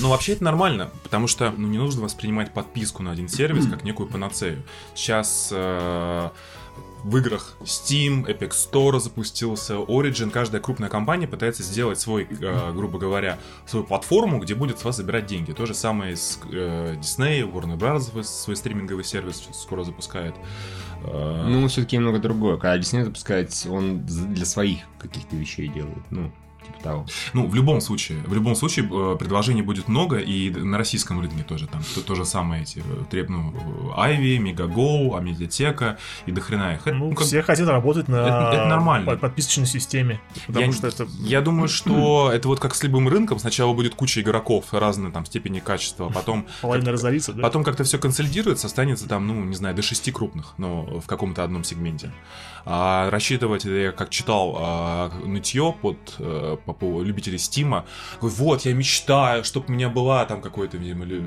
Ну, 0.00 0.08
вообще 0.08 0.32
это 0.32 0.42
нормально, 0.42 0.90
потому 1.04 1.28
что 1.28 1.52
ну, 1.56 1.68
не 1.68 1.78
нужно 1.78 2.02
воспринимать 2.02 2.52
подписку 2.52 3.04
на 3.04 3.12
один 3.12 3.28
сервис 3.28 3.68
как 3.68 3.84
некую 3.84 4.08
панацею. 4.08 4.64
Сейчас 4.94 5.50
э, 5.52 6.30
в 7.04 7.16
играх 7.16 7.56
Steam, 7.60 8.26
Epic 8.26 8.50
Store 8.50 8.98
запустился, 8.98 9.74
Origin, 9.74 10.30
каждая 10.30 10.60
крупная 10.60 10.88
компания 10.88 11.28
пытается 11.28 11.62
сделать 11.62 12.00
свой, 12.00 12.26
э, 12.28 12.72
грубо 12.72 12.98
говоря, 12.98 13.38
свою 13.66 13.84
платформу, 13.84 14.40
где 14.40 14.56
будет 14.56 14.80
с 14.80 14.84
вас 14.84 14.96
забирать 14.96 15.26
деньги. 15.26 15.52
То 15.52 15.66
же 15.66 15.74
самое 15.74 16.16
с 16.16 16.40
э, 16.50 16.96
Disney, 16.96 17.48
Warner 17.48 17.76
Bros. 17.76 18.22
свой 18.24 18.56
стриминговый 18.56 19.04
сервис 19.04 19.48
скоро 19.52 19.84
запускает. 19.84 20.34
Э, 21.04 21.46
Ну, 21.48 21.66
все-таки 21.68 21.96
немного 21.96 22.18
другое. 22.18 22.56
Когда 22.56 22.78
Disney 22.78 23.04
запускает, 23.04 23.52
он 23.68 24.04
для 24.04 24.44
своих 24.44 24.80
каких-то 24.98 25.36
вещей 25.36 25.68
делает. 25.68 26.02
Ну, 26.10 26.32
типа 26.64 26.78
того. 26.82 27.06
Ну, 27.32 27.46
в 27.46 27.54
любом 27.54 27.80
случае, 27.80 28.18
в 28.26 28.34
любом 28.34 28.54
случае 28.56 28.86
э, 28.86 29.16
предложений 29.18 29.62
будет 29.62 29.88
много, 29.88 30.18
и 30.18 30.50
на 30.50 30.78
российском 30.78 31.20
рынке 31.20 31.42
тоже 31.44 31.66
там 31.66 31.82
то, 31.94 32.00
то 32.02 32.14
же 32.14 32.24
самое 32.24 32.62
эти 32.62 32.78
э, 32.78 33.04
треб, 33.10 33.28
ну, 33.28 33.52
э, 33.52 34.00
Айви, 34.00 34.38
Мегаго, 34.38 35.16
Амедиатека 35.16 35.98
и 36.26 36.32
дохрена 36.32 36.74
их. 36.74 36.86
Это, 36.86 36.96
Ну, 36.96 37.10
ну, 37.10 37.14
как- 37.14 37.26
все 37.26 37.42
хотят 37.42 37.68
работать 37.68 38.08
на 38.08 38.16
это- 38.16 38.50
это 38.54 38.66
нормально. 38.66 39.06
под- 39.06 39.20
подписочной 39.20 39.66
системе. 39.66 40.20
Потому 40.46 40.66
я, 40.66 40.72
что 40.72 40.86
это... 40.88 41.06
я 41.20 41.40
думаю, 41.40 41.68
что 41.68 42.30
это 42.32 42.48
вот 42.48 42.60
как 42.60 42.74
с 42.74 42.82
любым 42.82 43.08
рынком. 43.08 43.38
Сначала 43.38 43.72
будет 43.74 43.94
куча 43.94 44.20
игроков 44.20 44.72
разной 44.72 45.10
там 45.12 45.26
степени 45.26 45.58
качества, 45.60 46.08
потом 46.08 46.46
Половина 46.62 46.92
разорится, 46.92 47.32
да? 47.32 47.42
Потом 47.42 47.64
как-то 47.64 47.84
все 47.84 47.98
консолидируется, 47.98 48.66
останется 48.66 49.08
там, 49.08 49.26
ну, 49.26 49.44
не 49.44 49.54
знаю, 49.54 49.74
до 49.74 49.82
шести 49.82 50.10
крупных, 50.12 50.54
но 50.58 50.84
в 51.00 51.06
каком-то 51.06 51.44
одном 51.44 51.64
сегменте. 51.64 52.12
А 52.66 53.10
рассчитывать, 53.10 53.64
я 53.66 53.92
как 53.92 54.08
читал 54.08 54.56
а, 54.58 55.12
нытье 55.24 55.74
под 55.82 55.98
э, 56.54 56.56
по 56.64 56.72
поводу 56.72 57.04
любителей 57.04 57.38
Стима, 57.38 57.86
говорю, 58.20 58.36
вот, 58.36 58.64
я 58.64 58.74
мечтаю, 58.74 59.44
чтобы 59.44 59.66
у 59.68 59.72
меня 59.72 59.88
была 59.88 60.24
там 60.24 60.40
какой-то, 60.40 60.76
видимо, 60.76 61.04
ли, 61.04 61.22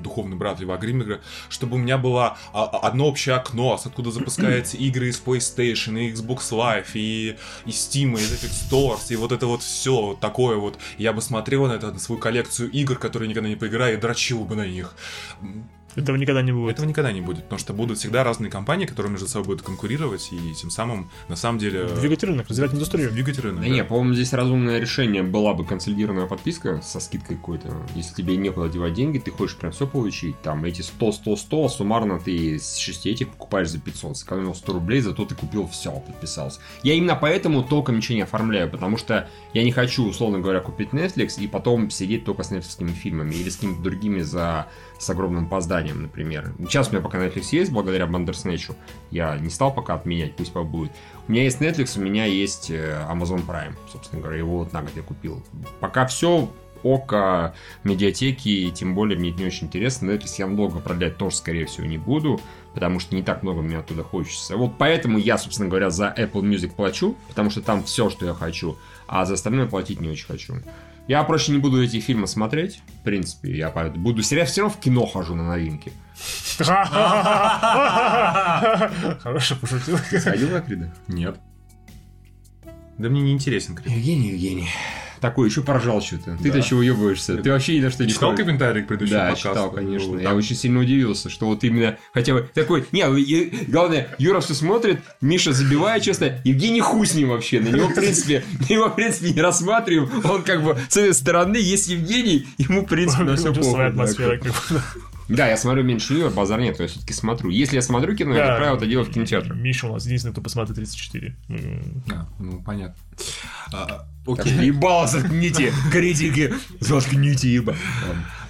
духовный 0.00 0.36
брат 0.36 0.60
Льва 0.60 0.76
Гриммера, 0.76 1.20
чтобы 1.48 1.76
у 1.76 1.78
меня 1.78 1.98
было 1.98 2.36
а, 2.52 2.64
а, 2.64 2.78
одно 2.86 3.06
общее 3.06 3.34
окно, 3.34 3.76
с 3.76 3.86
откуда 3.86 4.10
запускаются 4.10 4.76
игры 4.78 5.08
из 5.08 5.22
PlayStation, 5.24 6.00
и 6.00 6.12
Xbox 6.12 6.50
Live, 6.50 6.88
и, 6.94 7.36
и 7.66 7.70
Steam, 7.70 8.12
и 8.12 8.22
Epic 8.22 8.70
Stores, 8.70 9.12
и 9.12 9.16
вот 9.16 9.32
это 9.32 9.46
вот 9.46 9.62
все 9.62 10.00
вот 10.00 10.20
такое 10.20 10.56
вот. 10.56 10.78
Я 10.98 11.12
бы 11.12 11.20
смотрел 11.20 11.66
на 11.66 11.72
это, 11.72 11.92
на 11.92 11.98
свою 11.98 12.20
коллекцию 12.20 12.70
игр, 12.70 12.96
которые 12.96 13.28
никогда 13.28 13.48
не 13.48 13.56
поиграю, 13.56 13.98
и 13.98 14.00
дрочил 14.00 14.44
бы 14.44 14.56
на 14.56 14.66
них. 14.66 14.94
Этого 15.96 16.16
никогда 16.16 16.42
не 16.42 16.52
будет. 16.52 16.72
Этого 16.74 16.86
никогда 16.86 17.12
не 17.12 17.20
будет, 17.20 17.44
потому 17.44 17.58
что 17.58 17.72
будут 17.72 17.98
всегда 17.98 18.24
разные 18.24 18.50
компании, 18.50 18.86
которые 18.86 19.12
между 19.12 19.28
собой 19.28 19.46
будут 19.46 19.62
конкурировать, 19.62 20.28
и 20.32 20.54
тем 20.54 20.70
самым, 20.70 21.10
на 21.28 21.36
самом 21.36 21.58
деле, 21.58 21.84
Двигать 21.84 22.24
рынок, 22.24 22.48
развивать 22.48 22.74
индустрию. 22.74 23.10
двигать 23.10 23.38
рынок. 23.38 23.62
Да 23.62 23.68
да. 23.68 23.74
не, 23.74 23.84
по-моему, 23.84 24.14
здесь 24.14 24.32
разумное 24.32 24.78
решение 24.78 25.22
была 25.22 25.54
бы 25.54 25.64
консолидированная 25.64 26.26
подписка 26.26 26.80
со 26.82 27.00
скидкой 27.00 27.36
какой-то. 27.36 27.74
Если 27.94 28.14
тебе 28.14 28.36
некуда 28.36 28.68
девать 28.68 28.94
деньги, 28.94 29.18
ты 29.18 29.30
хочешь 29.30 29.56
прям 29.56 29.72
все 29.72 29.86
получить. 29.86 30.40
Там 30.42 30.64
эти 30.64 30.82
100, 30.82 31.12
100, 31.12 31.36
100, 31.36 31.68
суммарно 31.68 32.18
ты 32.18 32.58
с 32.58 32.76
6 32.76 33.06
этих 33.06 33.28
покупаешь 33.28 33.68
за 33.68 33.78
500. 33.78 34.16
Сэкономил 34.16 34.54
100 34.54 34.72
рублей, 34.72 35.00
зато 35.00 35.24
ты 35.24 35.34
купил 35.34 35.66
все, 35.68 35.92
подписался. 35.92 36.60
Я 36.82 36.94
именно 36.94 37.16
поэтому 37.16 37.62
толком 37.62 37.96
ничего 37.96 38.16
не 38.16 38.22
оформляю, 38.22 38.70
потому 38.70 38.96
что 38.96 39.28
я 39.52 39.62
не 39.64 39.72
хочу, 39.72 40.06
условно 40.06 40.38
говоря, 40.38 40.60
купить 40.60 40.90
Netflix 40.90 41.40
и 41.40 41.46
потом 41.46 41.90
сидеть 41.90 42.24
только 42.24 42.42
с 42.42 42.50
Netflix 42.50 42.92
фильмами 42.92 43.34
или 43.34 43.48
с 43.48 43.56
какими-то 43.56 43.82
другими 43.82 44.20
за 44.20 44.66
с 45.02 45.10
огромным 45.10 45.46
опозданием, 45.46 46.02
например. 46.02 46.54
Сейчас 46.60 46.88
у 46.88 46.92
меня 46.92 47.02
пока 47.02 47.18
Netflix 47.18 47.48
есть, 47.50 47.72
благодаря 47.72 48.06
Бандерснэчу. 48.06 48.76
Я 49.10 49.36
не 49.36 49.50
стал 49.50 49.74
пока 49.74 49.94
отменять, 49.94 50.36
пусть 50.36 50.52
побудет. 50.52 50.92
У 51.26 51.32
меня 51.32 51.42
есть 51.42 51.60
Netflix, 51.60 51.98
у 51.98 52.02
меня 52.02 52.24
есть 52.24 52.70
э, 52.70 53.04
Amazon 53.10 53.44
Prime, 53.44 53.74
собственно 53.90 54.22
говоря, 54.22 54.38
его 54.38 54.58
вот 54.58 54.72
на 54.72 54.82
год 54.82 54.92
я 54.94 55.02
купил. 55.02 55.42
Пока 55.80 56.06
все 56.06 56.48
око, 56.84 57.54
медиатеки, 57.84 58.48
и 58.48 58.70
тем 58.70 58.94
более 58.94 59.18
мне 59.18 59.32
не 59.32 59.44
очень 59.44 59.66
интересно. 59.66 60.10
Netflix 60.10 60.34
я 60.38 60.46
долго 60.46 60.78
продлять 60.80 61.16
тоже, 61.16 61.36
скорее 61.36 61.66
всего, 61.66 61.86
не 61.86 61.98
буду, 61.98 62.40
потому 62.74 63.00
что 63.00 63.14
не 63.14 63.22
так 63.22 63.42
много 63.42 63.60
мне 63.62 63.78
оттуда 63.78 64.04
хочется. 64.04 64.56
Вот 64.56 64.74
поэтому 64.78 65.18
я, 65.18 65.38
собственно 65.38 65.68
говоря, 65.68 65.90
за 65.90 66.14
Apple 66.16 66.42
Music 66.42 66.74
плачу, 66.74 67.16
потому 67.28 67.50
что 67.50 67.60
там 67.60 67.82
все, 67.84 68.08
что 68.10 68.26
я 68.26 68.34
хочу, 68.34 68.76
а 69.06 69.24
за 69.24 69.34
остальное 69.34 69.66
платить 69.66 70.00
не 70.00 70.08
очень 70.08 70.26
хочу. 70.26 70.54
Я 71.08 71.24
проще 71.24 71.52
не 71.52 71.58
буду 71.58 71.82
эти 71.82 71.98
фильмы 72.00 72.26
смотреть, 72.26 72.80
в 73.00 73.04
принципе, 73.04 73.56
я 73.56 73.70
по- 73.70 73.90
буду 73.90 74.22
все 74.22 74.36
равно 74.36 74.70
в 74.70 74.78
кино 74.78 75.04
хожу 75.06 75.34
на 75.34 75.42
новинки. 75.48 75.92
Хорошо 79.20 79.56
пошутил. 79.56 79.98
Сходил 79.98 80.50
на 80.50 80.60
Крида? 80.60 80.94
Нет. 81.08 81.40
Да 82.98 83.08
мне 83.08 83.20
не 83.22 83.32
интересен 83.32 83.74
Крид. 83.74 83.88
Евгений, 83.90 84.28
Евгений. 84.28 84.68
Такой, 85.22 85.48
еще 85.48 85.62
поржал 85.62 86.02
что-то. 86.02 86.36
Ты-то 86.36 86.52
Да. 86.52 86.58
еще 86.58 86.74
уебываешься. 86.74 87.36
Ты 87.36 87.50
вообще 87.50 87.78
ни 87.78 87.80
на 87.80 87.90
что 87.90 88.04
не 88.04 88.10
Читал 88.12 88.30
ходишь. 88.32 88.44
комментарий 88.44 88.82
к 88.82 88.88
предыдущему 88.88 89.18
Да, 89.20 89.24
подкасту? 89.30 89.48
читал, 89.48 89.70
конечно. 89.70 90.12
Ну, 90.14 90.18
Я 90.18 90.34
очень 90.34 90.56
сильно 90.56 90.80
удивился, 90.80 91.30
что 91.30 91.46
вот 91.46 91.62
именно 91.64 91.96
хотя 92.12 92.34
бы 92.34 92.50
такой... 92.52 92.84
Не, 92.92 93.02
и- 93.20 93.66
главное, 93.68 94.08
Юра 94.18 94.40
все 94.40 94.52
смотрит, 94.54 95.00
Миша 95.20 95.52
забивает, 95.52 96.02
честно. 96.02 96.40
Евгений 96.44 96.80
хуй 96.80 97.06
с 97.06 97.14
ним 97.14 97.28
вообще. 97.28 97.60
На 97.60 97.68
него, 97.68 97.86
в 97.88 97.94
принципе, 97.94 98.44
на 98.68 98.72
него, 98.72 98.88
в 98.88 98.96
принципе, 98.96 99.30
не 99.30 99.40
рассматриваем. 99.40 100.10
Он 100.24 100.42
как 100.42 100.62
бы 100.64 100.76
с 100.88 100.96
этой 100.96 101.14
стороны 101.14 101.56
есть 101.56 101.86
Евгений, 101.88 102.46
ему, 102.58 102.82
в 102.84 102.86
принципе, 102.88 103.22
на 103.22 103.36
все 103.36 103.54
похуй. 103.54 103.86
атмосфера. 103.86 104.38
как 104.38 104.48
бы. 104.52 104.82
Да, 105.36 105.48
я 105.48 105.56
смотрю 105.56 105.82
меньше 105.82 106.14
Юра, 106.14 106.30
базар 106.30 106.60
нет, 106.60 106.78
я 106.80 106.86
все-таки 106.86 107.12
смотрю. 107.12 107.50
Если 107.50 107.76
я 107.76 107.82
смотрю 107.82 108.14
кино, 108.16 108.32
я, 108.34 108.38
Да. 108.38 108.46
как 108.48 108.56
правило, 108.58 108.76
это 108.76 108.86
делаю 108.86 109.06
в 109.06 109.10
кинотеатре. 109.12 109.54
Миша 109.54 109.86
у 109.88 109.92
нас 109.94 110.04
единственный, 110.04 110.32
кто 110.32 110.40
посмотрит 110.40 110.76
34. 110.76 111.36
М. 111.48 112.02
А, 112.12 112.26
ну, 112.38 112.62
понятно. 112.62 112.94
А, 113.72 113.86
Так 114.24 114.38
Окей. 114.40 114.66
ебало 114.66 115.06
заткните, 115.08 115.72
критики, 115.90 116.54
заткните, 116.80 117.52
еба. 117.52 117.74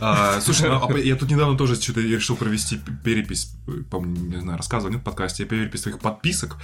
А, 0.05 0.40
слушай, 0.40 0.68
ну, 0.68 0.84
а 0.88 0.98
я 0.98 1.14
тут 1.16 1.30
недавно 1.30 1.57
тоже 1.57 1.76
что-то 1.80 2.00
решил 2.00 2.34
провести 2.36 2.80
перепись, 3.05 3.53
по-моему, 3.90 4.16
не 4.34 4.40
знаю, 4.40 4.59
рассказывал, 4.59 4.92
нет, 4.92 5.00
в 5.00 5.05
подкасте, 5.05 5.44
перепись 5.44 5.82
своих 5.82 6.00
подписок. 6.00 6.57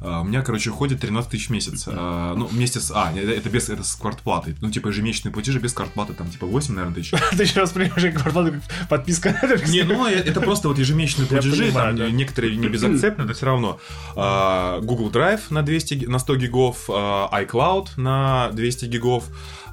А, 0.00 0.20
У 0.22 0.24
меня, 0.24 0.42
короче, 0.42 0.70
ходит 0.70 1.00
13 1.00 1.30
тысяч 1.30 1.46
в 1.48 1.50
месяц. 1.50 1.84
А, 1.86 2.34
Ну, 2.34 2.46
вместе 2.46 2.80
с... 2.80 2.90
А, 2.90 3.12
это 3.12 3.48
без... 3.48 3.68
Это 3.68 3.84
с 3.84 3.94
квартплатой. 3.94 4.56
Ну, 4.60 4.70
типа, 4.70 4.88
ежемесячные 4.88 5.32
платежи 5.32 5.60
без 5.60 5.72
квартплаты, 5.72 6.14
там, 6.14 6.28
типа, 6.30 6.46
8, 6.46 6.74
наверное, 6.74 6.94
тысяч. 6.96 7.12
Ты 7.36 7.42
еще 7.44 7.60
раз 7.60 7.70
понимаешь, 7.70 8.14
квартал, 8.14 8.46
как 8.46 8.88
подписка. 8.88 9.38
Не, 9.68 9.82
ну 9.84 10.06
э- 10.06 10.14
это 10.14 10.40
просто 10.40 10.68
вот 10.68 10.78
ежемесячные 10.78 11.26
Я 11.30 11.36
платежи, 11.40 11.72
там 11.72 11.94
некоторые 12.16 12.56
не 12.56 12.68
безакцептны, 12.68 13.24
но 13.24 13.32
все 13.34 13.46
равно. 13.46 13.78
А, 14.16 14.80
Google 14.80 15.10
Drive 15.10 15.40
на 15.50 15.62
200, 15.62 15.94
ги- 15.94 16.06
на 16.06 16.18
100 16.18 16.36
гигов, 16.36 16.88
а, 16.88 17.28
iCloud 17.42 17.88
на 17.96 18.50
200 18.52 18.86
гигов, 18.86 19.24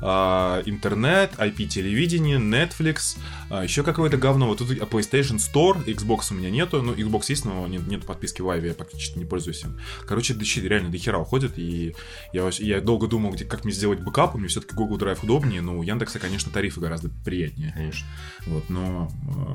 а, 0.02 0.62
интернет, 0.66 1.32
IP-телевидение, 1.38 2.38
Netflix, 2.38 3.18
а, 3.50 3.64
еще 3.64 3.84
какое-то 3.84 4.18
говно. 4.18 4.48
Вот 4.48 4.60
тут 4.60 4.72
PlayStation 4.72 5.38
Store, 5.38 5.84
Xbox 5.86 6.32
у 6.32 6.36
меня 6.36 6.50
нету, 6.50 6.82
ну, 6.82 6.94
Xbox 6.94 7.24
есть, 7.30 7.46
но 7.46 7.68
нет, 7.68 7.88
нет 7.88 8.06
подписки 8.06 8.42
в 8.42 8.46
Live, 8.48 8.66
я 8.68 8.74
практически 8.74 9.18
не 9.20 9.26
пользуюсь 9.26 9.64
им. 9.64 9.78
Короче, 10.06 10.34
до 10.34 10.46
щи- 10.46 10.62
реально 10.62 10.90
до 10.90 10.98
хера 10.98 11.20
уходит, 11.20 11.58
и 11.58 11.96
я, 12.34 12.50
я 12.60 12.82
долго 12.82 13.08
думал, 13.08 13.32
где, 13.32 13.46
как 13.46 13.64
мне 13.66 13.74
сделать 13.74 14.00
бэкап, 14.00 14.36
меня 14.36 14.48
все-таки 14.48 14.76
Google 14.76 14.98
Drive 14.98 15.20
удобнее, 15.24 15.62
но 15.62 15.78
у 15.78 15.84
Яндекса, 15.84 16.20
конечно, 16.20 16.52
тарифы 16.52 16.80
гораздо 16.80 17.10
приятнее. 17.26 17.72
Конечно. 17.76 18.08
Вот, 18.46 18.70
но 18.70 19.12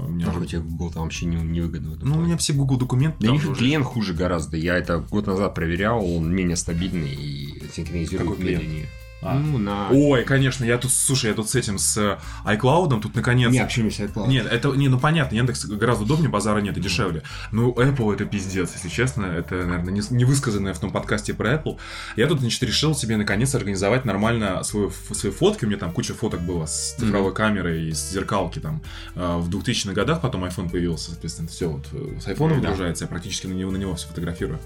у 0.07 0.11
меня 0.11 0.29
уже- 0.31 0.47
тебе 0.47 0.61
Google 0.63 0.91
там 0.91 1.03
вообще 1.05 1.27
не- 1.27 1.37
невыгодно. 1.37 1.91
в 1.91 1.95
этом 1.97 2.09
ну, 2.09 2.19
у 2.19 2.23
меня 2.23 2.37
все 2.37 2.53
Google 2.53 2.77
документы. 2.77 3.19
Да 3.21 3.33
уже. 3.33 3.55
клиент 3.55 3.85
хуже 3.87 4.15
гораздо. 4.15 4.57
Я 4.57 4.77
это 4.77 4.99
год 4.99 5.27
назад 5.27 5.55
проверял, 5.55 6.05
он 6.05 6.31
менее 6.35 6.57
стабильный 6.57 7.15
и 7.15 7.63
синхронизирует 7.73 8.39
медленнее. 8.39 8.89
А. 9.23 9.35
Ну, 9.39 9.59
на... 9.59 9.89
Ой, 9.91 10.25
конечно, 10.25 10.65
я 10.65 10.79
тут, 10.79 10.91
слушай, 10.91 11.27
я 11.29 11.35
тут 11.35 11.49
с 11.49 11.55
этим, 11.55 11.79
с 11.79 11.97
э, 11.97 12.19
iCloud, 12.45 13.01
тут 13.01 13.15
наконец... 13.15 13.53
Не, 13.53 13.65
почему 13.65 13.87
не 13.87 13.91
iCloud? 13.91 14.29
Нет, 14.29 14.47
это, 14.51 14.71
не, 14.71 14.89
ну 14.89 14.99
понятно, 14.99 15.37
Яндекс 15.37 15.65
гораздо 15.67 16.05
удобнее, 16.05 16.29
базара 16.29 16.59
нет 16.59 16.77
и 16.77 16.81
дешевле. 16.81 17.23
Ну, 17.53 17.73
Apple 17.73 18.13
это 18.15 18.25
пиздец, 18.25 18.73
если 18.75 18.89
честно, 18.89 19.25
это, 19.27 19.55
наверное, 19.65 19.93
не, 19.93 20.03
не 20.11 20.25
высказанное 20.25 20.75
в 20.75 20.81
том 20.81 20.91
подкасте 20.91 21.35
про 21.35 21.55
Apple. 21.55 21.79
Я 22.17 22.27
тут, 22.27 22.41
значит, 22.41 22.63
решил 22.65 22.95
себе 22.97 23.17
наконец 23.17 23.55
организовать 23.55 24.05
нормально 24.05 24.63
свою, 24.65 24.91
свои 24.91 25.31
фотки, 25.31 25.65
у 25.65 25.69
меня 25.69 25.79
там 25.79 25.93
куча 25.93 26.15
фоток 26.15 26.41
было 26.41 26.67
с 26.67 26.97
цифровой 26.99 27.33
камерой 27.33 27.89
и 27.89 27.93
с 27.93 28.11
зеркалки 28.11 28.59
там. 28.59 28.83
Э, 29.15 29.39
В 29.39 29.49
2000-х 29.49 29.93
годах 29.93 30.21
потом 30.21 30.45
iPhone 30.45 30.69
появился, 30.69 31.11
соответственно, 31.11 31.49
все 31.49 31.69
вот 31.69 31.87
э, 31.93 32.19
с 32.21 32.27
iPhone 32.27 32.55
выгружается, 32.55 33.05
я 33.05 33.09
практически 33.09 33.47
на 33.47 33.53
него, 33.53 33.71
на 33.71 33.77
него 33.77 33.95
все 33.95 34.09
фотографирую. 34.09 34.59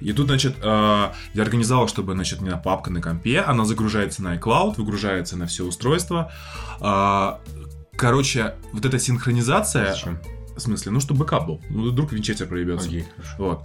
И 0.00 0.12
тут, 0.12 0.26
значит, 0.26 0.56
э, 0.62 0.64
я 1.34 1.42
организовал, 1.42 1.88
чтобы, 1.88 2.14
значит, 2.14 2.40
у 2.40 2.44
меня 2.44 2.56
папка 2.56 2.90
на 2.90 3.00
компе, 3.00 3.40
она 3.40 3.64
загружается 3.64 4.22
на 4.22 4.36
iCloud, 4.36 4.76
выгружается 4.76 5.36
на 5.36 5.46
все 5.46 5.64
устройства. 5.64 6.32
А, 6.80 7.40
Короче, 8.00 8.54
вот 8.72 8.86
эта 8.86 8.98
синхронизация... 8.98 9.92
Зачем? 9.92 10.18
В 10.56 10.58
смысле, 10.58 10.92
ну, 10.92 11.00
чтобы 11.00 11.20
бэкап 11.20 11.46
был. 11.46 11.60
Ну, 11.68 11.90
вдруг 11.90 12.12
винчестер 12.12 12.46
проебется. 12.46 12.88
Окей, 12.88 13.04
хорошо. 13.14 13.34
Вот. 13.38 13.64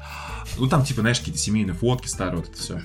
Ну, 0.58 0.68
там, 0.68 0.84
типа, 0.84 1.00
знаешь, 1.00 1.20
какие-то 1.20 1.40
семейные 1.40 1.74
фотки 1.74 2.08
старые, 2.08 2.38
вот 2.42 2.50
это 2.50 2.58
все. 2.58 2.82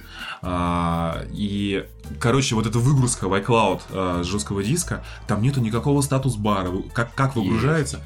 и, 1.33 1.89
короче, 2.21 2.55
вот 2.55 2.67
эта 2.67 2.79
выгрузка 2.79 3.29
в 3.29 3.35
iCloud 3.35 3.81
а, 3.91 4.23
с 4.23 4.29
жесткого 4.29 4.63
диска, 4.63 5.05
там 5.27 5.43
нету 5.43 5.61
никакого 5.61 6.03
status 6.03 6.40
bar 6.40 6.58
а. 6.58 6.71
Как, 6.95 7.15
как 7.17 7.35
выгружается? 7.35 8.01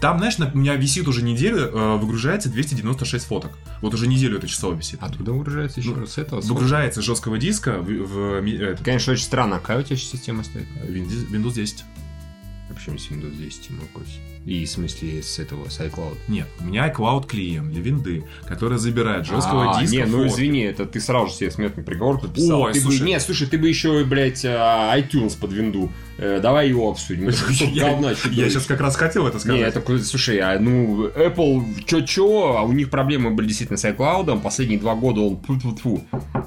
Там, 0.00 0.18
знаешь, 0.18 0.36
у 0.38 0.58
меня 0.58 0.76
висит 0.76 1.08
уже 1.08 1.22
неделю, 1.22 1.58
э, 1.58 1.96
выгружается 1.96 2.50
296 2.50 3.24
фоток. 3.24 3.52
Вот 3.80 3.94
уже 3.94 4.06
неделю 4.06 4.38
это 4.38 4.46
число 4.46 4.72
висит. 4.72 5.02
Откуда 5.02 5.32
выгружается 5.32 5.80
еще 5.80 5.90
ну, 5.90 6.00
раз? 6.00 6.12
С 6.12 6.18
этого? 6.18 6.40
Сколько? 6.40 6.54
Выгружается 6.54 7.00
с 7.00 7.04
жесткого 7.04 7.38
диска 7.38 7.78
в... 7.78 7.86
в, 7.86 8.18
э, 8.18 8.40
в 8.40 8.62
этот. 8.62 8.84
Конечно, 8.84 9.14
очень 9.14 9.24
странно. 9.24 9.58
Какая 9.58 9.80
у 9.80 9.82
тебя 9.82 9.96
система 9.96 10.44
стоит? 10.44 10.66
Windows 10.86 11.54
10. 11.54 11.84
В 12.68 12.72
общем, 12.72 12.98
с 12.98 13.10
Windows 13.10 13.36
10 13.36 13.70
macOS. 13.70 14.08
И 14.44 14.64
в 14.64 14.70
смысле 14.70 15.22
с 15.22 15.40
этого, 15.40 15.68
с 15.68 15.80
iCloud. 15.80 16.16
Нет, 16.28 16.46
у 16.60 16.64
меня 16.64 16.88
iCloud 16.88 17.26
клиент 17.26 17.70
для 17.70 17.82
винды, 17.82 18.24
который 18.46 18.78
забирает 18.78 19.26
жесткого 19.26 19.76
а, 19.76 19.80
диска. 19.80 19.96
Не, 19.96 20.04
ну 20.04 20.26
извини, 20.26 20.60
это 20.60 20.86
ты 20.86 21.00
сразу 21.00 21.28
же 21.28 21.32
себе 21.32 21.50
смертный 21.50 21.82
приговор 21.82 22.20
подписал. 22.20 22.62
Ой, 22.62 22.72
ты 22.72 22.80
слушай. 22.80 23.00
Бы, 23.00 23.06
нет, 23.06 23.22
слушай, 23.22 23.48
ты 23.48 23.58
бы 23.58 23.68
еще, 23.68 24.04
блядь, 24.04 24.44
а, 24.44 24.96
iTunes 24.96 25.36
под 25.38 25.52
винду. 25.52 25.90
Э, 26.18 26.40
давай 26.40 26.68
его 26.68 26.90
обсудим. 26.90 27.28
Я, 27.72 27.98
я 27.98 28.48
сейчас 28.48 28.66
как 28.66 28.80
раз 28.80 28.96
хотел 28.96 29.26
это 29.26 29.38
сказать. 29.38 29.60
Нет, 29.60 29.76
это, 29.76 29.98
слушай, 30.04 30.38
а, 30.38 30.58
ну, 30.58 31.08
Apple, 31.08 31.84
чё-чё, 31.84 32.56
а 32.56 32.62
у 32.62 32.72
них 32.72 32.88
проблемы 32.88 33.30
были 33.30 33.48
действительно 33.48 33.76
с 33.76 33.84
iCloud. 33.84 34.40
Последние 34.40 34.78
два 34.78 34.94
года 34.94 35.20
он 35.20 35.40
тьфу 35.40 35.54
-тьфу 35.54 35.74
-тьфу, 35.74 36.00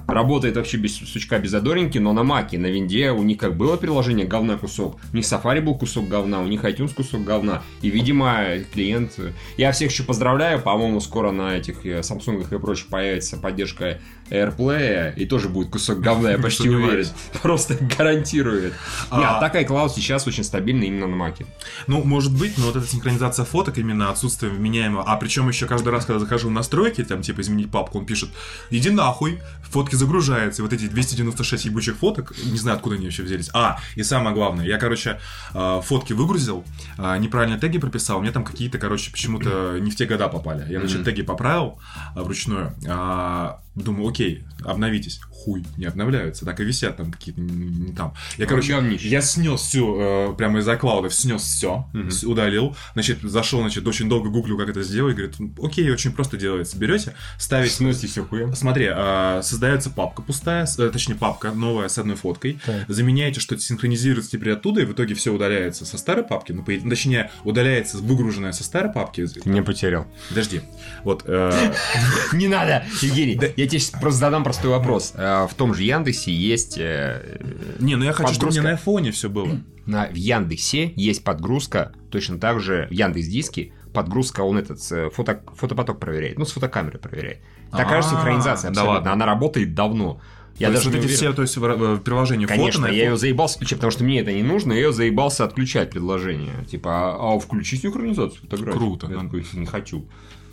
работает 0.08 0.56
вообще 0.56 0.78
без 0.78 0.96
сучка, 0.96 1.38
без 1.40 1.52
задоринки, 1.52 1.98
но 1.98 2.14
на 2.14 2.24
Маке, 2.24 2.58
на 2.58 2.68
винде 2.68 3.12
у 3.12 3.24
них 3.24 3.38
как 3.38 3.58
было 3.58 3.78
приложение 3.78 4.26
говна 4.26 4.58
кусок, 4.58 4.98
у 5.14 5.16
них 5.16 5.26
Safari 5.26 5.62
был 5.62 5.76
кусок 5.76 6.09
говна, 6.10 6.41
у 6.41 6.48
них 6.48 6.64
iTunes 6.65 6.94
кусок 6.94 7.23
говна, 7.23 7.64
и, 7.81 7.90
видимо, 7.90 8.60
клиент... 8.73 9.14
Я 9.57 9.72
всех 9.72 9.91
еще 9.91 10.03
поздравляю, 10.03 10.61
по-моему, 10.61 10.99
скоро 10.99 11.31
на 11.31 11.56
этих 11.56 11.86
э, 11.86 11.99
Samsung 11.99 12.45
и 12.53 12.60
прочих 12.60 12.88
появится 12.88 13.38
поддержка 13.38 13.99
AirPlay, 14.30 15.15
и 15.15 15.26
тоже 15.26 15.49
будет 15.49 15.69
кусок 15.69 15.99
говна, 15.99 16.31
я 16.31 16.38
почти 16.38 16.69
уверен. 16.69 17.07
Просто 17.41 17.77
гарантирует. 17.98 18.73
А- 19.10 19.38
а 19.38 19.40
так 19.40 19.56
iCloud 19.56 19.90
сейчас 19.95 20.27
очень 20.27 20.44
стабильный 20.44 20.88
именно 20.88 21.07
на 21.07 21.15
Маке. 21.15 21.45
Ну, 21.88 22.03
может 22.03 22.38
быть, 22.38 22.57
но 22.57 22.65
вот 22.65 22.76
эта 22.76 22.88
синхронизация 22.88 23.45
фоток, 23.45 23.77
именно 23.77 24.10
отсутствие 24.10 24.52
вменяемого. 24.52 25.03
А 25.03 25.15
причем 25.18 25.48
еще 25.48 25.65
каждый 25.65 25.90
раз, 25.90 26.06
когда 26.06 26.19
захожу 26.19 26.49
в 26.49 26.52
настройки, 26.52 27.03
там, 27.03 27.22
типа, 27.22 27.41
изменить 27.41 27.72
папку, 27.72 27.99
он 27.99 28.06
пишет, 28.06 28.30
иди 28.69 28.90
нахуй, 28.90 29.40
фотки 29.64 29.95
загружаются. 29.95 30.61
И 30.61 30.64
вот 30.64 30.73
эти 30.73 30.88
296 30.88 31.65
ебучих 31.65 31.98
фоток, 31.98 32.34
не 32.44 32.57
знаю, 32.57 32.77
откуда 32.77 32.95
они 32.95 33.06
вообще 33.06 33.23
взялись. 33.23 33.49
А, 33.53 33.80
и 33.95 34.03
самое 34.03 34.36
главное, 34.36 34.65
я, 34.65 34.77
короче, 34.77 35.19
э, 35.53 35.81
фотки 36.00 36.14
выгрузил, 36.14 36.64
э, 36.98 37.18
неправильно 37.18 37.60
теги 37.60 37.78
прописал, 37.78 38.22
мне 38.22 38.32
там 38.32 38.44
какие-то, 38.44 38.78
короче, 38.78 39.12
почему-то 39.12 39.78
не 39.80 39.92
в 39.92 39.96
те 39.96 40.06
года 40.06 40.30
попали. 40.30 40.66
Я, 40.72 40.80
значит, 40.80 41.04
теги 41.04 41.22
поправил 41.22 41.80
э, 42.16 42.22
вручную, 42.22 42.74
а, 42.88 43.60
думаю, 43.76 44.10
окей, 44.10 44.44
обновитесь. 44.66 45.20
Хуй, 45.44 45.66
не 45.78 45.86
обновляются, 45.86 46.45
так 46.45 46.60
и 46.60 46.64
висят 46.64 46.98
там 46.98 47.11
какие-то 47.11 47.41
не, 47.41 47.70
не 47.70 47.94
там. 47.94 48.14
Я, 48.38 48.45
короче, 48.45 48.74
говнище. 48.74 49.07
я 49.07 49.22
снес 49.22 49.61
всю, 49.61 49.99
э, 49.99 50.34
прямо 50.38 50.60
из 50.60 50.68
iCloud, 50.68 51.10
снес 51.10 51.41
все, 51.41 51.88
удалил, 52.24 52.76
значит, 52.94 53.22
зашел, 53.22 53.61
значит, 53.61 53.88
очень 53.88 54.10
долго 54.10 54.30
гуглю, 54.30 54.57
как 54.57 54.70
это 54.70 54.84
сделать, 54.84 55.16
говорит, 55.16 55.36
окей, 55.61 55.90
очень 55.91 56.11
просто 56.11 56.38
делается, 56.38 56.78
берете, 56.78 57.14
ставите, 57.38 57.80
Сносите 57.80 58.07
все 58.07 58.26
хуем. 58.26 58.53
Смотри, 58.56 58.88
а, 58.91 59.41
создается 59.41 59.90
папка 59.90 60.22
пустая, 60.22 60.68
э, 60.78 60.90
точнее 60.90 61.16
папка 61.16 61.52
новая 61.52 61.88
с 61.88 61.98
одной 61.98 62.18
фоткой. 62.18 62.60
Так. 62.66 62.86
Заменяете, 62.90 63.40
что 63.40 63.57
синхронизируется 63.57 64.32
теперь 64.32 64.52
оттуда, 64.52 64.82
и 64.82 64.86
в 64.86 64.91
итоге 64.91 65.16
все 65.16 65.32
удаляется 65.32 65.86
со 65.86 65.98
старой 65.98 66.26
папки. 66.26 66.52
Ну, 66.52 66.64
по 66.64 66.74
точнее, 66.74 67.32
удаляется 67.45 67.98
выгруженная 67.99 68.52
со 68.52 68.66
старой 68.66 68.91
папки. 68.91 69.26
Ты 69.26 69.49
меня 69.49 69.64
потерял. 69.64 70.07
Подожди. 70.28 70.61
Вот. 71.06 71.24
э, 71.26 71.74
Не 72.34 72.49
надо, 72.49 72.84
Евгений. 73.02 73.40
Я 73.56 73.68
тебе 73.68 73.80
щас 73.80 73.91
просто 73.91 74.20
задам 74.20 74.44
простой 74.44 74.72
вопрос. 74.72 75.14
Э, 75.43 75.47
В 75.47 75.53
том 75.53 75.73
же 75.73 75.84
Яндексе 75.84 76.31
есть... 76.34 76.77
э, 76.77 77.39
Не, 77.80 77.95
ну 77.95 78.06
я 78.06 78.14
хочу, 78.14 78.34
чтобы 78.34 78.47
у 78.47 78.51
меня 78.51 78.61
Подгрузка. 78.61 78.64
на 78.64 78.69
айфоне 78.72 79.11
все 79.11 79.30
было. 79.30 79.60
На, 79.85 80.06
в 80.07 80.14
Яндексе 80.15 80.93
есть 80.95 81.23
подгрузка, 81.23 81.93
точно 82.11 82.39
так 82.39 82.60
же 82.60 82.88
в 82.91 82.93
Яндекс 82.93 83.27
Диске 83.27 83.72
подгрузка, 83.91 84.41
он 84.41 84.57
этот 84.57 84.80
э, 84.91 85.10
фото, 85.10 85.41
фотопоток 85.56 85.99
проверяет, 85.99 86.38
ну, 86.38 86.45
с 86.45 86.51
фотокамеры 86.51 86.99
проверяет. 86.99 87.39
Такая 87.72 88.01
же 88.03 88.07
А, 88.10 88.11
синхронизация 88.11 88.69
да 88.69 88.81
абсолютно. 88.81 88.93
ладно. 88.93 89.14
Она 89.14 89.26
работает 89.26 89.73
давно. 89.73 90.22
Я 90.60 90.68
То 90.68 90.73
есть 90.73 90.84
даже 90.85 90.95
вот 90.95 90.99
не 91.03 91.06
эти 91.07 91.15
все, 91.15 91.34
то 91.34 91.41
есть 91.41 91.56
в, 91.57 91.61
в 91.61 91.99
приложении 92.01 92.45
Конечно, 92.45 92.81
фото 92.81 92.93
я 92.93 93.03
ее 93.06 93.14
iPhone. 93.14 93.18
заебался 93.18 93.56
включать, 93.56 93.77
потому 93.80 93.91
что 93.91 94.03
мне 94.03 94.19
это 94.19 94.31
не 94.34 94.43
нужно, 94.43 94.73
я 94.73 94.80
ее 94.80 94.93
заебался 94.93 95.43
отключать 95.45 95.89
предложение. 95.89 96.53
Типа, 96.69 97.15
а, 97.15 97.35
а 97.35 97.39
включи 97.39 97.77
синхронизацию 97.77 98.41
фотографий. 98.41 98.77
Круто. 98.77 99.07
Я 99.10 99.19
такой, 99.19 99.45
не 99.53 99.65
хочу. 99.65 100.06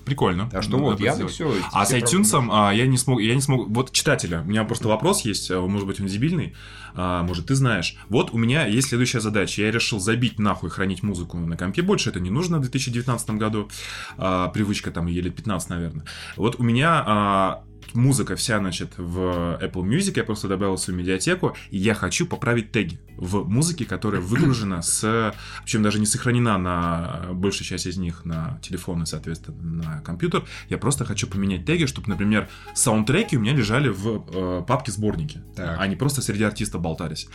Прикольно. 0.07 0.49
А 0.53 0.63
что 0.63 0.79
вот, 0.79 0.99
сделать. 0.99 1.19
Яндекс 1.19 1.35
все. 1.35 1.53
А 1.73 1.85
с 1.85 1.93
iTunes 1.93 2.49
а, 2.53 2.73
я 2.73 2.87
не 2.87 2.97
смог, 2.97 3.21
я 3.21 3.35
не 3.35 3.41
смог. 3.41 3.69
Вот 3.69 3.91
читателя, 3.91 4.43
у 4.43 4.45
меня 4.45 4.63
просто 4.63 4.87
вопрос 4.87 5.23
есть, 5.23 5.51
а, 5.51 5.61
может 5.61 5.89
быть 5.89 6.01
он 6.01 6.07
дебильный, 6.07 6.55
а, 6.95 7.25
может 7.25 7.47
ты 7.47 7.57
знаешь. 7.57 7.97
Вот 8.09 8.33
у 8.33 8.39
меня 8.39 8.67
есть 8.67 8.89
следующая 8.89 9.19
задача. 9.19 9.63
Я 9.63 9.73
решил 9.73 9.99
забить 9.99 10.39
нахуй 10.39 10.71
хранить 10.71 11.03
музыку 11.03 11.37
на 11.39 11.57
компе, 11.57 11.83
больше 11.83 12.11
это 12.11 12.21
не 12.21 12.31
нужно 12.31 12.59
в 12.59 12.61
2019 12.61 13.31
году. 13.31 13.69
А, 14.17 14.47
привычка 14.49 14.93
там 14.93 15.07
ей 15.07 15.21
лет 15.23 15.35
15, 15.35 15.71
наверное. 15.71 16.05
Вот 16.37 16.61
у 16.61 16.63
меня 16.63 17.03
а, 17.05 17.65
музыка 17.95 18.37
вся, 18.37 18.59
значит, 18.59 18.95
в 18.97 19.59
Apple 19.63 19.83
Music, 19.83 20.15
я 20.17 20.25
просто 20.25 20.49
добавил 20.49 20.77
свою 20.79 20.99
медиатеку, 20.99 21.57
и 21.71 21.79
я 21.79 21.95
хочу 21.95 22.27
поправить 22.27 22.73
теги 22.73 22.99
в 23.17 23.49
музыке, 23.49 23.85
которая 23.85 24.21
выгружена 24.21 24.83
с... 24.83 25.35
Причем 25.63 25.83
даже 25.83 25.99
не 25.99 26.07
сохранена 26.07 26.59
на 26.59 27.27
большую 27.33 27.67
часть 27.67 27.87
из 27.87 27.97
них 27.97 28.25
на 28.25 28.59
телефоны, 28.63 29.07
соответственно, 29.07 29.59
на 29.63 30.01
компьютер. 30.01 30.45
Я 30.69 30.79
просто 30.79 31.05
хочу 31.05 31.27
поменять 31.27 31.65
теги, 31.65 31.87
чтобы, 31.87 32.09
например, 32.09 32.49
саундтреки 32.75 33.37
у 33.37 33.41
меня 33.41 33.53
лежали 33.53 33.89
в 33.89 34.25
э, 34.29 34.65
папке 34.67 34.93
сборники, 34.93 35.43
Так. 35.55 35.77
а 35.79 35.87
не 35.87 35.97
просто 35.97 36.23
среди 36.23 36.45
артистов 36.45 36.81
болтались. 36.83 37.29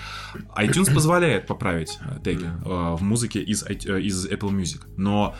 iTunes 0.57 0.93
позволяет 0.93 1.47
поправить 1.47 1.97
э, 2.01 2.19
теги 2.23 2.45
э, 2.45 2.95
в 2.95 3.01
музыке 3.01 3.41
из, 3.41 3.63
э, 3.63 3.73
из 3.73 4.27
Apple 4.27 4.51
Music, 4.51 4.81
но 4.97 5.35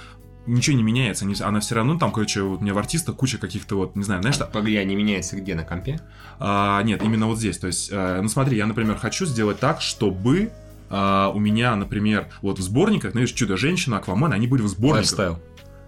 ничего 0.52 0.78
не 0.78 0.84
меняется, 0.84 1.26
они- 1.26 1.36
она 1.40 1.60
все 1.60 1.76
равно 1.76 1.98
там, 1.98 2.12
короче, 2.12 2.42
вот 2.44 2.60
у 2.60 2.64
меня 2.64 2.74
в 2.74 2.78
артистах 2.78 3.16
куча 3.16 3.38
каких-то 3.38 3.76
вот, 3.78 3.96
не 3.96 4.04
знаю, 4.04 4.22
знаешь, 4.22 4.38
там- 4.38 4.50
Погоди, 4.52 4.76
а 4.78 4.84
не 4.84 4.96
меняется 4.96 5.36
где, 5.36 5.56
на 5.56 5.64
компе? 5.64 6.00
а, 6.40 6.82
нет, 6.84 7.02
именно 7.04 7.28
вот 7.28 7.38
здесь. 7.38 7.58
То 7.58 7.68
есть, 7.68 7.90
э, 7.92 8.20
ну 8.22 8.28
смотри, 8.30 8.58
я, 8.58 8.66
например, 8.66 8.98
хочу 8.98 9.26
сделать 9.26 9.60
так, 9.60 9.82
чтобы 9.82 10.52
а, 10.94 11.32
у 11.34 11.40
меня, 11.40 11.74
например, 11.78 12.28
вот 12.42 12.60
в 12.60 12.62
сборниках, 12.62 13.14
знаешь, 13.14 13.32
Чудо-женщина, 13.32 13.98
Аквамен, 13.98 14.34
они 14.34 14.46
были 14.46 14.62
в 14.62 14.68
сборниках. 14.68 15.40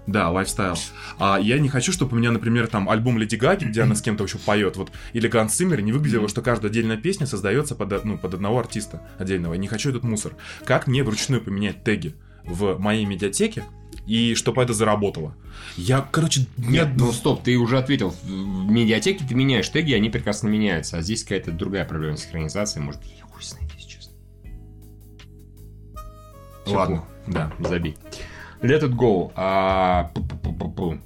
Да, 0.07 0.30
лайфстайл. 0.31 0.76
А 1.19 1.38
я 1.40 1.60
не 1.60 1.69
хочу, 1.69 1.91
чтобы 1.91 2.15
у 2.15 2.19
меня, 2.19 2.31
например, 2.31 2.68
там 2.68 2.90
альбом 2.90 3.18
Леди 3.18 3.35
Гаги, 3.35 3.65
где 3.65 3.81
она 3.84 3.95
с 3.95 4.02
кем-то 4.02 4.23
еще 4.26 4.38
поет, 4.38 4.76
вот, 4.77 4.91
или 5.14 5.27
Ганс 5.27 5.53
Циммер, 5.53 5.81
не 5.81 5.91
выглядело, 5.91 6.27
что 6.27 6.41
каждая 6.41 6.69
отдельная 6.72 6.98
песня 6.98 7.26
создается 7.27 7.76
под, 7.76 8.03
ну, 8.06 8.18
под 8.18 8.34
одного 8.34 8.60
артиста 8.60 9.02
отдельного. 9.18 9.53
Я 9.53 9.60
не 9.60 9.68
хочу 9.68 9.90
этот 9.90 10.03
мусор. 10.03 10.34
Как 10.65 10.88
мне 10.88 11.03
вручную 11.03 11.41
поменять 11.41 11.84
теги 11.84 12.15
в 12.45 12.77
моей 12.80 13.06
медиатеке, 13.06 13.64
и 14.06 14.36
чтобы 14.36 14.62
это 14.62 14.74
заработало? 14.74 15.36
Я, 15.78 16.02
короче, 16.02 16.42
Нет, 16.58 16.90
я- 16.90 16.94
ну 16.98 17.12
стоп, 17.12 17.44
ты 17.44 17.56
уже 17.58 17.78
ответил. 17.78 18.10
В 18.24 18.70
медиатеке 18.72 19.26
ты 19.28 19.34
меняешь 19.36 19.70
теги, 19.70 19.94
они 19.94 20.10
прекрасно 20.10 20.48
меняются. 20.50 20.98
А 20.98 21.02
здесь 21.02 21.24
какая-то 21.24 21.52
другая 21.52 21.86
проблема 21.86 22.18
синхронизации. 22.18 22.80
Может 22.80 23.02
быть, 23.02 23.12
я 23.18 23.24
хуй 23.26 23.42
знает, 23.44 23.72
если 23.78 23.90
честно. 23.90 24.14
Всё 26.66 26.76
Ладно, 26.76 26.96
плохо. 27.26 27.52
да. 27.60 27.68
Забей. 27.70 27.98
Let 28.62 28.82
it 28.84 28.94
go. 28.96 29.32
А. 29.36 30.12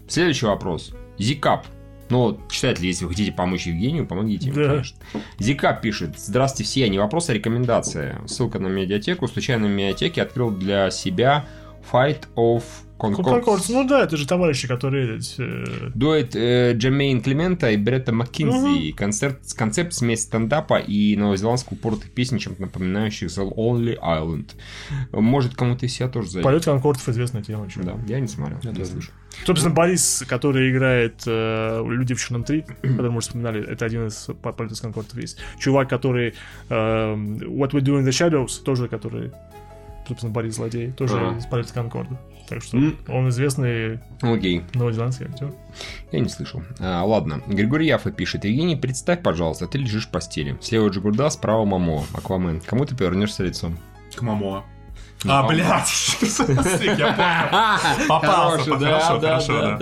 Следующий 0.08 0.46
вопрос. 0.46 0.94
Зикап. 1.18 1.66
Ну, 2.10 2.20
вот, 2.20 2.50
читатели, 2.52 2.88
если 2.88 3.04
вы 3.04 3.12
хотите 3.12 3.32
помочь 3.34 3.68
Евгению, 3.68 4.06
помогите 4.08 4.48
ему, 4.48 4.56
Да. 4.56 4.70
конечно. 4.70 4.98
Зикап 5.40 5.82
пишет. 5.82 6.18
Здравствуйте 6.18 6.64
все, 6.70 6.90
не 6.90 7.00
вопрос, 7.00 7.30
а 7.30 7.34
рекомендация. 7.34 8.22
Ссылка 8.28 8.60
на 8.60 8.68
медиатеку. 8.68 9.28
Случайно 9.28 9.68
в 9.68 9.72
медиатеке 9.72 10.22
открыл 10.22 10.52
для 10.52 10.90
себя 10.92 11.46
Fight 11.92 12.24
of 12.36 12.64
Concords. 12.98 13.66
ну 13.70 13.88
да, 13.88 14.04
это 14.04 14.18
же 14.18 14.28
товарищи, 14.28 14.68
которые... 14.68 15.20
э, 15.38 15.90
Дуэт 15.94 16.36
э, 16.36 16.74
Джамейн 16.74 17.22
Климента 17.22 17.70
и 17.70 17.78
Бретта 17.78 18.12
Маккинзи. 18.12 18.92
Концерт, 18.94 19.40
концепт 19.56 19.94
смесь 19.94 20.24
стендапа 20.24 20.80
и 20.80 21.16
новозеландского 21.16 21.78
упоротых 21.78 22.12
песен, 22.12 22.40
чем-то 22.40 22.62
напоминающих 22.64 23.28
The 23.30 23.54
Only 23.56 24.00
Island. 24.00 24.50
Может, 25.12 25.56
кому-то 25.56 25.86
из 25.86 25.94
себя 25.94 26.10
тоже 26.10 26.30
зайдет. 26.32 26.44
Полет 26.44 26.66
Конкордов 26.66 27.08
известная 27.08 27.44
тема. 27.44 27.70
чё. 27.70 27.84
Да, 27.84 27.96
я 28.08 28.20
не 28.20 28.28
смотрел. 28.28 28.58
не 28.64 28.72
тоже. 28.74 28.86
слышал. 28.86 29.14
Собственно, 29.46 29.76
Борис, 29.76 30.24
который 30.28 30.72
играет 30.72 31.22
э, 31.28 31.84
«Люди 31.88 32.16
в 32.16 32.20
черном 32.20 32.42
3», 32.42 32.66
который 32.82 33.12
мы 33.12 33.18
уже 33.18 33.28
вспоминали, 33.28 33.64
это 33.64 33.86
один 33.86 34.08
из 34.08 34.28
по- 34.42 34.52
полетов 34.52 34.82
Конкордов 34.82 35.16
есть. 35.18 35.38
Чувак, 35.60 35.88
который 35.88 36.34
э, 36.70 36.74
«What 36.74 37.72
We 37.74 37.82
Do 37.82 38.00
in 38.02 38.06
the 38.06 38.10
Shadows», 38.10 38.64
тоже 38.64 38.88
который, 38.88 39.32
собственно, 40.08 40.32
Борис 40.32 40.56
Злодей, 40.56 40.92
тоже 40.92 41.18
Ага. 41.18 41.38
из 41.38 41.46
полета 41.46 41.74
Конкорда. 41.74 42.20
Так 42.50 42.64
что 42.64 42.78
М. 42.78 42.98
он 43.10 43.28
известный 43.30 44.00
Окей. 44.22 44.64
новозеландский 44.74 45.26
актер. 45.26 45.52
Я 46.12 46.20
не 46.22 46.30
слышал. 46.30 46.64
А, 46.80 47.04
ладно. 47.04 47.42
Григорий 47.48 47.88
Яфа 47.88 48.10
пишет. 48.12 48.46
Евгений, 48.46 48.76
представь, 48.78 49.22
пожалуйста, 49.22 49.68
ты 49.68 49.78
лежишь 49.80 50.08
в 50.08 50.12
постели. 50.12 50.58
Слева 50.62 50.88
Джигурда, 50.88 51.30
справа 51.30 51.66
Мамо, 51.66 52.06
Аквамен. 52.14 52.62
Кому 52.62 52.86
ты 52.86 52.96
повернешься 52.96 53.44
лицом? 53.44 53.78
К 54.16 54.22
Мамоа. 54.22 54.64
Ну, 55.24 55.32
А, 55.34 55.48
блядь, 55.48 56.18
я 56.22 57.14
понял. 57.14 58.08
Попался, 58.08 58.78
хорошо, 58.78 59.20
хорошо, 59.20 59.62
да. 59.62 59.80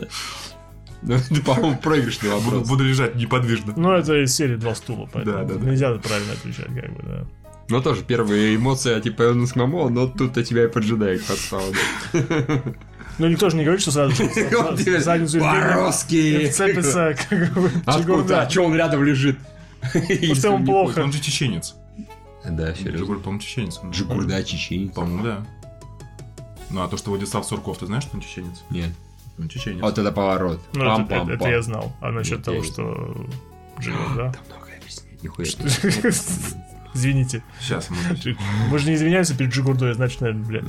Ну, 1.01 1.13
это, 1.15 1.41
по-моему, 1.43 1.77
проигрышный 1.77 2.31
Буду 2.31 2.41
вопрос. 2.45 2.67
буду 2.69 2.83
лежать 2.83 3.15
неподвижно. 3.15 3.73
Ну, 3.75 3.91
это 3.91 4.23
из 4.23 4.33
серии 4.35 4.55
«Два 4.55 4.73
стула», 4.73 5.07
поэтому 5.11 5.37
Да, 5.37 5.43
да, 5.43 5.53
да. 5.59 5.69
нельзя 5.69 5.91
правильно 5.95 6.33
отвечать, 6.33 6.65
как 6.65 6.93
бы, 6.95 7.03
да. 7.03 7.25
Ну, 7.67 7.81
тоже 7.81 8.03
первые 8.03 8.55
эмоции, 8.55 8.99
типа, 9.01 9.17
повернулся 9.17 9.53
к 9.53 9.55
Мамо, 9.57 9.89
но 9.89 10.07
тут-то 10.07 10.43
тебя 10.43 10.65
и 10.65 10.67
поджидает 10.67 11.25
подстава. 11.25 11.63
Ну, 13.17 13.27
никто 13.27 13.49
же 13.49 13.55
не 13.57 13.63
говорит, 13.63 13.81
что 13.81 13.91
сразу 13.91 14.13
же 14.15 14.25
задницу 14.99 15.39
вцепится, 15.39 17.15
как 17.29 17.53
бы, 17.53 17.71
Откуда? 17.85 18.41
А 18.41 18.49
что 18.49 18.63
он 18.65 18.75
рядом 18.75 19.03
лежит? 19.03 19.39
В 19.93 20.35
целом 20.35 20.65
плохо. 20.65 20.99
Он 20.99 21.11
же 21.11 21.19
чеченец. 21.21 21.75
Да, 22.43 22.75
серьезно. 22.75 22.97
Джигурд, 22.99 23.23
по-моему, 23.23 23.41
чеченец. 23.41 23.79
он. 23.81 23.91
Джигурда 23.91 24.43
чеченец. 24.43 24.93
По-моему, 24.93 25.23
да. 25.23 25.45
Ну, 26.69 26.81
а 26.81 26.87
то, 26.87 26.97
что 26.97 27.09
Владислав 27.11 27.45
Сурков, 27.45 27.77
ты 27.79 27.85
знаешь, 27.87 28.03
что 28.03 28.15
он 28.17 28.21
чеченец? 28.21 28.63
Нет. 28.69 28.89
Он 29.39 29.47
чеченец. 29.47 29.81
Вот 29.81 29.97
это 29.97 30.11
поворот. 30.11 30.59
Ну, 30.73 30.83
это- 30.83 31.01
это, 31.03 31.13
Пам-пам-пам. 31.15 31.33
это 31.33 31.49
я 31.49 31.61
знал. 31.61 31.95
А 32.01 32.11
насчет 32.11 32.43
того, 32.43 32.57
я- 32.57 32.63
что... 32.63 33.25
Джигурда. 33.79 34.33
Там 34.33 34.43
много 34.49 34.67
объяснять, 34.79 35.23
нихуя. 35.23 35.47
Извините. 36.95 37.43
Сейчас, 37.59 37.89
мы... 37.89 37.97
Вы 38.69 38.79
же 38.79 38.87
не 38.89 38.95
извиняются 38.95 39.35
перед 39.35 39.51
Джигурдой, 39.51 39.93
значит, 39.93 40.21
наверное, 40.21 40.45
блядь. 40.45 40.63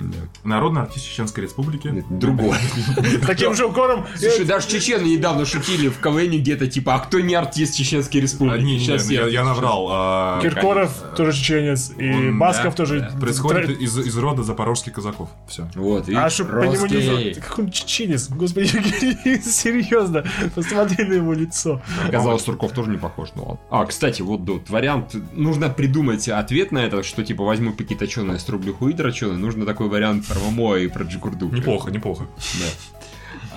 Народный 0.44 0.82
артист 0.82 1.07
Чеченской 1.07 1.44
Республики. 1.44 1.89
Нет, 1.89 2.05
Другой. 2.11 2.57
Таким 3.27 3.55
же 3.55 3.66
укором... 3.66 4.05
Слушай, 4.16 4.44
даже 4.44 4.69
чечены 4.69 5.05
недавно 5.05 5.47
шутили 5.47 5.89
в 5.89 5.98
КВН 6.01 6.39
где-то, 6.39 6.66
типа, 6.66 6.97
а 6.97 6.98
кто 6.98 7.20
не 7.20 7.35
артист 7.35 7.77
Чеченской 7.77 8.20
А, 8.20 8.23
Республики? 8.23 8.78
Сейчас 8.78 9.09
не, 9.09 9.15
я, 9.15 9.27
я 9.28 9.44
наврал. 9.44 9.86
а, 9.90 10.40
Киркоров 10.43 10.93
тоже 11.16 11.32
чеченец, 11.32 11.93
и 11.97 12.31
Басков 12.31 12.74
тоже... 12.74 13.11
Происходит 13.20 13.70
из, 13.81 13.97
из 13.98 14.16
рода 14.19 14.43
запорожских 14.43 14.93
казаков. 14.93 15.31
Все. 15.48 15.69
Вот, 15.74 16.09
А 16.09 16.28
что 16.28 16.44
по 16.44 16.65
нему 16.65 16.86
не... 16.86 17.35
Как 17.35 17.59
он 17.59 17.70
чеченец? 17.70 18.28
Господи, 18.28 18.66
серьезно. 19.43 20.24
Посмотри 20.55 21.05
на 21.05 21.15
его 21.15 21.32
лицо. 21.32 21.81
Оказалось, 22.07 22.43
Сурков 22.43 22.73
тоже 22.73 22.90
не 22.90 22.97
похож, 22.98 23.31
ну 23.36 23.43
ладно. 23.44 23.61
А, 23.70 23.86
кстати, 23.86 24.23
вот 24.23 24.40
вариант, 24.69 25.15
нужно 25.32 25.69
придумать 25.69 26.15
ответ 26.28 26.72
на 26.72 26.78
это, 26.78 27.02
что 27.02 27.24
типа 27.24 27.44
возьму 27.44 27.72
паки 27.72 27.94
точеные, 27.94 28.38
срублю 28.38 28.74
хуи 28.74 28.93
дроченые, 28.93 29.38
нужно 29.38 29.66
такой 29.66 29.88
вариант 29.88 30.26
про 30.26 30.38
Мамо 30.40 30.76
и 30.76 30.88
про 30.88 31.05
Джигурду. 31.05 31.48
Неплохо, 31.48 31.90
неплохо. 31.90 32.26
Да. 32.60 32.97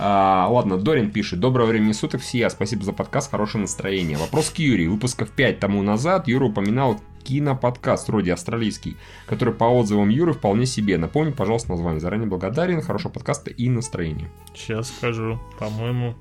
А, 0.02 0.48
ладно, 0.50 0.78
Дорин 0.78 1.12
пишет. 1.12 1.40
Доброго 1.40 1.68
времени 1.68 1.92
суток 1.92 2.22
все. 2.22 2.50
Спасибо 2.50 2.84
за 2.84 2.94
подкаст, 2.94 3.32
хорошее 3.32 3.62
настроение. 3.64 4.18
Вопрос 4.18 4.50
к 4.50 4.58
Юрию. 4.60 4.92
Выпусков 4.92 5.30
5 5.32 5.60
тому 5.60 5.82
назад 5.82 6.28
Юра 6.30 6.46
упоминал 6.46 7.02
киноподкаст, 7.24 8.08
вроде 8.08 8.32
австралийский, 8.32 8.96
который 9.26 9.54
по 9.54 9.66
отзывам 9.66 10.08
Юры 10.08 10.32
вполне 10.32 10.66
себе. 10.66 10.98
Напомни, 10.98 11.32
пожалуйста, 11.32 11.72
название. 11.72 12.00
Заранее 12.00 12.30
благодарен. 12.30 12.82
Хорошего 12.82 13.12
подкаста 13.12 13.52
и 13.52 13.68
настроения. 13.70 14.32
Сейчас 14.56 14.88
скажу. 14.88 15.38
По-моему... 15.60 16.16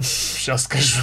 Сейчас 0.00 0.64
скажу. 0.64 1.00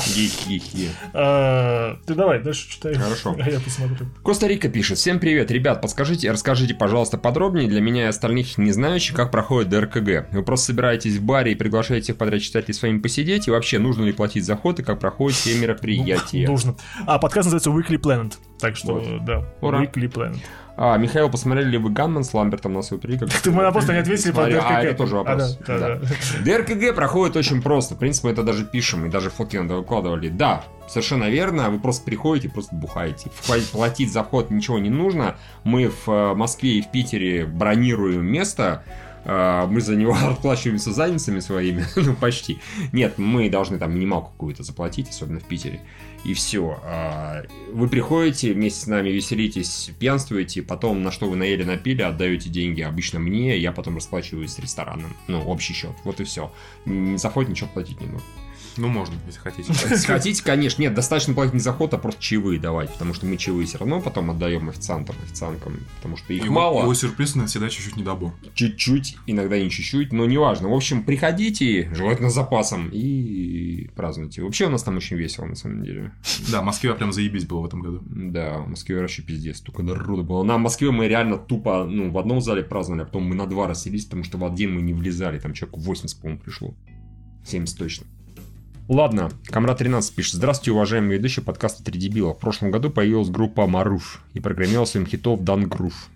А, 1.14 1.98
Ты 2.06 2.16
давай, 2.16 2.42
дальше 2.42 2.70
читай. 2.70 2.94
Хорошо. 2.96 3.36
А 3.38 3.50
я 3.50 3.60
посмотрю. 3.60 4.08
Коста-Рика 4.24 4.70
пишет. 4.70 4.98
Всем 4.98 5.20
привет, 5.20 5.52
ребят, 5.52 5.82
подскажите, 5.82 6.32
расскажите, 6.32 6.74
пожалуйста, 6.74 7.18
подробнее 7.18 7.68
для 7.68 7.82
меня 7.82 8.04
и 8.04 8.08
остальных 8.08 8.58
не 8.58 8.72
знающих, 8.72 9.16
как 9.16 9.32
проходит 9.32 9.70
ДРКГ. 9.70 10.32
Вы 10.32 10.44
просто 10.44 10.68
собираетесь 10.68 11.18
в 11.18 11.24
баре 11.24 11.52
и 11.52 11.56
приглашаете 11.56 12.06
всех 12.06 12.18
подряд 12.18 12.42
читателей 12.42 12.74
с 12.74 12.82
вами 12.82 13.00
посидеть, 13.00 13.48
и 13.48 13.52
вообще 13.52 13.80
нужно 13.80 14.06
ли 14.06 14.14
платить 14.14 14.46
за 14.46 14.56
ход 14.56 14.80
и 14.80 14.84
как 14.84 15.00
проходят 15.00 15.38
все 15.38 15.58
мероприятия. 15.60 16.48
Нужно. 16.48 16.76
А 17.06 17.20
подкаст 17.20 17.52
называется 17.52 17.72
Weekly 17.72 18.02
Planet. 18.02 18.34
Так 18.60 18.78
что, 18.78 19.20
да. 19.22 19.44
Weekly 19.62 20.12
Planet. 20.12 20.40
А, 20.78 20.98
Михаил, 20.98 21.30
посмотрели 21.30 21.70
ли 21.70 21.78
вы 21.78 21.90
Ганман 21.90 22.24
с 22.24 22.34
Ламбертом 22.34 22.74
на 22.74 22.82
свою 22.82 23.00
три? 23.02 23.18
Как... 23.18 23.30
Ты 23.30 23.52
мы 23.52 23.72
просто 23.72 23.94
не 23.94 24.00
ответили 24.00 24.32
по 24.32 24.46
ДРКГ. 24.46 24.66
А, 24.66 24.84
это 24.84 24.98
тоже 24.98 25.16
вопрос. 25.16 25.58
А, 25.62 25.66
да, 25.66 25.80
да, 25.80 25.96
да. 25.96 26.08
ДРКГ 26.44 26.96
проходит 26.96 27.38
очень 27.38 27.62
просто. 27.62 27.96
В 27.96 27.98
принципе, 27.98 28.28
мы 28.28 28.34
это 28.34 28.44
даже 28.44 28.66
пишем, 28.66 29.06
и 29.06 29.10
даже 29.10 29.30
фотки 29.30 29.56
надо 29.56 29.76
выкладывали. 29.76 30.28
Да, 30.28 30.64
совершенно 30.88 31.30
верно. 31.30 31.70
Вы 31.70 31.80
просто 31.80 32.04
приходите, 32.04 32.50
просто 32.50 32.76
бухаете. 32.76 33.32
Платить 33.72 34.12
за 34.12 34.24
вход 34.24 34.52
ничего 34.52 34.78
не 34.78 34.90
нужно. 34.90 35.38
Мы 35.64 35.90
в 35.90 36.10
э, 36.10 36.34
Москве 36.36 36.72
и 36.72 36.82
в 36.82 36.92
Питере 36.92 37.46
бронируем 37.46 38.26
место. 38.26 38.84
Э, 39.26 39.66
Мы 39.68 39.82
за 39.82 39.96
него 39.96 40.16
расплачиваемся 40.26 40.94
задницами 40.94 41.40
своими, 41.40 41.86
ну 41.96 42.16
почти. 42.16 42.60
Нет, 42.94 43.18
мы 43.18 43.50
должны 43.50 43.78
там 43.78 43.94
минималку 43.94 44.32
какую-то 44.32 44.64
заплатить, 44.64 45.10
особенно 45.10 45.40
в 45.40 45.46
Питере. 45.46 45.82
И 46.24 46.34
все. 46.34 46.80
Вы 47.72 47.88
приходите, 47.88 48.54
вместе 48.54 48.82
с 48.82 48.88
нами 48.88 49.10
веселитесь, 49.10 49.92
пьянствуете, 50.00 50.64
потом 50.64 51.04
на 51.04 51.12
что 51.12 51.30
вы 51.30 51.36
наели, 51.36 51.64
напили, 51.64 52.02
отдаете 52.02 52.50
деньги 52.50 52.82
обычно 52.82 53.20
мне, 53.20 53.56
я 53.60 53.72
потом 53.72 53.98
расплачиваюсь 53.98 54.54
с 54.54 54.58
рестораном. 54.58 55.16
Ну, 55.28 55.44
общий 55.44 55.74
счет. 55.74 55.92
Вот 56.04 56.20
и 56.20 56.24
все. 56.24 56.52
За 56.88 57.30
вход 57.30 57.48
ничего 57.48 57.70
платить 57.72 58.02
не 58.02 58.08
нужно. 58.08 58.28
Ну, 58.78 58.88
можно, 58.88 59.16
если 59.26 59.40
хотите. 59.40 59.74
Если 59.90 60.06
хотите, 60.08 60.44
конечно, 60.44 60.82
нет, 60.82 60.94
достаточно 60.94 61.34
платить 61.34 61.54
не 61.54 61.60
за 61.60 61.72
ход, 61.72 61.94
а 61.94 61.98
просто 61.98 62.22
чаевые 62.22 62.60
давать, 62.60 62.92
потому 62.92 63.14
что 63.14 63.26
мы 63.26 63.38
чаевые 63.38 63.68
все 63.68 63.78
равно 63.78 64.02
потом 64.02 64.32
отдаем 64.32 64.70
официантам, 64.70 65.16
официанткам, 65.24 65.80
потому 65.98 66.18
что 66.18 66.34
их 66.34 66.44
Его- 66.44 66.54
мало. 66.54 66.82
Его 66.82 66.94
сюрприз 66.94 67.36
на 67.36 67.46
всегда 67.46 67.70
чуть-чуть 67.70 67.96
недобор. 67.96 68.34
Чуть-чуть, 68.54 69.18
иногда 69.28 69.58
не 69.60 69.70
чуть-чуть, 69.70 70.12
но 70.12 70.26
неважно. 70.26 70.70
В 70.70 70.74
общем, 70.74 71.04
приходите, 71.04 71.90
желательно 71.94 72.30
с 72.30 72.34
запасом, 72.34 72.90
и 72.92 73.90
празднуйте. 73.96 74.42
Вообще 74.42 74.66
у 74.66 74.70
нас 74.70 74.84
там 74.84 74.98
очень 74.98 75.16
весело, 75.16 75.46
на 75.46 75.56
самом 75.56 75.84
деле. 75.84 76.12
Да, 76.52 76.62
в 76.62 76.66
Москве 76.66 76.94
прям 76.94 77.14
заебись 77.14 77.46
было 77.46 77.62
в 77.62 77.66
этом 77.66 77.82
году. 77.82 78.02
Да, 78.06 78.60
в 78.60 78.68
Москве 78.68 79.00
вообще 79.00 79.22
пиздец, 79.22 79.58
столько 79.58 79.84
народу 79.84 80.24
было. 80.24 80.44
На 80.44 80.58
Москве 80.58 80.92
мы 80.92 81.08
реально 81.08 81.38
тупо, 81.38 81.86
ну, 81.86 82.12
в 82.12 82.18
одном 82.18 82.42
зале 82.42 82.64
праздновали, 82.64 83.04
а 83.04 83.06
потом 83.06 83.24
мы 83.24 83.36
на 83.36 83.46
два 83.46 83.68
расселись, 83.68 84.06
потому 84.06 84.24
что 84.24 84.38
в 84.38 84.46
один 84.46 84.76
мы 84.76 84.82
не 84.82 84.94
влезали, 84.94 85.40
там 85.40 85.54
человек 85.54 85.78
80, 85.78 86.20
по-моему, 86.20 86.42
пришло. 86.42 86.76
70 87.46 87.78
точно. 87.78 88.08
Ладно, 88.88 89.32
Камрад 89.48 89.80
13 89.80 90.14
пишет. 90.14 90.36
Здравствуйте, 90.36 90.72
уважаемые 90.72 91.18
ведущие 91.18 91.44
подкаста 91.44 91.84
«Три 91.84 92.00
дебила». 92.00 92.36
В 92.36 92.40
прошлом 92.40 92.70
году 92.70 92.92
появилась 92.92 93.30
группа 93.30 93.66
Маруф 93.66 94.22
и 94.36 94.40
прогремела 94.40 94.86
своим 94.86 95.08
хитов 95.08 95.44
Дан 95.44 95.68
Грув. 95.68 96.10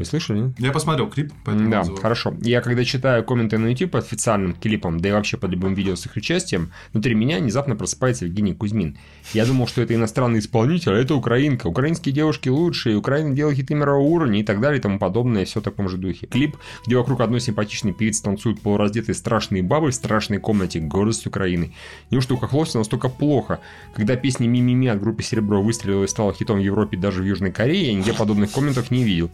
Вы 0.00 0.06
слышали? 0.06 0.54
Я 0.56 0.72
посмотрел 0.72 1.10
клип, 1.10 1.30
поэтому 1.44 1.70
Да, 1.70 1.80
отзывы. 1.82 1.98
хорошо. 1.98 2.34
Я 2.40 2.62
когда 2.62 2.84
читаю 2.86 3.22
комменты 3.22 3.58
на 3.58 3.66
YouTube 3.66 3.90
под 3.90 4.04
официальным 4.04 4.54
клипом, 4.54 4.98
да 4.98 5.10
и 5.10 5.12
вообще 5.12 5.36
под 5.36 5.50
любым 5.50 5.74
видео 5.74 5.94
с 5.94 6.06
их 6.06 6.16
участием, 6.16 6.72
внутри 6.94 7.14
меня 7.14 7.38
внезапно 7.38 7.76
просыпается 7.76 8.24
Евгений 8.24 8.54
Кузьмин. 8.54 8.96
Я 9.34 9.44
думал, 9.44 9.66
что 9.66 9.82
это 9.82 9.94
иностранный 9.94 10.38
исполнитель, 10.38 10.92
а 10.92 10.94
это 10.94 11.14
украинка. 11.14 11.66
Украинские 11.66 12.14
девушки 12.14 12.48
лучшие, 12.48 12.96
Украина 12.96 13.34
делает 13.34 13.58
хиты 13.58 13.74
мирового 13.74 14.08
уровня 14.08 14.40
и 14.40 14.42
так 14.42 14.62
далее 14.62 14.78
и 14.78 14.82
тому 14.82 14.98
подобное, 14.98 15.44
все 15.44 15.60
в 15.60 15.64
таком 15.64 15.90
же 15.90 15.98
духе. 15.98 16.26
Клип, 16.28 16.56
где 16.86 16.96
вокруг 16.96 17.20
одной 17.20 17.40
симпатичной 17.40 17.92
певицы 17.92 18.22
танцуют 18.22 18.62
полураздетые 18.62 19.14
страшные 19.14 19.62
бабы 19.62 19.90
в 19.90 19.94
страшной 19.94 20.38
комнате, 20.38 20.80
гордость 20.80 21.26
Украины. 21.26 21.74
Неужто 22.10 22.32
у 22.32 22.36
Хохловства 22.38 22.78
настолько 22.78 23.10
плохо? 23.10 23.60
Когда 23.94 24.16
песня 24.16 24.48
«Ми-ми-ми» 24.48 24.88
от 24.88 24.98
группы 24.98 25.22
«Серебро» 25.22 25.60
выстрелила 25.62 26.04
и 26.04 26.08
стала 26.08 26.32
хитом 26.32 26.56
в 26.56 26.62
Европе 26.62 26.96
даже 26.96 27.20
в 27.20 27.26
Южной 27.26 27.52
Корее, 27.52 27.88
я 27.88 27.92
нигде 27.92 28.14
подобных 28.14 28.50
комментов 28.50 28.90
не 28.90 29.04
видел. 29.04 29.30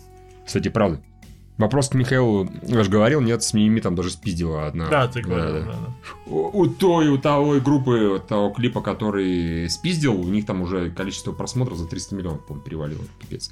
Кстати, 0.47 0.69
правда. 0.69 1.03
Вопрос 1.59 1.89
к 1.89 1.95
Михаилу, 1.95 2.51
я 2.65 2.85
же 2.85 2.91
говорил, 2.91 3.23
нет, 3.23 3.43
с 3.43 3.55
Мими 3.55 3.81
там 3.81 3.95
даже 3.95 4.11
спиздила 4.11 4.67
одна. 4.67 4.89
Да, 4.89 5.09
ты 5.09 5.23
говорил, 5.23 5.55
Да, 5.55 5.61
да, 5.61 5.67
да. 5.73 5.79
У, 6.27 6.61
у 6.61 6.67
той, 6.67 7.09
у 7.09 7.17
того 7.17 7.59
группы, 7.61 8.23
того 8.29 8.51
клипа, 8.51 8.83
который 8.83 9.69
спиздил, 9.71 10.21
у 10.21 10.25
них 10.25 10.45
там 10.45 10.61
уже 10.61 10.91
количество 10.91 11.33
просмотров 11.33 11.79
за 11.79 11.87
300 11.87 12.15
миллионов, 12.15 12.45
по-моему, 12.45 12.63
перевалило. 12.63 13.05
Пипец. 13.19 13.51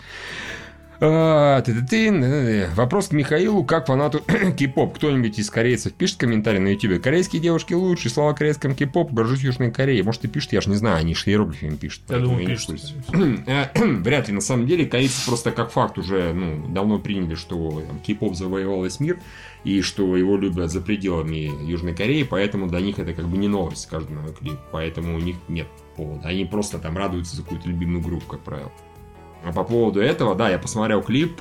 А, 1.01 1.61
ты-ты-ты. 1.63 2.69
Вопрос 2.75 3.09
к 3.09 3.13
Михаилу, 3.13 3.65
как 3.65 3.87
фанату 3.87 4.23
кей-поп. 4.57 4.97
Кто-нибудь 4.97 5.39
из 5.39 5.51
корейцев 5.51 5.93
пишет 5.93 6.19
комментарий 6.19 6.61
на 6.61 6.69
ютубе? 6.69 6.99
Корейские 6.99 7.43
девушки 7.43 7.75
лучше, 7.75 8.11
слова 8.11 8.33
корейском 8.33 8.75
кей-поп, 8.75 9.13
горжусь 9.13 9.41
Южной 9.41 9.71
Кореей. 9.71 10.03
Может, 10.03 10.25
и 10.25 10.29
пишет, 10.29 10.53
я 10.53 10.61
ж 10.61 10.67
не 10.67 10.77
знаю, 10.77 10.99
они 10.99 11.15
же 11.15 11.23
иероглифами 11.27 11.77
пишут. 11.77 12.03
Я 12.09 12.19
думаю, 12.19 12.47
пишут. 12.47 12.81
Э, 13.47 13.67
Вряд 13.75 14.29
ли, 14.29 14.35
на 14.35 14.41
самом 14.41 14.67
деле, 14.67 14.87
корейцы 14.87 15.27
просто 15.27 15.51
как 15.51 15.71
факт 15.71 15.99
уже 15.99 16.33
ну, 16.33 16.69
давно 16.69 16.99
приняли, 16.99 17.35
что 17.35 17.83
кей-поп 18.07 18.35
завоевал 18.35 18.85
весь 18.85 19.01
мир, 19.01 19.19
и 19.65 19.81
что 19.81 20.17
его 20.17 20.37
любят 20.37 20.71
за 20.71 20.81
пределами 20.81 21.51
Южной 21.67 21.95
Кореи, 21.95 22.23
поэтому 22.23 22.69
для 22.69 22.81
них 22.81 22.99
это 22.99 23.15
как 23.15 23.27
бы 23.27 23.37
не 23.37 23.49
новость, 23.49 23.87
каждый 23.87 24.13
новый 24.13 24.33
клип. 24.33 24.59
Поэтому 24.73 25.17
у 25.17 25.19
них 25.19 25.37
нет 25.49 25.67
повода. 25.97 26.29
Они 26.29 26.45
просто 26.45 26.79
там 26.79 26.97
радуются 26.97 27.37
за 27.37 27.43
какую-то 27.43 27.69
любимую 27.69 28.03
группу, 28.03 28.27
как 28.27 28.41
правило. 28.41 28.73
А 29.45 29.53
по 29.53 29.65
поводу 29.65 30.01
этого, 30.01 30.35
да, 30.35 30.49
я 30.49 30.59
посмотрел 30.59 31.03
клип. 31.03 31.41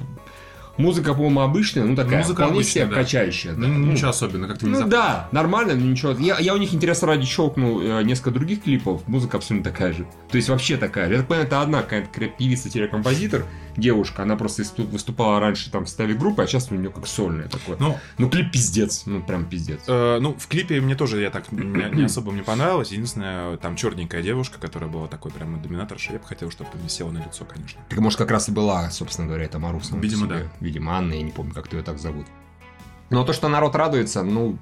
Музыка, 0.75 1.13
по-моему, 1.13 1.41
обычная, 1.41 1.83
ну 1.83 1.95
такая, 1.95 2.19
Музыка 2.19 2.41
вполне 2.41 2.55
обычная, 2.55 2.85
себе 2.85 2.95
да. 2.95 2.95
качающая. 2.95 3.51
да. 3.51 3.57
Ну, 3.59 3.67
Ну, 3.67 3.91
ничего 3.91 4.09
особенного, 4.09 4.49
как-то 4.49 4.65
не 4.65 4.71
ну 4.71 4.87
да, 4.87 5.29
нормально, 5.31 5.75
но 5.75 5.85
ничего. 5.85 6.13
Я, 6.13 6.39
я 6.39 6.55
у 6.55 6.57
них 6.57 6.73
интересно 6.73 7.09
ради 7.09 7.27
щелкнул 7.27 7.79
э, 7.79 8.01
несколько 8.03 8.31
других 8.31 8.63
клипов, 8.63 9.07
музыка 9.07 9.37
абсолютно 9.37 9.71
такая 9.71 9.93
же. 9.93 10.07
То 10.31 10.37
есть 10.37 10.49
вообще 10.49 10.77
такая. 10.77 11.11
Я 11.11 11.17
так 11.17 11.27
понимаю, 11.27 11.45
это 11.45 11.61
одна 11.61 11.83
какая-то 11.83 12.09
певица-композитор, 12.39 13.45
девушка, 13.77 14.23
она 14.23 14.35
просто 14.35 14.63
выступала 14.83 15.39
раньше 15.39 15.71
там 15.71 15.85
в 15.85 15.87
составе 15.87 16.13
группы, 16.15 16.43
а 16.43 16.47
сейчас 16.47 16.71
у 16.71 16.75
нее 16.75 16.89
как 16.89 17.07
сольная 17.07 17.47
такое. 17.47 17.77
Ну, 17.79 17.97
Ну 18.17 18.29
клип 18.29 18.51
пиздец, 18.51 19.03
ну 19.05 19.21
прям 19.21 19.45
пиздец. 19.45 19.81
Э, 19.87 20.19
ну, 20.19 20.33
в 20.33 20.47
клипе 20.47 20.79
мне 20.81 20.95
тоже 20.95 21.21
я 21.21 21.29
так 21.29 21.51
не, 21.51 21.89
не 21.95 22.03
особо 22.05 22.31
мне 22.31 22.43
понравилось. 22.43 22.91
Единственное, 22.91 23.57
там 23.57 23.75
черненькая 23.75 24.21
девушка, 24.21 24.59
которая 24.59 24.89
была 24.89 25.07
такой 25.07 25.31
прям 25.31 25.61
доминаторша. 25.61 26.13
Я 26.13 26.19
бы 26.19 26.25
хотел, 26.25 26.51
чтобы 26.51 26.69
мне 26.75 26.89
села 26.89 27.11
на 27.11 27.19
лицо, 27.19 27.45
конечно. 27.45 27.81
Так 27.89 27.99
может 27.99 28.17
как 28.19 28.31
раз 28.31 28.49
и 28.49 28.51
была, 28.51 28.89
собственно 28.91 29.27
говоря, 29.27 29.45
это 29.45 29.59
Мару 29.59 29.81
сама 29.81 29.99
по 29.99 30.03
Видимо, 30.03 30.27
да. 30.27 30.43
Видимо, 30.59 30.97
Анна, 30.97 31.13
я 31.13 31.21
не 31.21 31.31
помню, 31.31 31.53
как 31.53 31.71
ее 31.73 31.83
так 31.83 31.99
зовут. 31.99 32.27
Но 33.09 33.23
то, 33.23 33.33
что 33.33 33.47
народ 33.47 33.75
радуется, 33.75 34.23
ну, 34.23 34.57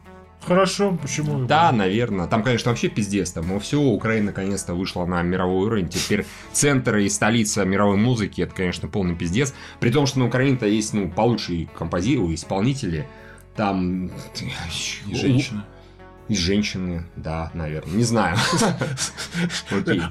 Хорошо, 0.45 0.97
почему? 0.99 1.45
Да, 1.45 1.71
наверное. 1.71 2.27
Там, 2.27 2.43
конечно, 2.43 2.71
вообще 2.71 2.89
пиздец. 2.89 3.31
Там 3.31 3.59
все, 3.59 3.79
Украина 3.79 4.27
наконец-то 4.27 4.73
вышла 4.73 5.05
на 5.05 5.21
мировой 5.21 5.65
уровень. 5.67 5.89
Теперь 5.89 6.25
центр 6.51 6.97
и 6.97 7.09
столица 7.09 7.63
мировой 7.63 7.97
музыки, 7.97 8.41
это, 8.41 8.53
конечно, 8.53 8.87
полный 8.87 9.15
пиздец. 9.15 9.53
При 9.79 9.91
том, 9.91 10.07
что 10.07 10.19
на 10.19 10.25
Украине-то 10.25 10.65
есть, 10.65 10.93
ну, 10.93 11.09
получше 11.09 11.67
композиторы, 11.77 12.33
исполнители. 12.33 13.07
Там... 13.55 14.11
и 15.07 15.15
женщина. 15.15 15.65
И 16.27 16.35
женщины, 16.35 17.05
да, 17.15 17.51
наверное. 17.53 17.93
Не 17.93 18.03
знаю. 18.03 18.37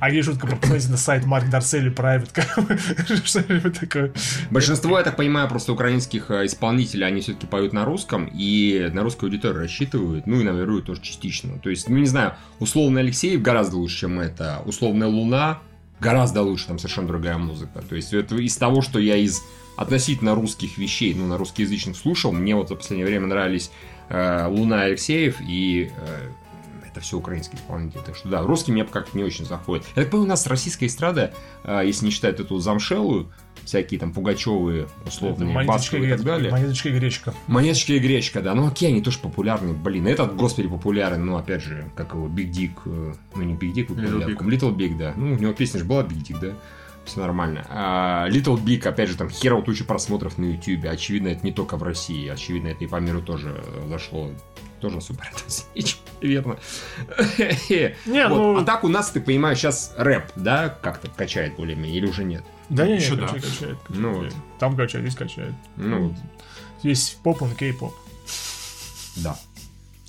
А 0.00 0.10
есть 0.10 0.28
шутка, 0.28 0.46
посмотрите 0.46 0.88
на 0.88 0.96
сайт 0.96 1.24
Марк 1.24 1.48
Дарсели 1.48 1.90
Private, 1.90 2.30
как- 2.32 2.78
что-нибудь 3.26 3.78
такое. 3.80 4.12
Большинство, 4.50 4.98
я 4.98 5.04
так 5.04 5.16
понимаю, 5.16 5.48
просто 5.48 5.72
украинских 5.72 6.30
э, 6.30 6.46
исполнителей, 6.46 7.06
они 7.06 7.20
все-таки 7.20 7.46
поют 7.46 7.72
на 7.72 7.84
русском, 7.84 8.30
и 8.32 8.90
на 8.92 9.02
русскую 9.02 9.28
аудиторию 9.28 9.60
рассчитывают, 9.62 10.26
ну 10.26 10.40
и 10.40 10.44
наверуют 10.44 10.86
тоже 10.86 11.00
частично. 11.00 11.58
То 11.58 11.70
есть, 11.70 11.88
ну 11.88 11.96
не 11.96 12.06
знаю, 12.06 12.34
условный 12.58 13.00
Алексеев 13.00 13.40
гораздо 13.40 13.76
лучше, 13.76 14.00
чем 14.00 14.20
это, 14.20 14.60
условная 14.66 15.08
Луна 15.08 15.60
гораздо 16.00 16.42
лучше, 16.42 16.66
там 16.66 16.78
совершенно 16.78 17.08
другая 17.08 17.38
музыка. 17.38 17.82
То 17.88 17.96
есть, 17.96 18.12
это 18.12 18.36
из 18.36 18.56
того, 18.56 18.82
что 18.82 18.98
я 18.98 19.16
из 19.16 19.40
относительно 19.76 20.34
русских 20.34 20.76
вещей, 20.76 21.14
ну, 21.14 21.26
на 21.26 21.38
русскоязычных 21.38 21.96
слушал, 21.96 22.32
мне 22.32 22.54
вот 22.54 22.68
за 22.68 22.74
последнее 22.74 23.06
время 23.06 23.26
нравились 23.26 23.70
Луна 24.48 24.86
и 24.86 24.90
Алексеев 24.90 25.36
и 25.40 25.90
э, 25.96 26.28
это 26.90 27.00
все 27.00 27.16
украинские 27.18 27.58
исполнители. 27.60 28.00
Так 28.04 28.16
что 28.16 28.28
да, 28.28 28.42
русский 28.42 28.72
мне 28.72 28.84
как-то 28.84 29.16
не 29.16 29.22
очень 29.24 29.44
заходит. 29.44 29.86
Я 29.94 30.02
так 30.02 30.10
понимаю, 30.10 30.26
у 30.26 30.30
нас 30.30 30.46
российская 30.46 30.86
эстрада, 30.86 31.32
э, 31.64 31.82
если 31.84 32.06
не 32.06 32.10
считать 32.10 32.40
эту 32.40 32.58
замшелую, 32.58 33.30
всякие 33.64 34.00
там 34.00 34.12
Пугачевые, 34.12 34.88
условные, 35.06 35.64
Басковые 35.64 36.08
и 36.08 36.16
так 36.16 36.24
далее. 36.24 36.50
монеточка 36.50 36.88
и 36.88 36.92
гречка. 36.92 37.34
Монеточка 37.46 37.92
и 37.92 37.98
гречка, 38.00 38.40
да. 38.40 38.54
Ну 38.54 38.66
окей, 38.66 38.88
они 38.88 39.02
тоже 39.02 39.18
популярны. 39.20 39.72
Блин, 39.74 40.06
этот, 40.08 40.34
господи, 40.34 40.66
популярен. 40.66 41.24
Ну, 41.24 41.36
опять 41.36 41.62
же, 41.62 41.86
как 41.94 42.14
его, 42.14 42.26
Big 42.26 42.50
Dick. 42.50 42.72
э, 42.86 43.14
Ну, 43.36 43.42
не 43.42 43.54
Big 43.54 43.72
Dick, 43.74 43.90
Little 43.90 44.26
Big. 44.26 44.38
Little 44.38 44.74
Big, 44.74 44.98
да. 44.98 45.12
Ну, 45.16 45.34
у 45.34 45.38
него 45.38 45.52
песня 45.52 45.78
же 45.78 45.84
была 45.84 46.02
Big 46.02 46.18
Dick, 46.18 46.40
да. 46.40 46.48
Все 47.10 47.20
нормально. 47.20 47.66
А, 47.68 48.28
Little 48.28 48.56
Big, 48.62 48.86
опять 48.86 49.08
же, 49.08 49.16
там 49.16 49.28
херов 49.30 49.64
туча 49.64 49.84
просмотров 49.84 50.38
на 50.38 50.44
YouTube. 50.44 50.84
Очевидно, 50.84 51.26
это 51.28 51.44
не 51.44 51.50
только 51.52 51.76
в 51.76 51.82
России. 51.82 52.28
Очевидно, 52.28 52.68
это 52.68 52.84
и 52.84 52.86
по 52.86 52.96
миру 52.96 53.20
тоже 53.20 53.60
э, 53.64 53.88
зашло. 53.88 54.30
Тоже 54.80 55.00
супер. 55.00 55.28
Верно. 56.20 56.56
Не, 57.68 58.28
Вот. 58.28 58.36
ну- 58.36 58.58
А 58.58 58.64
так 58.64 58.84
у 58.84 58.88
нас, 58.88 59.10
ты 59.10 59.20
понимаешь, 59.20 59.58
сейчас 59.58 59.92
рэп, 59.98 60.24
да, 60.36 60.68
как-то 60.68 61.08
качает 61.10 61.56
более-менее, 61.56 61.96
или 61.98 62.06
уже 62.06 62.22
нет? 62.22 62.44
Да 62.68 62.86
не, 62.86 62.94
Еще 62.96 63.12
не, 63.12 63.16
да. 63.22 63.26
качает, 63.26 63.44
качает, 63.44 63.78
качает. 63.78 64.00
Ну 64.00 64.14
вот. 64.14 64.32
Там 64.60 64.76
качает, 64.76 65.04
здесь 65.04 65.16
качает. 65.18 65.54
Ну, 65.76 66.14
Здесь 66.80 67.18
поп, 67.24 67.42
он 67.42 67.54
кей-поп. 67.56 67.92
Да. 69.16 69.36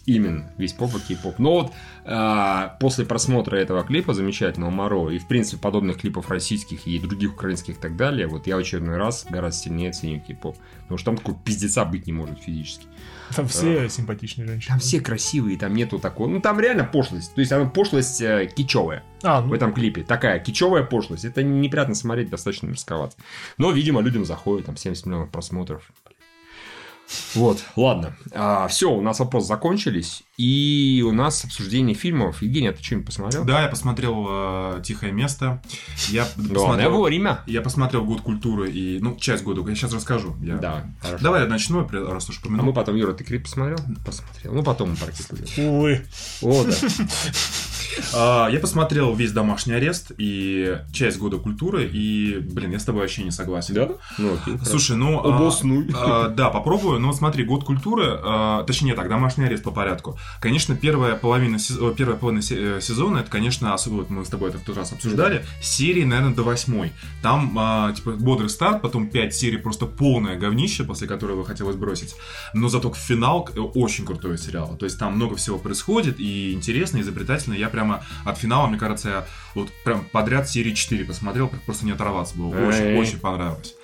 Именно, 0.05 0.51
весь 0.57 0.73
поп 0.73 0.95
и 0.95 0.99
кей-поп. 0.99 1.37
Но 1.37 1.53
вот 1.53 1.73
а, 2.05 2.75
после 2.79 3.05
просмотра 3.05 3.55
этого 3.55 3.83
клипа 3.83 4.13
замечательного 4.13 4.71
Моро 4.71 5.09
и, 5.11 5.19
в 5.19 5.27
принципе, 5.27 5.61
подобных 5.61 5.99
клипов 5.99 6.29
российских 6.29 6.87
и 6.87 6.97
других 6.97 7.33
украинских 7.33 7.77
и 7.77 7.79
так 7.79 7.95
далее, 7.95 8.27
вот 8.27 8.47
я 8.47 8.55
в 8.55 8.59
очередной 8.59 8.97
раз 8.97 9.25
гораздо 9.29 9.61
сильнее 9.61 9.91
ценю 9.91 10.19
кей-поп. 10.19 10.57
Потому 10.81 10.97
что 10.97 11.05
там 11.05 11.17
такого 11.17 11.37
пиздеца 11.37 11.85
быть 11.85 12.07
не 12.07 12.13
может 12.13 12.39
физически. 12.39 12.87
Там 13.35 13.47
все 13.47 13.87
симпатичные 13.89 14.47
женщины. 14.47 14.69
Там 14.69 14.79
все 14.79 14.99
красивые, 14.99 15.57
там 15.57 15.73
нету 15.73 15.99
такого... 15.99 16.27
Ну, 16.27 16.41
там 16.41 16.59
реально 16.59 16.83
пошлость. 16.83 17.33
То 17.35 17.41
есть, 17.41 17.51
она 17.51 17.69
пошлость 17.69 18.21
э, 18.21 18.49
кичевая 18.53 19.03
А, 19.23 19.41
в 19.41 19.47
ну, 19.47 19.55
этом 19.55 19.73
клипе. 19.73 20.03
Такая 20.03 20.39
кичевая 20.39 20.83
пошлость. 20.83 21.25
Это 21.25 21.43
неприятно 21.43 21.95
смотреть, 21.95 22.29
достаточно 22.29 22.67
мерзковато. 22.67 23.15
Но, 23.57 23.71
видимо, 23.71 24.01
людям 24.01 24.25
заходит, 24.25 24.65
там 24.65 24.75
70 24.75 25.05
миллионов 25.05 25.29
просмотров. 25.29 25.91
Вот, 27.35 27.63
ладно. 27.75 28.15
все, 28.69 28.91
у 28.91 29.01
нас 29.01 29.19
вопросы 29.19 29.47
закончились. 29.47 30.23
И 30.37 31.03
у 31.05 31.11
нас 31.11 31.43
обсуждение 31.45 31.95
фильмов. 31.95 32.41
Евгений, 32.41 32.69
а 32.69 32.73
ты 32.73 32.83
что-нибудь 32.83 33.05
посмотрел? 33.07 33.45
Да, 33.45 33.61
я 33.61 33.67
посмотрел 33.67 34.25
э, 34.27 34.81
«Тихое 34.83 35.11
место». 35.11 35.61
Я 36.09 36.25
посмотрел, 36.25 37.03
время. 37.03 37.41
я 37.45 37.61
посмотрел 37.61 38.03
«Год 38.05 38.21
культуры» 38.21 38.71
и, 38.71 38.99
ну, 38.99 39.15
часть 39.17 39.43
года. 39.43 39.61
Я 39.69 39.75
сейчас 39.75 39.93
расскажу. 39.93 40.35
Я- 40.41 40.57
Да, 40.57 40.89
хорошо. 41.01 41.23
Давай 41.23 41.43
я 41.43 41.47
начну, 41.47 41.87
раз 41.87 42.29
уж 42.29 42.37
А 42.37 42.39
упомянул. 42.41 42.65
мы 42.65 42.73
потом, 42.73 42.95
Юра, 42.95 43.13
ты 43.13 43.23
клип 43.23 43.43
посмотрел? 43.43 43.77
Посмотрел. 44.03 44.53
Ну, 44.53 44.63
потом 44.63 44.91
мы 44.91 44.95
будем. 45.29 45.69
увы. 45.69 46.05
О, 46.41 46.63
да. 46.63 46.71
А, 48.13 48.47
Я 48.49 48.59
посмотрел 48.59 49.13
весь 49.15 49.31
«Домашний 49.31 49.73
арест» 49.73 50.11
и 50.17 50.77
часть 50.93 51.17
«Года 51.17 51.37
культуры», 51.37 51.89
и, 51.91 52.37
блин, 52.39 52.71
я 52.71 52.79
с 52.79 52.83
тобой 52.83 53.01
вообще 53.01 53.23
не 53.23 53.31
согласен. 53.31 53.73
Да? 53.75 53.89
Ну, 54.17 54.33
окей. 54.35 54.55
Слушай, 54.65 54.97
ну... 54.97 55.19
а, 55.19 55.35
Обоснуй. 55.35 55.89
а, 55.93 56.27
Да, 56.29 56.49
попробую. 56.49 56.99
Но 56.99 57.13
смотри, 57.13 57.43
год 57.43 57.63
культуры, 57.63 58.05
а, 58.07 58.63
точнее 58.63 58.93
так, 58.95 59.09
домашний 59.09 59.45
арест 59.45 59.63
по 59.63 59.71
порядку. 59.71 60.17
Конечно, 60.39 60.75
первая 60.75 61.15
половина, 61.15 61.57
первая 61.95 62.17
половина 62.17 62.41
э, 62.49 62.79
сезона, 62.81 63.19
это, 63.19 63.29
конечно, 63.29 63.73
особенно 63.73 63.99
вот 64.01 64.09
мы 64.09 64.25
с 64.25 64.29
тобой 64.29 64.49
это 64.49 64.57
в 64.57 64.61
тот 64.61 64.77
раз 64.77 64.91
обсуждали, 64.91 65.45
серии, 65.61 66.03
наверное, 66.03 66.33
до 66.33 66.43
восьмой. 66.43 66.91
Там, 67.21 67.93
типа, 67.95 68.11
бодрый 68.11 68.49
старт, 68.49 68.81
потом 68.81 69.07
пять 69.07 69.35
серий 69.35 69.57
просто 69.57 69.85
полное 69.85 70.37
говнище, 70.37 70.83
после 70.83 71.07
которого 71.07 71.43
хотелось 71.45 71.75
бросить. 71.75 72.15
Но 72.53 72.67
зато 72.69 72.91
финал 72.93 73.47
э, 73.55 73.59
очень 73.59 74.05
крутой 74.05 74.37
сериал. 74.37 74.75
То 74.77 74.85
есть 74.85 74.97
там 74.99 75.15
много 75.15 75.35
всего 75.35 75.57
происходит, 75.57 76.19
и 76.19 76.53
интересно, 76.53 76.97
и 76.97 77.01
изобретательно. 77.01 77.53
Я 77.53 77.69
прямо 77.81 78.03
от 78.25 78.37
финала, 78.37 78.67
мне 78.67 78.77
кажется, 78.77 79.09
я 79.09 79.25
вот 79.55 79.71
прям 79.83 80.05
подряд 80.11 80.47
серии 80.47 80.73
4 80.73 81.05
посмотрел, 81.05 81.51
просто 81.65 81.85
не 81.85 81.91
оторваться 81.91 82.37
было. 82.37 82.49
Очень, 82.49 82.81
Эй. 82.81 82.99
очень 82.99 83.19
понравилось. 83.19 83.75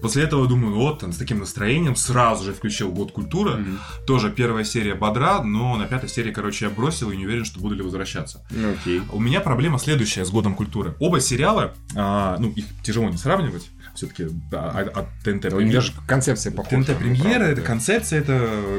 После 0.00 0.24
этого 0.24 0.46
думаю, 0.46 0.74
вот, 0.74 0.98
там, 0.98 1.12
с 1.12 1.16
таким 1.16 1.38
настроением 1.38 1.96
сразу 1.96 2.44
же 2.44 2.52
включил 2.52 2.92
«Год 2.92 3.12
культуры». 3.12 3.56
Мгм. 3.56 3.78
Тоже 4.06 4.30
первая 4.30 4.64
серия 4.64 4.94
бодра, 4.94 5.40
но 5.42 5.76
на 5.76 5.86
пятой 5.86 6.10
серии, 6.10 6.30
короче, 6.30 6.66
я 6.66 6.70
бросил 6.70 7.10
и 7.10 7.16
не 7.16 7.24
уверен, 7.24 7.44
что 7.46 7.60
буду 7.60 7.74
ли 7.74 7.82
возвращаться. 7.82 8.44
Ну, 8.50 8.72
окей. 8.72 9.00
У 9.12 9.20
меня 9.20 9.40
проблема 9.40 9.78
следующая 9.78 10.24
с 10.24 10.30
«Годом 10.30 10.54
культуры». 10.54 10.94
Оба 10.98 11.20
сериала, 11.20 11.74
а, 11.94 12.36
ну, 12.38 12.50
их 12.50 12.66
тяжело 12.82 13.08
не 13.08 13.16
сравнивать, 13.16 13.70
все-таки 13.94 14.24
от 14.52 15.06
ТНТ 15.22 15.52
У 15.52 15.60
них 15.60 15.72
даже 15.72 15.92
концепция 16.06 16.52
похожа. 16.52 16.84
ТНТ 16.84 16.98
премьера, 16.98 17.44
это 17.44 17.60
да. 17.60 17.66
концепция, 17.66 18.20
это 18.20 18.32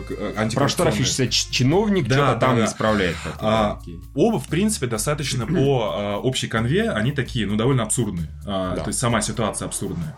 э. 0.10 0.50
Проштрафишься 0.54 1.28
чиновник, 1.28 2.08
Да, 2.08 2.16
что-то 2.16 2.34
да, 2.34 2.40
там 2.40 2.58
да. 2.58 2.66
исправляет. 2.66 3.16
А. 3.40 3.80
Оба, 4.14 4.40
в 4.40 4.48
принципе, 4.48 4.88
достаточно 4.88 5.46
по 5.48 5.94
а, 5.96 6.18
общей 6.18 6.48
конве, 6.48 6.90
они 6.90 7.12
такие, 7.12 7.48
ну, 7.48 7.56
довольно 7.56 7.84
абсурдные. 7.84 8.30
А, 8.46 8.76
Да. 8.76 8.84
То 8.84 8.90
есть 8.90 9.00
сама 9.00 9.22
ситуация 9.22 9.68
абсурдная. 9.68 10.18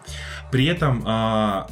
При 0.51 0.65
этом 0.65 1.03
а, 1.05 1.67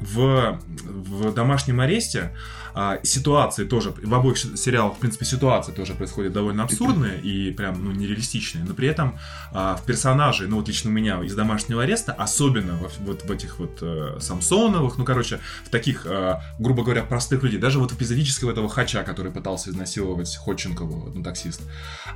в, 0.00 0.58
в 0.64 1.34
домашнем 1.34 1.80
аресте 1.80 2.32
а, 2.74 2.98
ситуации 3.02 3.64
тоже, 3.64 3.90
в 3.90 4.14
обоих 4.14 4.38
сериалах, 4.38 4.96
в 4.96 4.98
принципе, 4.98 5.24
ситуации 5.24 5.72
тоже 5.72 5.94
происходят 5.94 6.32
довольно 6.32 6.64
абсурдные 6.64 7.20
и 7.20 7.50
прям, 7.52 7.84
ну, 7.84 7.92
нереалистичные, 7.92 8.64
но 8.64 8.74
при 8.74 8.88
этом 8.88 9.18
а, 9.52 9.76
в 9.76 9.84
персонажей, 9.84 10.48
ну, 10.48 10.56
вот 10.56 10.68
лично 10.68 10.90
у 10.90 10.92
меня 10.92 11.22
из 11.22 11.34
домашнего 11.34 11.82
ареста, 11.82 12.12
особенно 12.12 12.74
в, 12.74 12.98
вот 13.00 13.24
в 13.24 13.30
этих 13.30 13.58
вот 13.58 13.78
э, 13.82 14.18
Самсоновых, 14.20 14.98
ну, 14.98 15.04
короче, 15.04 15.40
в 15.64 15.68
таких, 15.68 16.06
э, 16.06 16.40
грубо 16.58 16.82
говоря, 16.82 17.02
простых 17.02 17.42
людей, 17.42 17.58
даже 17.58 17.78
вот 17.78 17.92
в 17.92 17.96
эпизодического 17.96 18.50
этого 18.50 18.68
Хача, 18.68 19.02
который 19.02 19.32
пытался 19.32 19.70
изнасиловать 19.70 20.36
Ходченкову, 20.36 21.12
ну, 21.14 21.22
таксист, 21.22 21.62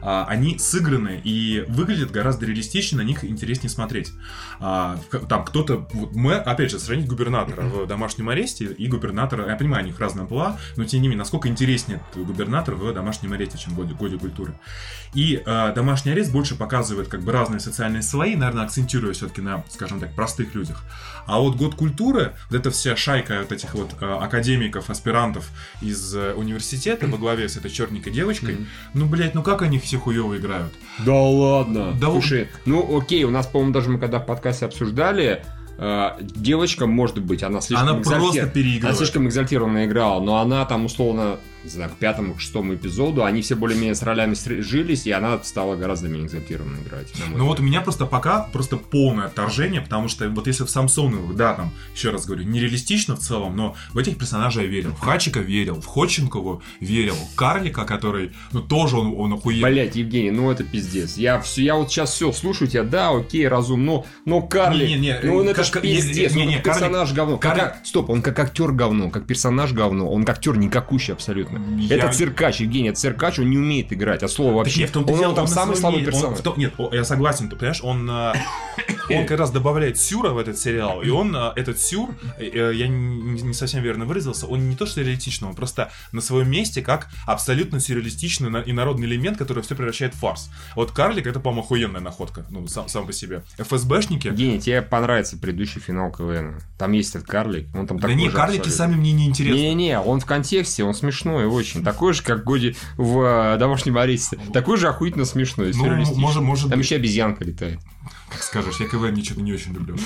а, 0.03 0.24
они 0.28 0.59
сыграны 0.59 1.20
и 1.23 1.65
выглядят 1.69 2.11
гораздо 2.11 2.47
реалистичнее, 2.47 3.03
на 3.03 3.07
них 3.07 3.24
интереснее 3.24 3.70
смотреть. 3.70 4.12
А, 4.61 4.99
там 5.28 5.45
кто-то, 5.45 5.87
вот 5.93 6.15
мы, 6.15 6.35
опять 6.35 6.70
же, 6.70 6.78
сравнить 6.78 7.07
губернатора 7.07 7.62
в 7.62 7.87
домашнем 7.87 8.28
аресте 8.28 8.66
и 8.66 8.89
губернатора, 8.89 9.49
я 9.49 9.57
понимаю, 9.57 9.85
у 9.85 9.87
них 9.87 9.99
разная 9.99 10.27
амплуа, 10.47 10.60
но 10.77 10.85
тем 10.85 11.02
не 11.02 11.09
менее, 11.09 11.18
насколько 11.18 11.48
интереснее 11.48 12.01
губернатор 12.14 12.74
в 12.74 12.93
домашнем 12.93 13.32
аресте, 13.32 13.59
чем 13.59 13.73
в 13.73 13.77
годе, 13.77 13.94
годе 13.94 14.18
культуры. 14.18 14.55
И 15.14 15.43
э, 15.44 15.73
домашний 15.74 16.12
арест 16.12 16.32
больше 16.32 16.56
показывает 16.56 17.09
как 17.09 17.23
бы 17.23 17.32
разные 17.32 17.60
социальные 17.60 18.02
слои, 18.02 18.36
наверное, 18.36 18.64
акцентируя 18.64 19.12
все-таки 19.12 19.40
на, 19.40 19.64
скажем 19.70 20.01
так, 20.01 20.14
простых 20.14 20.55
людях. 20.55 20.82
А 21.27 21.39
вот 21.40 21.56
год 21.56 21.74
культуры, 21.74 22.35
вот 22.51 22.60
эта 22.60 22.70
вся 22.70 22.97
шайка 22.97 23.39
вот 23.40 23.52
этих 23.52 23.74
вот 23.74 23.94
э, 24.01 24.05
академиков, 24.05 24.90
аспирантов 24.90 25.48
из 25.81 26.14
э, 26.14 26.35
университета 26.35 27.06
во 27.06 27.18
главе 27.18 27.48
с 27.48 27.56
этой 27.56 27.70
черненькой 27.70 28.12
девочкой, 28.12 28.66
ну, 28.94 29.06
блядь, 29.06 29.35
ну 29.35 29.43
как 29.43 29.62
они 29.62 29.78
все 29.78 29.98
хуево 29.98 30.36
играют? 30.36 30.73
Да 30.98 31.14
ладно. 31.14 31.93
Да 31.98 32.10
Слушай, 32.10 32.48
ну 32.64 32.98
окей, 32.98 33.24
у 33.24 33.31
нас, 33.31 33.47
по-моему, 33.47 33.73
даже 33.73 33.90
мы 33.90 33.98
когда 33.98 34.18
в 34.18 34.27
подкасте 34.27 34.66
обсуждали, 34.66 35.44
девочка, 36.20 36.86
может 36.86 37.20
быть, 37.20 37.43
она 37.43 37.61
слишком 37.61 37.89
Она 37.89 37.97
просто 38.03 38.39
экзальти- 38.40 38.51
переигрывает. 38.53 38.85
Она 38.85 38.94
слишком 38.94 39.28
экзальтированно 39.28 39.85
играла, 39.86 40.20
но 40.23 40.36
она 40.39 40.65
там 40.65 40.85
условно, 40.86 41.36
не 41.66 41.70
знаю, 41.72 41.90
к 41.90 41.94
пятому, 41.97 42.34
к 42.34 42.40
шестому 42.40 42.74
эпизоду, 42.74 43.24
они 43.24 43.43
все 43.43 43.56
более-менее 43.56 43.94
с 43.97 44.02
ролями 44.02 44.34
сжились, 44.62 45.05
и 45.06 45.10
она 45.10 45.38
стала 45.43 45.74
гораздо 45.76 46.06
менее 46.09 46.28
экзальтированно 46.28 46.78
играть. 46.80 47.12
Ну 47.34 47.44
вот 47.47 47.59
у 47.60 47.62
меня 47.64 47.80
просто 47.80 48.06
пока 48.06 48.43
просто 48.52 48.76
полное 48.76 49.26
отторжение, 49.26 49.80
потому 49.80 50.09
что 50.09 50.28
вот 50.30 50.47
если 50.47 50.64
в 50.64 50.70
Самсоновых, 50.70 51.36
да, 51.36 51.55
там, 51.55 51.72
еще 51.94 52.10
раз 52.10 52.24
говорю, 52.24 52.44
нереалистично 52.44 53.16
в 53.16 53.18
целом, 53.18 53.56
но 53.56 53.74
в 53.93 53.98
этих 53.98 54.16
персонажей 54.16 54.62
я 54.64 54.68
верил. 54.70 54.93
В 54.93 55.01
Хачика 55.01 55.40
верил, 55.40 55.80
в 55.80 55.86
Ходченкову 55.86 56.62
верил, 56.80 57.14
в 57.14 57.34
Карлика, 57.34 57.84
который, 57.84 58.32
ну 58.52 58.62
тоже 58.62 58.97
он, 58.97 59.14
он 59.18 59.32
охуел. 59.32 59.66
Блять, 59.66 59.97
Евгений, 59.97 60.30
ну 60.30 60.51
это 60.52 60.62
пиздец. 60.62 61.16
Я, 61.16 61.40
все, 61.40 61.62
я 61.64 61.74
вот 61.74 61.90
сейчас 61.90 62.12
все 62.14 62.30
слушаю 62.30 62.68
тебя, 62.68 62.84
да, 62.84 63.10
окей, 63.10 63.48
разум, 63.48 63.84
но, 63.84 64.06
но 64.24 64.40
Карли, 64.43 64.86
Не-не-не, 64.86 65.20
ну 65.24 65.36
он 65.38 65.48
это 65.48 65.64
как- 65.68 65.82
пиздец, 65.82 66.32
не- 66.32 66.43
он 66.43 66.48
не- 66.48 66.55
как 66.56 66.64
Карлик- 66.64 66.78
персонаж 66.80 67.12
говно. 67.12 67.38
Как- 67.38 67.56
Карлик- 67.56 67.72
как- 67.74 67.86
стоп, 67.86 68.10
он 68.10 68.22
как 68.22 68.38
актер 68.38 68.70
говно, 68.70 69.10
как 69.10 69.26
персонаж 69.26 69.72
говно, 69.72 70.09
он 70.09 70.24
как 70.24 70.36
актер 70.36 70.56
никакущий 70.59 71.14
абсолютно. 71.14 71.56
Я- 71.78 71.97
Это 71.97 72.12
циркач, 72.12 72.61
Евгений, 72.61 72.89
это 72.91 72.99
циркач, 72.99 73.39
он 73.39 73.51
не 73.51 73.59
умеет 73.59 73.93
играть, 73.93 74.23
от 74.23 74.31
слова 74.31 74.51
Так 74.51 74.57
вообще. 74.59 74.81
нет, 74.81 74.91
в 74.91 74.93
том-то 74.93 75.12
он, 75.12 75.19
дело, 75.19 75.28
он 75.31 75.35
там 75.37 75.47
самый 75.47 75.77
слабый. 75.77 76.01
Он 76.01 76.05
персонаж. 76.07 76.41
том- 76.41 76.59
Нет, 76.59 76.74
я 76.93 77.05
согласен, 77.05 77.49
ты 77.49 77.57
понимаешь, 77.57 77.81
он, 77.83 78.09
э, 78.11 78.33
он 79.11 79.27
как 79.27 79.39
раз 79.39 79.51
добавляет 79.51 79.99
сюра 79.99 80.31
в 80.31 80.39
этот 80.39 80.59
сериал, 80.59 81.03
и 81.03 81.11
он, 81.11 81.35
э, 81.35 81.53
этот 81.57 81.81
сюр, 81.81 82.11
э, 82.39 82.45
э, 82.45 82.74
я 82.74 82.89
не, 82.89 83.43
не 83.43 83.55
совсем 83.55 83.83
верно 83.83 84.05
выразился, 84.05 84.47
он 84.47 84.69
не 84.69 84.77
то 84.77 84.87
что 84.87 85.03
реалистичный, 85.03 85.49
он 85.49 85.55
просто 85.55 85.91
на 86.12 86.20
своем 86.20 86.51
месте 86.51 86.83
как 86.83 87.09
абсолютно 87.27 87.81
сюрреалистичный 87.81 88.62
и 88.62 88.73
народный 88.73 89.07
элемент, 89.07 89.39
который 89.39 89.62
все 89.62 89.74
превращает 89.74 90.15
в 90.15 90.19
фарс. 90.19 90.51
Вот 90.74 90.93
Карлик 90.93 91.27
это, 91.27 91.41
по-моему, 91.41 91.62
охуенная 91.62 92.01
находка, 92.01 92.47
ну, 92.51 92.66
сам, 92.69 92.89
сам 92.89 93.07
по 93.07 93.12
себе. 93.12 93.43
ФСБшники, 93.59 94.27
Евгений, 94.28 94.61
тебе 94.61 94.83
понравится 94.83 95.37
предыдущий 95.37 95.81
финал 95.81 96.11
КВН. 96.11 96.61
Там 96.78 96.93
есть 96.93 97.15
этот 97.15 97.28
карлик, 97.28 97.69
он 97.74 97.87
там 97.87 97.99
да 97.99 98.09
такой 98.09 98.16
не, 98.16 98.28
же 98.31 98.37
карлики 98.37 98.61
абсолютно. 98.61 98.85
сами 98.85 98.95
мне 98.97 99.12
не 99.12 99.27
интересны. 99.27 99.57
Не-не, 99.59 100.01
он 100.01 100.20
в 100.20 100.27
контексте, 100.27 100.85
он 100.85 100.95
смешной 100.95 101.47
очень. 101.47 101.83
Такой 101.83 102.12
же, 102.12 102.23
как 102.23 102.45
Годи 102.45 102.77
в 102.97 103.57
домашнем 103.59 103.99
аресте. 103.99 104.39
Такой 104.53 104.77
же 104.77 104.89
охуительно 104.89 105.24
смешной. 105.24 105.73
Ну, 105.74 105.85
сюрреалистичный. 105.85 106.20
может, 106.20 106.43
может 106.43 106.70
Там 106.70 106.78
быть. 106.78 106.87
еще 106.87 106.97
обезьянка 106.97 107.45
летает. 107.45 107.81
Как 108.28 108.43
скажешь, 108.43 108.81
я 108.81 108.89
КВН 108.89 109.15
ничего 109.15 109.40
не 109.40 109.53
очень 109.53 109.73
люблю. 109.73 109.97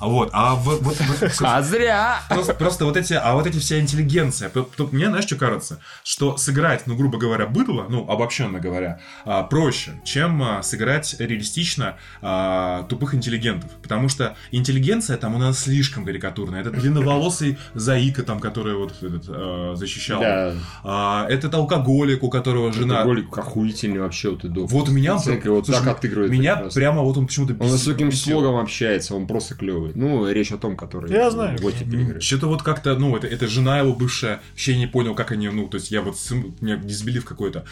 А 0.00 0.06
вот, 0.06 0.30
а 0.32 0.54
в- 0.54 0.82
вот, 0.82 0.96
вот, 0.98 1.32
А 1.40 1.62
зря! 1.62 2.20
Просто, 2.30 2.54
просто 2.54 2.84
вот 2.86 2.96
эти, 2.96 3.12
а 3.12 3.34
вот 3.34 3.46
эти 3.46 3.58
вся 3.58 3.78
интеллигенция, 3.78 4.50
мне, 4.92 5.08
знаешь, 5.08 5.26
что 5.26 5.36
кажется? 5.36 5.80
Что 6.02 6.38
сыграть, 6.38 6.86
ну, 6.86 6.96
грубо 6.96 7.18
говоря, 7.18 7.46
быдло, 7.46 7.86
ну, 7.88 8.08
обобщенно 8.08 8.60
говоря, 8.60 9.00
а, 9.26 9.42
проще, 9.42 10.00
чем 10.04 10.42
а, 10.42 10.62
сыграть 10.62 11.16
реалистично 11.18 11.96
а, 12.22 12.84
тупых 12.84 13.14
интеллигентов. 13.14 13.70
Потому 13.82 14.08
что 14.08 14.36
интеллигенция 14.52 15.18
там 15.18 15.34
у 15.34 15.38
нас 15.38 15.58
слишком 15.58 16.06
карикатурная. 16.06 16.62
Это 16.62 16.70
длинноволосый 16.70 17.58
заика 17.74 18.22
там, 18.22 18.40
который 18.40 18.74
вот 18.74 18.94
этот, 19.02 19.76
защищал. 19.76 20.20
Да. 20.20 21.26
Этот 21.28 21.54
алкоголик, 21.54 22.22
у 22.22 22.30
которого 22.30 22.72
жена... 22.72 23.00
Алкоголик 23.00 23.36
охуительный 23.36 24.00
вообще 24.00 24.30
вот 24.30 24.44
и 24.44 24.48
доктор. 24.48 24.78
Вот 24.78 24.88
у 24.88 24.92
меня... 24.92 25.18
Всякое 25.18 25.50
вот 25.50 25.66
слушай, 25.66 25.84
так 25.84 25.98
отыгрывает 25.98 26.32
Меня 26.32 26.56
прямо 26.72 27.02
вот 27.02 27.16
он 27.18 27.26
почему-то 27.26 27.54
Он 27.66 27.72
высоким 27.72 28.08
бесил. 28.08 28.32
слогом 28.32 28.56
общается, 28.56 29.14
он 29.14 29.26
просто 29.26 29.54
клевый. 29.54 29.92
Ну, 29.94 30.28
речь 30.30 30.52
о 30.52 30.58
том, 30.58 30.76
который... 30.76 31.12
Я 31.12 31.30
знаю. 31.30 31.58
Вот 31.60 31.74
теперь. 31.74 32.20
Что-то 32.20 32.46
вот 32.48 32.62
как-то, 32.62 32.96
ну, 32.96 33.16
это, 33.16 33.26
это 33.26 33.46
жена 33.46 33.78
его 33.78 33.92
бывшая, 33.94 34.40
вообще 34.50 34.76
не 34.76 34.86
понял, 34.86 35.14
как 35.14 35.32
они, 35.32 35.48
ну, 35.48 35.66
то 35.68 35.76
есть 35.76 35.90
я 35.90 36.02
вот, 36.02 36.18
с- 36.18 36.32
у 36.32 36.54
меня 36.60 36.76
дисбелив 36.76 37.24
какой-то. 37.24 37.64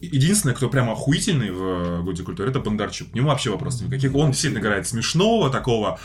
Единственное, 0.00 0.54
кто 0.54 0.68
прям 0.68 0.88
охуительный 0.90 1.50
в 1.50 1.62
э, 1.62 2.02
Годе 2.02 2.22
культуры, 2.22 2.50
это 2.50 2.60
Бондарчук. 2.60 3.10
К 3.10 3.14
нему 3.14 3.28
вообще 3.28 3.50
вопросов 3.50 3.82
никаких. 3.86 4.14
Он 4.14 4.30
действительно 4.30 4.60
играет 4.60 4.86
смешного, 4.86 5.50
такого 5.50 5.98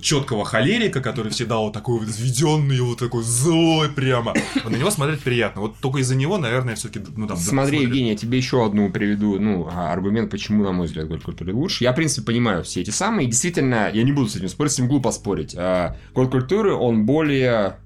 четкого 0.00 0.44
холерика, 0.44 1.00
который 1.00 1.32
всегда 1.32 1.58
вот 1.58 1.72
такой 1.72 1.98
вот 1.98 2.08
взведенный, 2.08 2.80
вот 2.80 2.98
такой 2.98 3.22
злой 3.22 3.88
прямо. 3.88 4.34
Вот 4.62 4.72
на 4.72 4.76
него 4.76 4.90
смотреть 4.90 5.20
приятно. 5.20 5.62
Вот 5.62 5.76
только 5.80 5.98
из-за 6.00 6.14
него, 6.14 6.38
наверное, 6.38 6.74
все-таки, 6.76 7.04
ну, 7.16 7.26
там... 7.26 7.36
Смотри. 7.36 7.82
Евгений, 7.82 8.10
я 8.10 8.16
тебе 8.16 8.38
еще 8.38 8.64
одну 8.64 8.90
приведу, 8.90 9.38
ну, 9.38 9.68
а, 9.72 9.92
аргумент, 9.92 10.30
почему, 10.30 10.64
на 10.64 10.72
мой 10.72 10.86
взгляд, 10.86 11.08
Голь 11.08 11.20
культуры 11.20 11.52
лучше. 11.54 11.84
Я, 11.84 11.92
в 11.92 11.96
принципе, 11.96 12.24
понимаю 12.26 12.62
все 12.64 12.82
эти 12.82 12.90
самые. 12.90 13.26
И 13.26 13.30
действительно, 13.30 13.88
я 13.92 14.02
не 14.02 14.12
буду 14.12 14.28
с 14.28 14.36
этим 14.36 14.48
спорить, 14.48 14.72
с 14.72 14.74
этим 14.74 14.88
глупо 14.88 15.10
спорить. 15.12 15.54
А, 15.56 15.96
Голь 16.14 16.28
культуры, 16.28 16.74
он 16.74 17.06
более... 17.06 17.76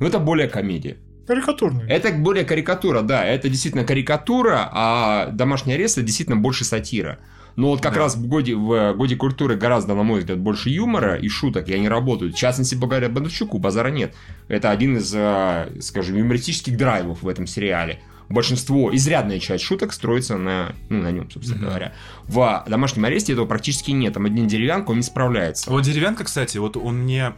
Ну, 0.00 0.06
это 0.08 0.18
более 0.18 0.48
комедия. 0.48 0.96
Карикатурный. 1.26 1.86
Это 1.88 2.10
более 2.12 2.44
карикатура, 2.44 3.02
да, 3.02 3.24
это 3.24 3.48
действительно 3.48 3.84
карикатура, 3.84 4.68
а 4.72 5.28
домашний 5.30 5.74
арест 5.74 5.98
это 5.98 6.06
действительно 6.06 6.36
больше 6.36 6.64
сатира. 6.64 7.18
Но 7.56 7.68
вот 7.68 7.80
как 7.80 7.94
Да. 7.94 8.00
раз 8.00 8.16
в 8.16 8.26
годе, 8.26 8.54
в 8.56 8.94
годе 8.94 9.14
культуры 9.16 9.56
гораздо, 9.56 9.94
на 9.94 10.02
мой 10.02 10.20
взгляд, 10.20 10.38
больше 10.38 10.70
юмора 10.70 11.14
и 11.16 11.28
шуток, 11.28 11.68
и 11.68 11.74
они 11.74 11.88
работают. 11.88 12.34
В 12.34 12.38
частности, 12.38 12.74
благодаря 12.74 13.08
Бондарчуку, 13.08 13.58
базара 13.58 13.88
нет. 13.90 14.14
Это 14.48 14.70
один 14.70 14.96
из, 14.96 15.12
э, 15.14 15.68
скажем, 15.80 16.16
юмористических 16.16 16.76
драйвов 16.76 17.22
в 17.22 17.28
этом 17.28 17.46
сериале. 17.46 18.00
Большинство, 18.30 18.94
изрядная 18.94 19.40
часть 19.40 19.64
шуток 19.64 19.92
строится 19.92 20.38
на, 20.38 20.72
ну, 20.88 21.02
на 21.02 21.10
нем, 21.10 21.28
собственно 21.30 21.58
Мгм. 21.58 21.68
говоря. 21.68 21.92
В 22.28 22.64
домашнем 22.68 23.04
аресте 23.04 23.32
этого 23.32 23.44
практически 23.46 23.90
нет. 23.90 24.14
Там 24.14 24.24
один 24.24 24.46
деревянка, 24.46 24.90
он 24.92 24.98
не 24.98 25.02
справляется. 25.02 25.68
Вот 25.68 25.82
деревянка, 25.82 26.24
кстати, 26.24 26.56
вот 26.58 26.76
он 26.76 26.98
мне... 27.02 27.32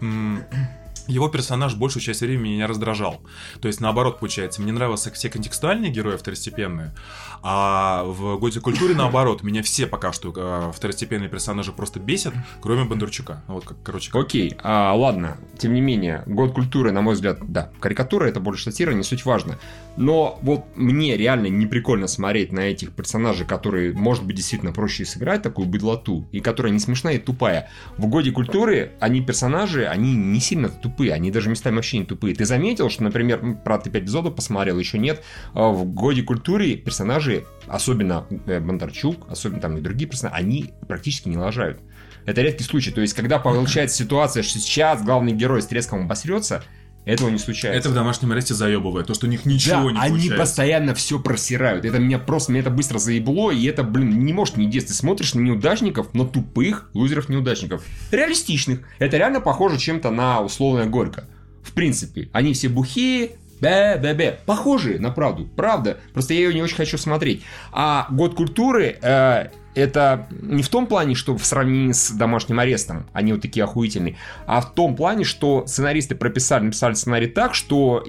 Его 1.09 1.29
персонаж 1.29 1.75
большую 1.75 2.01
часть 2.01 2.21
времени 2.21 2.53
меня 2.55 2.69
раздражал. 2.69 3.21
То 3.61 3.67
есть, 3.67 3.81
наоборот, 3.81 4.21
получается, 4.21 4.63
мне 4.63 4.71
нравились 4.71 5.01
все 5.01 5.29
контекстуальные 5.29 5.91
герои 5.91 6.17
второстепенные, 6.17 6.95
а 7.43 8.05
в 8.05 8.39
Годе 8.39 8.61
культуре, 8.61 8.95
наоборот, 8.95 9.43
меня 9.43 9.63
все 9.63 9.87
пока 9.87 10.13
что 10.13 10.33
э, 10.35 10.73
второстепенные 10.75 11.29
персонажи 11.29 11.73
просто 11.73 11.99
бесят, 12.01 12.35
кроме 12.61 12.85
Бондарчука. 12.85 13.43
Ну, 13.49 13.55
Вот, 13.55 13.65
как, 13.65 13.77
короче, 13.83 14.11
как- 14.11 14.23
Окей, 14.23 14.55
а, 14.63 14.95
ладно, 14.95 15.37
тем 15.59 15.75
не 15.75 15.81
менее, 15.81 16.23
год 16.27 16.53
культуры, 16.53 16.93
на 16.93 17.01
мой 17.03 17.15
взгляд, 17.15 17.39
да, 17.43 17.71
карикатура 17.81 18.27
это 18.27 18.41
больше 18.41 18.65
сатира, 18.65 18.93
не 18.93 19.03
суть 19.03 19.25
важно. 19.25 19.59
Но 19.97 20.39
вот 20.43 20.65
мне 20.77 21.17
реально 21.17 21.49
не 21.49 21.67
прикольно 21.67 22.07
смотреть 22.07 22.53
на 22.53 22.61
этих 22.61 22.93
персонажей, 22.93 23.47
которые, 23.47 23.93
может 23.93 24.25
быть, 24.25 24.37
действительно 24.37 24.73
проще 24.73 25.05
сыграть 25.05 25.43
такую 25.43 25.67
быдлоту, 25.69 26.29
и 26.33 26.41
которая 26.41 26.73
не 26.73 26.79
смешная 26.79 27.15
и 27.15 27.19
тупая. 27.19 27.69
В 27.99 28.07
годе 28.07 28.31
культуры 28.31 28.93
они 29.01 29.21
персонажи, 29.21 29.85
они 29.87 30.15
не 30.15 30.41
сильно 30.41 30.69
тупые, 30.69 31.13
они 31.13 31.31
даже 31.31 31.51
местами 31.51 31.75
вообще 31.77 31.99
не 31.99 32.05
тупые. 32.05 32.35
Ты 32.35 32.45
заметил, 32.45 32.89
что, 32.89 33.03
например, 33.03 33.59
правда, 33.65 33.85
ты 33.85 33.91
5 33.91 34.03
эпизодов 34.05 34.35
посмотрел, 34.35 34.79
еще 34.79 34.99
нет, 34.99 35.23
а 35.55 35.69
в 35.71 35.85
годе 35.85 36.23
культуры 36.23 36.75
персонажи, 36.77 37.32
особенно 37.67 38.27
э, 38.47 38.61
Бондарчук, 38.61 39.27
особенно 39.31 39.61
там 39.61 39.79
и 39.79 39.81
другие 39.81 40.09
персонажи, 40.09 40.37
они 40.37 40.71
практически 40.89 41.29
не 41.29 41.37
лажают. 41.37 41.81
Это 42.25 42.43
редкий 42.43 42.65
случай. 42.65 42.91
То 42.91 43.01
есть, 43.01 43.15
когда 43.15 43.39
получается 43.39 43.97
ситуация, 43.97 44.43
что 44.43 44.59
сейчас 44.59 45.03
главный 45.03 45.33
герой 45.33 45.63
с 45.63 45.67
треском 45.67 46.05
обосрется, 46.05 46.63
этого 47.05 47.31
не 47.31 47.39
случается. 47.39 47.79
это 47.79 47.91
в 47.91 47.95
домашнем 47.95 48.31
аресте 48.31 48.55
заебывает, 48.55 49.09
то, 49.09 49.15
что 49.15 49.27
у 49.27 49.29
них 49.29 49.45
ничего 49.45 49.75
да, 49.75 49.93
не 49.93 49.99
они 49.99 50.11
получается. 50.11 50.37
постоянно 50.37 50.95
все 50.95 51.19
просирают. 51.19 51.85
Это 51.85 51.99
меня 51.99 52.21
просто, 52.21 52.53
меня 52.53 52.61
это 52.61 52.71
быстро 52.71 52.99
заебло, 52.99 53.51
и 53.51 53.65
это, 53.67 53.83
блин, 53.83 54.25
не 54.25 54.33
может 54.33 54.57
не 54.57 54.67
действовать. 54.67 54.89
Ты 54.89 54.95
смотришь 54.95 55.35
на 55.35 55.41
неудачников, 55.41 56.15
но 56.15 56.25
тупых 56.25 56.91
лузеров-неудачников. 56.95 57.83
Реалистичных. 58.13 58.83
Это 59.01 59.17
реально 59.17 59.41
похоже 59.41 59.79
чем-то 59.79 60.11
на 60.11 60.43
условное 60.43 60.87
Горько. 60.87 61.25
В 61.65 61.73
принципе, 61.73 62.29
они 62.33 62.55
все 62.55 62.69
бухие, 62.69 63.33
бе-бе-бе. 63.63 64.41
Похожие 64.45 64.99
на 64.99 65.11
правду. 65.11 65.49
Правда. 65.57 65.99
Просто 66.13 66.35
я 66.35 66.41
ее 66.41 66.55
не 66.55 66.63
очень 66.63 66.77
хочу 66.77 66.99
смотреть. 66.99 67.43
А 67.73 68.09
год 68.11 68.35
культуры, 68.35 68.99
э, 69.01 69.47
это 69.75 70.27
не 70.43 70.63
в 70.63 70.69
том 70.69 70.87
плане, 70.87 71.15
что 71.15 71.37
в 71.37 71.47
сравнении 71.47 71.93
с 71.93 72.11
домашним 72.11 72.59
арестом 72.59 73.07
они 73.13 73.33
вот 73.33 73.41
такие 73.41 73.65
охуительные, 73.65 74.17
а 74.47 74.61
в 74.61 74.75
том 74.75 74.97
плане, 74.97 75.25
что 75.25 75.65
сценаристы 75.67 76.15
прописали, 76.15 76.65
написали 76.65 76.95
сценарий 76.95 77.29
так, 77.29 77.55
что 77.55 78.05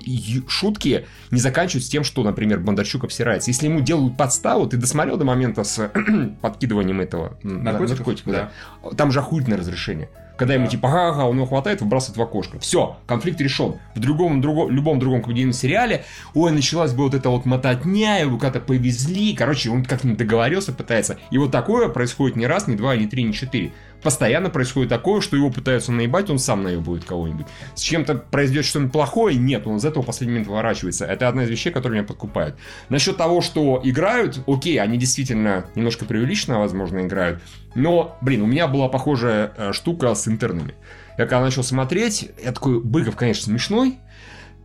шутки 0.48 1.06
не 1.32 1.40
заканчиваются 1.40 1.92
тем, 1.92 2.04
что, 2.04 2.24
например, 2.24 2.60
Бондарчук 2.60 3.06
обсирается. 3.06 3.50
Если 3.52 3.68
ему 3.68 3.80
делают 3.80 4.18
подставу, 4.18 4.68
ты 4.68 4.78
досмотрел 4.78 5.18
до 5.18 5.26
момента 5.26 5.64
с 5.64 5.90
подкидыванием 6.42 7.00
этого 7.00 7.38
наркотика, 7.44 8.32
да. 8.32 8.52
Там 8.98 9.12
же 9.12 9.20
охуительное 9.20 9.60
разрешение. 9.60 10.10
Когда 10.38 10.56
ему 10.56 10.68
типа, 10.68 10.90
ага, 10.90 11.26
он 11.26 11.36
его 11.36 11.46
хватает, 11.46 11.82
выбрасывает 11.82 12.18
в 12.18 12.22
окошко. 12.22 12.60
Все, 12.60 12.98
конфликт 13.06 13.40
решен. 13.40 13.76
В 13.96 14.00
другом, 14.00 14.42
друго- 14.42 14.70
любом 14.70 15.00
другом 15.00 15.22
комедийном 15.22 15.54
сериале, 15.54 16.06
ой, 16.34 16.52
началась 16.52 16.94
бы 16.94 17.04
вот 17.04 17.14
эта 17.14 17.30
вот 17.30 17.46
мототня, 17.46 18.20
его 18.20 18.38
куда-то 18.38 18.60
повезли. 18.60 19.36
Короче, 19.36 19.70
он 19.70 19.86
как-нибудь 19.86 20.18
договорился, 20.18 20.74
пытается. 20.74 21.18
И 21.30 21.38
вот 21.38 21.52
такое 21.52 21.88
происходит 21.88 22.36
не 22.36 22.48
раз, 22.48 22.68
не 22.68 22.76
два, 22.76 22.96
не 22.96 23.08
три, 23.08 23.24
не 23.24 23.34
четыре. 23.34 23.72
Постоянно 24.02 24.50
происходит 24.50 24.90
такое, 24.90 25.22
что 25.22 25.38
его 25.38 25.50
пытаются 25.50 25.94
наебать, 25.94 26.30
он 26.30 26.38
сам 26.38 26.62
наебывает 26.64 27.06
кого-нибудь. 27.06 27.46
С 27.74 27.82
чем-то 27.82 28.16
произойдет 28.16 28.66
что-нибудь 28.66 28.92
плохое, 28.92 29.38
нет, 29.38 29.66
он 29.66 29.78
из 29.78 29.86
этого 29.86 30.04
в 30.04 30.06
последний 30.06 30.34
момент 30.34 30.50
выворачивается. 30.50 31.06
Это 31.06 31.30
одна 31.30 31.44
из 31.44 31.50
вещей, 31.50 31.72
которые 31.72 32.00
меня 32.00 32.08
подкупают. 32.08 32.58
Насчет 32.90 33.16
того, 33.16 33.40
что 33.40 33.80
играют, 33.82 34.42
окей, 34.46 34.78
они 34.82 34.98
действительно 34.98 35.68
немножко 35.76 36.04
преувеличенно, 36.04 36.60
возможно, 36.60 37.00
играют. 37.00 37.42
Но, 37.76 38.18
блин, 38.22 38.42
у 38.42 38.46
меня 38.46 38.68
была 38.68 38.88
похожая 38.88 39.54
э, 39.58 39.74
штука 39.74 40.14
с 40.14 40.28
интернами. 40.28 40.76
Я 41.18 41.26
когда 41.26 41.42
начал 41.42 41.64
смотреть, 41.64 42.30
я 42.44 42.52
такой, 42.52 42.80
Быков, 42.80 43.16
конечно, 43.16 43.44
смешной, 43.44 44.00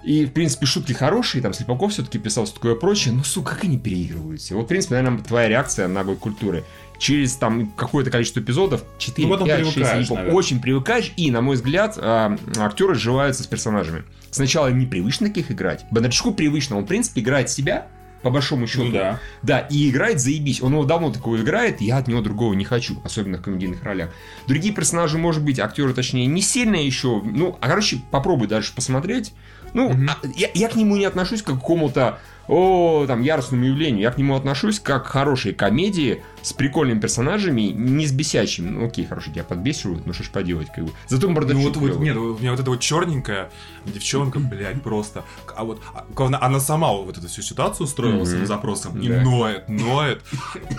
и, 0.05 0.27
в 0.27 0.33
принципе, 0.33 0.65
шутки 0.65 0.93
хорошие, 0.93 1.43
там 1.43 1.53
Слепаков 1.53 1.93
все-таки 1.93 2.19
писал 2.19 2.45
все 2.45 2.55
такое 2.55 2.75
прочее, 2.77 3.15
но, 3.15 3.25
сука, 3.25 3.55
как 3.55 3.65
они 3.65 3.79
переигрываются. 3.79 4.55
Вот, 4.55 4.65
в 4.65 4.69
принципе, 4.69 4.95
наверное, 4.95 5.23
твоя 5.25 5.49
реакция 5.49 5.89
на 5.89 6.05
год 6.05 6.19
культуры. 6.19 6.65
Через 6.99 7.35
там 7.37 7.71
какое-то 7.77 8.11
количество 8.11 8.41
эпизодов, 8.41 8.85
4, 8.99 9.27
Ну, 9.27 9.35
потом 9.35 9.49
5, 9.49 9.59
6, 9.59 9.75
привыкаешь, 9.75 9.95
я 9.95 10.01
не 10.01 10.07
помню, 10.07 10.23
наверное. 10.23 10.39
очень 10.39 10.61
привыкаешь, 10.61 11.13
и, 11.17 11.31
на 11.31 11.41
мой 11.41 11.57
взгляд, 11.57 11.99
а, 12.01 12.37
актеры 12.59 12.95
сживаются 12.95 13.43
с 13.43 13.47
персонажами. 13.47 14.05
Сначала 14.31 14.69
непривычно 14.69 15.29
таких 15.29 15.51
играть. 15.51 15.85
Бондарчуку 15.91 16.33
привычно, 16.33 16.77
он, 16.77 16.85
в 16.85 16.87
принципе, 16.87 17.21
играет 17.21 17.51
себя, 17.51 17.89
по 18.23 18.31
большому 18.31 18.67
счету. 18.67 18.85
Ну 18.85 18.93
да. 18.93 19.21
Да, 19.43 19.59
и 19.61 19.91
играет 19.91 20.21
заебись. 20.21 20.63
Он 20.63 20.73
его 20.73 20.85
давно 20.85 21.13
такого 21.13 21.37
играет, 21.41 21.81
я 21.81 21.99
от 21.99 22.09
него 22.09 22.21
другого 22.21 22.55
не 22.55 22.65
хочу, 22.65 23.01
особенно 23.05 23.39
в 23.39 23.43
комедийных 23.43 23.83
ролях. 23.83 24.11
Другие 24.47 24.75
персонажи, 24.75 25.19
может 25.19 25.43
быть, 25.43 25.59
актеры, 25.59 25.95
точнее, 25.95 26.27
не 26.27 26.43
сильно 26.43 26.77
еще. 26.77 27.23
Ну, 27.23 27.57
а 27.61 27.69
короче, 27.69 28.01
попробуй 28.11 28.49
дальше 28.49 28.75
посмотреть. 28.75 29.33
Ну, 29.75 29.93
а, 29.93 30.17
я, 30.37 30.49
я 30.55 30.69
к 30.69 30.77
нему 30.77 30.97
не 30.97 31.05
отношусь 31.05 31.43
как 31.43 31.57
к 31.57 31.61
какому-то 31.61 32.19
о, 32.49 33.05
там, 33.07 33.23
яростному 33.23 33.65
явлению. 33.65 34.01
Я 34.03 34.11
к 34.11 34.19
нему 34.19 34.35
отношусь 34.35 34.81
как 34.81 35.05
к 35.05 35.09
хорошей 35.09 35.53
комедии 35.53 36.23
с 36.43 36.53
прикольными 36.53 36.99
персонажами, 37.01 37.63
не 37.63 38.07
с 38.07 38.13
бесячими. 38.13 38.69
Ну, 38.71 38.87
окей, 38.87 39.05
хорошо, 39.05 39.31
тебя 39.31 39.45
подбесивают, 39.45 40.07
ну 40.07 40.13
что 40.13 40.23
ж 40.25 40.31
поделать, 40.31 40.69
как 40.75 40.85
бы. 40.85 40.93
Зато 41.09 41.29
Ну 41.29 41.35
Бондарчук 41.35 41.77
вот, 41.77 41.93
вот, 41.95 42.01
нет, 42.01 42.17
у 42.17 42.39
меня 42.39 42.53
вот 42.53 42.61
эта 42.61 42.71
вот 42.71 42.81
черненькая 42.81 43.51
девчонка, 43.85 44.39
блядь, 44.39 44.83
просто. 44.83 45.25
А 45.57 45.65
вот 45.65 45.83
а, 45.95 46.07
главное, 46.15 46.41
она 46.43 46.59
сама 46.61 46.93
вот 46.93 47.19
эту 47.19 47.29
всю 47.29 47.43
ситуацию 47.43 47.85
устроила 47.87 48.25
с 48.25 48.33
этим 48.33 48.47
запросом 48.47 48.99
и 49.01 49.09
Да. 49.09 49.21
ноет, 49.23 49.69
ноет. 49.69 50.23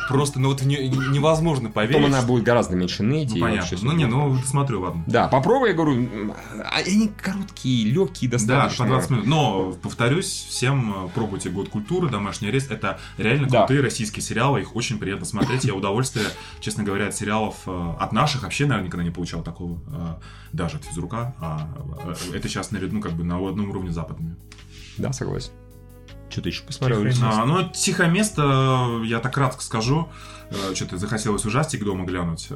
Просто, 0.07 0.39
ну 0.39 0.49
вот 0.49 0.61
невозможно 0.63 1.69
поверить. 1.73 1.97
Потом 1.97 2.13
она 2.13 2.21
будет 2.25 2.43
гораздо 2.43 2.75
меньше 2.75 3.03
ныть. 3.03 3.33
Ну 3.35 3.41
понятно. 3.41 3.77
Ну 3.81 3.91
не, 3.91 4.05
ну 4.05 4.37
смотрю, 4.45 4.81
ладно. 4.81 5.03
Да, 5.07 5.27
попробуй, 5.27 5.69
я 5.69 5.75
говорю, 5.75 5.93
м, 5.97 6.33
а 6.63 6.77
они 6.79 7.09
короткие, 7.21 7.91
легкие 7.91 8.29
Да, 8.31 8.37
достаточно. 8.37 8.85
по 8.85 8.91
20 8.91 9.09
минут. 9.11 9.25
Но, 9.27 9.71
повторюсь, 9.81 10.47
всем 10.49 11.05
э, 11.05 11.09
пробуйте 11.13 11.49
«Год 11.59 11.69
культуры», 11.69 12.09
«Домашний 12.09 12.47
арест». 12.47 12.71
Это 12.71 12.99
реально 13.17 13.47
Да. 13.49 13.59
крутые 13.59 13.81
российские 13.81 14.23
сериалы, 14.23 14.61
их 14.61 14.75
очень 14.75 14.97
приятно 14.97 15.25
смотреть. 15.25 15.65
Я 15.65 15.73
удовольствие, 15.75 16.25
честно 16.61 16.83
говоря, 16.83 17.07
от 17.07 17.15
сериалов 17.15 17.55
э, 17.65 17.93
от 17.99 18.13
наших 18.13 18.43
вообще, 18.43 18.65
наверное, 18.65 18.87
никогда 18.87 19.03
не 19.03 19.11
получал 19.11 19.43
такого, 19.43 19.79
э, 19.87 20.15
даже 20.53 20.77
от 20.77 20.85
физрука. 20.85 21.35
А 21.39 21.67
э, 22.05 22.35
это 22.37 22.47
сейчас 22.47 22.71
наряду, 22.71 22.95
ну, 22.95 23.01
как 23.01 23.11
бы 23.11 23.25
на 23.25 23.35
одном 23.45 23.69
уровне 23.71 23.91
западными. 23.91 24.37
Да, 24.97 25.11
согласен. 25.11 25.51
Что 26.29 26.41
ты 26.41 26.49
еще 26.49 26.63
посмотрел? 26.63 27.03
А, 27.23 27.45
ну, 27.45 27.69
«Тихое 27.69 28.09
место», 28.09 29.01
я 29.03 29.19
так 29.19 29.33
кратко 29.33 29.61
скажу, 29.61 30.09
что-то 30.75 30.97
захотелось 30.97 31.43
ужастик 31.45 31.83
дома 31.83 32.05
глянуть. 32.05 32.49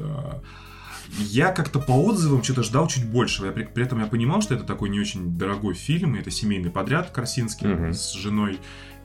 Я 1.18 1.52
как-то 1.52 1.78
по 1.78 1.92
отзывам 1.92 2.42
что-то 2.42 2.62
ждал 2.62 2.88
чуть 2.88 3.04
большего. 3.06 3.46
Я 3.46 3.52
при, 3.52 3.64
при 3.64 3.84
этом 3.84 4.00
я 4.00 4.06
понимал, 4.06 4.42
что 4.42 4.54
это 4.54 4.64
такой 4.64 4.88
не 4.88 4.98
очень 5.00 5.38
дорогой 5.38 5.74
фильм, 5.74 6.16
и 6.16 6.20
это 6.20 6.30
семейный 6.30 6.70
подряд 6.70 7.10
Красинский 7.10 7.68
Мгм. 7.68 7.94
с 7.94 8.12
женой 8.14 8.58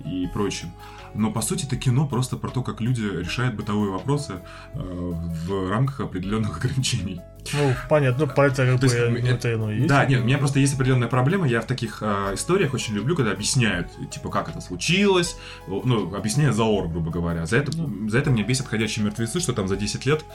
и 0.06 0.28
прочим. 0.34 0.70
Но 1.14 1.32
по 1.32 1.42
сути 1.42 1.66
это 1.66 1.76
кино 1.76 2.08
просто 2.08 2.38
про 2.38 2.50
то, 2.50 2.62
как 2.64 2.82
люди 2.82 3.02
решают 3.02 3.56
бытовые 3.56 3.92
вопросы 3.92 4.34
э, 4.74 4.80
в 4.80 5.70
рамках 5.70 6.00
определенных 6.02 6.58
ограничений. 6.64 7.22
Ну, 7.54 7.74
понятно, 7.88 8.26
ну, 8.26 8.44
это 8.44 8.66
как 8.66 8.80
бы, 8.80 8.88
ну, 9.22 9.28
это 9.28 9.50
и 9.72 9.76
есть. 9.78 9.88
Да, 9.88 10.06
нет, 10.06 10.22
у 10.22 10.26
меня 10.26 10.38
просто 10.38 10.60
есть 10.60 10.74
определенная 10.76 11.08
проблема. 11.08 11.48
Я 11.48 11.62
в 11.62 11.66
таких 11.66 12.00
э, 12.02 12.34
историях 12.36 12.74
очень 12.74 12.94
люблю, 12.94 13.16
когда 13.16 13.32
объясняют, 13.32 13.88
типа, 14.12 14.30
как 14.30 14.50
это 14.50 14.60
случилось. 14.62 15.38
Ну, 15.68 16.14
объясняют 16.16 16.56
за 16.56 16.64
ор, 16.64 16.90
грубо 16.90 17.10
говоря. 17.12 17.46
За 17.46 17.58
это, 17.58 17.72
за 17.72 18.18
это 18.20 18.30
меня 18.30 18.44
бесят 18.44 18.68
ходячие 18.68 19.06
мертвецы, 19.06 19.40
что 19.40 19.54
там 19.54 19.68
за 19.68 19.78
10 19.78 20.06
лет 20.06 20.26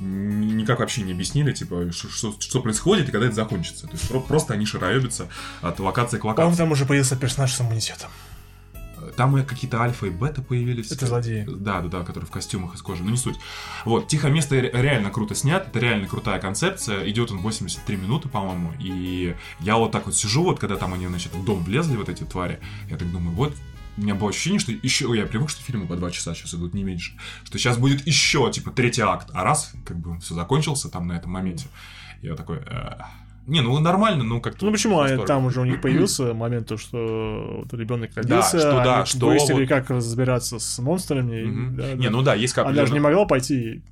ни- 0.00 0.52
никак 0.52 0.78
вообще 0.80 1.02
не 1.02 1.12
объяснили, 1.12 1.52
типа, 1.52 1.90
что, 1.92 2.32
что- 2.38 2.60
происходит 2.60 3.08
и 3.08 3.12
когда 3.12 3.26
это 3.26 3.34
закончится. 3.34 3.86
То 3.86 3.92
есть 3.92 4.08
про- 4.08 4.20
просто 4.20 4.54
они 4.54 4.66
шароебятся 4.66 5.26
от 5.60 5.80
локации 5.80 6.18
к 6.18 6.24
локации. 6.24 6.56
там 6.58 6.70
уже 6.72 6.84
появился 6.86 7.16
персонаж 7.16 7.52
с 7.52 7.60
иммунитетом. 7.60 8.10
Там 9.16 9.34
какие-то 9.44 9.80
альфа 9.80 10.06
и 10.06 10.10
бета 10.10 10.42
появились. 10.42 10.90
Это 10.90 11.06
злодеи. 11.06 11.46
Да, 11.48 11.80
да, 11.80 11.88
да, 11.88 12.04
которые 12.04 12.26
в 12.26 12.30
костюмах 12.30 12.74
из 12.74 12.82
кожи. 12.82 13.02
Ну, 13.02 13.10
не 13.10 13.16
суть. 13.16 13.38
Вот, 13.84 14.08
«Тихо 14.08 14.28
место» 14.28 14.56
ре- 14.60 14.70
реально 14.72 15.10
круто 15.10 15.34
снят, 15.34 15.66
это 15.68 15.78
реально 15.78 16.06
крутая 16.08 16.40
концепция. 16.40 17.08
Идет 17.08 17.30
он 17.30 17.38
83 17.38 17.96
минуты, 17.96 18.28
по-моему. 18.28 18.72
И 18.78 19.34
я 19.60 19.76
вот 19.76 19.92
так 19.92 20.06
вот 20.06 20.14
сижу, 20.14 20.42
вот 20.42 20.58
когда 20.58 20.76
там 20.76 20.94
они, 20.94 21.06
значит, 21.06 21.32
в 21.34 21.44
дом 21.44 21.62
влезли, 21.64 21.96
вот 21.96 22.08
эти 22.08 22.24
твари. 22.24 22.60
Я 22.88 22.96
так 22.96 23.10
думаю, 23.10 23.34
вот 23.34 23.54
у 23.96 24.02
меня 24.02 24.14
было 24.14 24.30
ощущение, 24.30 24.60
что 24.60 24.72
еще... 24.72 25.14
Я 25.14 25.26
привык, 25.26 25.50
что 25.50 25.62
фильмы 25.62 25.86
по 25.86 25.96
два 25.96 26.10
часа 26.10 26.34
сейчас 26.34 26.54
идут, 26.54 26.74
не 26.74 26.84
меньше. 26.84 27.12
Что 27.44 27.58
сейчас 27.58 27.76
будет 27.76 28.06
еще, 28.06 28.50
типа, 28.50 28.70
третий 28.70 29.02
акт. 29.02 29.30
А 29.34 29.44
раз, 29.44 29.72
как 29.84 29.98
бы, 29.98 30.18
все 30.20 30.34
закончился 30.34 30.88
там 30.88 31.06
на 31.06 31.12
этом 31.12 31.32
моменте. 31.32 31.66
Я 32.22 32.34
такой... 32.34 32.60
«Э, 33.46 33.50
Не, 33.50 33.60
ну 33.60 33.78
нормально, 33.78 34.24
ну 34.24 34.40
как-то... 34.40 34.64
Ну 34.66 34.72
почему? 34.72 35.00
А. 35.00 35.18
Там 35.26 35.46
уже 35.46 35.60
у 35.60 35.64
них 35.64 35.80
появился 35.82 36.34
момент, 36.34 36.68
то, 36.68 36.76
что 36.76 37.62
вот 37.64 37.78
ребенок 37.78 38.10
родился, 38.14 38.58
что 38.60 38.82
да, 38.84 39.04
что 39.04 39.26
выяснили, 39.26 39.60
вот- 39.60 39.68
как 39.68 39.90
разбираться 39.90 40.58
с 40.58 40.78
монстрами. 40.78 41.44
Мгм. 41.44 41.76
да, 41.76 41.94
Не, 41.94 42.04
да. 42.06 42.10
ну 42.10 42.22
да, 42.22 42.34
есть 42.34 42.54
как... 42.54 42.66
Она 42.66 42.86
же 42.86 42.92
не 42.92 43.00
могла 43.00 43.24
пойти 43.26 43.82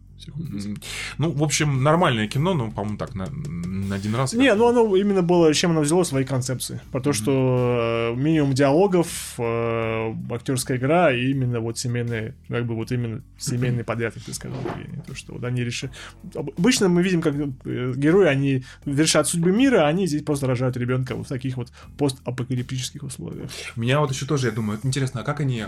Ну, 1.18 1.30
в 1.30 1.42
общем, 1.42 1.82
нормальное 1.82 2.28
кино, 2.28 2.54
ну, 2.54 2.70
по-моему, 2.70 2.98
так, 2.98 3.14
на, 3.14 3.26
на 3.26 3.96
один 3.96 4.14
раз. 4.14 4.32
Не, 4.32 4.54
ну 4.54 4.68
оно 4.68 4.96
именно 4.96 5.22
было, 5.22 5.52
чем 5.54 5.72
оно 5.72 5.80
взяло 5.80 6.04
свои 6.04 6.24
концепции. 6.24 6.80
Про 6.92 7.00
то, 7.00 7.12
что 7.12 8.12
э, 8.14 8.20
минимум 8.20 8.52
диалогов, 8.54 9.34
э, 9.38 10.14
актерская 10.30 10.76
игра 10.76 11.12
и 11.12 11.30
именно 11.30 11.60
вот 11.60 11.78
семейные, 11.78 12.34
как 12.48 12.66
бы 12.66 12.74
вот 12.74 12.92
именно 12.92 13.22
семейный 13.38 13.84
подряд, 13.84 14.14
как 14.14 14.22
ты 14.22 14.34
сказал, 14.34 14.58
Евгений. 14.60 15.02
То, 15.06 15.14
что 15.14 15.34
вот 15.34 15.44
они 15.44 15.62
решили... 15.62 15.92
Обычно 16.34 16.88
мы 16.88 17.02
видим, 17.02 17.22
как 17.22 17.34
э, 17.34 17.92
герои, 17.96 18.26
они 18.26 18.64
решат 18.84 19.28
судьбы 19.28 19.52
мира, 19.52 19.84
а 19.84 19.88
они 19.88 20.06
здесь 20.06 20.22
просто 20.22 20.46
рожают 20.46 20.76
ребенка 20.76 21.14
вот 21.14 21.26
в 21.26 21.28
таких 21.28 21.56
вот 21.56 21.72
постапокалиптических 21.96 23.02
условиях. 23.02 23.50
Меня 23.76 24.00
вот 24.00 24.10
еще 24.12 24.26
тоже, 24.26 24.48
я 24.48 24.52
думаю, 24.52 24.78
интересно, 24.82 25.20
а 25.20 25.24
как 25.24 25.40
они 25.40 25.64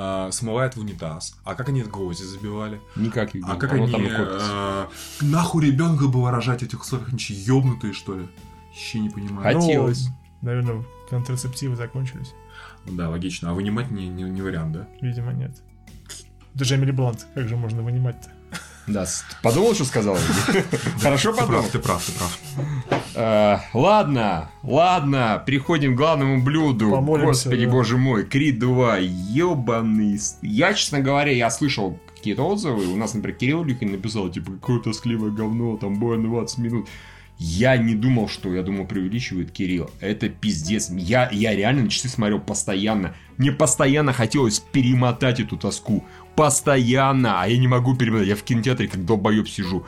а, 0.00 0.30
смывают 0.30 0.76
в 0.76 0.80
унитаз? 0.80 1.36
А 1.44 1.54
как 1.54 1.68
они 1.68 1.82
гвозди 1.82 2.22
забивали? 2.22 2.80
Никак, 2.94 3.34
Евгений. 3.34 3.52
А 3.52 3.56
как 3.56 3.72
они... 3.72 3.92
а, 3.92 4.88
нахуй 5.20 5.66
ребенка 5.66 6.06
было 6.06 6.30
рожать 6.30 6.60
в 6.60 6.62
этих 6.62 6.80
условиях? 6.80 7.08
Они 7.08 7.18
че, 7.18 7.34
ёбнутые, 7.34 7.92
что 7.92 8.16
ли? 8.16 8.28
Вообще 8.68 9.00
не 9.00 9.10
понимаю. 9.10 9.58
Хотелось. 9.58 10.06
Ну, 10.06 10.12
наверное, 10.42 10.84
контрацептивы 11.10 11.74
закончились. 11.74 12.32
Да, 12.86 13.10
логично. 13.10 13.50
А 13.50 13.54
вынимать 13.54 13.90
не, 13.90 14.08
не, 14.08 14.22
не 14.22 14.40
вариант, 14.40 14.72
да? 14.72 14.88
Видимо, 15.00 15.32
нет. 15.32 15.52
Это 16.54 16.64
же 16.64 16.76
Эмили 16.76 16.92
Блант. 16.92 17.26
Как 17.34 17.48
же 17.48 17.56
можно 17.56 17.82
вынимать-то? 17.82 18.30
Да, 18.88 19.06
подумал, 19.42 19.74
что 19.74 19.84
сказал? 19.84 20.16
Хорошо 21.02 21.32
подумал. 21.32 21.60
прав, 21.60 21.70
ты 21.70 21.78
прав, 21.78 22.04
ты 22.04 22.12
прав. 22.12 22.38
Э, 23.14 23.58
Ладно, 23.74 24.50
ладно, 24.62 25.42
переходим 25.46 25.94
к 25.94 25.96
главному 25.96 26.42
блюду. 26.42 26.90
Господи, 27.00 27.66
боже 27.66 27.96
мой, 27.96 28.24
Крид 28.24 28.58
2, 28.58 28.98
ебаный. 28.98 30.18
Я, 30.42 30.74
честно 30.74 31.00
говоря, 31.00 31.32
я 31.32 31.50
слышал 31.50 31.98
какие-то 32.16 32.42
отзывы. 32.42 32.86
У 32.86 32.96
нас, 32.96 33.14
например, 33.14 33.38
Кирилл 33.38 33.64
Люхин 33.64 33.92
написал, 33.92 34.28
типа, 34.28 34.52
какое 34.52 34.80
тоскливое 34.80 35.30
говно, 35.30 35.76
там, 35.76 35.98
бой 35.98 36.18
на 36.18 36.28
20 36.28 36.58
минут. 36.58 36.88
Я 37.40 37.76
не 37.76 37.94
думал, 37.94 38.28
что, 38.28 38.52
я 38.52 38.62
думал, 38.62 38.84
преувеличивает 38.86 39.52
Кирилл. 39.52 39.88
Это 40.00 40.28
пиздец. 40.28 40.90
Я, 40.90 41.28
я 41.30 41.54
реально 41.54 41.82
на 41.84 41.88
часы 41.88 42.08
смотрел 42.08 42.40
постоянно. 42.40 43.14
Мне 43.36 43.52
постоянно 43.52 44.12
хотелось 44.12 44.58
перемотать 44.58 45.38
эту 45.38 45.56
тоску. 45.56 46.04
Постоянно. 46.38 47.42
А 47.42 47.48
я 47.48 47.58
не 47.58 47.66
могу 47.66 47.96
перемотать. 47.96 48.28
Я 48.28 48.36
в 48.36 48.44
кинотеатре 48.44 48.86
как 48.86 49.04
долбоеб 49.04 49.48
сижу. 49.48 49.84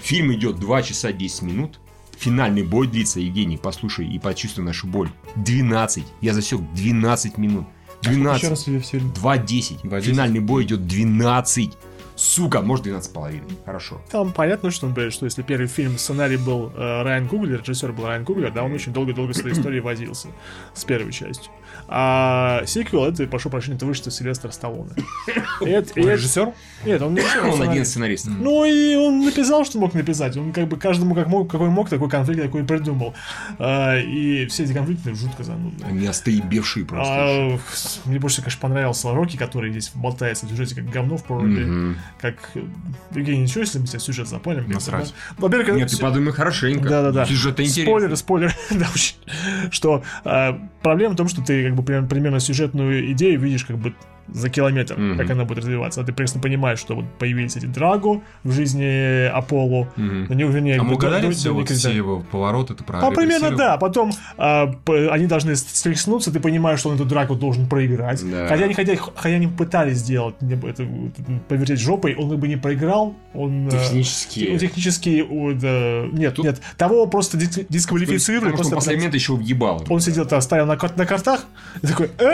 Фильм 0.00 0.32
идет 0.32 0.58
2 0.58 0.82
часа 0.82 1.12
10 1.12 1.42
минут. 1.42 1.78
Финальный 2.18 2.62
бой 2.62 2.86
длится, 2.86 3.20
Евгений, 3.20 3.58
послушай 3.58 4.06
и 4.08 4.18
почувствуй 4.18 4.64
нашу 4.64 4.86
боль. 4.86 5.10
12. 5.36 6.04
Я 6.22 6.32
засек 6.32 6.60
12 6.74 7.36
минут. 7.36 7.66
12. 8.00 8.42
Еще 8.42 8.50
раз 8.50 8.66
ее 8.66 8.80
все 8.80 8.96
2.10. 8.96 9.82
2.10. 9.82 10.00
Финальный 10.00 10.40
бой 10.40 10.64
идет 10.64 10.86
12. 10.86 11.76
Сука, 12.16 12.62
может 12.62 12.86
12,5. 12.86 13.64
Хорошо. 13.66 14.00
Там 14.10 14.32
понятно, 14.32 14.70
что, 14.70 14.86
например, 14.86 15.12
что 15.12 15.26
если 15.26 15.42
первый 15.42 15.66
фильм 15.66 15.98
сценарий 15.98 16.36
был 16.38 16.72
э, 16.74 17.02
Райан 17.02 17.28
Куглер, 17.28 17.60
режиссер 17.60 17.92
был 17.92 18.06
Райан 18.06 18.24
Куглер, 18.24 18.52
да, 18.52 18.62
он 18.62 18.72
очень 18.72 18.92
долго-долго 18.92 19.32
с 19.32 19.40
этой 19.40 19.52
историей 19.52 19.80
возился 19.80 20.28
с 20.74 20.84
первой 20.84 21.12
частью. 21.12 21.50
А 21.88 22.62
сиквел, 22.66 23.04
это, 23.04 23.26
прошу 23.26 23.50
прощения, 23.50 23.76
это 23.76 23.86
вышел 23.86 24.10
Сильвестр 24.10 24.52
Сталлоне. 24.52 24.90
Это- 25.60 25.98
Режиссер? 26.00 26.52
Нет, 26.84 27.02
он 27.02 27.14
не 27.14 27.20
режиссер, 27.20 27.44
Он 27.44 27.52
сценарист. 27.52 27.70
один 27.70 27.82
из 27.82 27.88
сценаристов. 27.88 28.32
Ну 28.38 28.64
и 28.64 28.94
он 28.96 29.24
написал, 29.24 29.64
что 29.64 29.78
мог 29.78 29.94
написать. 29.94 30.36
Он 30.36 30.52
как 30.52 30.68
бы 30.68 30.76
каждому 30.76 31.14
как 31.14 31.26
мог, 31.28 31.50
какой 31.50 31.68
мог, 31.68 31.88
такой 31.88 32.08
конфликт 32.08 32.42
такой 32.42 32.64
придумал. 32.64 33.14
А, 33.58 33.98
и 33.98 34.46
все 34.46 34.64
эти 34.64 34.72
конфликты 34.72 35.14
жутко 35.14 35.42
занудные. 35.44 35.88
Они 35.88 36.06
остаебевшие 36.06 36.84
просто. 36.86 37.12
А, 37.14 37.58
мне 38.04 38.18
больше, 38.18 38.42
конечно, 38.42 38.60
понравился 38.60 39.12
Рокки, 39.12 39.36
который 39.36 39.70
здесь 39.70 39.90
болтается 39.94 40.46
в 40.46 40.50
сюжете 40.50 40.76
как 40.76 40.88
говно 40.88 41.16
в 41.16 41.24
проруби. 41.24 41.96
Как... 42.20 42.36
Евгений, 43.14 43.42
ничего, 43.42 43.60
если 43.60 43.78
мы 43.78 43.86
себе 43.86 44.00
сюжет 44.00 44.28
запомним? 44.28 44.60
как-то, 44.60 44.74
Насрать. 44.74 45.14
да? 45.30 45.34
Во-первых, 45.38 45.76
Нет, 45.76 45.90
ты 45.90 45.98
подумай 45.98 46.32
хорошенько. 46.32 46.88
Да-да-да. 46.88 47.26
Сюжет 47.26 47.60
интересный. 47.60 48.50
Да, 48.70 48.86
очень. 48.94 49.16
Что 49.70 50.02
а, 50.24 50.58
проблема 50.82 51.14
в 51.14 51.16
том, 51.16 51.28
что 51.28 51.42
ты 51.42 51.69
как 51.70 51.76
бы 51.76 51.82
примерно, 51.84 52.08
примерно 52.08 52.40
сюжетную 52.40 53.12
идею 53.12 53.40
видишь 53.40 53.64
как 53.64 53.78
бы 53.78 53.94
за 54.32 54.48
километр, 54.48 54.96
Мгм. 54.98 55.18
как 55.18 55.30
она 55.30 55.44
будет 55.44 55.58
развиваться. 55.58 56.00
А 56.00 56.04
ты 56.04 56.12
прекрасно 56.12 56.40
понимаешь, 56.40 56.78
что 56.78 56.94
вот 56.96 57.04
появились 57.18 57.56
эти 57.56 57.66
Драгу 57.66 58.22
в 58.44 58.52
жизни 58.52 59.26
Аполло. 59.28 59.88
Мгм. 59.96 60.26
Ну, 60.28 60.34
не, 60.34 60.44
вернее, 60.44 60.78
А 60.80 60.82
мы 60.82 60.94
угадали 60.94 61.30
все 61.30 61.52
вот 61.54 61.68
все 61.70 61.90
его 61.90 62.20
повороты, 62.30 62.74
ты 62.74 62.84
про 62.84 63.00
А 63.00 63.10
примерно 63.10 63.50
да. 63.56 63.76
Потом 63.76 64.12
а, 64.38 64.72
они 65.10 65.26
должны 65.26 65.56
стряхнуться, 65.56 66.32
ты 66.32 66.40
понимаешь, 66.40 66.80
что 66.80 66.88
он 66.90 66.96
эту 66.96 67.04
драку 67.04 67.34
должен 67.34 67.66
проиграть. 67.68 68.22
Да. 68.30 68.46
Хотя 68.48 68.64
они 68.64 68.74
хотя, 68.74 68.96
хотя 68.96 69.34
они 69.36 69.46
пытались 69.46 69.98
сделать 69.98 70.40
не- 70.40 70.54
это, 70.54 70.86
повертеть 71.48 71.80
жопой, 71.80 72.14
он 72.14 72.36
бы 72.38 72.48
не 72.48 72.56
проиграл. 72.56 73.14
Он 73.34 73.68
э, 73.68 73.70
Технически. 73.70 74.48
ну, 74.52 74.58
технически 74.58 75.24
о, 75.28 75.52
да, 75.52 76.06
нет, 76.12 76.34
Тут- 76.34 76.44
нет. 76.44 76.60
Того 76.76 77.06
просто 77.06 77.38
дис- 77.38 77.66
дисквалифицировали. 77.68 78.50
Потому 78.50 78.64
что 78.64 78.70
Просто 78.70 78.76
последний 78.76 79.00
момент 79.02 79.14
еще 79.14 79.34
въебал. 79.34 79.84
он 79.88 80.00
сидел 80.00 80.26
там, 80.26 80.40
стоял 80.40 80.66
на, 80.66 80.76
на 80.96 81.06
картах, 81.06 81.44
и 81.82 81.86
такой, 81.86 82.10
э, 82.18 82.32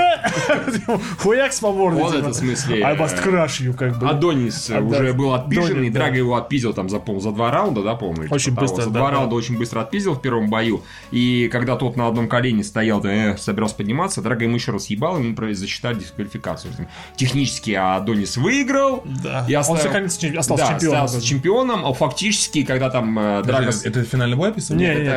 хуяк 1.18 1.52
с 1.52 1.60
мордой. 1.94 2.02
Вот 2.02 2.12
типа. 2.12 2.20
это 2.20 2.30
в 2.30 2.34
смысле, 2.34 2.82
I 2.84 2.96
must 2.96 3.24
crush 3.24 3.60
you, 3.66 3.72
как 3.74 3.98
бы. 3.98 4.08
Адонис 4.08 4.70
А, 4.70 4.80
да. 4.80 4.80
уже 4.80 5.12
был 5.12 5.34
отпизжен, 5.34 5.74
Донис, 5.74 5.88
и 5.88 5.90
да. 5.92 6.00
Драга 6.00 6.16
его 6.16 6.36
отпиздил 6.36 6.72
там 6.74 6.88
за, 6.88 6.98
пол- 6.98 7.20
за 7.20 7.32
два 7.32 7.50
раунда, 7.50 7.82
да, 7.82 7.94
по-моему? 7.94 8.24
или 8.24 8.32
Очень 8.32 8.52
типа 8.52 8.56
того. 8.62 8.68
быстро, 8.68 8.82
За 8.84 8.90
да, 8.90 8.98
два 9.00 9.10
да. 9.10 9.16
раунда 9.16 9.34
очень 9.34 9.58
быстро 9.58 9.80
отпиздил 9.80 10.14
в 10.14 10.20
первом 10.20 10.48
бою. 10.50 10.82
И 11.10 11.48
когда 11.52 11.76
тот 11.76 11.96
на 11.96 12.08
одном 12.08 12.28
колене 12.28 12.64
стоял, 12.64 13.00
да, 13.00 13.12
э, 13.12 13.36
собирался 13.36 13.74
подниматься, 13.76 14.22
Драга 14.22 14.44
ему 14.44 14.56
еще 14.56 14.72
раз 14.72 14.86
ебал, 14.86 15.18
и 15.20 15.24
ему 15.26 15.54
засчитали 15.54 15.98
дисквалификацию. 15.98 16.72
Технически 17.16 17.70
Адонис 17.72 18.36
выиграл. 18.36 19.02
Да. 19.22 19.44
И 19.48 19.54
Он 19.54 19.60
оставил- 19.60 19.82
сохранился, 19.82 20.20
чем- 20.20 20.38
остался 20.38 20.64
да, 20.64 20.70
чемпионом. 20.72 21.04
остался 21.04 21.26
чемпионом, 21.26 21.86
а 21.86 21.92
фактически, 21.92 22.62
когда 22.64 22.90
там 22.90 23.18
э, 23.18 23.42
Драга... 23.42 23.66
Подожди, 23.66 23.88
Это 23.88 24.02
финальный 24.04 24.36
бой 24.36 24.50
описан? 24.50 24.76
Не, 24.76 24.84
Нет, 24.86 24.96
не, 24.98 25.02
не, 25.04 25.08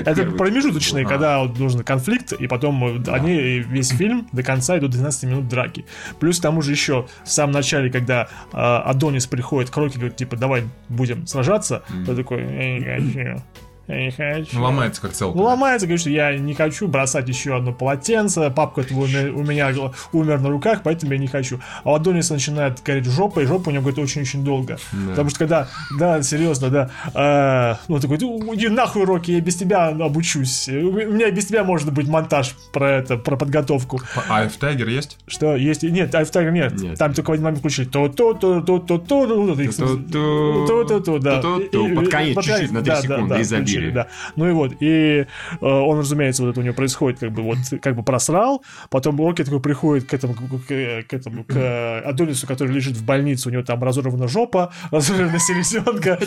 это 0.00 0.10
это, 0.10 0.30
промежуточный, 0.32 1.04
А. 1.04 1.08
когда 1.08 1.40
вот 1.40 1.58
нужен 1.58 1.82
конфликт, 1.82 2.32
и 2.32 2.46
потом 2.46 2.84
э, 3.06 3.10
они 3.10 3.32
э, 3.32 3.58
весь 3.58 3.88
фильм 3.90 4.28
до 4.32 4.42
конца 4.42 4.78
идут 4.78 4.90
12 4.90 5.24
минут 5.24 5.48
драки. 5.48 5.84
Плюс 6.20 6.38
к 6.38 6.42
тому 6.42 6.62
же 6.62 6.72
еще 6.72 7.06
в 7.24 7.30
самом 7.30 7.52
начале, 7.52 7.90
когда 7.90 8.28
э, 8.52 8.56
Адонис 8.56 9.26
приходит 9.26 9.70
к 9.70 9.76
Рокки, 9.76 9.96
говорит, 9.96 10.16
типа, 10.16 10.36
давай 10.36 10.64
будем 10.88 11.26
сражаться, 11.26 11.82
то 12.04 12.14
такой, 12.14 12.42
я 12.42 12.98
не 12.98 13.12
хочу, 13.12 13.42
я 13.88 14.04
не 14.04 14.10
хочу. 14.10 14.56
Ну, 14.56 14.62
ломается 14.62 15.00
как 15.00 15.12
целка. 15.12 15.36
Ну, 15.36 15.44
ломается, 15.44 15.86
говорит, 15.86 16.00
что 16.00 16.10
я 16.10 16.36
не 16.36 16.54
хочу 16.54 16.88
бросать 16.88 17.28
еще 17.28 17.56
одно 17.56 17.72
полотенце, 17.72 18.50
папка 18.50 18.82
твой 18.82 19.06
у 19.30 19.42
меня- 19.42 19.72
умер 20.12 20.40
на 20.40 20.48
руках, 20.48 20.80
поэтому 20.82 21.12
я 21.12 21.18
не 21.18 21.26
хочу. 21.28 21.60
А 21.84 21.92
у 21.92 21.94
Адониса 21.94 22.34
начинает 22.34 22.82
гореть 22.82 23.06
жопа, 23.06 23.40
и 23.40 23.46
жопа 23.46 23.68
у 23.68 23.72
него 23.72 23.82
говорит 23.82 23.98
очень-очень 23.98 24.44
долго. 24.44 24.78
Потому 25.10 25.30
что 25.30 25.38
когда, 25.40 25.68
да, 25.98 26.22
серьезно, 26.22 26.68
да, 26.70 26.90
э, 27.14 27.76
ну, 27.88 28.00
такой, 28.00 28.18
«Ты 28.18 28.26
иди 28.26 28.68
нахуй, 28.68 29.04
Рокки, 29.04 29.30
я 29.32 29.40
без 29.40 29.56
тебя 29.56 29.88
обучусь. 29.88 30.68
У 30.68 30.92
меня 30.92 31.30
без 31.30 31.46
тебя 31.46 31.64
может 31.64 31.92
быть 31.92 32.08
монтаж 32.08 32.54
про 32.72 32.90
это, 32.98 33.16
про 33.16 33.36
подготовку. 33.36 34.00
А 34.28 34.48
в 34.48 34.56
Тайгер 34.56 34.88
есть? 34.88 35.18
Что 35.26 35.56
есть? 35.56 35.82
Нет, 35.82 36.14
Альфтайгер 36.14 36.52
нет. 36.52 36.74
Нет. 36.80 36.98
Там 36.98 37.14
только 37.14 37.30
в 37.30 37.32
один 37.32 37.44
момент 37.44 37.60
включили 37.60 37.86
то 37.86 38.08
то 38.08 38.32
то 38.34 38.60
то 38.60 38.78
то 38.78 38.98
то 38.98 39.16
то 39.38 40.66
то 40.66 40.84
то 40.84 41.00
то 41.00 41.18
да. 41.18 41.40
И- 41.40 41.90
и- 41.92 41.94
Под 41.94 42.08
конец 42.08 42.36
чуть-чуть 42.44 42.72
на 42.72 42.80
три 42.82 42.90
да, 42.90 42.96
да, 42.96 43.02
секунды 43.02 43.34
да, 43.34 43.42
изобилия. 43.42 43.75
Включили, 43.76 43.90
да. 43.90 44.06
Ну 44.36 44.48
и 44.48 44.52
вот, 44.52 44.72
и 44.80 45.26
э, 45.60 45.60
он, 45.60 45.98
разумеется, 45.98 46.42
вот 46.42 46.50
это 46.50 46.60
у 46.60 46.62
него 46.62 46.74
происходит, 46.74 47.20
как 47.20 47.32
бы 47.32 47.42
вот, 47.42 47.58
как 47.80 47.96
бы 47.96 48.02
просрал, 48.02 48.62
потом 48.90 49.18
Рокки 49.18 49.44
такой 49.44 49.60
приходит 49.60 50.08
к 50.08 50.14
этому, 50.14 50.34
к, 50.34 50.66
к- 50.68 51.14
этому, 51.14 51.44
к 51.44 52.02
Адонису, 52.04 52.46
который 52.46 52.72
лежит 52.72 52.96
в 52.96 53.04
больнице, 53.04 53.48
у 53.48 53.52
него 53.52 53.62
там 53.62 53.82
разорвана 53.82 54.28
жопа, 54.28 54.72
разорвана 54.90 55.38
селезенка. 55.38 56.16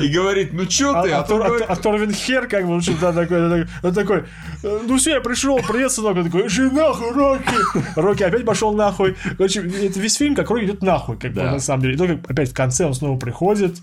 И 0.00 0.08
говорит, 0.08 0.52
ну 0.52 0.66
чё 0.66 0.94
А, 0.94 1.02
ты, 1.02 1.10
а, 1.12 1.20
а, 1.20 1.64
а 1.68 1.76
Торвин 1.76 2.12
Хер, 2.12 2.46
как 2.46 2.66
бы, 2.66 2.80
да, 3.00 3.12
такой, 3.12 3.66
он 3.82 3.94
такой, 3.94 4.24
э, 4.62 4.80
ну 4.86 4.96
все, 4.96 5.14
я 5.14 5.20
пришел, 5.20 5.58
привет, 5.58 5.92
сынок, 5.92 6.16
он 6.16 6.24
такой, 6.24 6.48
жи 6.48 6.70
нахуй, 6.70 7.12
Рокки. 7.12 7.54
Рокки 7.96 8.22
опять 8.22 8.44
пошел 8.44 8.72
нахуй. 8.74 9.16
Короче, 9.36 9.60
это 9.60 10.00
весь 10.00 10.16
фильм, 10.16 10.34
как 10.34 10.50
Рокки 10.50 10.64
идет 10.64 10.82
нахуй, 10.82 11.16
как 11.16 11.32
бы, 11.32 11.42
на 11.42 11.60
самом 11.60 11.82
деле. 11.82 11.94
И 11.94 11.98
только 11.98 12.18
опять 12.28 12.50
в 12.50 12.54
конце 12.54 12.86
он 12.86 12.94
снова 12.94 13.18
приходит, 13.18 13.78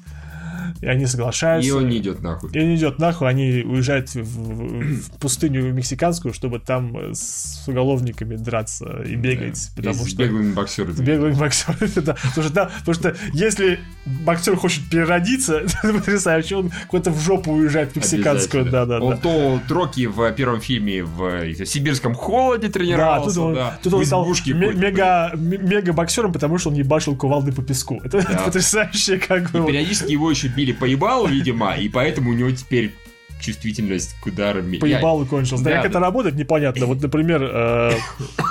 и 0.81 0.87
они 0.87 1.05
соглашаются. 1.05 1.67
И 1.69 1.71
он 1.71 1.87
не 1.89 1.97
идет 1.97 2.21
нахуй. 2.21 2.49
И 2.53 2.59
он 2.59 2.75
идет 2.75 2.99
нахуй, 2.99 3.27
они 3.29 3.63
уезжают 3.63 4.09
в, 4.09 4.21
в- 4.21 5.01
в 5.01 5.11
пустыню 5.19 5.71
мексиканскую, 5.73 6.33
чтобы 6.33 6.59
там 6.59 6.97
э, 6.97 7.13
с 7.13 7.63
уголовниками 7.67 8.35
драться 8.35 9.03
и 9.05 9.15
бегать, 9.15 9.69
потому 9.75 9.95
С 9.95 10.09
что... 10.09 10.17
беглыми 10.23 10.53
боксерами. 10.53 10.93
С 10.93 10.99
беглыми 11.01 11.33
боксерами, 11.33 11.91
да. 12.01 12.15
Потому 12.29 12.43
что, 12.43 12.53
да, 12.53 12.71
потому 12.79 12.93
что 12.95 13.15
если 13.33 13.79
боксер 14.05 14.55
хочет 14.55 14.89
переродиться, 14.89 15.57
это 15.83 15.93
потрясающе, 15.93 16.55
он 16.57 16.71
куда-то 16.87 17.11
в 17.11 17.19
жопу 17.21 17.51
уезжает 17.51 17.91
в 17.91 17.95
мексиканскую, 17.97 18.65
да, 18.65 18.85
да, 18.85 18.99
Он 18.99 19.15
да. 19.15 19.17
то 19.17 19.59
Троки 19.67 20.05
в 20.07 20.31
первом 20.33 20.61
фильме 20.61 21.03
в 21.03 21.23
э, 21.23 21.65
сибирском 21.65 22.13
холоде 22.13 22.67
Да, 22.67 22.73
тренировался, 22.73 23.35
тут 23.35 23.43
он, 23.45 23.55
да. 23.55 23.79
тут 23.83 23.93
он 23.93 24.01
в 24.03 24.05
стал 24.05 24.25
мега, 24.27 25.31
мега 25.35 25.93
боксером, 25.93 26.33
потому 26.33 26.57
что 26.57 26.69
он 26.69 26.75
ебашил 26.75 27.15
кувалды 27.15 27.51
по 27.51 27.61
песку. 27.61 27.99
Это, 28.03 28.21
Да. 28.21 28.41
потрясающе, 28.45 29.17
как 29.17 29.51
бы. 29.51 29.59
И 29.59 29.67
периодически 29.67 30.11
его 30.11 30.29
еще 30.29 30.49
били 30.59 30.73
по 30.73 30.85
ебалу, 30.85 31.27
видимо, 31.27 31.75
и 31.77 31.87
поэтому 31.87 32.31
у 32.31 32.33
него 32.33 32.51
теперь 32.51 32.91
чувствительность 33.39 34.15
к 34.21 34.25
ударам. 34.25 34.69
По 34.81 34.85
ебалу 34.85 35.25
кончился. 35.25 35.63
Да, 35.63 35.69
Да, 35.69 35.75
как 35.77 35.83
да. 35.83 35.89
это 35.89 35.99
работает, 35.99 36.35
непонятно. 36.35 36.85
Вот, 36.85 37.01
например, 37.01 37.41
э, 37.41 37.91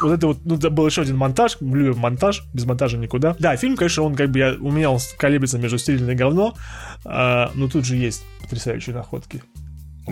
вот 0.02 0.12
это 0.12 0.26
вот, 0.28 0.39
ну, 0.47 0.55
это 0.55 0.70
был 0.70 0.86
еще 0.86 1.02
один 1.02 1.18
монтаж, 1.18 1.59
любим 1.60 1.98
монтаж, 1.98 2.44
без 2.55 2.64
монтажа 2.64 2.97
никуда. 2.97 3.36
Да, 3.39 3.55
фильм, 3.56 3.76
конечно, 3.76 4.05
он 4.05 4.14
как 4.14 4.30
бы, 4.30 4.39
я, 4.39 4.56
у 4.59 4.70
меня 4.70 4.90
он 4.90 4.98
колеблется 5.18 5.59
между 5.59 5.76
стерильное 5.76 6.14
говно, 6.14 6.55
э, 7.05 7.48
но 7.55 7.68
тут 7.68 7.85
же 7.85 7.97
есть 7.97 8.24
потрясающие 8.40 8.94
находки. 8.94 9.43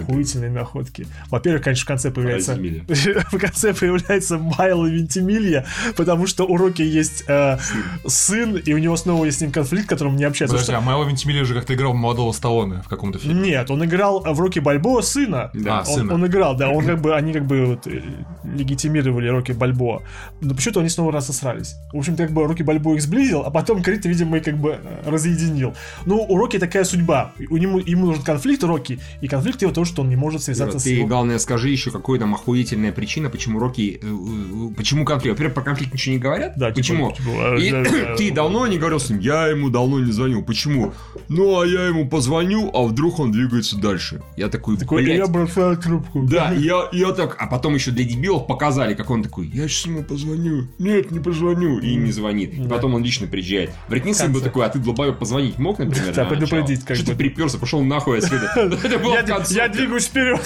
Охуительные 0.03 0.51
находки. 0.51 1.07
Во-первых, 1.31 1.63
конечно, 1.63 1.85
в 1.85 1.89
конце 1.89 2.11
появляется... 2.11 2.57
В 3.33 3.39
конце 3.39 3.75
появляется 3.75 4.39
Майло 4.39 4.87
Вентимилья, 4.87 5.67
потому 5.97 6.27
что 6.27 6.45
у 6.45 6.57
Рокки 6.57 6.83
есть 6.83 7.25
э, 7.29 7.59
сын, 8.07 8.57
и 8.57 8.73
у 8.73 8.79
него 8.79 8.97
снова 8.97 9.25
есть 9.25 9.39
с 9.39 9.41
ним 9.41 9.53
конфликт, 9.53 9.89
которым 9.89 10.17
не 10.17 10.25
общается. 10.25 10.55
Подожди, 10.55 10.73
Что- 10.73 10.79
а 10.79 10.81
Майло 10.81 11.05
Вентимилия 11.05 11.45
же 11.45 11.55
как-то 11.55 11.75
играл 11.75 11.95
молодого 11.95 12.33
Сталлоне 12.33 12.83
в 12.83 12.89
каком-то 12.89 13.19
фильме. 13.19 13.51
Нет, 13.51 13.71
он 13.71 13.85
играл 13.85 14.21
в 14.21 14.41
Рокки 14.41 14.59
Бальбоа 14.59 15.01
сына. 15.03 15.51
Да, 15.55 15.81
он, 15.81 15.87
сына. 15.87 16.15
он 16.15 16.27
играл, 16.27 16.57
да, 16.57 16.71
он 16.71 16.85
как 16.85 17.01
бы, 17.03 17.15
они 17.15 17.33
как 17.33 17.47
бы 17.47 17.67
вот, 17.67 17.87
э, 17.87 18.03
легитимировали 18.45 19.29
Рокки 19.29 19.53
Бальбоа. 19.53 20.03
Но 20.41 20.55
почему-то 20.55 20.81
они 20.81 20.89
снова 20.89 21.13
рассосрались. 21.13 21.75
В 21.93 21.99
общем, 21.99 22.17
как 22.17 22.31
бы 22.31 22.47
Рокки 22.47 22.63
Бальбоа 22.63 22.95
их 22.95 23.03
сблизил, 23.03 23.43
а 23.43 23.51
потом 23.51 23.83
Крита, 23.83 24.09
видимо, 24.09 24.39
их 24.39 24.45
как 24.45 24.59
бы 24.59 24.79
э, 24.83 25.11
разъединил. 25.11 25.75
Ну, 26.05 26.25
у 26.29 26.37
Рокки 26.37 26.59
такая 26.59 26.85
судьба. 26.85 27.33
У 27.51 27.57
него, 27.57 27.79
ему 27.79 28.07
нужен 28.07 28.23
конфликт 28.23 28.63
Рокки, 28.65 29.01
и 29.21 29.29
конфликт 29.29 29.63
его 29.63 29.73
то, 29.73 29.85
что 29.87 30.03
он 30.03 30.09
не 30.09 30.17
может 30.17 30.43
связаться 30.43 30.79
с 30.79 30.83
Ты, 30.83 30.91
его... 30.97 31.07
главное, 31.09 31.39
скажи 31.39 31.71
еще, 31.71 31.91
какой 31.91 32.19
там 32.19 32.35
охуительная 32.35 32.93
причина, 32.93 33.31
почему 33.31 33.59
Рокки... 33.59 33.99
э, 34.03 34.07
э, 34.07 34.75
Почему 34.77 35.05
конфликт? 35.05 35.35
Во-первых, 35.37 35.55
про 35.55 35.63
конфликт 35.63 35.95
ничего 35.95 36.15
не 36.15 36.21
говорят. 36.21 36.53
Да, 36.57 36.67
типа, 36.71 36.77
Почему? 36.77 37.13
типа, 37.13 37.29
э, 37.29 37.61
И 37.61 38.17
ты 38.19 38.31
давно 38.33 38.67
не 38.67 38.79
говорил 38.79 39.01
с 39.01 39.09
ним? 39.11 39.21
Я 39.21 39.47
ему 39.49 39.71
давно 39.71 40.01
не 40.01 40.13
звонил. 40.13 40.43
Почему? 40.43 40.93
Ну, 41.29 41.61
а 41.61 41.67
я 41.67 41.87
ему 41.87 42.09
позвоню, 42.09 42.71
а 42.75 42.85
вдруг 42.85 43.19
он 43.21 43.33
двигается 43.33 43.77
дальше. 43.79 44.23
Я 44.37 44.49
такой, 44.49 44.77
Такой, 44.77 45.03
блядь. 45.05 45.19
я 45.19 45.27
бросаю 45.27 45.77
трубку. 45.77 46.23
Да, 46.27 46.53
я, 46.53 46.89
я 46.93 47.13
так, 47.13 47.37
а 47.39 47.47
потом 47.47 47.75
еще 47.75 47.91
для 47.91 48.05
дебилов 48.05 48.47
показали, 48.47 48.95
как 48.95 49.11
он 49.11 49.23
такой, 49.23 49.47
я 49.49 49.69
сейчас 49.69 49.87
ему 49.87 50.03
позвоню, 50.03 50.67
нет, 50.79 51.11
не 51.11 51.21
позвоню, 51.21 51.79
и 51.79 51.95
не 51.95 52.13
звонит. 52.13 52.55
И 52.55 52.69
потом 52.69 52.95
он 52.95 53.03
лично 53.03 53.27
приезжает. 53.27 53.71
Бритнисон 53.89 54.27
конце. 54.33 54.43
такой, 54.45 54.67
а 54.67 54.69
ты 54.69 54.79
долбоеб 54.79 55.19
позвонить 55.19 55.59
мог, 55.59 55.79
например? 55.79 56.15
Да, 56.15 56.25
предупредить, 56.25 56.83
Что 56.83 57.07
ты 57.07 57.13
бы. 57.13 57.19
приперся, 57.19 57.59
пошел 57.59 57.83
нахуй 57.83 58.19
отсюда. 58.19 58.51
Это 58.57 58.99
было 58.99 59.17
в 59.17 59.27
конце. 59.27 59.55
Я 59.67 59.73
двигаюсь 59.73 60.07
вперед. 60.07 60.41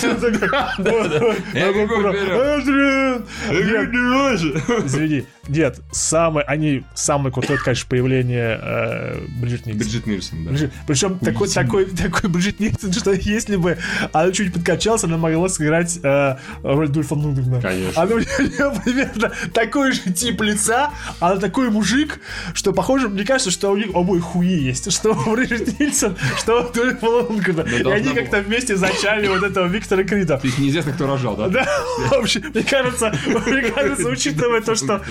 Извини. 4.84 5.24
Нет, 5.51 5.80
самое, 5.90 6.47
они, 6.47 6.84
самое 6.94 7.32
крутое, 7.32 7.56
это, 7.56 7.64
конечно, 7.64 7.88
появление 7.88 8.60
э, 8.62 9.20
Бриджит 9.40 9.66
Нильсон. 9.66 9.80
Бриджит 9.80 10.06
Нильсон, 10.06 10.44
да. 10.44 10.70
Причем 10.86 11.18
такой, 11.18 11.48
такой, 11.48 11.86
такой 11.86 12.30
Бриджит 12.30 12.60
Нильсон, 12.60 12.92
что 12.92 13.12
если 13.12 13.56
бы 13.56 13.76
она 14.12 14.30
чуть 14.30 14.52
подкачалась, 14.52 15.02
она 15.02 15.16
могла 15.16 15.48
сыграть 15.48 15.98
э, 16.05 16.36
роль 16.62 16.88
Дульфа 16.88 17.16
Нундгрена. 17.16 17.60
Конечно. 17.60 18.01
Она 18.01 18.14
у 18.14 18.18
нее 18.18 18.80
примерно 18.84 19.32
такой 19.52 19.90
же 19.90 20.12
тип 20.12 20.40
лица, 20.42 20.92
она 21.18 21.36
такой 21.36 21.68
мужик, 21.70 22.20
что 22.55 22.72
похоже, 22.72 23.09
мне 23.09 23.24
кажется, 23.24 23.51
что 23.51 23.72
у 23.72 23.76
них 23.76 23.88
обоих 23.92 24.22
хуи 24.22 24.47
есть. 24.47 24.92
Что 24.92 25.14
Бриджит 25.26 25.80
Нильсон, 25.80 26.16
что 26.38 26.70
Дульфа 26.72 27.06
Нундгрена. 27.06 27.62
И 27.62 27.82
должна 27.82 27.94
они 27.94 28.14
как-то 28.14 28.40
вместе 28.40 28.76
зачали 28.76 29.09
вот 29.28 29.42
этого 29.42 29.66
Виктора 29.66 30.04
Крида. 30.04 30.38
То 30.38 30.46
есть 30.46 30.58
неизвестно, 30.58 30.92
кто 30.92 31.06
рожал, 31.06 31.36
да? 31.36 31.48
Да, 31.48 31.66
вообще, 32.10 32.40
мне 32.40 32.62
кажется, 32.62 33.12
мне 33.46 33.62
кажется, 33.70 34.08
учитывая 34.08 34.60
то, 34.60 34.74
что, 34.74 35.02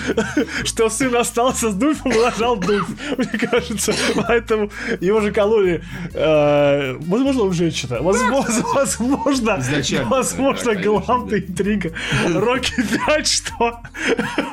что 0.64 0.88
сын 0.90 1.14
остался 1.16 1.70
с 1.70 1.74
Дульфом, 1.74 2.12
рожал 2.12 2.56
Дульф. 2.56 2.88
Мне 3.16 3.48
кажется, 3.48 3.92
поэтому 4.16 4.70
его 5.00 5.20
же 5.20 5.32
кололи, 5.32 5.82
э, 6.14 6.96
возможно, 7.00 7.42
он 7.44 7.52
женщина, 7.52 7.98
возможно, 8.00 8.64
возможно, 8.74 9.56
Изначально, 9.60 10.08
возможно, 10.08 10.74
да, 10.74 10.82
главная 10.82 11.38
интрига 11.38 11.92
Рокки 12.34 12.82
5, 13.06 13.26
что 13.26 13.80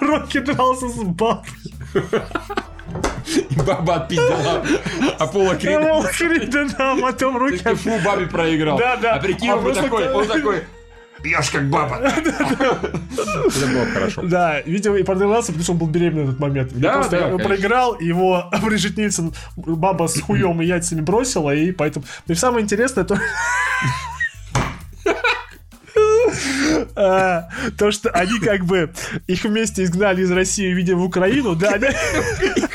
Рокки 0.01 0.39
дрался 0.39 0.89
с 0.89 1.03
бабой. 1.03 1.45
И 3.49 3.55
баба 3.55 3.95
отпиздила 3.95 4.65
Аполло 5.19 5.55
Крида. 5.55 5.81
Его 5.81 6.03
Крида, 6.03 6.67
да, 6.77 6.95
потом 7.01 7.37
Рокки... 7.37 7.57
Ты 7.57 7.75
фу, 7.75 7.99
бабе 8.03 8.27
проиграл. 8.27 8.77
Да, 8.77 8.95
да. 8.95 9.15
А 9.15 9.19
прикинь, 9.19 9.49
А 9.49 9.55
он 9.57 9.73
такой, 9.73 10.09
он 10.11 10.27
такой, 10.27 10.63
пьешь 11.21 11.49
как 11.49 11.69
баба. 11.69 11.97
Это 12.01 13.67
было 13.67 13.85
хорошо. 13.93 14.21
Да, 14.23 14.61
видимо, 14.61 14.97
и 14.97 15.03
проигрался, 15.03 15.47
потому 15.47 15.63
что 15.63 15.71
он 15.73 15.77
был 15.79 15.87
беременный 15.87 16.23
в 16.23 16.29
этот 16.29 16.39
момент. 16.39 16.71
Да, 16.73 16.93
просто 16.93 17.19
да, 17.37 17.43
проиграл, 17.43 17.99
его 17.99 18.49
Бриджит 18.63 18.97
Нильсон 18.97 19.33
баба 19.55 20.07
с 20.07 20.19
хуем 20.21 20.61
и 20.61 20.65
яйцами 20.65 21.01
бросила, 21.01 21.53
и 21.53 21.71
поэтому... 21.71 22.05
Ну 22.27 22.33
и 22.33 22.35
самое 22.35 22.63
интересное, 22.63 23.03
то... 23.03 23.19
А, 26.95 27.47
То, 27.77 27.91
что 27.91 28.09
они 28.09 28.39
как 28.39 28.65
бы 28.65 28.91
их 29.27 29.43
вместе 29.43 29.83
изгнали 29.83 30.21
из 30.21 30.31
России, 30.31 30.73
видя 30.73 30.95
в 30.95 31.03
Украину, 31.03 31.55
да, 31.55 31.69
они- 31.69 31.87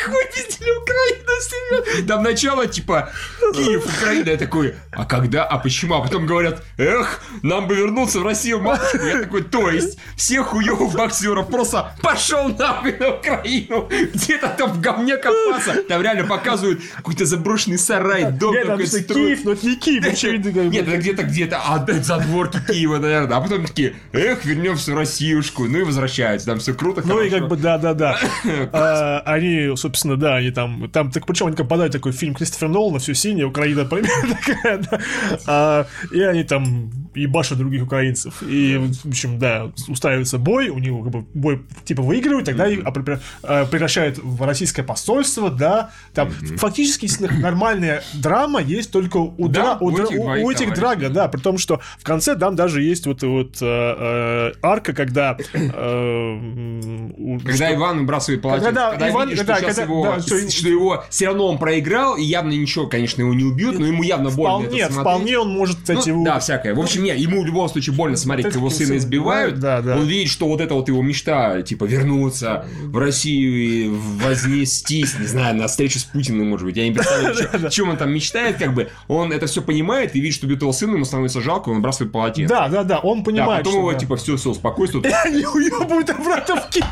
Их 0.02 0.08
выпиздили 0.08 0.70
Украину, 0.70 1.30
серьезно. 1.40 2.08
Там 2.08 2.22
начало, 2.22 2.66
типа, 2.66 3.10
Киев, 3.54 3.84
Украина. 3.86 4.30
Я 4.30 4.36
такой, 4.36 4.74
а 4.90 5.04
когда, 5.04 5.44
а 5.44 5.58
почему? 5.58 5.94
А 5.94 6.02
потом 6.02 6.26
говорят, 6.26 6.62
эх, 6.76 7.20
нам 7.42 7.66
бы 7.68 7.74
вернуться 7.76 8.20
в 8.20 8.24
Россию, 8.24 8.60
матушку. 8.60 8.98
Я 9.04 9.20
такой, 9.20 9.42
то 9.42 9.70
есть, 9.70 9.98
всех 10.16 10.48
хуёвых 10.48 10.94
боксеров 10.94 11.48
просто 11.48 11.94
пошел 12.02 12.48
нахуй 12.48 12.96
на 12.98 13.10
Украину. 13.14 13.88
Где-то 14.14 14.48
там 14.48 14.72
в 14.72 14.80
говне 14.80 15.16
копаться. 15.16 15.82
Там 15.88 16.02
реально 16.02 16.24
показывают 16.26 16.80
какой-то 16.96 17.24
заброшенный 17.24 17.78
сарай, 17.78 18.30
дом 18.32 18.54
Нет, 18.54 18.66
такой 18.66 18.86
строят. 18.86 19.12
Киев, 19.12 19.44
но 19.44 19.52
это 19.52 19.66
не 19.66 19.76
Киев, 19.76 20.06
очевидно. 20.06 20.60
Нет, 20.62 20.88
это 20.88 20.96
где-то 20.96 21.22
где-то, 21.24 21.60
а 21.64 21.86
задворки 22.02 22.58
Киева, 22.66 22.98
наверное. 22.98 23.36
А 23.36 23.40
потом 23.40 23.66
такие, 23.66 23.94
эх, 24.12 24.44
вернемся 24.44 24.92
в 24.92 24.96
Россиюшку. 24.96 25.64
Ну 25.64 25.78
и 25.78 25.82
возвращаются. 25.82 26.46
Там 26.46 26.58
все 26.58 26.74
круто, 26.74 27.02
Ну 27.04 27.20
и 27.20 27.30
как 27.30 27.48
бы, 27.48 27.56
да-да-да. 27.56 28.18
А, 28.72 29.22
Они, 29.26 29.68
собственно, 29.76 29.91
да, 30.16 30.36
они 30.36 30.50
там, 30.50 30.90
там, 30.90 31.10
так 31.10 31.26
причем 31.26 31.46
они 31.46 31.56
как 31.56 31.68
такой 31.92 32.12
фильм 32.12 32.34
Кристофера 32.34 32.68
Нолана, 32.68 32.98
все 32.98 33.14
синее, 33.14 33.46
Украина 33.46 33.84
примерно 33.84 34.36
такая, 34.46 34.78
да. 34.78 35.00
А, 35.46 35.86
И 36.12 36.20
они 36.20 36.44
там 36.44 36.90
ебашат 37.14 37.58
других 37.58 37.82
украинцев. 37.84 38.42
И, 38.42 38.76
в 39.04 39.08
общем, 39.08 39.38
да, 39.38 39.70
устраивается 39.88 40.38
бой, 40.38 40.68
у 40.68 40.78
него 40.78 41.02
как 41.02 41.12
бы 41.12 41.24
бой 41.34 41.62
типа 41.84 42.02
выигрывают, 42.02 42.46
тогда 42.46 42.70
опри- 42.70 43.20
а, 43.42 43.66
превращают 43.66 44.18
в 44.18 44.42
российское 44.46 44.82
посольство, 44.82 45.50
да. 45.50 45.90
Там 46.14 46.30
фактически 46.30 47.04
если 47.06 47.26
нормальная 47.26 48.02
драма 48.14 48.60
есть 48.62 48.90
только 48.90 49.16
у, 49.18 49.48
Да, 49.48 49.74
дра- 49.74 49.78
у, 49.80 49.86
у 49.86 49.90
у- 49.90 50.46
у 50.46 50.50
этих 50.50 50.72
драга, 50.74 51.08
да, 51.10 51.28
при 51.28 51.40
том, 51.40 51.58
что 51.58 51.80
в 51.98 52.04
конце 52.04 52.36
там 52.36 52.56
даже 52.56 52.82
есть 52.82 53.06
вот, 53.06 53.22
вот 53.22 53.56
э, 53.60 53.64
э, 53.66 54.52
арка, 54.62 54.92
когда... 54.92 55.36
э, 55.52 57.12
у- 57.16 57.38
Когда 57.40 57.54
что- 57.66 57.74
Иван 57.74 57.98
выбрасывает 58.00 58.42
полотенце, 58.42 58.66
Когда 58.68 58.90
когда, 58.92 59.10
Иван- 59.10 59.28
видишь, 59.30 59.44
да, 59.46 59.56
что, 59.56 59.66
когда- 59.66 59.82
его, 59.82 60.04
да, 60.04 60.20
что- 60.20 60.50
что 60.50 60.68
его 60.68 61.04
все 61.10 61.26
равно 61.26 61.46
он 61.48 61.58
проиграл, 61.58 62.16
и 62.16 62.22
явно 62.22 62.50
ничего, 62.52 62.86
конечно, 62.86 63.20
его 63.22 63.34
не 63.34 63.44
убьют, 63.44 63.78
но 63.78 63.86
ему 63.86 64.02
явно 64.02 64.30
больно 64.30 64.60
Вполне, 64.66 64.88
вполне 64.88 65.38
он 65.38 65.50
может, 65.50 65.76
кстати, 65.80 66.08
Ну, 66.08 66.14
его- 66.14 66.24
да, 66.24 66.38
всякое. 66.40 66.74
В 66.74 66.80
общем, 66.80 67.01
нет, 67.02 67.18
ему 67.18 67.42
в 67.42 67.46
любом 67.46 67.68
случае 67.68 67.94
больно 67.94 68.16
смотреть, 68.16 68.46
как 68.46 68.54
его 68.56 68.70
сына 68.70 68.96
избивают. 68.96 69.58
да, 69.58 69.82
да. 69.82 69.96
Он 69.96 70.06
видит, 70.06 70.30
что 70.30 70.46
вот 70.48 70.60
это 70.60 70.74
вот 70.74 70.88
его 70.88 71.02
мечта, 71.02 71.62
типа, 71.62 71.84
вернуться 71.84 72.64
в 72.82 72.96
Россию 72.96 73.56
и 73.56 73.88
вознестись, 73.88 75.18
не 75.18 75.26
знаю, 75.26 75.56
на 75.56 75.66
встречу 75.68 75.98
с 75.98 76.04
Путиным, 76.04 76.48
может 76.48 76.66
быть. 76.66 76.76
Я 76.76 76.88
не 76.88 76.94
представляю, 76.94 77.66
о 77.66 77.70
чем 77.70 77.90
он 77.90 77.96
там 77.96 78.12
мечтает, 78.12 78.56
как 78.56 78.74
бы. 78.74 78.88
Он 79.08 79.32
это 79.32 79.46
все 79.46 79.62
понимает 79.62 80.14
и 80.16 80.20
видит, 80.20 80.36
что 80.36 80.46
убит 80.46 80.62
его 80.62 80.72
сына, 80.72 80.94
ему 80.94 81.04
становится 81.04 81.40
жалко, 81.40 81.68
он 81.68 81.76
выбрасывает 81.76 82.12
полотенце. 82.12 82.52
Да, 82.54 82.68
да, 82.68 82.84
да, 82.84 82.98
он 83.00 83.18
Да, 83.18 83.24
понимает, 83.24 83.64
потом 83.64 83.72
что 83.72 83.78
его, 83.80 83.92
да. 83.92 83.98
типа, 83.98 84.16
все, 84.16 84.36
все, 84.36 84.50
успокойся, 84.50 84.92
тут 84.94 85.06
Они 85.24 85.44
уебывают 85.44 86.10
обратно 86.10 86.56
в 86.56 86.68
Киев. 86.70 86.86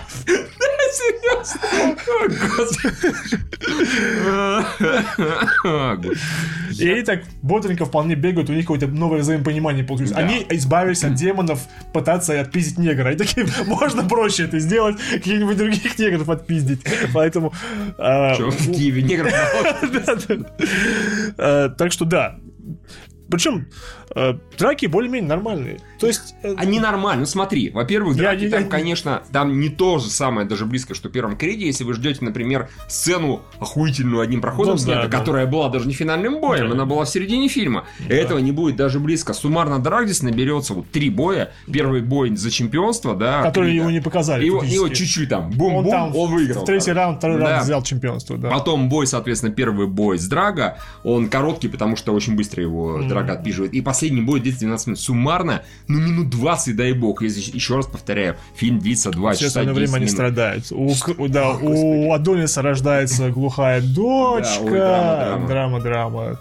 Серьезно? 0.92 1.60
И 6.78 6.88
они 6.88 7.02
так 7.02 7.22
бодренько 7.42 7.84
вполне 7.84 8.14
бегают, 8.14 8.48
у 8.50 8.52
них 8.52 8.64
какое-то 8.64 8.86
новое 8.86 9.20
взаимопонимание 9.20 9.84
получилось. 9.84 10.12
Они 10.16 10.46
избавились 10.50 11.04
от 11.04 11.14
демонов 11.14 11.60
пытаться 11.92 12.40
отпиздить 12.40 12.78
негра. 12.78 13.12
И 13.12 13.16
такие, 13.16 13.46
можно 13.66 14.02
проще 14.04 14.44
это 14.44 14.58
сделать, 14.58 14.96
каких-нибудь 15.12 15.56
других 15.56 15.98
негров 15.98 16.28
отпиздить. 16.28 16.80
Поэтому... 17.12 17.52
а, 17.98 18.34
Чё, 18.36 18.50
в 18.50 18.72
Киеве 18.72 19.02
негров 19.02 19.32
да. 20.06 20.16
Э, 21.38 21.68
Так 21.76 21.92
что 21.92 22.04
да. 22.04 22.38
Причем 23.30 23.66
э, 24.14 24.34
драки 24.58 24.86
более-менее 24.86 25.28
нормальные. 25.28 25.80
То 26.00 26.06
есть... 26.06 26.34
э, 26.42 26.54
Они 26.56 26.80
нормально. 26.80 27.20
Ну 27.20 27.26
смотри, 27.26 27.70
во-первых, 27.70 28.16
Я 28.16 28.22
драки 28.22 28.44
не- 28.44 28.48
там, 28.50 28.62
я- 28.64 28.68
конечно, 28.68 29.22
там 29.32 29.60
не 29.60 29.68
то 29.68 29.98
же 29.98 30.08
самое, 30.08 30.46
даже 30.46 30.64
близко, 30.66 30.94
что 30.94 31.08
в 31.08 31.12
первом 31.12 31.36
креде, 31.36 31.66
если 31.66 31.84
вы 31.84 31.92
ждете, 31.94 32.24
например, 32.24 32.68
сцену 32.88 33.42
охуительную 33.60 34.20
одним 34.22 34.40
проходом 34.40 34.72
Ну, 34.74 34.78
снята, 34.78 35.02
да, 35.02 35.08
да. 35.08 35.18
которая 35.18 35.46
была 35.46 35.68
даже 35.68 35.86
не 35.86 35.94
финальным 35.94 36.40
боем, 36.40 36.68
Да. 36.68 36.72
она 36.74 36.86
была 36.86 37.04
в 37.04 37.08
середине 37.10 37.48
фильма. 37.48 37.84
Этого 38.08 38.38
не 38.38 38.52
будет 38.52 38.76
даже 38.76 38.98
близко. 38.98 39.32
Суммарно 39.34 39.78
драк 39.78 40.06
здесь 40.06 40.22
наберется 40.22 40.74
вот 40.74 40.90
три 40.90 41.10
боя. 41.10 41.52
Первый 41.70 42.00
бой 42.00 42.34
за 42.34 42.50
чемпионство, 42.50 43.14
да. 43.14 43.42
Которые 43.42 43.72
Крида. 43.72 43.82
его 43.82 43.90
не 43.90 44.00
показали. 44.00 44.44
Его, 44.46 44.62
его 44.64 44.88
чуть-чуть 44.88 45.28
там, 45.28 45.46
Он 45.46 45.52
бум-бум, 45.52 45.90
там 45.90 46.16
он, 46.16 46.30
выиграл. 46.32 46.62
в 46.62 46.64
третий 46.66 46.92
раунд, 46.92 47.18
второй 47.18 47.38
Да. 47.38 47.48
раунд 47.50 47.64
взял 47.64 47.82
чемпионство, 47.82 48.38
да. 48.38 48.48
Потом 48.50 48.88
бой, 48.88 49.06
соответственно, 49.06 49.52
первый 49.52 49.86
бой 49.86 50.18
с 50.18 50.26
Драга. 50.26 50.78
Он 51.04 51.28
короткий, 51.28 51.68
потому 51.68 51.96
что 51.96 52.12
очень 52.12 52.36
быстро 52.36 52.62
его 52.62 53.02
Драга 53.02 53.34
отпиживает. 53.34 53.74
И 53.74 53.80
последний 53.82 54.22
бой 54.22 54.40
длится 54.40 54.60
12 54.60 54.86
минут. 54.88 55.00
Суммарно, 55.00 55.62
ну, 55.90 55.98
минут 56.00 56.30
20, 56.30 56.76
дай 56.76 56.92
бог. 56.92 57.22
Если, 57.22 57.54
еще 57.54 57.76
раз 57.76 57.86
повторяю, 57.86 58.36
фильм 58.54 58.78
длится 58.78 59.10
2 59.10 59.32
Все 59.32 59.38
часа 59.46 59.60
остальное 59.60 59.74
10 59.74 59.88
время 59.88 59.96
они 60.02 60.08
страдают. 60.08 60.66
У, 60.70 60.92
у- 61.18 61.28
да, 61.28 61.50
у 61.52 62.12
Адониса 62.12 62.62
рождается 62.62 63.30
глухая 63.30 63.80
дочка. 63.82 64.62
ой, 64.62 64.70
драма, 64.70 65.46
драма. 65.46 65.48
драма, 65.48 65.80
драма. 65.80 66.40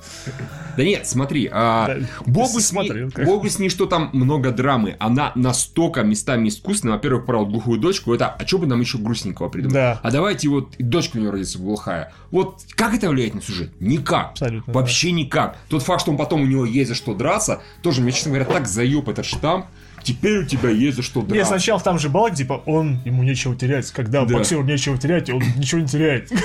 Да 0.78 0.84
нет, 0.86 1.06
смотри, 1.08 1.50
а, 1.52 1.88
Да, 1.88 1.98
богу, 2.26 2.60
с 2.62 2.68
смотрел, 2.68 3.06
ней, 3.08 3.12
как. 3.12 3.26
богу 3.26 3.50
с 3.50 3.60
ней, 3.60 3.70
что 3.70 3.86
там 3.86 4.12
много 4.14 4.52
драмы. 4.52 4.96
Она 5.00 5.34
настолько 5.36 6.04
местами 6.04 6.48
искусственная. 6.48 6.96
Во-первых, 6.96 7.26
про 7.26 7.46
глухую 7.46 7.80
дочку. 7.82 8.14
Это, 8.14 8.28
а 8.30 8.48
что 8.48 8.60
бы 8.60 8.68
нам 8.68 8.80
еще 8.80 8.98
грустненького 8.98 9.50
придумать? 9.50 9.74
Да. 9.74 10.00
А 10.02 10.12
давайте 10.12 10.48
вот 10.48 10.76
и 10.78 10.84
дочка 10.84 11.18
у 11.18 11.20
него 11.20 11.32
родится 11.32 11.60
глухая. 11.60 12.14
Вот 12.32 12.62
как 12.76 12.94
это 12.94 13.10
влияет 13.10 13.34
на 13.36 13.42
сюжет? 13.42 13.72
Никак. 13.82 14.32
Абсолютно, 14.32 14.72
Вообще 14.72 15.12
никак. 15.12 15.58
Тот 15.68 15.84
факт, 15.84 16.02
что 16.02 16.12
он 16.12 16.18
потом 16.18 16.42
у 16.44 16.46
него 16.46 16.64
есть 16.66 16.90
за 16.90 16.96
что 16.96 17.14
драться, 17.14 17.62
тоже, 17.82 18.02
мне, 18.02 18.12
честно 18.14 18.32
говоря, 18.32 18.46
так 18.46 18.66
заеб 18.68 19.10
этот 19.10 19.26
штамп. 19.40 19.66
Теперь 20.04 20.40
у 20.40 20.46
тебя 20.46 20.70
есть 20.70 20.98
за 20.98 21.04
что 21.04 21.22
драться. 21.22 21.46
сначала 21.46 21.80
там 21.80 22.00
же 22.00 22.10
балак, 22.10 22.34
типа, 22.34 22.64
он, 22.66 23.00
ему 23.06 23.24
нечего 23.24 23.56
терять. 23.56 23.92
Когда 23.92 24.26
Да. 24.26 24.38
боксеру 24.38 24.64
нечего 24.64 24.98
терять, 24.98 25.30
он 25.30 25.44
ничего 25.58 25.82
не 25.82 25.88
теряет. 25.88 26.30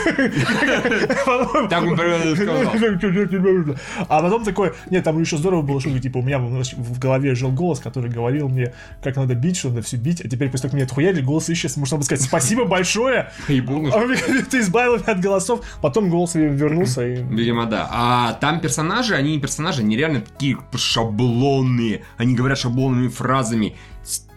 Так 1.71 1.83
он 1.83 1.97
примерно 1.97 2.31
и 2.31 2.35
сказал. 2.35 3.75
А 4.09 4.23
потом 4.23 4.45
такой, 4.45 4.73
нет, 4.91 5.05
там 5.05 5.21
еще 5.21 5.37
здорово 5.37 5.63
было, 5.63 5.81
что 5.81 5.99
типа 5.99 6.19
у 6.19 6.23
меня 6.23 6.39
в 6.39 6.99
голове 6.99 7.35
жил 7.35 7.51
голос, 7.51 7.81
который 7.81 8.11
говорил 8.11 8.49
мне, 8.49 8.75
как 9.03 9.17
надо 9.17 9.35
бить, 9.35 9.57
что 9.57 9.69
надо 9.69 9.83
все 9.83 9.97
бить, 9.97 10.21
а 10.21 10.29
теперь 10.29 10.51
после 10.51 10.63
того, 10.63 10.71
как 10.71 10.75
меня 10.75 10.85
отхуяли, 10.85 11.21
голос 11.21 11.49
исчез. 11.51 11.77
Можно 11.77 11.99
было 11.99 12.05
сказать, 12.05 12.25
спасибо 12.25 12.65
большое, 12.65 13.31
ну, 13.49 13.89
а 13.89 14.03
ты 14.51 14.61
избавил 14.61 14.95
меня 14.95 15.05
от 15.07 15.21
голосов. 15.21 15.61
Потом 15.81 16.11
голос 16.11 16.35
вернулся 16.35 17.07
и... 17.07 17.23
Видимо, 17.23 17.67
да. 17.67 17.89
А 17.91 18.33
там 18.35 18.61
персонажи, 18.61 19.15
они 19.15 19.33
не 19.33 19.41
персонажи, 19.41 19.81
они 19.81 19.97
реально 19.97 20.21
такие 20.21 20.57
шаблонные. 20.75 22.03
Они 22.17 22.35
говорят 22.35 22.59
шаблонными 22.85 23.09
фразами. 23.09 23.77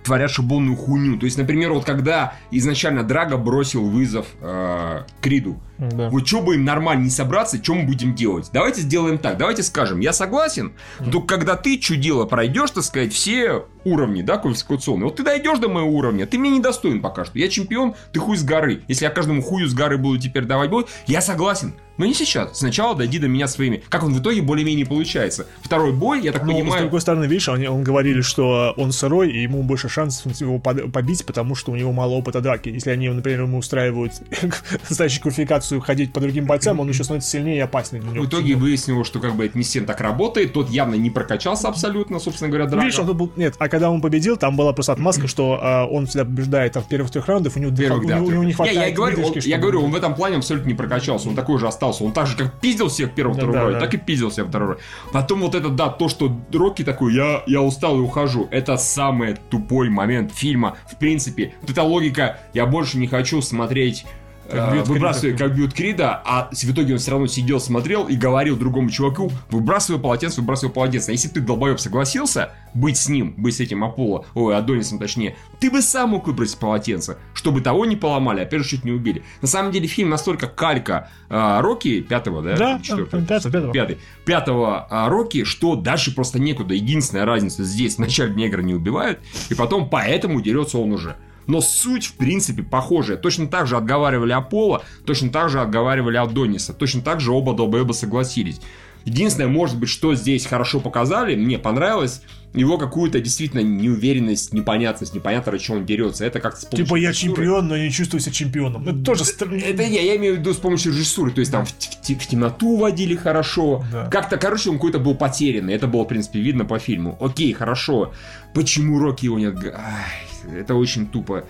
Творят 0.04 0.32
шаблонную 0.32 0.78
хуйню. 0.78 1.18
То 1.20 1.26
есть, 1.26 1.38
например, 1.38 1.74
вот 1.74 1.84
когда 1.84 2.36
изначально 2.50 3.04
Драго 3.04 3.36
бросил 3.36 3.90
вызов 3.90 4.26
э, 4.40 5.04
Криду, 5.20 5.60
Да. 5.78 6.10
вот 6.10 6.26
что 6.26 6.42
бы 6.42 6.56
им 6.56 6.64
нормально 6.64 7.04
не 7.04 7.10
собраться, 7.10 7.62
что 7.62 7.76
мы 7.76 7.84
будем 7.84 8.16
делать? 8.16 8.50
Давайте 8.54 8.80
сделаем 8.82 9.18
так, 9.18 9.38
давайте 9.38 9.64
скажем, 9.64 10.00
я 10.00 10.14
согласен, 10.14 10.72
но 11.02 11.12
только 11.12 11.36
когда 11.36 11.58
ты 11.58 11.78
чудило 11.78 12.24
пройдешь, 12.24 12.72
так 12.72 12.86
сказать, 12.86 13.12
все 13.12 13.66
уровни, 13.92 14.22
да, 14.22 14.38
квалификационные. 14.38 15.06
Вот 15.06 15.16
ты 15.16 15.24
дойдешь 15.24 15.60
до 15.60 15.70
моего 15.70 15.90
уровня, 15.90 16.26
ты 16.26 16.38
мне 16.38 16.50
недостоин 16.50 17.02
пока 17.02 17.26
что. 17.26 17.38
Я 17.40 17.48
чемпион, 17.50 17.96
ты 18.12 18.20
хуй 18.20 18.38
с 18.38 18.44
горы. 18.44 18.82
Если 18.88 19.06
я 19.06 19.12
каждому 19.12 19.42
хую 19.42 19.68
с 19.68 19.74
горы 19.74 19.98
буду 19.98 20.20
теперь 20.20 20.44
давать 20.46 20.70
бой, 20.70 20.86
я 21.08 21.22
согласен. 21.22 21.74
Но 21.98 22.06
не 22.06 22.14
сейчас. 22.14 22.60
Сначала 22.60 22.96
дойди 22.96 23.18
до 23.18 23.28
меня 23.28 23.48
своими. 23.48 23.82
Как 23.90 24.04
он 24.04 24.14
в 24.14 24.22
итоге 24.22 24.44
более-менее 24.44 24.86
получается. 24.86 25.48
Второй 25.64 25.92
бой, 25.94 26.22
я 26.22 26.32
так 26.32 26.44
Ну, 26.44 26.52
с 26.52 26.54
понимаю... 26.54 26.82
другой 26.84 27.02
стороны, 27.02 27.26
видишь, 27.26 27.50
они, 27.50 27.68
он 27.68 27.84
говорили, 27.84 28.22
что 28.22 28.76
он 28.78 28.92
сырой, 28.92 29.32
и 29.32 29.42
ему 29.42 29.64
больше 29.64 29.90
шансов 29.90 30.32
его 30.40 30.60
под- 30.60 30.92
побить, 30.92 31.26
потому 31.26 31.56
что 31.56 31.72
у 31.72 31.76
него 31.76 31.92
мало 31.92 32.12
опыта 32.12 32.40
драки. 32.40 32.70
Если 32.70 32.92
они, 32.92 33.10
например, 33.10 33.42
ему 33.42 33.58
устраивают 33.58 34.14
настоящую 34.90 35.24
квалификацию 35.24 35.82
ходить 35.82 36.14
по 36.14 36.20
другим 36.20 36.46
бойцам, 36.46 36.80
он 36.80 36.88
еще 36.88 37.04
становится 37.04 37.32
сильнее 37.32 37.58
и 37.58 37.62
опаснее 37.62 38.02
для 38.04 38.12
него. 38.12 38.26
В 38.26 38.28
итоге 38.28 38.56
выяснилось, 38.56 39.08
что 39.08 39.20
как 39.20 39.36
бы 39.36 39.46
это 39.48 39.58
не 39.58 39.64
всем 39.64 39.86
так 39.86 40.00
работает. 40.00 40.54
Тот 40.54 40.70
явно 40.70 40.94
не 40.96 41.10
прокачался 41.10 41.68
абсолютно, 41.68 42.20
собственно 42.20 42.50
говоря, 42.50 42.68
Драго. 42.68 42.86
Видишь, 42.86 43.00
он 43.00 43.18
был... 43.18 43.32
Нет, 43.36 43.56
а 43.58 43.70
когда 43.78 43.92
он 43.92 44.02
победил, 44.02 44.38
там 44.38 44.56
была 44.58 44.74
просто 44.74 44.94
отмазка, 44.94 45.28
что 45.28 45.60
а, 45.62 45.86
он 45.86 46.08
всегда 46.08 46.26
побеждает 46.26 46.74
там, 46.74 46.82
в 46.82 46.88
первых 46.88 47.12
трех 47.12 47.28
раундах, 47.28 47.56
у 47.56 47.60
него, 47.60 47.76
Первых, 47.76 48.04
у 48.04 48.08
да, 48.08 48.16
него- 48.18 48.26
у 48.26 48.32
него 48.32 48.44
не 48.44 48.54
хватает 48.54 48.78
я, 48.78 48.88
и 48.88 48.92
говорю, 48.92 49.24
он, 49.24 49.34
я 49.36 49.58
говорю, 49.60 49.84
он 49.84 49.92
в 49.92 49.96
этом 49.96 50.16
плане 50.16 50.38
абсолютно 50.38 50.68
не 50.68 50.74
прокачался. 50.74 51.30
Он 51.30 51.36
такой 51.36 51.60
же 51.60 51.68
остался. 51.68 52.04
Он 52.04 52.12
так 52.12 52.26
же, 52.26 52.36
как 52.36 52.60
пиздил 52.60 52.88
всех 52.88 53.12
в 53.12 53.14
первом 53.14 53.34
Да, 53.36 53.44
втором 53.44 53.54
да, 53.54 53.72
да. 53.74 53.80
так 53.80 53.94
и 53.94 53.98
пиздил 53.98 54.32
всех 54.32 54.48
в 54.48 54.50
втором 54.50 54.70
раунде. 54.70 54.84
Потом 55.14 55.42
вот 55.42 55.54
это, 55.54 55.70
да, 55.70 55.90
то, 55.90 56.10
что 56.10 56.36
Рокки 56.52 56.84
такой, 56.84 57.14
я, 57.14 57.44
я 57.46 57.62
устал 57.62 57.98
и 57.98 58.02
ухожу. 58.02 58.48
Это 58.50 58.78
самый 58.78 59.36
тупой 59.52 59.90
момент 59.90 60.32
фильма. 60.34 60.76
В 60.92 60.98
принципе, 60.98 61.54
вот 61.62 61.70
эта 61.70 61.84
логика, 61.84 62.40
я 62.54 62.66
больше 62.66 62.98
не 62.98 63.06
хочу 63.06 63.42
смотреть 63.44 64.06
Как 64.50 64.70
э, 64.70 64.74
бьют 64.74 64.88
выбрасывая, 64.88 65.38
как 65.38 65.56
бьют 65.56 65.74
Крида, 65.74 66.22
а 66.26 66.50
в 66.52 66.72
итоге 66.72 66.94
он 66.94 67.00
все 67.00 67.12
равно 67.12 67.28
сидел, 67.28 67.60
смотрел 67.60 68.08
и 68.08 68.16
говорил 68.16 68.56
другому 68.56 68.90
чуваку, 68.90 69.32
выбрасывай 69.50 70.00
полотенце, 70.00 70.42
выбрасывай 70.42 70.74
полотенце. 70.74 71.10
А 71.10 71.12
если 71.12 71.28
бы 71.28 71.34
ты, 71.36 71.42
долбоеб, 71.42 71.80
согласился 71.80 72.52
быть 72.74 72.98
с 72.98 73.10
ним, 73.10 73.34
быть 73.38 73.56
с 73.56 73.60
этим 73.60 73.84
Аполло, 73.84 74.26
ой, 74.34 74.56
Адонисом 74.56 75.00
точнее, 75.00 75.36
ты 75.60 75.70
бы 75.70 75.82
сам 75.82 76.12
мог 76.12 76.28
выбросить 76.28 76.58
полотенце, 76.58 77.18
чтобы 77.34 77.62
того 77.62 77.86
не 77.86 77.96
поломали, 77.96 78.42
а 78.42 78.46
первый 78.46 78.64
чуть 78.66 78.86
не 78.86 78.92
убили. 78.92 79.24
На 79.42 79.48
самом 79.48 79.72
деле 79.72 79.88
фильм 79.88 80.10
настолько 80.10 80.48
калька 80.48 81.10
э, 81.30 81.60
Рокки, 81.60 82.02
пятого, 82.02 82.42
да? 82.42 82.56
Да, 82.56 82.80
Четвертого? 82.80 83.24
пятого, 83.24 83.52
пятого. 83.52 83.74
Пятый. 83.74 83.98
Пятого 84.26 84.88
а, 84.90 85.10
Рокки, 85.10 85.44
что 85.44 85.76
дальше 85.76 86.14
просто 86.14 86.40
некуда. 86.40 86.74
Единственная 86.74 87.26
разница 87.26 87.64
здесь, 87.64 87.98
вначале 87.98 88.34
негра 88.34 88.62
не 88.62 88.74
убивают, 88.74 89.20
и 89.50 89.56
потом 89.56 89.90
поэтому 89.90 90.42
дерется 90.42 90.78
он 90.78 90.92
уже. 90.92 91.16
Но 91.48 91.62
суть, 91.62 92.06
в 92.06 92.14
принципе, 92.14 92.62
похожая. 92.64 93.18
Точно 93.18 93.48
так 93.48 93.68
же 93.68 93.78
отговаривали 93.78 94.34
Аполло, 94.34 94.84
точно 95.06 95.30
так 95.30 95.50
же 95.50 95.62
отговаривали 95.62 96.18
Адониса, 96.18 96.74
точно 96.74 97.02
так 97.02 97.22
же 97.22 97.32
оба 97.32 97.54
долбоеба 97.54 97.94
согласились. 97.94 98.60
Единственное, 99.06 99.48
может 99.48 99.80
быть, 99.80 99.88
что 99.88 100.14
здесь 100.16 100.46
хорошо 100.46 100.82
показали, 100.82 101.36
мне 101.38 101.58
понравилось, 101.58 102.22
его 102.54 102.78
какую-то 102.78 103.22
действительно 103.22 103.62
неуверенность, 103.62 104.52
непонятность, 104.54 105.14
непонятно, 105.14 105.54
ради 105.54 105.64
чего 105.64 105.78
он 105.78 105.86
дерется. 105.86 106.26
Это 106.26 106.42
как-то 106.42 106.60
с 106.60 106.66
помощью 106.66 106.86
Типа 106.86 106.96
я 106.98 107.10
режиссуры. 107.10 107.36
чемпион, 107.36 107.68
но 107.70 107.78
не 107.78 107.90
чувствую 107.90 108.20
себя 108.20 108.34
чемпионом. 108.34 108.86
Это 108.86 109.00
тоже 109.04 109.24
стр- 109.24 109.54
Это 109.54 109.84
я, 109.84 110.02
я 110.02 110.16
имею 110.18 110.36
в 110.36 110.40
виду 110.40 110.54
с 110.54 110.58
помощью 110.58 110.92
режиссуры, 110.92 111.32
то 111.32 111.40
есть 111.40 111.54
там 111.54 111.66
в, 111.66 111.70
в- 111.70 112.10
в 112.10 112.28
темноту 112.28 112.76
водили 112.76 113.16
хорошо, 113.16 113.86
Да. 113.94 114.10
как-то, 114.10 114.36
короче, 114.36 114.70
он 114.72 114.76
какой-то 114.76 115.00
был 115.00 115.16
потерянный, 115.16 115.74
это 115.74 115.88
было, 115.88 116.04
в 116.04 116.08
принципе, 116.10 116.42
видно 116.42 116.66
по 116.66 116.78
фильму. 116.78 117.18
Окей, 117.22 117.54
хорошо, 117.54 118.12
почему 118.54 119.00
Рокки 119.00 119.24
его 119.26 119.40
нет? 119.40 119.56
Ай, 119.64 120.27
это 120.54 120.76
очень 120.76 121.08
тупо. 121.08 121.46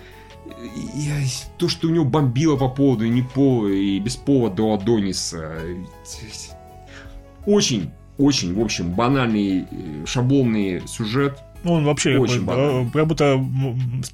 Я- 0.94 1.14
то, 1.58 1.68
что 1.68 1.88
у 1.88 1.90
него 1.90 2.04
бомбило 2.04 2.56
по 2.56 2.68
поводу 2.68 3.04
и 3.04 3.10
не 3.10 3.22
по 3.22 3.68
и 3.68 3.98
без 3.98 4.16
повода 4.16 4.62
у 4.62 4.72
Адониса. 4.74 5.58
Очень, 7.46 7.90
очень, 8.18 8.54
в 8.54 8.60
общем, 8.60 8.92
банальный, 8.92 9.66
э, 9.70 10.04
шаблонный 10.06 10.82
сюжет. 10.86 11.38
Ну, 11.64 11.72
он 11.72 11.84
вообще 11.84 12.12
как 12.12 12.22
Очень 12.22 12.40
бы, 12.40 12.46
банально. 12.46 12.88
э, 12.88 12.90
как 12.92 13.06
будто 13.08 13.44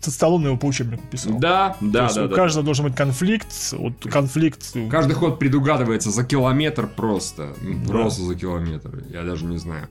Сталлоне 0.00 0.46
его 0.46 0.56
по 0.56 0.64
учебнику 0.66 1.02
писал. 1.10 1.38
Да, 1.38 1.76
То 1.78 1.86
да, 1.86 2.02
есть 2.04 2.14
да, 2.16 2.24
у 2.24 2.28
да. 2.28 2.34
каждого 2.36 2.64
должен 2.64 2.86
быть 2.86 2.94
конфликт, 2.96 3.48
вот 3.72 3.92
конфликт. 4.04 4.74
Каждый 4.90 5.12
ход 5.14 5.38
предугадывается 5.38 6.10
за 6.10 6.24
километр 6.24 6.86
просто. 6.86 7.54
Ну, 7.60 7.74
Да. 7.84 7.88
Просто 7.92 8.22
за 8.22 8.34
километр. 8.34 9.04
Я 9.12 9.24
даже 9.24 9.44
не 9.44 9.58
знаю. 9.58 9.88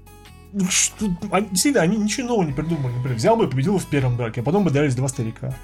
Ну, 0.53 0.65
что- 0.69 1.09
они- 1.31 1.47
Действительно, 1.49 1.83
они 1.83 1.97
ничего 1.97 2.27
нового 2.27 2.45
не 2.45 2.53
придумали. 2.53 2.93
Например, 2.93 3.17
взял 3.17 3.35
бы 3.35 3.45
и 3.45 3.47
победил 3.49 3.77
в 3.79 3.85
первом 3.87 4.15
драке, 4.17 4.41
а 4.41 4.43
потом 4.43 4.63
бы 4.63 4.69
дрались 4.71 4.95
два 4.95 5.07
старика. 5.07 5.55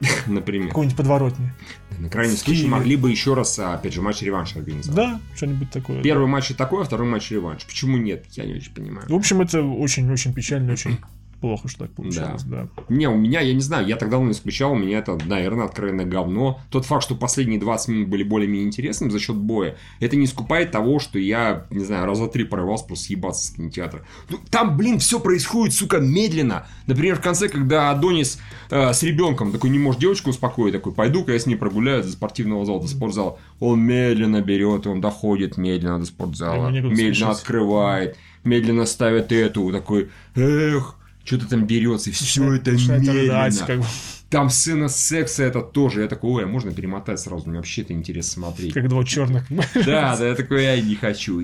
Например. 0.26 0.68
Какой-нибудь 0.68 0.96
подворотни. 0.96 1.52
На 1.98 2.08
крайний 2.08 2.36
случай 2.36 2.66
могли 2.66 2.96
бы 2.96 3.10
еще 3.10 3.34
раз, 3.34 3.58
а, 3.58 3.74
опять 3.74 3.92
же, 3.92 4.00
матч-реванш 4.00 4.54
организовать. 4.56 4.96
Да, 4.96 5.20
что-нибудь 5.34 5.70
такое. 5.70 6.02
Первый 6.02 6.28
матч 6.28 6.48
такой, 6.56 6.82
а 6.82 6.84
второй 6.84 7.08
матч 7.08 7.30
реванш. 7.30 7.64
Почему 7.66 7.96
нет? 7.96 8.24
Я 8.32 8.44
не 8.44 8.54
очень 8.54 8.72
понимаю. 8.72 9.08
В 9.08 9.14
общем, 9.14 9.40
это 9.40 9.60
очень-очень 9.62 10.32
печально, 10.32 10.72
очень 10.72 10.98
плохо, 11.40 11.68
что 11.68 11.80
так 11.80 11.92
получилось, 11.92 12.42
да. 12.44 12.68
Не, 12.88 13.08
у 13.08 13.16
меня, 13.16 13.40
я 13.40 13.54
не 13.54 13.60
знаю, 13.60 13.86
я 13.86 13.96
так 13.96 14.10
давно 14.10 14.26
не 14.26 14.32
исключал, 14.32 14.72
у 14.72 14.76
меня 14.76 14.98
это, 14.98 15.18
наверное, 15.24 15.66
откровенное 15.66 16.04
говно. 16.04 16.60
Тот 16.70 16.84
факт, 16.84 17.04
что 17.04 17.14
последние 17.14 17.60
20 17.60 17.88
минут 17.88 18.08
были 18.08 18.22
более-менее 18.22 18.66
интересными 18.66 19.10
за 19.10 19.18
счет 19.18 19.36
боя, 19.36 19.76
это 20.00 20.16
не 20.16 20.24
искупает 20.26 20.70
того, 20.70 20.98
что 20.98 21.18
я, 21.18 21.66
не 21.70 21.84
знаю, 21.84 22.06
раза 22.06 22.26
три 22.28 22.44
порывался 22.44 22.86
просто 22.86 23.06
съебаться 23.06 23.46
с 23.46 23.50
кинотеатра. 23.50 24.02
Ну, 24.28 24.38
там, 24.50 24.76
блин, 24.76 24.98
все 24.98 25.20
происходит, 25.20 25.74
сука, 25.74 25.98
медленно. 25.98 26.66
Например, 26.86 27.16
в 27.16 27.20
конце, 27.20 27.48
когда 27.48 27.90
Адонис 27.90 28.38
э, 28.70 28.92
с 28.92 29.02
ребенком 29.02 29.52
такой 29.52 29.70
не 29.70 29.78
может 29.78 30.00
девочку 30.00 30.30
успокоить, 30.30 30.72
такой, 30.72 30.92
пойду-ка 30.92 31.32
я 31.32 31.38
с 31.38 31.46
ней 31.46 31.56
прогуляю 31.56 32.02
до 32.02 32.10
спортивного 32.10 32.64
зала, 32.64 32.80
до 32.80 32.88
спортзала. 32.88 33.38
Он 33.60 33.80
медленно 33.80 34.40
берет, 34.40 34.86
он 34.86 35.00
доходит 35.00 35.56
медленно 35.56 35.98
до 36.00 36.06
спортзала, 36.06 36.68
медленно 36.70 37.30
открывает, 37.30 38.16
медленно 38.44 38.86
ставит 38.86 39.32
эту, 39.32 39.70
такой, 39.72 40.10
эх, 40.34 40.97
что-то 41.28 41.48
там 41.48 41.66
берется, 41.66 42.10
и 42.10 42.12
все 42.12 42.54
это 42.54 42.72
медленно. 42.72 43.12
рыдать, 43.12 43.58
как 43.66 43.80
бы, 43.80 43.86
Там 44.30 44.48
сцена 44.50 44.88
секса 44.88 45.42
это 45.42 45.60
тоже. 45.60 46.02
Я 46.02 46.08
такой, 46.08 46.30
ой, 46.30 46.44
а 46.44 46.46
можно 46.46 46.72
перемотать 46.72 47.20
сразу? 47.20 47.48
Мне 47.48 47.58
вообще 47.58 47.82
это 47.82 47.92
интересно 47.92 48.42
смотреть. 48.42 48.74
как 48.74 48.88
два 48.88 49.04
черных. 49.04 49.44
Да, 49.74 50.16
да, 50.16 50.28
я 50.28 50.34
такой, 50.34 50.64
я 50.64 50.80
не 50.80 50.94
хочу. 50.94 51.40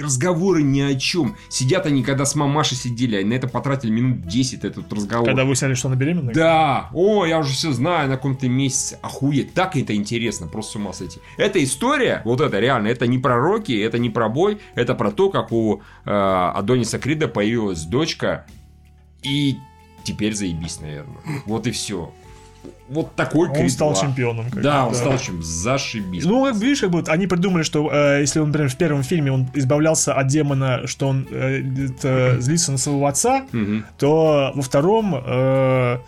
Разговоры 0.00 0.62
ни 0.62 0.80
о 0.80 0.94
чем. 0.96 1.36
Сидят 1.48 1.86
они, 1.86 2.02
когда 2.02 2.24
с 2.24 2.34
мамашей 2.34 2.76
сидели, 2.76 3.20
а 3.20 3.26
на 3.26 3.34
это 3.34 3.48
потратили 3.48 3.90
минут 3.90 4.26
10 4.26 4.64
этот 4.64 4.92
разговор. 4.92 5.26
Когда 5.26 5.44
выясняли, 5.44 5.74
что 5.74 5.88
она 5.88 5.96
беременна. 5.96 6.32
Да, 6.32 6.90
о, 6.92 7.26
я 7.26 7.38
уже 7.38 7.52
все 7.52 7.72
знаю, 7.72 8.08
на 8.08 8.16
каком-то 8.16 8.48
месяце. 8.48 8.98
Охуеть, 9.02 9.54
так 9.54 9.76
это 9.76 9.94
интересно, 9.94 10.46
просто 10.46 10.72
с 10.72 10.76
ума 10.76 10.92
сойти. 10.92 11.18
Эта 11.36 11.62
история, 11.62 12.22
вот 12.24 12.40
это 12.40 12.58
реально, 12.58 12.88
это 12.88 13.06
не 13.06 13.18
про 13.18 13.36
Рокки, 13.36 13.72
это 13.72 13.98
не 13.98 14.10
про 14.10 14.28
бой, 14.28 14.58
это 14.74 14.94
про 14.94 15.10
то, 15.10 15.30
как 15.30 15.52
у 15.52 15.82
э, 16.04 16.10
Адониса 16.10 16.98
Крида 16.98 17.28
появилась 17.28 17.82
дочка, 17.82 18.46
и 19.26 19.58
теперь 20.04 20.34
заебись, 20.34 20.80
наверное. 20.80 21.18
Вот 21.46 21.66
и 21.66 21.70
все. 21.72 22.12
Вот 22.88 23.14
такой 23.16 23.48
Он 23.48 23.54
Крид 23.54 23.72
стал 23.72 23.92
2. 23.92 24.00
чемпионом. 24.00 24.50
как 24.50 24.62
Да, 24.62 24.86
он 24.86 24.94
стал 24.94 25.18
чем 25.18 25.42
зашибись. 25.42 26.24
Ну, 26.24 26.44
как 26.44 26.56
видишь, 26.56 26.80
как 26.80 26.90
вот 26.90 27.08
они 27.08 27.26
придумали, 27.26 27.64
что 27.64 27.90
э, 27.92 28.20
если 28.20 28.38
он, 28.38 28.48
например, 28.48 28.70
в 28.70 28.76
первом 28.76 29.02
фильме 29.02 29.32
он 29.32 29.48
избавлялся 29.54 30.14
от 30.14 30.28
демона, 30.28 30.86
что 30.86 31.08
он 31.08 31.26
э, 31.30 31.62
это, 31.86 32.40
злится 32.40 32.72
на 32.72 32.78
своего 32.78 33.06
отца, 33.06 33.44
то 33.98 34.52
во 34.54 34.62
втором 34.62 35.14
э, 35.16 35.98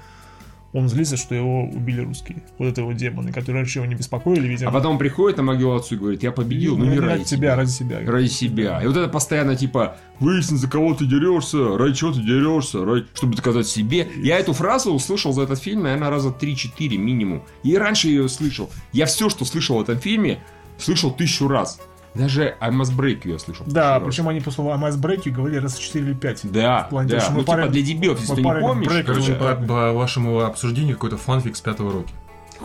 он 0.72 0.88
злится, 0.88 1.16
что 1.16 1.34
его 1.34 1.64
убили 1.64 2.02
русские. 2.02 2.42
Вот 2.58 2.66
этого 2.66 2.92
демона, 2.92 3.32
которые 3.32 3.62
раньше 3.62 3.78
его 3.78 3.86
не 3.86 3.94
беспокоили, 3.94 4.46
видимо. 4.46 4.70
А 4.70 4.72
потом 4.72 4.98
приходит 4.98 5.38
на 5.38 5.42
могилу 5.42 5.74
отцу 5.74 5.94
и 5.94 5.98
говорит, 5.98 6.22
я 6.22 6.30
победил, 6.30 6.76
но 6.76 6.84
Ну, 6.84 6.90
не 6.90 6.98
ради 6.98 7.10
ради 7.10 7.24
тебя, 7.24 7.56
ради 7.56 7.70
себя. 7.70 8.00
ради 8.04 8.26
себя. 8.26 8.82
И 8.82 8.86
вот 8.86 8.96
это 8.96 9.08
постоянно 9.08 9.56
типа 9.56 9.96
выясни, 10.20 10.56
за 10.56 10.68
кого 10.68 10.94
ты 10.94 11.06
дерешься, 11.06 11.78
ради 11.78 11.94
чего 11.94 12.12
ты 12.12 12.20
дерешься, 12.20 12.84
ради... 12.84 13.06
чтобы 13.14 13.34
доказать 13.34 13.66
себе. 13.66 14.08
Я 14.16 14.38
эту 14.38 14.52
фразу 14.52 14.92
услышал 14.92 15.32
за 15.32 15.42
этот 15.42 15.58
фильм, 15.58 15.84
наверное, 15.84 16.10
раза 16.10 16.28
3-4 16.28 16.96
минимум. 16.98 17.42
И 17.62 17.76
раньше 17.76 18.08
я 18.08 18.14
ее 18.14 18.28
слышал. 18.28 18.70
Я 18.92 19.06
все, 19.06 19.30
что 19.30 19.46
слышал 19.46 19.78
в 19.78 19.82
этом 19.82 19.98
фильме, 19.98 20.38
слышал 20.76 21.10
тысячу 21.10 21.48
раз. 21.48 21.80
Даже 22.14 22.56
I 22.60 22.70
Must 22.70 22.96
Break 22.96 23.22
you 23.22 23.32
я 23.32 23.38
слышал. 23.38 23.64
Да, 23.68 24.00
причем 24.00 24.28
они 24.28 24.40
после 24.40 24.64
Mass 24.64 24.98
Break 25.00 25.30
говорили 25.30 25.58
раз 25.60 25.76
4 25.76 26.04
или 26.04 26.14
5. 26.14 26.50
Да, 26.50 26.84
В 26.84 26.88
плане 26.90 27.08
да. 27.10 27.16
того, 27.18 27.22
что 27.22 27.30
мы 27.32 27.38
ну, 27.38 27.44
типа 27.44 27.52
парень- 27.52 27.70
для 27.70 27.82
дебилов, 27.82 28.18
если 28.20 28.32
мы 28.32 28.36
ты 28.36 28.42
не 28.42 28.60
помнишь. 28.60 28.88
Break 28.90 29.02
Короче, 29.04 29.34
Да. 29.34 29.54
по, 29.54 29.66
по 29.66 29.92
вашему 29.92 30.40
обсуждению 30.40 30.94
какой-то 30.96 31.16
фанфик 31.16 31.54
с 31.56 31.60
пятого 31.60 31.92
роки. 31.92 32.12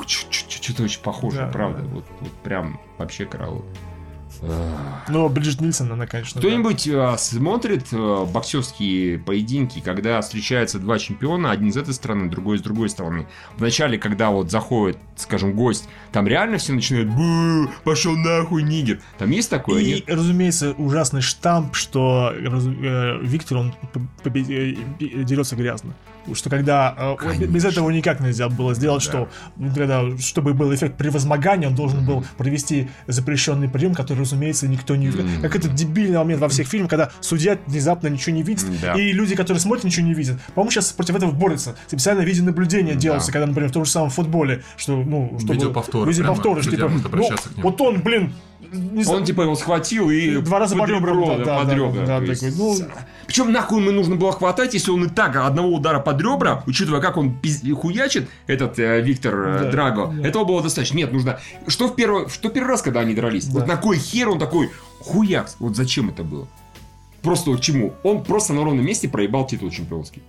Что-то 0.07 0.83
очень 0.83 1.01
похоже, 1.01 1.37
Да, 1.37 1.47
правда. 1.47 1.81
да. 1.81 1.87
Вот, 1.89 2.05
вот 2.19 2.31
прям 2.43 2.79
вообще 2.97 3.25
караул. 3.25 3.63
Но 5.07 5.29
Бриджит 5.29 5.61
Нильсон, 5.61 5.91
она, 5.91 6.07
конечно... 6.07 6.41
да. 6.41 6.47
Кто-нибудь 6.47 6.87
э, 6.87 7.15
смотрит 7.17 7.85
э, 7.91 8.25
боксерские 8.25 9.19
поединки, 9.19 9.79
когда 9.79 10.21
встречаются 10.21 10.79
два 10.79 10.99
чемпиона, 10.99 11.51
один 11.51 11.69
из 11.69 11.77
этой 11.77 11.93
стороны, 11.93 12.29
другой 12.29 12.57
с 12.57 12.61
другой 12.61 12.89
стороны? 12.89 13.27
Вначале, 13.57 13.97
когда 13.97 14.29
вот 14.29 14.51
заходит, 14.51 14.97
скажем, 15.15 15.53
гость, 15.53 15.89
там 16.11 16.27
реально 16.27 16.57
все 16.57 16.73
начинают 16.73 17.09
«Бу, 17.09 17.69
пошел 17.83 18.15
нахуй, 18.15 18.63
нигер». 18.63 19.01
Там 19.17 19.29
есть 19.31 19.49
такое? 19.49 19.81
И, 19.81 19.93
нет? 19.95 20.03
разумеется, 20.07 20.73
ужасный 20.73 21.21
штамп, 21.21 21.75
что 21.75 22.33
разу- 22.33 22.75
э, 22.83 23.19
Виктор, 23.21 23.57
он 23.57 23.73
э, 24.23 24.29
дерется 25.23 25.55
грязно. 25.55 25.93
Что 26.33 26.49
когда... 26.49 26.93
э, 26.97 27.15
Конечно. 27.17 27.45
без 27.45 27.65
этого 27.65 27.89
никак 27.89 28.19
нельзя 28.19 28.49
было 28.49 28.73
сделать, 28.73 29.03
Да. 29.05 29.09
что 29.09 29.29
ну, 29.57 29.73
когда, 29.73 30.17
чтобы 30.17 30.53
был 30.53 30.73
эффект 30.73 30.97
превозмогания, 30.97 31.67
он 31.67 31.75
должен 31.75 32.05
был 32.05 32.23
провести 32.37 32.89
запрещенный 33.07 33.69
прием, 33.69 33.93
который, 33.93 34.19
разумеется, 34.19 34.67
никто 34.67 34.95
не... 34.95 35.07
Мгм. 35.09 35.41
Как 35.41 35.55
это 35.55 35.67
дебильный 35.67 36.17
момент 36.17 36.41
во 36.41 36.49
всех 36.49 36.67
фильмах, 36.67 36.89
когда 36.89 37.09
судья 37.21 37.57
внезапно 37.67 38.07
ничего 38.07 38.35
не 38.35 38.43
видит, 38.43 38.65
Да. 38.81 38.93
и 38.93 39.11
люди, 39.11 39.35
которые 39.35 39.59
смотрят, 39.61 39.83
ничего 39.85 40.05
не 40.05 40.13
видят. 40.13 40.39
По-моему, 40.55 40.71
сейчас 40.71 40.91
против 40.91 41.15
этого 41.15 41.31
борются. 41.31 41.75
Специально 41.87 42.21
видеонаблюдение 42.21 42.95
делается, 42.95 43.31
когда, 43.31 43.47
например, 43.47 43.69
в 43.69 43.73
том 43.73 43.85
же 43.85 43.91
самом 43.91 44.09
футболе, 44.09 44.63
что, 44.77 44.95
ну, 44.95 45.35
чтобы... 45.39 45.53
Видеоповторы 45.55 46.09
Видеоповторы, 46.11 46.61
что, 46.61 46.71
типа, 46.71 46.91
ну, 47.15 47.29
вот 47.57 47.81
он, 47.81 48.01
блин, 48.01 48.33
не 48.73 49.05
Он 49.05 49.23
типа 49.23 49.41
его 49.43 49.55
схватил 49.55 50.09
и 50.09 50.37
Два 50.37 50.59
раза 50.59 50.75
по 50.75 50.85
ребрам, 50.85 51.19
ребро, 51.21 51.37
да, 51.37 51.43
да, 51.45 51.59
под 51.59 51.67
да, 51.67 51.75
ребра. 51.75 51.91
да, 52.05 52.19
То 52.19 52.25
такой, 52.33 52.47
есть, 52.49 52.57
ну- 52.57 52.75
Причем 53.27 53.51
нахуй 53.51 53.81
ему 53.81 53.91
нужно 53.91 54.15
было 54.15 54.31
хватать, 54.31 54.73
если 54.73 54.91
он 54.91 55.05
и 55.05 55.09
так 55.09 55.35
одного 55.35 55.69
удара 55.69 55.99
под 55.99 56.19
ребра, 56.21 56.63
учитывая, 56.67 57.01
как 57.01 57.17
он 57.17 57.35
пиз- 57.41 57.71
хуячит, 57.73 58.27
этот 58.47 58.77
э, 58.79 59.01
Виктор 59.01 59.35
э, 59.35 59.59
Да, 59.65 59.71
Драго, 59.71 60.07
да. 60.07 60.27
этого 60.27 60.43
было 60.43 60.61
достаточно. 60.63 60.97
Нет, 60.97 61.11
нужно... 61.13 61.39
Что 61.67 61.87
в 61.87 61.95
первый, 61.95 62.27
что 62.29 62.49
первый 62.49 62.69
раз, 62.69 62.81
когда 62.81 63.01
они 63.01 63.13
дрались? 63.15 63.45
Вот 63.47 63.67
на 63.67 63.77
кой 63.77 63.97
хер 63.97 64.29
он 64.29 64.39
такой 64.39 64.69
хуякс? 64.99 65.55
Вот 65.59 65.75
зачем 65.75 66.09
это 66.09 66.23
было? 66.23 66.47
Просто 67.23 67.51
вот 67.51 67.61
чему? 67.61 67.93
Он 68.03 68.23
просто 68.23 68.53
на 68.53 68.63
ровном 68.63 68.85
месте 68.85 69.07
проебал 69.07 69.47
титул 69.47 69.71
чемпионский. 69.71 70.21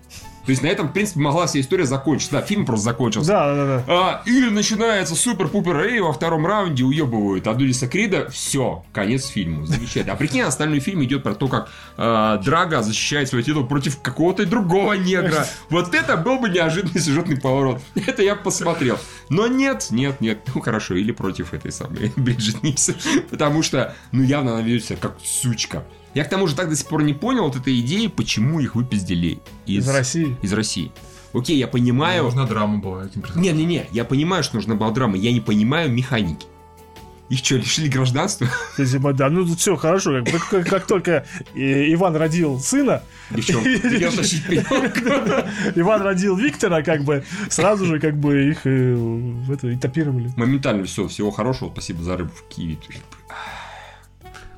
То 0.47 0.51
есть 0.51 0.63
на 0.63 0.67
этом, 0.67 0.89
в 0.89 0.93
принципе, 0.93 1.21
могла 1.21 1.47
вся 1.47 1.61
история 1.61 1.87
закончиться. 1.87 2.33
Да, 2.33 2.43
фильм 2.43 2.67
просто 2.67 2.85
закончился. 2.85 3.31
Да, 3.31 3.55
да, 3.55 3.65
да. 3.65 3.85
А, 3.89 4.23
и 4.27 4.43
начинается 4.51 5.15
супер-пупер 5.15 5.77
эй, 5.79 6.01
во 6.01 6.13
втором 6.13 6.47
раунде 6.47 6.85
уебывают 6.85 7.47
Адулиса 7.47 7.89
Крида. 7.89 8.29
Все, 8.31 8.85
конец 8.93 9.27
фильму. 9.27 9.65
Замечательно. 9.65 10.13
А 10.13 10.17
прикинь, 10.17 10.43
остальной 10.43 10.81
фильм 10.81 11.03
идет 11.03 11.23
про 11.23 11.35
то, 11.35 11.49
как 11.49 11.71
а, 11.97 12.37
Драга 12.39 12.83
защищает 12.83 13.29
свой 13.29 13.43
титул 13.43 13.67
против 13.67 14.01
какого-то 14.01 14.45
другого 14.47 14.93
негра. 14.93 15.47
Вот 15.71 15.95
это 15.95 16.17
был 16.17 16.39
бы 16.39 16.51
неожиданный 16.51 17.01
сюжетный 17.01 17.41
поворот. 17.41 17.81
Это 17.95 18.23
я 18.23 18.37
посмотрел. 18.37 18.99
Но 19.31 19.47
нет, 19.47 19.89
нет, 19.91 20.21
нет. 20.21 20.41
Ну 20.55 20.61
хорошо, 20.61 20.95
или 20.95 21.11
против 21.11 21.55
этой 21.55 21.73
самой 21.73 22.13
Бриджит 22.17 22.63
Нильсон. 22.63 22.97
Потому 23.31 23.63
что, 23.63 23.95
ну 24.13 24.23
явно 24.23 24.53
она 24.53 24.63
ведет 24.63 24.85
себя 24.85 24.99
как 25.01 25.17
сучка. 25.25 25.85
Я 26.15 26.25
к 26.25 26.29
тому 26.31 26.47
же 26.47 26.55
так 26.55 26.69
до 26.69 26.77
сих 26.77 26.87
пор 26.87 27.03
не 27.03 27.13
понял 27.15 27.45
вот 27.45 27.57
этой 27.57 27.79
идеи, 27.81 28.07
почему 28.07 28.61
их 28.61 28.75
выпиздили 28.77 29.41
из, 29.67 29.85
Из 29.87 29.89
России. 29.89 30.37
Из 30.43 30.53
России. 30.53 30.93
Окей, 31.33 31.59
я 31.59 31.67
понимаю. 31.67 32.25
Нужна 32.25 32.47
драма 32.47 32.79
бывает. 32.79 33.17
неприятно. 33.17 33.41
Не-не-не, 33.41 33.87
я 33.91 34.05
понимаю, 34.05 34.45
что 34.45 34.57
нужна 34.57 34.77
была 34.77 34.93
драма, 34.93 35.17
я 35.17 35.33
не 35.33 35.41
понимаю 35.41 35.91
механики. 35.91 36.47
Их 37.31 37.39
что, 37.39 37.57
лишили 37.57 37.89
гражданства? 37.89 38.47
Видимо, 38.77 39.15
да. 39.15 39.31
Ну, 39.31 39.47
тут 39.47 39.59
все 39.59 39.77
хорошо. 39.77 40.23
Как, 40.25 40.47
как- 40.49 40.69
как 40.69 40.87
только 40.87 41.25
э, 41.55 41.93
Иван 41.95 42.15
родил 42.17 42.61
сына. 42.61 43.03
Иван 45.75 46.03
родил 46.03 46.37
Виктора, 46.37 46.83
как 46.83 47.03
бы, 47.05 47.25
сразу 47.49 47.87
же, 47.87 47.99
как 47.99 48.19
бы, 48.19 48.51
их 48.51 48.61
э, 48.65 48.97
это, 49.51 49.75
этапировали. 49.75 50.33
Моментально 50.37 50.85
все, 50.85 51.09
всего 51.09 51.31
хорошего, 51.31 51.71
спасибо 51.73 52.03
за 52.03 52.19
рыбу 52.19 52.31
в 52.31 52.43
Киеве. 52.55 52.77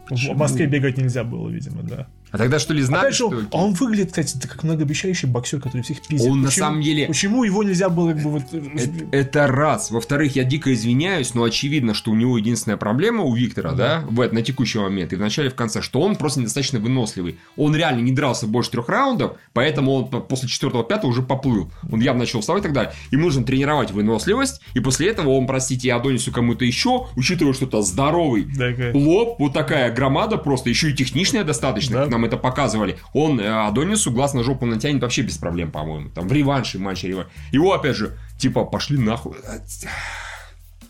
В 0.08 0.36
Москве 0.36 0.66
бегать 0.66 0.98
нельзя 0.98 1.24
было, 1.24 1.48
видимо, 1.48 1.82
да. 1.82 2.08
А 2.32 2.38
тогда 2.38 2.58
что 2.58 2.74
ли 2.74 2.82
знали, 2.82 3.02
Опять 3.06 3.12
же, 3.12 3.16
что... 3.18 3.28
он, 3.28 3.48
он 3.52 3.72
выглядит, 3.74 4.08
кстати, 4.08 4.36
как 4.46 4.62
многообещающий 4.64 5.28
боксер, 5.28 5.60
который 5.60 5.82
всех 5.82 6.02
пиздит. 6.06 6.30
Он 6.30 6.40
на 6.42 6.48
Почему- 6.48 6.64
самом 6.66 6.82
деле- 6.82 7.06
Почему 7.06 7.44
его 7.44 7.62
нельзя 7.62 7.88
было, 7.88 8.12
как 8.12 8.22
бы, 8.22 8.30
вот... 8.30 8.42
Это, 8.52 8.90
это 9.12 9.46
раз. 9.46 9.90
Во-вторых, 9.90 10.36
я 10.36 10.44
дико 10.44 10.72
извиняюсь, 10.74 11.34
но 11.34 11.44
очевидно, 11.44 11.94
что 11.94 12.10
у 12.10 12.14
него 12.14 12.36
единственная 12.36 12.76
проблема 12.76 13.22
у 13.22 13.34
Виктора, 13.34 13.72
да, 13.72 14.04
в, 14.10 14.20
это- 14.20 14.34
на 14.34 14.42
текущий 14.42 14.78
момент, 14.78 15.12
и 15.12 15.16
в 15.16 15.20
начале, 15.20 15.48
и 15.48 15.50
в 15.50 15.54
конце, 15.54 15.80
что 15.82 16.00
он 16.00 16.16
просто 16.16 16.40
недостаточно 16.40 16.78
выносливый. 16.80 17.38
Он 17.56 17.74
реально 17.74 18.00
не 18.00 18.12
дрался 18.12 18.46
больше 18.46 18.70
трех 18.72 18.88
раундов, 18.88 19.36
поэтому 19.52 19.92
он 19.92 20.08
по- 20.08 20.20
после 20.20 20.48
четвертого-пятого 20.48 21.10
уже 21.10 21.22
поплыл. 21.22 21.70
Он 21.90 22.00
явно 22.00 22.20
начал 22.20 22.40
вставать 22.40 22.62
и 22.62 22.64
так 22.64 22.72
далее. 22.72 22.92
Ему 23.12 23.24
нужно 23.26 23.44
тренировать 23.44 23.92
выносливость, 23.92 24.60
и 24.74 24.80
после 24.80 25.08
этого 25.08 25.30
он, 25.30 25.46
простите, 25.46 25.92
Адонису 25.92 26.32
кому-то 26.32 26.64
еще, 26.64 27.06
учитывая, 27.16 27.52
что 27.52 27.66
это 27.66 27.82
здоровый 27.82 28.46
Да, 28.56 28.72
лоб, 28.94 29.36
вот 29.38 29.52
такая 29.54 29.92
громада 29.94 30.36
просто, 30.36 30.68
еще 30.70 30.90
и 30.90 30.94
техничная 30.94 31.44
достаточно, 31.44 32.00
Да. 32.06 32.15
Нам 32.16 32.24
это 32.24 32.36
показывали. 32.36 32.98
Он 33.12 33.38
э, 33.38 33.66
Адонису 33.66 34.10
глаз 34.10 34.34
на 34.34 34.42
жопу 34.42 34.66
натянет 34.66 35.02
вообще 35.02 35.22
без 35.22 35.36
проблем, 35.36 35.70
по-моему. 35.70 36.10
Там 36.10 36.28
в 36.28 36.32
реванше 36.32 36.78
матче 36.78 37.08
реванш. 37.08 37.28
Его, 37.52 37.72
опять 37.72 37.96
же, 37.96 38.18
типа, 38.38 38.64
пошли 38.64 38.98
нахуй. 38.98 39.36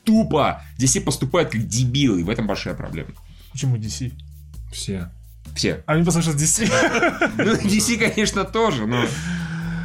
Тупо. 0.04 0.62
Все 0.78 1.00
поступают 1.00 1.50
как 1.50 1.66
дебилы, 1.66 2.22
в 2.22 2.30
этом 2.30 2.46
большая 2.46 2.74
проблема. 2.74 3.10
Почему 3.50 3.76
DC? 3.76 4.12
Все. 4.72 5.10
Все. 5.54 5.82
А 5.86 5.94
мне 5.94 6.04
послушал 6.04 6.34
DC. 6.34 6.70
Ну, 7.38 7.54
DC, 7.54 7.98
конечно, 7.98 8.44
тоже, 8.44 8.86
но... 8.86 9.04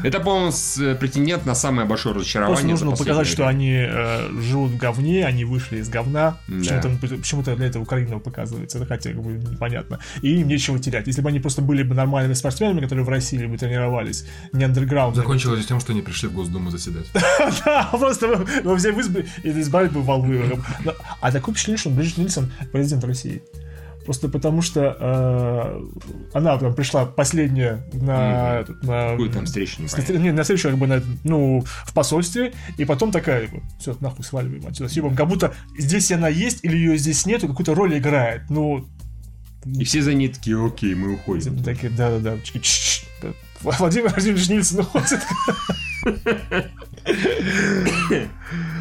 Это, 0.03 0.19
по-моему, 0.19 0.51
с- 0.51 0.77
э, 0.77 0.95
претендент 0.95 1.45
на 1.45 1.55
самое 1.55 1.87
большое 1.87 2.15
разочарование. 2.15 2.55
Просто 2.55 2.85
нужно 2.85 2.91
показать, 2.97 3.27
что 3.27 3.43
последнее 3.43 3.87
они 3.87 3.89
э, 3.91 4.41
живут 4.41 4.71
в 4.71 4.77
говне, 4.77 5.25
они 5.25 5.45
вышли 5.45 5.77
из 5.77 5.89
говна. 5.89 6.37
Да. 6.47 6.81
Почему-то, 6.81 7.17
почему-то 7.17 7.55
для 7.55 7.67
этого 7.67 7.83
Украина 7.83 8.19
показывается, 8.19 8.77
это 8.77 8.87
хотя 8.87 9.11
как 9.11 9.21
бы 9.21 9.31
непонятно. 9.33 9.99
И 10.21 10.39
им 10.41 10.47
нечего 10.47 10.79
терять. 10.79 11.07
Если 11.07 11.21
бы 11.21 11.29
они 11.29 11.39
просто 11.39 11.61
были 11.61 11.83
бы 11.83 11.95
нормальными 11.95 12.33
спортсменами, 12.33 12.81
которые 12.81 13.05
в 13.05 13.09
России 13.09 13.45
бы 13.45 13.57
тренировались, 13.57 14.25
не 14.53 14.63
андерграунд. 14.63 15.15
Закончилось 15.15 15.65
тем, 15.65 15.79
что 15.79 15.91
они 15.93 16.01
пришли 16.01 16.29
в 16.29 16.33
Госдуму 16.33 16.69
заседать. 16.71 17.05
Да, 17.65 17.89
просто 17.91 18.27
вы, 18.27 18.45
вы 18.63 18.77
все 18.77 18.91
вызвали 18.91 19.27
и 19.43 19.49
избавили 19.49 19.89
бы 19.89 20.01
волны. 20.01 20.59
А 21.19 21.31
такое 21.31 21.53
впечатление, 21.53 21.77
что 21.79 21.89
Бриджит 21.89 22.17
Нильсон 22.17 22.51
президент 22.71 23.03
России. 23.03 23.41
Просто 24.05 24.29
потому 24.29 24.61
что 24.61 24.97
э, 24.99 25.81
она 26.33 26.57
там 26.57 26.73
пришла 26.73 27.05
последняя 27.05 27.87
на, 27.93 28.59
этот, 28.59 28.83
на 28.83 29.11
Какую 29.11 29.29
там 29.29 29.45
встречу, 29.45 29.81
не 30.09 30.31
на 30.31 30.41
встречу, 30.43 30.69
как 30.69 30.77
бы, 30.77 30.87
на, 30.87 31.03
ну, 31.23 31.63
в 31.85 31.93
посольстве, 31.93 32.53
и 32.77 32.85
потом 32.85 33.11
такая, 33.11 33.49
все, 33.79 33.95
нахуй 33.99 34.25
сваливаем 34.25 34.65
отсюда. 34.65 34.89
Съебом. 34.89 35.15
Как 35.15 35.27
будто 35.27 35.53
здесь 35.77 36.11
она 36.11 36.29
есть, 36.29 36.63
или 36.63 36.75
ее 36.75 36.97
здесь 36.97 37.25
нету, 37.25 37.47
какую-то 37.47 37.75
роль 37.75 37.97
играет. 37.97 38.49
Ну, 38.49 38.87
И 39.65 39.83
все 39.83 40.01
за 40.01 40.13
ней 40.13 40.29
такие, 40.29 40.63
окей, 40.63 40.95
мы 40.95 41.13
уходим. 41.13 41.63
такие, 41.63 41.91
да-да-да. 41.91 42.37
Владимир 43.61 44.09
Владимирович 44.09 44.49
Нильсон 44.49 44.79
уходит. 44.79 45.19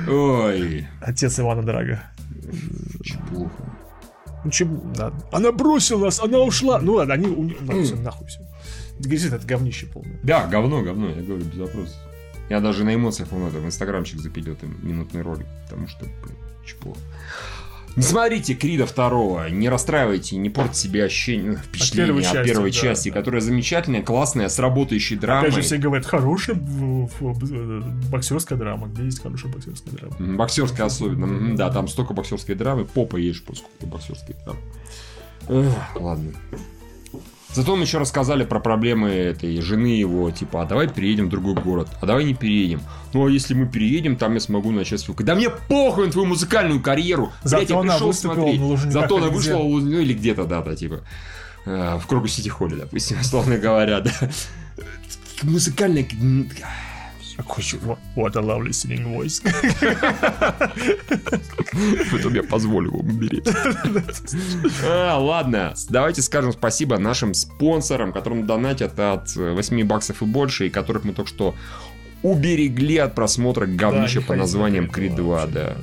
Ой, 0.08 0.88
Отец 1.00 1.38
Ивана 1.38 1.62
очень 3.00 3.18
плохо. 3.28 3.79
Ну, 4.44 4.50
чем, 4.50 4.92
да. 4.94 5.12
Она 5.32 5.52
бросила 5.52 6.04
нас, 6.06 6.20
она 6.20 6.38
ушла. 6.38 6.80
Ну 6.80 6.94
ладно, 6.94 7.14
они... 7.14 7.26
у- 7.28 7.42
Ладно, 7.66 7.82
все, 7.82 7.96
нахуй 7.96 8.26
все. 8.26 8.40
Говорит, 8.98 9.24
это 9.32 9.46
говнище 9.46 9.86
полное. 9.86 10.18
Да, 10.22 10.46
говно, 10.46 10.82
говно, 10.82 11.08
я 11.08 11.22
говорю, 11.22 11.44
без 11.44 11.58
вопросов. 11.58 11.96
Я 12.48 12.60
даже 12.60 12.84
на 12.84 12.94
эмоциях, 12.94 13.28
по 13.28 13.36
в 13.60 13.64
инстаграмчик 13.64 14.18
запилил 14.18 14.56
там 14.56 14.76
минутный 14.86 15.22
ролик, 15.22 15.46
потому 15.68 15.86
что, 15.88 16.04
блин, 16.04 16.36
плохо. 16.76 16.98
Не 17.96 18.02
смотрите 18.02 18.54
Крида 18.54 18.86
второго, 18.86 19.48
не 19.48 19.68
расстраивайте, 19.68 20.36
не 20.36 20.48
портите 20.48 20.78
себе 20.78 21.04
ощущение, 21.04 21.52
ну, 21.52 21.56
впечатление 21.56 22.06
первой 22.06 22.22
от 22.22 22.32
части, 22.32 22.48
первой 22.52 22.70
да, 22.70 22.76
части, 22.76 23.08
да. 23.10 23.14
которая 23.14 23.40
замечательная, 23.40 24.02
классная, 24.02 24.48
с 24.48 24.58
работающей 24.58 25.16
драмой. 25.16 25.48
Опять 25.48 25.54
же, 25.56 25.62
все 25.62 25.76
говорят, 25.78 26.06
хорошая 26.06 26.56
в- 26.56 28.10
боксерская 28.10 28.56
драма. 28.58 28.86
Где 28.88 29.04
есть 29.04 29.22
хорошая 29.22 29.52
боксерская 29.52 29.94
драма? 29.94 30.36
Боксерская 30.36 30.86
особенно. 30.86 31.56
Да, 31.56 31.70
там 31.70 31.88
столько 31.88 32.14
боксерской 32.14 32.54
драмы, 32.54 32.84
попа 32.84 33.16
ешь 33.16 33.42
после 33.42 33.66
боксерской 33.82 34.36
драмы. 34.44 34.60
Эх, 35.48 35.96
ладно. 35.96 36.32
Зато 37.52 37.74
мы 37.74 37.82
еще 37.82 37.98
рассказали 37.98 38.44
про 38.44 38.60
проблемы 38.60 39.08
этой 39.08 39.60
жены 39.60 39.88
его, 39.88 40.30
типа, 40.30 40.62
а 40.62 40.66
давай 40.66 40.88
переедем 40.88 41.26
в 41.26 41.30
другой 41.30 41.54
город, 41.54 41.88
а 42.00 42.06
давай 42.06 42.24
не 42.24 42.34
переедем. 42.34 42.80
Ну, 43.12 43.26
а 43.26 43.30
если 43.30 43.54
мы 43.54 43.66
переедем, 43.66 44.16
там 44.16 44.34
я 44.34 44.40
смогу 44.40 44.70
начать 44.70 45.00
свою... 45.00 45.18
Да 45.20 45.34
мне 45.34 45.50
похуй 45.50 46.06
на 46.06 46.12
твою 46.12 46.28
музыкальную 46.28 46.80
карьеру! 46.80 47.32
Зато 47.42 47.66
Блядь, 47.66 47.86
я 47.86 47.92
пришел 47.92 48.12
смотреть. 48.12 48.60
Зато 48.92 49.16
она 49.16 49.28
вышла, 49.28 49.58
ну, 49.58 49.98
или 49.98 50.14
где-то, 50.14 50.44
да, 50.44 50.62
да, 50.62 50.76
типа, 50.76 51.00
э, 51.66 51.98
в 52.00 52.06
Кругу 52.06 52.28
Сити 52.28 52.48
Холле, 52.48 52.76
допустим, 52.76 53.18
условно 53.20 53.58
говоря, 53.58 54.00
да. 54.00 54.12
Музыкальная... 55.42 56.06
What 57.46 57.98
what 58.16 58.36
a 58.36 58.40
lovely 58.40 58.72
singing 58.72 59.14
voice. 59.14 59.40
Потом 62.12 62.34
я 62.34 62.42
позволю 62.42 62.90
вам 62.92 63.08
умереть. 63.08 63.48
А, 64.86 65.18
Ладно, 65.18 65.74
давайте 65.88 66.22
скажем 66.22 66.52
спасибо 66.52 66.98
нашим 66.98 67.34
спонсорам, 67.34 68.12
которым 68.12 68.46
донатят 68.46 68.98
от 68.98 69.36
э, 69.36 69.52
8 69.52 69.86
баксов 69.86 70.22
и 70.22 70.24
больше, 70.24 70.66
и 70.66 70.70
которых 70.70 71.04
мы 71.04 71.12
только 71.12 71.28
что 71.28 71.54
уберегли 72.22 72.98
от 72.98 73.14
просмотра 73.14 73.66
говнища 73.66 74.20
Да, 74.20 74.26
по 74.26 74.34
названием 74.34 74.84
на 74.86 74.92
2, 74.92 75.02
Creed 75.02 75.50
да. 75.52 75.76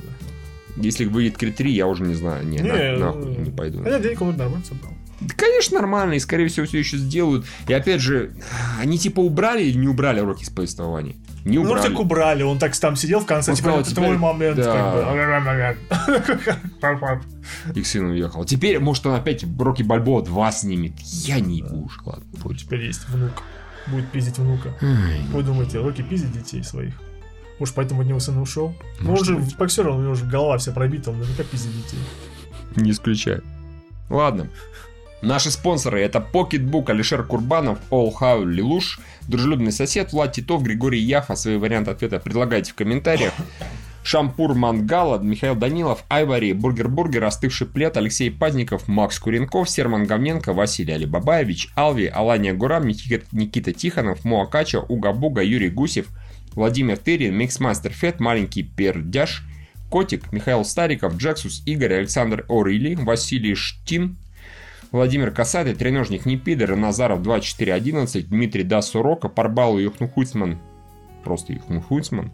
2, 0.76 0.84
Если 0.84 1.04
выйдет 1.04 1.38
Крид 1.38 1.56
3, 1.56 1.70
я 1.72 1.86
уже 1.86 2.04
не 2.04 2.14
знаю. 2.14 2.46
Не, 2.46 2.58
Не, 2.58 2.68
на- 2.68 2.92
ну, 3.12 3.18
нахуй 3.20 3.36
не 3.38 3.50
пойду. 3.50 3.82
Хотя 3.82 3.98
денег 3.98 4.20
он 4.22 4.36
нормально 4.36 4.64
собрал. 4.64 4.92
Да, 5.20 5.34
Конечно, 5.36 5.78
нормально, 5.80 6.14
и 6.14 6.20
скорее 6.20 6.46
всего 6.48 6.66
все 6.66 6.78
еще 6.78 6.96
сделают. 6.96 7.44
И 7.66 7.72
опять 7.72 8.00
же, 8.00 8.32
они 8.80 8.98
типа 8.98 9.20
убрали 9.20 9.64
или 9.64 9.76
не 9.76 9.88
убрали 9.88 10.20
уроки 10.20 10.44
из 10.44 10.50
повествования? 10.50 11.16
Не 11.48 11.58
Ну, 11.58 11.70
убрали. 11.70 11.88
так 11.88 11.98
убрали, 11.98 12.42
он 12.42 12.58
так 12.58 12.76
там 12.76 12.94
сидел 12.96 13.20
в 13.20 13.26
конце, 13.26 13.52
Он 13.52 13.56
типа, 13.56 13.68
это 13.70 13.90
теперь- 13.90 14.04
твой 14.04 14.18
момент, 14.18 14.56
да. 14.56 15.04
как 16.80 17.00
бы. 17.00 17.20
И 17.74 17.82
к 17.82 17.86
сыну 17.86 18.10
уехал. 18.10 18.44
Теперь, 18.44 18.78
может, 18.78 19.06
он 19.06 19.14
опять 19.14 19.44
Рокки 19.58 19.82
Бальбоа 19.82 20.22
2 20.22 20.52
снимет. 20.52 20.92
Я 21.00 21.40
не 21.40 21.58
ебу 21.58 21.84
уж, 21.86 21.98
ладно. 22.04 22.24
пусть. 22.42 22.60
Теперь 22.66 22.84
есть 22.86 23.08
внук. 23.08 23.42
Будет 23.86 24.08
пиздить 24.08 24.38
внука. 24.38 24.74
Думаете, 25.32 25.80
Рокки 25.80 26.02
пиздит 26.02 26.32
детей 26.32 26.62
своих? 26.62 26.94
Может, 27.58 27.74
поэтому 27.74 28.02
от 28.02 28.06
него 28.06 28.20
сын 28.20 28.38
ушел? 28.38 28.74
Ну, 29.00 29.14
он 29.14 29.24
же 29.24 29.36
боксер, 29.58 29.88
у 29.88 30.00
него 30.00 30.14
же 30.14 30.24
голова 30.26 30.58
вся 30.58 30.70
пробита, 30.72 31.10
он 31.10 31.18
наверняка 31.18 31.42
пиздит 31.44 31.72
детей. 31.72 31.98
Не 32.76 32.90
исключаю. 32.92 33.42
Ладно. 34.10 34.48
Наши 35.20 35.50
спонсоры 35.50 36.00
это 36.00 36.24
Pocketbook, 36.32 36.90
Алишер 36.90 37.24
Курбанов, 37.24 37.78
How 37.90 38.44
Лилуш, 38.44 39.00
дружелюбный 39.26 39.72
сосед, 39.72 40.12
Влад 40.12 40.32
Титов, 40.32 40.62
Григорий 40.62 41.00
Яфа. 41.00 41.34
Свои 41.34 41.56
варианты 41.56 41.90
ответа 41.90 42.20
предлагайте 42.20 42.70
в 42.70 42.76
комментариях. 42.76 43.32
Шампур 44.04 44.54
Мангала, 44.54 45.18
Михаил 45.18 45.56
Данилов, 45.56 46.04
Айвари, 46.08 46.52
Бургер 46.52 46.88
Бургер, 46.88 47.24
Остывший 47.24 47.66
плед, 47.66 47.96
Алексей 47.96 48.30
Пазников, 48.30 48.86
Макс 48.86 49.18
Куренков, 49.18 49.68
Серман 49.68 50.06
Говненко, 50.06 50.52
Василий 50.52 50.94
Алибабаевич, 50.94 51.68
Алви, 51.74 52.06
Алания 52.06 52.54
Гурам, 52.54 52.86
Никита, 52.86 53.72
Тихонов, 53.72 54.24
Моакача, 54.24 54.80
Уга 54.80 55.12
Буга, 55.12 55.42
Юрий 55.42 55.68
Гусев, 55.68 56.06
Владимир 56.52 56.96
Тырин, 56.96 57.34
Миксмастер 57.34 57.92
Фет, 57.92 58.20
Маленький 58.20 58.62
Пердяш, 58.62 59.42
Котик, 59.90 60.32
Михаил 60.32 60.64
Стариков, 60.64 61.16
Джексус, 61.16 61.62
Игорь, 61.66 61.94
Александр 61.94 62.46
Орили, 62.48 62.94
Василий 62.94 63.56
Штин, 63.56 64.16
Владимир 64.90 65.30
Касатый, 65.32 65.74
Треножник 65.74 66.24
Непидер, 66.24 66.74
Назаров 66.74 67.22
2411, 67.22 68.28
Дмитрий 68.28 68.62
Дасурока, 68.62 69.28
Парбалу 69.28 69.78
Юхнухуцман, 69.78 70.58
просто 71.24 71.52
Юхнухуцман, 71.52 72.32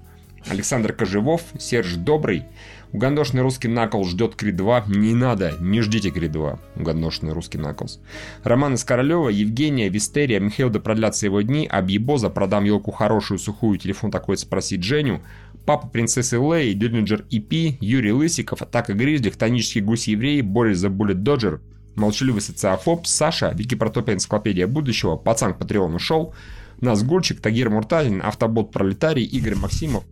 Александр 0.49 0.93
Кожевов, 0.93 1.43
Серж 1.59 1.97
Добрый, 1.97 2.45
Угандошный 2.93 3.43
русский 3.43 3.67
Наклз 3.67 4.11
ждет 4.11 4.37
Крид 4.37 4.55
2. 4.55 4.85
Не 4.87 5.15
надо, 5.15 5.57
не 5.59 5.81
ждите 5.81 6.11
Крид 6.11 6.31
2. 6.31 6.61
Угандошный 6.77 7.33
русский 7.33 7.59
Наклз. 7.59 7.99
Роман 8.45 8.75
из 8.75 8.85
Королева, 8.85 9.31
Евгения, 9.31 9.89
Вистерия, 9.89 10.39
Михаил 10.39 10.71
да 10.71 10.79
продлятся 10.79 11.27
его 11.27 11.41
дни, 11.41 11.67
Абьебоза, 11.67 12.31
продам 12.31 12.63
елку 12.63 12.93
хорошую, 12.93 13.39
сухую, 13.41 13.79
телефон 13.79 14.13
такой 14.13 14.37
спросить 14.37 14.85
Женю, 14.85 15.23
Папа 15.67 15.89
принцессы 15.89 16.39
Лэй, 16.39 16.75
Диллинджер 16.75 17.25
EP, 17.33 17.79
Юрий 17.81 18.13
Лысиков, 18.13 18.63
Атака 18.63 18.93
Гризли, 18.93 19.31
Хтонический 19.31 19.81
гусь 19.81 20.07
еврей, 20.07 20.41
Борис 20.43 20.79
за 20.79 20.89
Буллет 20.89 21.25
Доджер, 21.25 21.61
Молчаливый 21.97 22.43
социофоб, 22.43 23.07
Саша, 23.07 23.53
Википротопия 23.55 24.15
энциклопедия 24.15 24.67
будущего, 24.67 25.17
Пацан 25.17 25.55
к 25.55 25.59
Патреону 25.59 25.99
шел, 25.99 26.35
Назгульчик, 26.81 27.41
Тагир 27.41 27.71
Муртазин, 27.71 28.21
Автобот 28.23 28.73
Пролетарий, 28.73 29.25
Игорь 29.25 29.55
Максимов, 29.55 30.05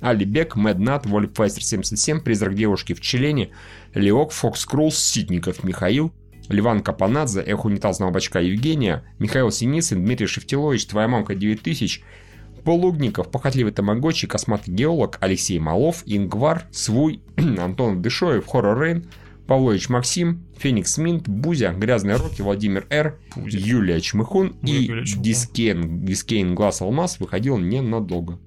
Али 0.00 0.24
Бек, 0.24 0.56
Мэд 0.56 0.78
Нат, 0.78 1.06
Вольпфайстер 1.06 1.62
77, 1.62 2.20
Призрак 2.20 2.54
девушки 2.54 2.94
в 2.94 3.00
Челене, 3.00 3.50
Леок, 3.94 4.32
Фокс 4.32 4.64
Крулс, 4.64 4.96
Ситников 4.96 5.64
Михаил, 5.64 6.12
Ливан 6.48 6.82
Капанадзе, 6.82 7.42
Эх 7.42 7.64
унитазного 7.64 8.10
бачка 8.10 8.40
Евгения, 8.40 9.04
Михаил 9.18 9.50
Синицын, 9.50 10.02
Дмитрий 10.04 10.26
Шевтилович, 10.26 10.86
Твоя 10.86 11.08
мамка 11.08 11.34
9000, 11.34 12.02
Полугников, 12.64 13.30
Похотливый 13.30 13.72
Тамагочи, 13.72 14.26
Косматый 14.26 14.72
геолог, 14.72 15.18
Алексей 15.20 15.58
Малов, 15.58 16.02
Ингвар, 16.06 16.66
Свуй, 16.70 17.20
Антон 17.36 18.00
Дышоев, 18.00 18.46
Хоррор 18.46 18.80
Рейн, 18.80 19.10
Павлович 19.48 19.88
Максим, 19.88 20.44
Феникс 20.58 20.98
Минт, 20.98 21.26
Бузя, 21.26 21.72
Грязные 21.72 22.16
Роки, 22.16 22.42
Владимир 22.42 22.86
Р, 22.90 23.18
Юлия 23.34 23.98
Чмыхун 23.98 24.54
и 24.62 24.72
Юлия 24.72 25.06
Чмыхун. 25.06 25.22
Дискен, 25.22 26.04
Дискейн 26.04 26.54
Глаз 26.54 26.82
Алмаз 26.82 27.18
выходил 27.18 27.56
ненадолго. 27.56 28.38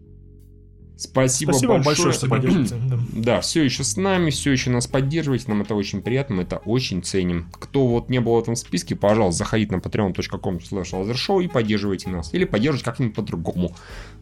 Спасибо, 1.02 1.54
Спасибо 1.54 1.74
большое, 1.74 1.86
большое, 1.86 2.14
что 2.14 2.28
поддержите. 2.28 2.76
Да. 2.88 3.00
Да, 3.32 3.42
все 3.42 3.64
еще 3.64 3.84
с 3.84 3.98
нами, 3.98 4.30
все 4.30 4.52
еще 4.52 4.70
нас 4.70 4.86
поддерживаете, 4.86 5.46
нам 5.48 5.64
это 5.64 5.74
очень 5.74 6.04
приятно, 6.04 6.36
мы 6.36 6.44
это 6.44 6.58
очень 6.58 7.02
ценим. 7.02 7.50
Кто 7.60 7.88
вот 7.88 8.10
не 8.10 8.22
был 8.22 8.36
в 8.36 8.40
этом 8.40 8.56
списке, 8.56 8.96
пожалуйста, 8.96 9.40
заходите 9.40 9.76
на 9.76 9.80
patreon.com 9.80 10.58
slash 10.58 11.44
и 11.44 11.48
поддерживайте 11.48 12.08
нас. 12.10 12.32
Или 12.36 12.46
поддерживайте 12.46 12.86
как-нибудь 12.86 13.16
по-другому. 13.16 13.76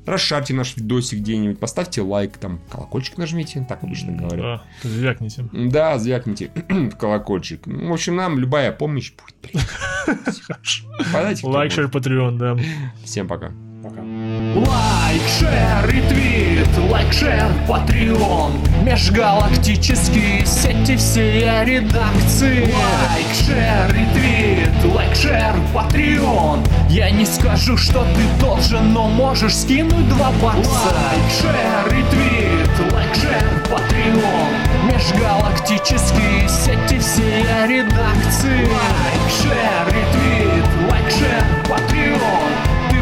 Расшарьте 0.09 0.55
наш 0.55 0.75
видосик 0.75 1.19
где-нибудь, 1.19 1.59
поставьте 1.59 2.01
лайк, 2.01 2.37
там, 2.37 2.59
колокольчик 2.71 3.19
нажмите, 3.19 3.63
так 3.69 3.83
обычно 3.83 4.13
говорят. 4.13 4.63
Да, 4.83 4.89
звякните. 4.89 5.45
Да, 5.53 5.99
звякните 5.99 6.49
колокольчик. 6.99 7.67
Ну, 7.67 7.89
В 7.89 7.93
общем, 7.93 8.15
нам 8.15 8.39
любая 8.39 8.71
помощь 8.71 9.11
будет 9.13 9.53
Лайк, 11.43 11.71
share, 11.71 11.85
Patreon, 11.89 12.37
да. 12.37 12.57
Всем 13.03 13.27
пока. 13.27 13.51
Лайк, 13.81 15.21
share, 15.39 15.89
ретвит, 15.89 16.67
лайк, 16.91 17.13
share, 17.13 17.49
Patreon 17.65 18.51
Межгалактические 18.83 20.45
сети 20.45 20.97
все 20.97 21.63
редакции. 21.63 22.63
Лайк, 22.63 23.27
share, 23.33 23.87
ретвит, 23.95 24.93
лайк, 24.93 25.15
share, 25.15 25.55
Patreon. 25.73 26.61
Я 26.89 27.09
не 27.09 27.25
скажу, 27.25 27.77
что 27.77 28.03
ты 28.03 28.43
должен, 28.43 28.91
но 28.91 29.07
можешь 29.07 29.55
скинуть 29.55 30.09
два 30.09 30.31
бакса. 30.41 30.69
Лайк, 30.69 31.31
share, 31.39 31.85
ретвит, 31.85 32.91
лайк, 32.91 33.15
share, 33.15 33.63
Patreon 33.71 34.55
Межгалактические 34.91 36.49
сети 36.49 36.99
все 36.99 37.65
редакции. 37.65 38.65
Лайк, 38.65 39.29
share, 39.41 39.87
ретвит, 39.87 40.91
лайк, 40.91 41.09
share, 41.09 41.45
Patreon 41.69 42.58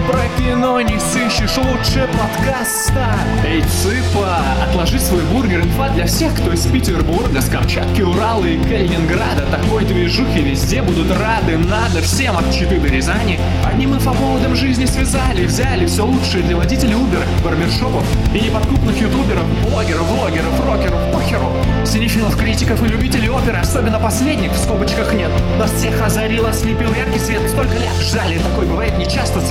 про 0.08 0.24
кино 0.38 0.80
не 0.82 0.98
сыщешь 1.00 1.58
лучше 1.58 2.08
подкаста. 2.18 3.08
Эй, 3.46 3.62
цыпа, 3.62 4.38
отложи 4.64 5.00
свой 5.00 5.22
бургер 5.24 5.62
Инфа 5.62 5.90
для 5.90 6.06
всех, 6.06 6.34
кто 6.34 6.54
из 6.54 6.66
Петербурга 6.66 7.42
С 7.42 7.50
Камчатки, 7.50 8.02
Урала 8.02 8.46
и 8.46 8.58
Калининграда. 8.58 9.46
Такой 9.52 9.84
движухи 9.84 10.42
везде 10.42 10.82
будут 10.82 11.12
рады 11.12 11.58
Надо 11.58 12.02
всем 12.02 12.38
от 12.38 12.52
Читы 12.54 12.80
до 12.80 12.88
Рязани. 12.88 13.40
Одним 13.66 13.96
инфоповодом 13.96 14.56
жизни 14.56 14.86
связали 14.86 15.46
Взяли 15.46 15.86
все 15.86 16.06
лучшее 16.06 16.44
для 16.44 16.56
водителей 16.56 16.94
Uber 16.94 17.24
Барбершопов 17.44 18.06
и 18.34 18.40
неподкупных 18.40 19.00
ютуберов 19.00 19.46
Блогеров, 19.70 20.08
влогеров, 20.08 20.66
рокеров, 20.66 21.14
похеру 21.14 21.52
Синефилов, 21.86 22.38
критиков 22.38 22.82
и 22.84 22.88
любителей 22.88 23.30
оперы 23.30 23.58
Особенно 23.58 24.00
последних 24.00 24.52
в 24.52 24.58
скобочках 24.58 25.14
нет. 25.14 25.32
Нас 25.60 25.72
всех 25.72 26.02
озарило, 26.02 26.54
слепил 26.54 26.94
яркий 26.94 27.20
свет 27.20 27.42
Столько 27.50 27.74
лет 27.74 27.94
ждали, 28.02 28.38
такое 28.38 28.66
бывает 28.68 28.98
нечасто 28.98 29.42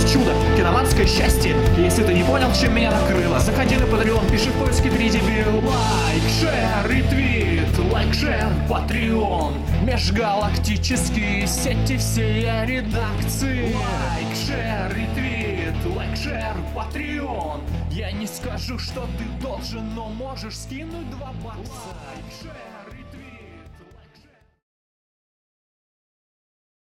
Совершилось 0.00 0.12
чудо, 0.12 0.56
киноманское 0.56 1.06
счастье. 1.06 1.54
Если 1.76 2.02
ты 2.02 2.14
не 2.14 2.22
понял, 2.22 2.52
чем 2.52 2.74
меня 2.74 2.90
накрыло 2.90 3.38
Заходи 3.38 3.76
на 3.76 3.84
Patreon, 3.84 4.30
пиши 4.30 4.50
в 4.50 4.58
поиске 4.58 4.90
3 4.90 5.10
дебил 5.10 5.56
Лайк, 5.56 6.22
шер, 6.40 6.90
ретвит, 6.90 7.92
лайк, 7.92 8.14
шер, 8.14 8.48
Patreon 8.68 9.54
Межгалактические 9.84 11.46
сети 11.46 11.96
все 11.96 12.64
редакции. 12.64 13.74
Лайк, 13.74 14.36
share, 14.46 14.96
ретвит, 14.96 15.96
лайк, 15.96 16.16
share, 16.16 16.56
Patreon 16.74 17.60
Я 17.90 18.12
не 18.12 18.26
скажу, 18.26 18.78
что 18.78 19.06
ты 19.18 19.42
должен, 19.42 19.94
но 19.94 20.08
можешь 20.08 20.58
скинуть 20.58 21.10
два 21.10 21.32
бакса. 21.42 21.72
Лайк, 22.06 22.24
share 22.42 22.69